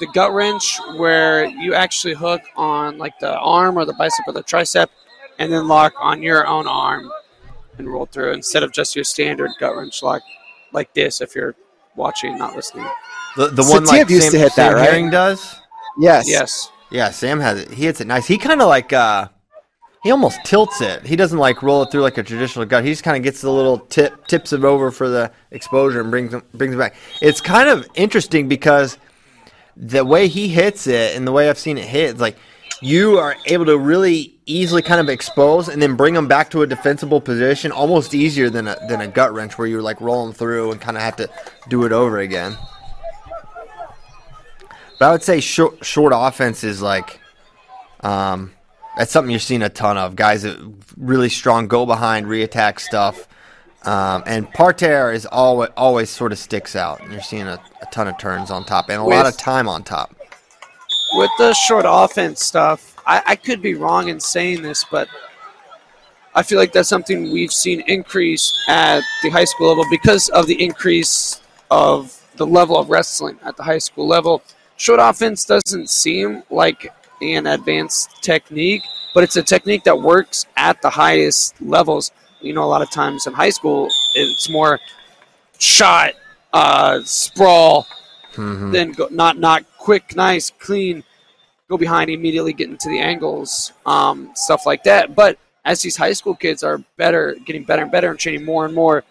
The 0.00 0.06
gut 0.08 0.32
wrench 0.32 0.80
where 0.96 1.44
you 1.44 1.74
actually 1.74 2.14
hook 2.14 2.42
on 2.56 2.98
like 2.98 3.18
the 3.20 3.38
arm 3.38 3.78
or 3.78 3.84
the 3.84 3.92
bicep 3.94 4.26
or 4.26 4.32
the 4.32 4.42
tricep 4.42 4.88
and 5.38 5.52
then 5.52 5.68
lock 5.68 5.92
on 6.00 6.22
your 6.22 6.46
own 6.46 6.66
arm 6.66 7.10
and 7.78 7.88
roll 7.88 8.06
through 8.06 8.32
instead 8.32 8.62
of 8.62 8.72
just 8.72 8.96
your 8.96 9.04
standard 9.04 9.50
gut 9.58 9.76
wrench 9.76 10.02
lock 10.02 10.22
like 10.72 10.92
this 10.94 11.20
if 11.20 11.34
you're 11.34 11.54
watching, 11.96 12.36
not 12.38 12.56
listening. 12.56 12.86
The 13.36 13.48
the 13.48 13.64
one 13.64 13.84
like 13.84 14.06
Satiev 14.06 14.10
used 14.10 14.22
Sam, 14.24 14.32
to 14.32 14.38
hit 14.38 14.54
that, 14.56 14.70
Sam 14.70 14.74
right? 14.74 14.88
Herring 14.88 15.10
does. 15.10 15.60
Yes. 15.98 16.28
Yes. 16.28 16.70
Yeah, 16.90 17.10
Sam 17.10 17.40
has 17.40 17.60
it. 17.60 17.70
He 17.70 17.84
hits 17.84 18.00
it 18.00 18.06
nice. 18.06 18.26
He 18.26 18.36
kind 18.36 18.60
of 18.60 18.68
like 18.68 18.92
uh, 18.92 19.28
he 20.02 20.10
almost 20.10 20.40
tilts 20.44 20.80
it. 20.80 21.06
He 21.06 21.16
doesn't 21.16 21.38
like 21.38 21.62
roll 21.62 21.82
it 21.82 21.90
through 21.90 22.02
like 22.02 22.18
a 22.18 22.22
traditional 22.22 22.66
gut. 22.66 22.84
He 22.84 22.90
just 22.90 23.02
kind 23.02 23.16
of 23.16 23.22
gets 23.22 23.40
the 23.40 23.50
little 23.50 23.78
tip, 23.78 24.26
tips 24.26 24.52
it 24.52 24.64
over 24.64 24.90
for 24.90 25.08
the 25.08 25.30
exposure 25.50 26.00
and 26.00 26.10
brings 26.10 26.32
them, 26.32 26.42
brings 26.52 26.74
it 26.74 26.78
back. 26.78 26.96
It's 27.22 27.40
kind 27.40 27.68
of 27.68 27.88
interesting 27.94 28.48
because 28.48 28.98
the 29.76 30.04
way 30.04 30.28
he 30.28 30.48
hits 30.48 30.86
it 30.86 31.16
and 31.16 31.26
the 31.26 31.32
way 31.32 31.48
I've 31.48 31.58
seen 31.58 31.78
it 31.78 31.86
hit, 31.86 32.10
it's 32.10 32.20
like 32.20 32.36
you 32.80 33.18
are 33.18 33.36
able 33.46 33.66
to 33.66 33.78
really 33.78 34.34
easily 34.46 34.82
kind 34.82 35.00
of 35.00 35.08
expose 35.08 35.68
and 35.68 35.80
then 35.80 35.94
bring 35.94 36.14
them 36.14 36.26
back 36.26 36.50
to 36.50 36.62
a 36.62 36.66
defensible 36.66 37.20
position, 37.20 37.70
almost 37.72 38.14
easier 38.14 38.50
than 38.50 38.68
a 38.68 38.76
than 38.88 39.00
a 39.00 39.06
gut 39.06 39.32
wrench 39.32 39.56
where 39.56 39.66
you're 39.66 39.82
like 39.82 40.00
rolling 40.00 40.32
through 40.32 40.72
and 40.72 40.80
kind 40.80 40.96
of 40.96 41.02
have 41.02 41.16
to 41.16 41.30
do 41.68 41.84
it 41.84 41.92
over 41.92 42.18
again. 42.18 42.56
But 44.98 45.08
I 45.08 45.12
would 45.12 45.22
say 45.22 45.40
short, 45.40 45.84
short 45.84 46.12
offense 46.14 46.62
is 46.62 46.80
like, 46.80 47.20
um, 48.00 48.52
that's 48.96 49.10
something 49.10 49.30
you're 49.30 49.40
seeing 49.40 49.62
a 49.62 49.68
ton 49.68 49.96
of 49.96 50.16
guys 50.16 50.42
that 50.42 50.56
really 50.96 51.28
strong 51.28 51.66
go 51.66 51.86
behind 51.86 52.26
reattack 52.26 52.78
stuff. 52.78 53.26
Um, 53.84 54.22
and 54.26 54.48
parterre 54.52 55.12
is 55.12 55.26
always 55.26 55.70
always 55.76 56.08
sort 56.10 56.32
of 56.32 56.38
sticks 56.38 56.76
out. 56.76 57.00
And 57.00 57.12
you're 57.12 57.20
seeing 57.22 57.48
a, 57.48 57.60
a 57.80 57.86
ton 57.86 58.06
of 58.08 58.16
turns 58.18 58.50
on 58.50 58.64
top 58.64 58.88
and 58.88 59.00
a 59.00 59.04
With- 59.04 59.16
lot 59.16 59.26
of 59.26 59.36
time 59.36 59.68
on 59.68 59.82
top. 59.82 60.14
with 61.14 61.30
the 61.38 61.52
short 61.54 61.84
offense 61.88 62.44
stuff, 62.44 62.96
I, 63.06 63.22
I 63.26 63.36
could 63.36 63.60
be 63.60 63.74
wrong 63.74 64.08
in 64.08 64.20
saying 64.20 64.62
this, 64.62 64.84
but 64.90 65.08
I 66.34 66.42
feel 66.42 66.58
like 66.58 66.72
that's 66.72 66.88
something 66.88 67.30
we've 67.32 67.52
seen 67.52 67.80
increase 67.88 68.52
at 68.68 69.02
the 69.22 69.28
high 69.30 69.44
school 69.44 69.68
level 69.68 69.84
because 69.90 70.28
of 70.30 70.46
the 70.46 70.62
increase 70.62 71.40
of 71.70 72.18
the 72.36 72.46
level 72.46 72.78
of 72.78 72.88
wrestling 72.88 73.38
at 73.44 73.56
the 73.56 73.62
high 73.62 73.78
school 73.78 74.06
level. 74.06 74.42
Short 74.76 75.00
offense 75.02 75.44
doesn't 75.44 75.90
seem 75.90 76.42
like 76.50 76.90
an 77.20 77.46
advanced 77.46 78.22
technique, 78.22 78.82
but 79.14 79.22
it's 79.24 79.36
a 79.36 79.42
technique 79.42 79.84
that 79.84 80.00
works 80.00 80.46
at 80.56 80.80
the 80.80 80.88
highest 80.90 81.60
levels. 81.60 82.10
You 82.42 82.52
know, 82.52 82.64
a 82.64 82.66
lot 82.66 82.82
of 82.82 82.90
times 82.90 83.26
in 83.26 83.32
high 83.32 83.50
school, 83.50 83.88
it's 84.14 84.48
more 84.48 84.80
shot, 85.58 86.14
uh, 86.52 87.00
sprawl, 87.04 87.86
Mhm. 88.34 88.72
then 88.72 88.92
go 88.92 89.08
not 89.10 89.38
not 89.38 89.64
quick, 89.78 90.16
nice, 90.16 90.50
clean, 90.58 91.04
go 91.68 91.76
behind 91.76 92.10
immediately, 92.10 92.52
get 92.52 92.68
into 92.68 92.88
the 92.88 92.98
angles, 92.98 93.72
um, 93.86 94.30
stuff 94.34 94.66
like 94.66 94.82
that. 94.84 95.14
But 95.14 95.38
as 95.64 95.82
these 95.82 95.96
high 95.96 96.12
school 96.12 96.34
kids 96.34 96.62
are 96.62 96.78
better, 96.96 97.36
getting 97.46 97.64
better 97.64 97.82
and 97.82 97.92
better, 97.92 98.10
and 98.10 98.18
training 98.18 98.44
more 98.44 98.64
and 98.64 98.74
more 98.74 99.04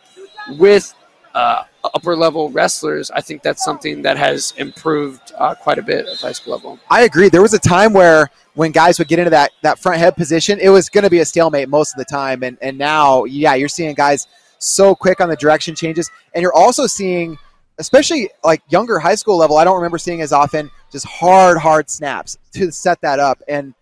with 0.57 0.93
uh, 1.33 1.63
upper 1.83 2.15
level 2.15 2.49
wrestlers, 2.49 3.11
I 3.11 3.21
think 3.21 3.41
that's 3.41 3.63
something 3.63 4.01
that 4.03 4.17
has 4.17 4.53
improved 4.57 5.31
uh, 5.37 5.55
quite 5.55 5.77
a 5.77 5.81
bit 5.81 6.07
at 6.07 6.17
high 6.19 6.31
school 6.31 6.53
level. 6.53 6.79
I 6.89 7.03
agree. 7.03 7.29
There 7.29 7.41
was 7.41 7.53
a 7.53 7.59
time 7.59 7.93
where 7.93 8.29
when 8.53 8.71
guys 8.71 8.99
would 8.99 9.07
get 9.07 9.19
into 9.19 9.31
that, 9.31 9.51
that 9.61 9.79
front 9.79 9.97
head 9.97 10.15
position, 10.15 10.59
it 10.59 10.69
was 10.69 10.89
going 10.89 11.03
to 11.03 11.09
be 11.09 11.19
a 11.19 11.25
stalemate 11.25 11.69
most 11.69 11.93
of 11.93 11.97
the 11.97 12.05
time. 12.05 12.43
And, 12.43 12.57
and 12.61 12.77
now, 12.77 13.23
yeah, 13.25 13.55
you're 13.55 13.69
seeing 13.69 13.93
guys 13.95 14.27
so 14.59 14.93
quick 14.93 15.21
on 15.21 15.29
the 15.29 15.35
direction 15.35 15.75
changes. 15.75 16.09
And 16.35 16.41
you're 16.41 16.53
also 16.53 16.85
seeing, 16.85 17.37
especially 17.79 18.29
like 18.43 18.61
younger 18.69 18.99
high 18.99 19.15
school 19.15 19.37
level, 19.37 19.57
I 19.57 19.63
don't 19.63 19.75
remember 19.75 19.97
seeing 19.97 20.21
as 20.21 20.33
often 20.33 20.69
just 20.91 21.05
hard, 21.05 21.57
hard 21.57 21.89
snaps 21.89 22.37
to 22.53 22.71
set 22.71 23.01
that 23.01 23.19
up. 23.19 23.41
And 23.47 23.73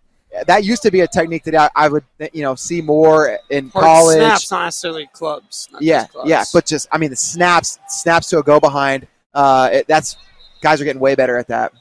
that 0.46 0.64
used 0.64 0.82
to 0.82 0.90
be 0.90 1.00
a 1.00 1.08
technique 1.08 1.44
that 1.44 1.54
I, 1.54 1.70
I 1.74 1.88
would, 1.88 2.04
you 2.32 2.42
know, 2.42 2.54
see 2.54 2.80
more 2.80 3.38
in 3.50 3.68
Hard 3.70 3.84
college. 3.84 4.16
snaps, 4.16 4.50
not 4.50 4.64
necessarily 4.64 5.08
clubs. 5.12 5.68
not 5.72 5.82
yeah, 5.82 6.06
clubs. 6.06 6.28
yeah, 6.28 6.44
but 6.52 6.66
just 6.66 6.88
I 6.92 6.98
mean 6.98 7.10
the 7.10 7.16
snaps, 7.16 7.78
snaps 7.88 8.28
to 8.30 8.38
a 8.38 8.42
go 8.42 8.60
behind. 8.60 9.06
Uh, 9.34 9.70
it, 9.72 9.86
that's 9.86 10.16
guys 10.62 10.80
are 10.80 10.84
getting 10.84 11.00
way 11.00 11.14
better 11.14 11.36
at 11.36 11.48
that. 11.48 11.72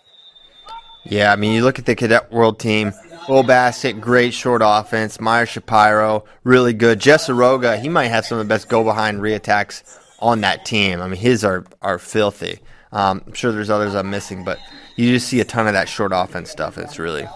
Yeah, 1.06 1.32
I 1.32 1.36
mean, 1.36 1.54
you 1.54 1.64
look 1.64 1.80
at 1.80 1.86
the 1.86 1.96
cadet 1.96 2.32
world 2.32 2.60
team. 2.60 2.94
Will 3.28 3.44
Bassett, 3.44 4.02
great 4.02 4.34
short 4.34 4.62
offense. 4.64 5.20
Meyer 5.20 5.46
Shapiro, 5.46 6.26
really 6.44 6.74
good. 6.74 7.00
Jess 7.00 7.30
Aroga, 7.30 7.80
he 7.80 7.88
might 7.88 8.08
have 8.08 8.26
some 8.26 8.40
of 8.40 8.46
the 8.46 8.50
best 8.50 8.68
go 8.70 8.84
behind 8.84 9.20
reattacks 9.20 10.00
on 10.20 10.42
that 10.42 10.66
team. 10.66 11.02
I 11.02 11.08
mean, 11.08 11.20
his 11.20 11.44
are 11.44 11.66
are 11.82 12.00
filthy. 12.00 12.60
Um, 12.92 13.22
I'm 13.28 13.34
sure 13.34 13.52
there's 13.52 13.70
others 13.70 13.94
I'm 13.94 14.10
missing, 14.10 14.44
but 14.44 14.58
you 14.96 15.14
just 15.14 15.28
see 15.28 15.40
a 15.40 15.46
ton 15.46 15.68
of 15.68 15.74
that 15.74 15.88
short 15.88 16.12
offense 16.14 16.50
stuff. 16.50 16.78
It's 16.78 16.98
really, 16.98 17.28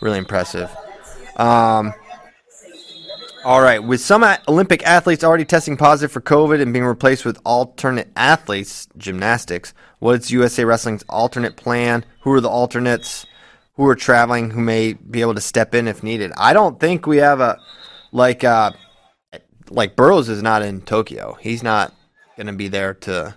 really 0.00 0.18
impressive. 0.18 0.70
Um, 1.36 1.92
all 3.44 3.62
right, 3.62 3.82
with 3.82 4.00
some 4.00 4.22
Olympic 4.48 4.82
athletes 4.86 5.24
already 5.24 5.46
testing 5.46 5.76
positive 5.76 6.12
for 6.12 6.20
COVID 6.20 6.60
and 6.60 6.72
being 6.72 6.84
replaced 6.84 7.24
with 7.24 7.40
alternate 7.44 8.10
athletes, 8.14 8.86
gymnastics, 8.98 9.72
what's 9.98 10.30
USA 10.30 10.64
Wrestling's 10.64 11.04
alternate 11.08 11.56
plan? 11.56 12.04
Who 12.20 12.32
are 12.32 12.40
the 12.40 12.50
alternates? 12.50 13.26
Who 13.76 13.86
are 13.86 13.94
traveling? 13.94 14.50
Who 14.50 14.60
may 14.60 14.92
be 14.92 15.22
able 15.22 15.34
to 15.34 15.40
step 15.40 15.74
in 15.74 15.88
if 15.88 16.02
needed? 16.02 16.32
I 16.36 16.52
don't 16.52 16.78
think 16.78 17.06
we 17.06 17.16
have 17.18 17.40
a 17.40 17.58
like 18.12 18.44
uh, 18.44 18.72
like 19.70 19.96
Burroughs 19.96 20.28
is 20.28 20.42
not 20.42 20.62
in 20.62 20.82
Tokyo. 20.82 21.38
He's 21.40 21.62
not 21.62 21.94
going 22.36 22.48
to 22.48 22.52
be 22.52 22.68
there 22.68 22.94
to. 22.94 23.34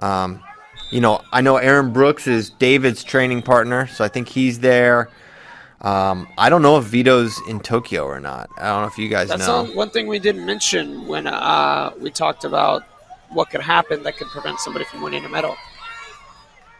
Um, 0.00 0.42
you 0.90 1.00
know, 1.00 1.20
I 1.32 1.40
know 1.40 1.56
Aaron 1.56 1.92
Brooks 1.92 2.26
is 2.26 2.50
David's 2.50 3.02
training 3.04 3.42
partner, 3.42 3.86
so 3.86 4.04
I 4.04 4.08
think 4.08 4.28
he's 4.28 4.60
there. 4.60 5.08
Um, 5.80 6.26
I 6.38 6.48
don't 6.48 6.62
know 6.62 6.78
if 6.78 6.84
Vito's 6.84 7.38
in 7.48 7.60
Tokyo 7.60 8.04
or 8.04 8.18
not. 8.18 8.48
I 8.58 8.68
don't 8.68 8.82
know 8.82 8.88
if 8.88 8.98
you 8.98 9.08
guys 9.08 9.28
That's 9.28 9.46
know. 9.46 9.64
one- 9.64 9.74
one 9.74 9.90
thing 9.90 10.06
we 10.06 10.18
didn't 10.18 10.46
mention 10.46 11.06
when 11.06 11.26
uh, 11.26 11.92
we 12.00 12.10
talked 12.10 12.44
about 12.44 12.82
what 13.30 13.50
could 13.50 13.60
happen 13.60 14.02
that 14.04 14.16
could 14.16 14.28
prevent 14.28 14.58
somebody 14.60 14.84
from 14.86 15.02
winning 15.02 15.24
a 15.24 15.28
medal. 15.28 15.56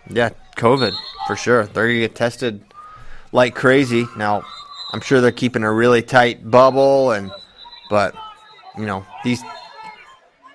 Yeah, 0.09 0.30
COVID 0.57 0.92
for 1.26 1.36
sure. 1.36 1.66
They're 1.66 1.88
gonna 1.88 1.99
get 2.01 2.14
tested 2.14 2.62
like 3.32 3.55
crazy. 3.55 4.07
Now, 4.16 4.44
I'm 4.92 5.01
sure 5.01 5.20
they're 5.20 5.32
keeping 5.32 5.64
a 5.64 5.72
really 5.72 6.01
tight 6.01 6.49
bubble, 6.49 7.11
and 7.11 7.30
but 7.90 8.14
you 8.78 8.86
know 8.86 9.05
these 9.24 9.42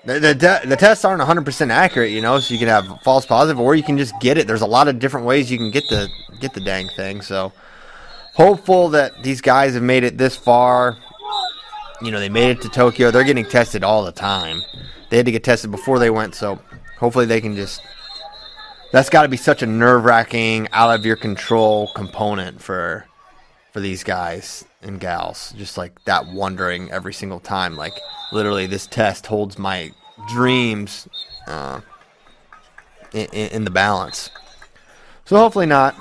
the 0.06 0.20
the, 0.20 0.62
the 0.66 0.78
tests 0.78 1.04
aren't 1.04 1.20
100 1.20 1.44
percent 1.46 1.70
accurate. 1.70 2.12
You 2.12 2.22
know, 2.22 2.40
so 2.40 2.54
you 2.54 2.60
can 2.60 2.70
have 2.70 2.86
false 3.04 3.26
positive, 3.26 3.60
or 3.60 3.76
you 3.76 3.84
can 3.84 3.98
just 3.98 4.18
get 4.22 4.38
it. 4.38 4.48
There's 4.48 4.62
a 4.62 4.66
lot 4.66 4.88
of 4.88 5.00
different 5.00 5.26
ways 5.26 5.52
you 5.52 5.58
can 5.58 5.70
get 5.70 5.84
the 5.90 6.08
get 6.40 6.54
the 6.54 6.62
dang 6.62 6.88
thing. 6.96 7.22
So 7.22 7.52
hopeful 8.34 8.90
that 8.90 9.24
these 9.24 9.42
guys 9.42 9.74
have 9.74 9.84
made 9.84 10.04
it 10.04 10.18
this 10.18 10.36
far. 10.36 10.98
You 12.02 12.12
know, 12.12 12.20
they 12.20 12.30
made 12.30 12.52
it 12.52 12.62
to 12.62 12.70
Tokyo. 12.70 13.12
They're 13.12 13.24
getting 13.24 13.46
tested 13.46 13.84
all 13.84 14.04
the 14.04 14.12
time. 14.12 14.62
They 15.10 15.18
had 15.18 15.26
to 15.26 15.32
get 15.32 15.44
tested 15.44 15.72
before 15.72 16.00
they 16.00 16.10
went, 16.10 16.36
so 16.36 16.60
hopefully 16.98 17.26
they 17.26 17.42
can 17.42 17.56
just 17.56 17.82
that's 18.92 19.10
got 19.10 19.24
to 19.24 19.30
be 19.30 19.38
such 19.38 19.62
a 19.62 19.66
nerve 19.66 20.04
wracking, 20.04 20.68
out 20.74 20.94
of 20.94 21.06
your 21.06 21.16
control 21.16 21.90
component 21.96 22.62
for 22.62 23.06
for 23.72 23.80
these 23.80 24.04
guys 24.04 24.66
and 24.82 25.00
gals. 25.00 25.54
Just 25.58 25.78
like 25.78 26.04
that 26.06 26.28
wondering 26.28 26.92
every 26.92 27.14
single 27.14 27.40
time. 27.40 27.76
Like 27.76 27.94
literally, 28.32 28.68
this 28.68 28.88
test 28.88 29.26
holds 29.28 29.58
my 29.58 29.92
dreams 30.30 31.08
uh, 31.48 31.82
in, 33.14 33.28
in, 33.28 33.50
in 33.52 33.64
the 33.64 33.72
balance. 33.72 34.30
So 35.26 35.38
hopefully 35.38 35.66
not. 35.66 35.96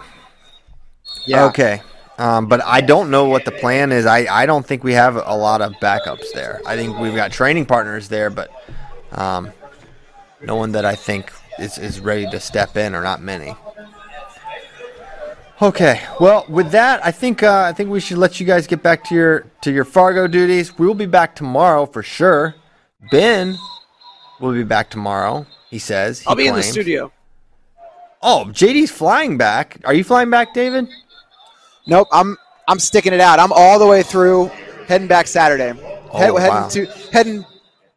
Yeah. 1.27 1.45
Okay. 1.45 1.81
Um, 2.21 2.49
but 2.49 2.63
I 2.63 2.83
don't 2.83 3.11
know 3.11 3.25
what 3.25 3.47
the 3.47 3.51
plan 3.51 3.93
is. 3.93 4.05
I, 4.05 4.27
I 4.31 4.45
don't 4.45 4.67
think 4.67 4.85
we 4.85 4.93
have 4.93 5.17
a 5.17 5.35
lot 5.35 5.63
of 5.63 5.73
backups 5.81 6.31
there. 6.35 6.61
I 6.67 6.77
think 6.77 6.99
we've 6.99 7.15
got 7.15 7.33
training 7.33 7.65
partners 7.65 8.11
there, 8.11 8.29
but 8.29 8.51
um, 9.13 9.51
no 10.43 10.55
one 10.55 10.73
that 10.73 10.85
I 10.85 10.97
think 10.97 11.33
is, 11.59 11.79
is 11.79 11.99
ready 11.99 12.29
to 12.31 12.39
step 12.39 12.77
in, 12.77 12.95
or 12.95 13.03
not 13.03 13.23
many. 13.23 13.55
Okay, 15.63 16.03
well, 16.21 16.45
with 16.47 16.73
that, 16.73 17.03
I 17.03 17.11
think 17.11 17.43
uh, 17.43 17.63
I 17.63 17.73
think 17.73 17.89
we 17.89 18.01
should 18.01 18.19
let 18.19 18.39
you 18.39 18.45
guys 18.45 18.67
get 18.67 18.83
back 18.83 19.03
to 19.05 19.15
your 19.15 19.47
to 19.63 19.73
your 19.73 19.87
Fargo 19.87 20.27
duties. 20.27 20.79
We 20.79 20.87
will 20.87 20.95
be 20.95 21.07
back 21.07 21.35
tomorrow 21.35 21.87
for 21.87 22.03
sure. 22.03 22.55
Ben 23.11 23.57
will 24.41 24.53
be 24.53 24.65
back 24.65 24.91
tomorrow. 24.91 25.47
He 25.71 25.79
says. 25.79 26.21
He 26.21 26.27
I'll 26.27 26.37
be 26.37 26.49
in 26.49 26.55
the 26.55 26.63
studio. 26.63 27.13
Oh, 28.21 28.45
JD's 28.49 28.91
flying 28.91 29.39
back. 29.39 29.81
Are 29.87 29.95
you 29.95 30.05
flying 30.05 30.29
back, 30.29 30.53
David? 30.53 30.87
Nope, 31.91 32.09
I'm 32.13 32.39
I'm 32.69 32.79
sticking 32.79 33.13
it 33.13 33.21
out. 33.21 33.41
I'm 33.41 33.53
all 33.53 33.79
the 33.81 33.87
way 33.87 34.05
through, 34.05 34.47
heading 34.87 35.09
back 35.09 35.27
Saturday. 35.27 35.79
Head, 36.13 36.31
Oh, 36.31 36.37
heading 36.37 36.55
wow. 36.55 36.69
to 36.69 36.87
heading 37.13 37.45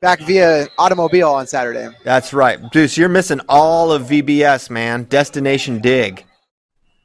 back 0.01 0.19
via 0.21 0.67
automobile 0.79 1.29
on 1.29 1.45
Saturday. 1.47 1.89
That's 2.03 2.33
right, 2.33 2.59
Deuce. 2.71 2.97
You're 2.97 3.07
missing 3.07 3.39
all 3.47 3.91
of 3.91 4.03
VBS, 4.03 4.69
man. 4.71 5.03
Destination 5.03 5.79
Dig. 5.79 6.25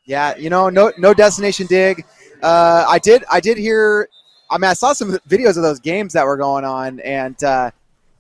Yeah, 0.06 0.34
you 0.38 0.48
know, 0.48 0.70
no 0.70 0.90
no 0.96 1.12
destination 1.12 1.66
dig. 1.66 2.02
Uh, 2.42 2.86
I 2.88 2.98
did 2.98 3.24
I 3.30 3.40
did 3.40 3.58
hear. 3.58 4.08
I 4.50 4.56
mean, 4.56 4.70
I 4.70 4.72
saw 4.72 4.94
some 4.94 5.18
videos 5.28 5.58
of 5.58 5.62
those 5.62 5.80
games 5.80 6.14
that 6.14 6.24
were 6.24 6.38
going 6.38 6.64
on, 6.64 7.00
and 7.00 7.42
uh, 7.44 7.70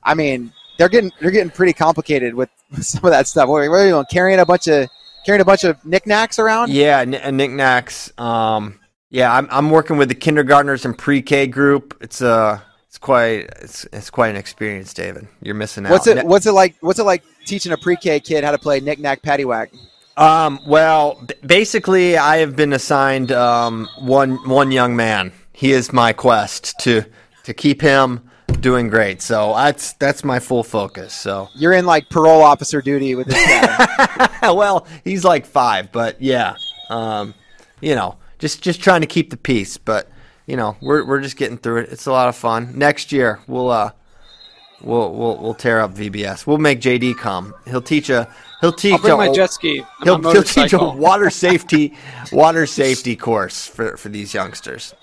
I 0.02 0.12
mean, 0.12 0.52
they're 0.76 0.90
getting 0.90 1.10
they're 1.18 1.30
getting 1.30 1.50
pretty 1.50 1.72
complicated 1.72 2.34
with 2.34 2.50
some 2.82 3.02
of 3.06 3.12
that 3.12 3.26
stuff. 3.26 3.48
What 3.48 3.62
are 3.62 3.84
you 3.84 3.92
doing? 3.92 4.04
Carrying 4.10 4.40
a 4.40 4.44
bunch 4.44 4.68
of 4.68 4.90
carrying 5.24 5.40
a 5.40 5.44
bunch 5.44 5.64
of 5.64 5.84
knickknacks 5.84 6.38
around? 6.38 6.70
Yeah, 6.70 7.00
n- 7.00 7.14
uh, 7.14 7.30
knickknacks. 7.30 8.12
Um, 8.18 8.80
yeah, 9.10 9.32
I'm 9.32 9.48
I'm 9.50 9.70
working 9.70 9.96
with 9.96 10.08
the 10.08 10.14
kindergartners 10.14 10.84
and 10.84 10.96
pre-K 10.96 11.46
group. 11.46 11.96
It's 12.00 12.20
uh 12.20 12.60
it's 12.86 12.98
quite 12.98 13.50
it's 13.62 13.84
it's 13.92 14.10
quite 14.10 14.28
an 14.28 14.36
experience, 14.36 14.92
David. 14.94 15.28
You're 15.42 15.54
missing 15.54 15.86
out. 15.86 15.92
What's 15.92 16.06
it 16.06 16.24
What's 16.26 16.46
it 16.46 16.52
like? 16.52 16.76
What's 16.80 16.98
it 16.98 17.04
like 17.04 17.22
teaching 17.46 17.72
a 17.72 17.76
pre-K 17.78 18.20
kid 18.20 18.44
how 18.44 18.50
to 18.50 18.58
play 18.58 18.80
knick-knack 18.80 19.22
paddywhack? 19.22 19.68
Um, 20.16 20.60
well, 20.66 21.22
b- 21.26 21.34
basically, 21.46 22.18
I 22.18 22.38
have 22.38 22.56
been 22.56 22.72
assigned 22.72 23.30
um, 23.30 23.88
one 24.00 24.36
one 24.48 24.72
young 24.72 24.96
man. 24.96 25.32
He 25.52 25.72
is 25.72 25.92
my 25.92 26.12
quest 26.12 26.78
to 26.80 27.04
to 27.44 27.54
keep 27.54 27.80
him 27.80 28.27
doing 28.60 28.88
great. 28.88 29.22
So 29.22 29.54
that's 29.54 29.92
that's 29.94 30.24
my 30.24 30.38
full 30.38 30.62
focus. 30.64 31.14
So 31.14 31.48
You're 31.54 31.72
in 31.72 31.86
like 31.86 32.08
parole 32.08 32.42
officer 32.42 32.82
duty 32.82 33.14
with 33.14 33.28
this 33.28 33.36
guy. 33.36 34.28
well, 34.52 34.86
he's 35.04 35.24
like 35.24 35.46
five, 35.46 35.92
but 35.92 36.20
yeah, 36.20 36.56
um, 36.90 37.34
you 37.80 37.94
know, 37.94 38.16
just 38.38 38.62
just 38.62 38.80
trying 38.80 39.00
to 39.02 39.06
keep 39.06 39.30
the 39.30 39.36
peace. 39.36 39.76
But 39.76 40.10
you 40.46 40.56
know, 40.56 40.76
we're 40.80 41.04
we're 41.04 41.20
just 41.20 41.36
getting 41.36 41.58
through 41.58 41.82
it. 41.82 41.92
It's 41.92 42.06
a 42.06 42.12
lot 42.12 42.28
of 42.28 42.36
fun. 42.36 42.78
Next 42.78 43.12
year, 43.12 43.40
we'll 43.46 43.70
uh, 43.70 43.92
We'll 44.80 45.12
we'll 45.12 45.36
we'll 45.38 45.54
tear 45.54 45.80
up 45.80 45.94
VBS. 45.94 46.46
We'll 46.46 46.58
make 46.58 46.80
JD 46.80 47.16
come. 47.18 47.54
He'll 47.66 47.82
teach 47.82 48.10
a 48.10 48.32
he'll 48.60 48.72
teach 48.72 48.92
I'll 48.92 48.98
bring 49.00 49.14
a, 49.14 49.16
my 49.16 49.32
jet 49.32 49.52
ski. 49.52 49.84
he'll, 50.04 50.20
he'll 50.30 50.42
teach 50.42 50.72
a 50.72 50.78
water 50.78 51.30
safety 51.30 51.96
water 52.30 52.64
safety 52.64 53.16
course 53.16 53.66
for, 53.66 53.96
for 53.96 54.08
these 54.08 54.34
youngsters. 54.34 54.94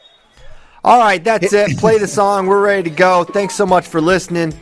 All 0.86 1.00
right, 1.00 1.24
that's 1.24 1.52
it. 1.52 1.78
Play 1.80 1.98
the 1.98 2.08
song. 2.08 2.46
We're 2.46 2.62
ready 2.62 2.84
to 2.84 2.96
go. 2.96 3.24
Thanks 3.24 3.56
so 3.56 3.66
much 3.66 3.88
for 3.88 4.00
listening. 4.00 4.54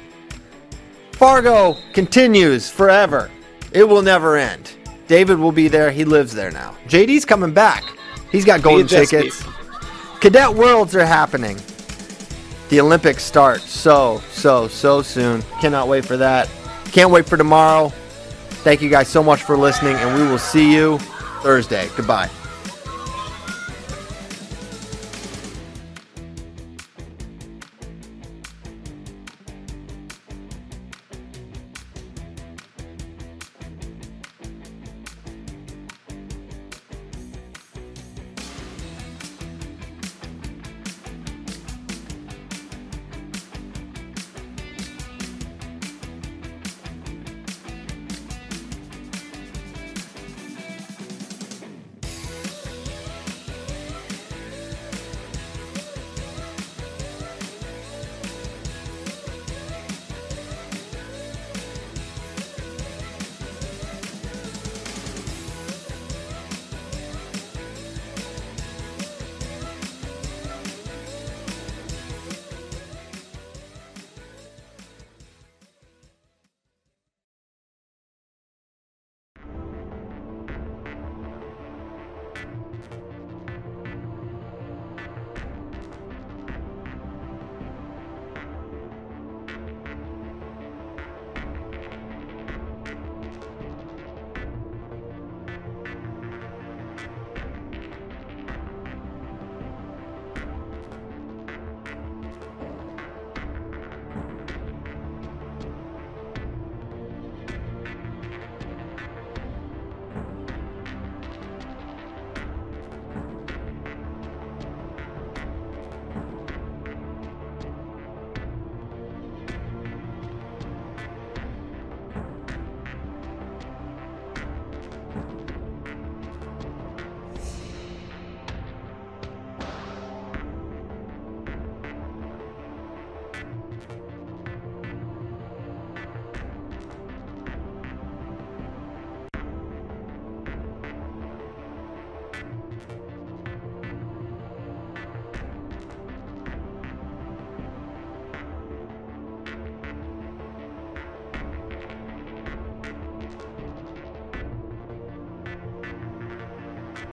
Fargo 1.11 1.75
continues 1.91 2.69
forever. 2.69 3.29
It 3.73 3.83
will 3.83 4.01
never 4.01 4.37
end. 4.37 4.71
David 5.09 5.37
will 5.37 5.51
be 5.51 5.67
there. 5.67 5.91
He 5.91 6.05
lives 6.05 6.33
there 6.33 6.49
now. 6.49 6.77
JD's 6.87 7.25
coming 7.25 7.53
back. 7.53 7.83
He's 8.31 8.45
got 8.45 8.61
golden 8.61 8.87
jet 8.87 9.07
ski. 9.07 9.17
tickets. 9.17 9.43
Cadet 10.21 10.53
Worlds 10.53 10.95
are 10.95 11.05
happening. 11.05 11.57
The 12.69 12.79
Olympics 12.79 13.21
start 13.21 13.59
so, 13.59 14.21
so, 14.31 14.69
so 14.69 15.01
soon. 15.01 15.41
Cannot 15.59 15.89
wait 15.89 16.05
for 16.05 16.15
that. 16.15 16.49
Can't 16.93 17.11
wait 17.11 17.25
for 17.25 17.35
tomorrow. 17.35 17.89
Thank 18.63 18.81
you 18.81 18.89
guys 18.89 19.09
so 19.09 19.21
much 19.21 19.43
for 19.43 19.57
listening, 19.57 19.97
and 19.97 20.15
we 20.17 20.25
will 20.25 20.39
see 20.39 20.73
you 20.73 20.99
Thursday. 21.41 21.89
Goodbye. 21.97 22.29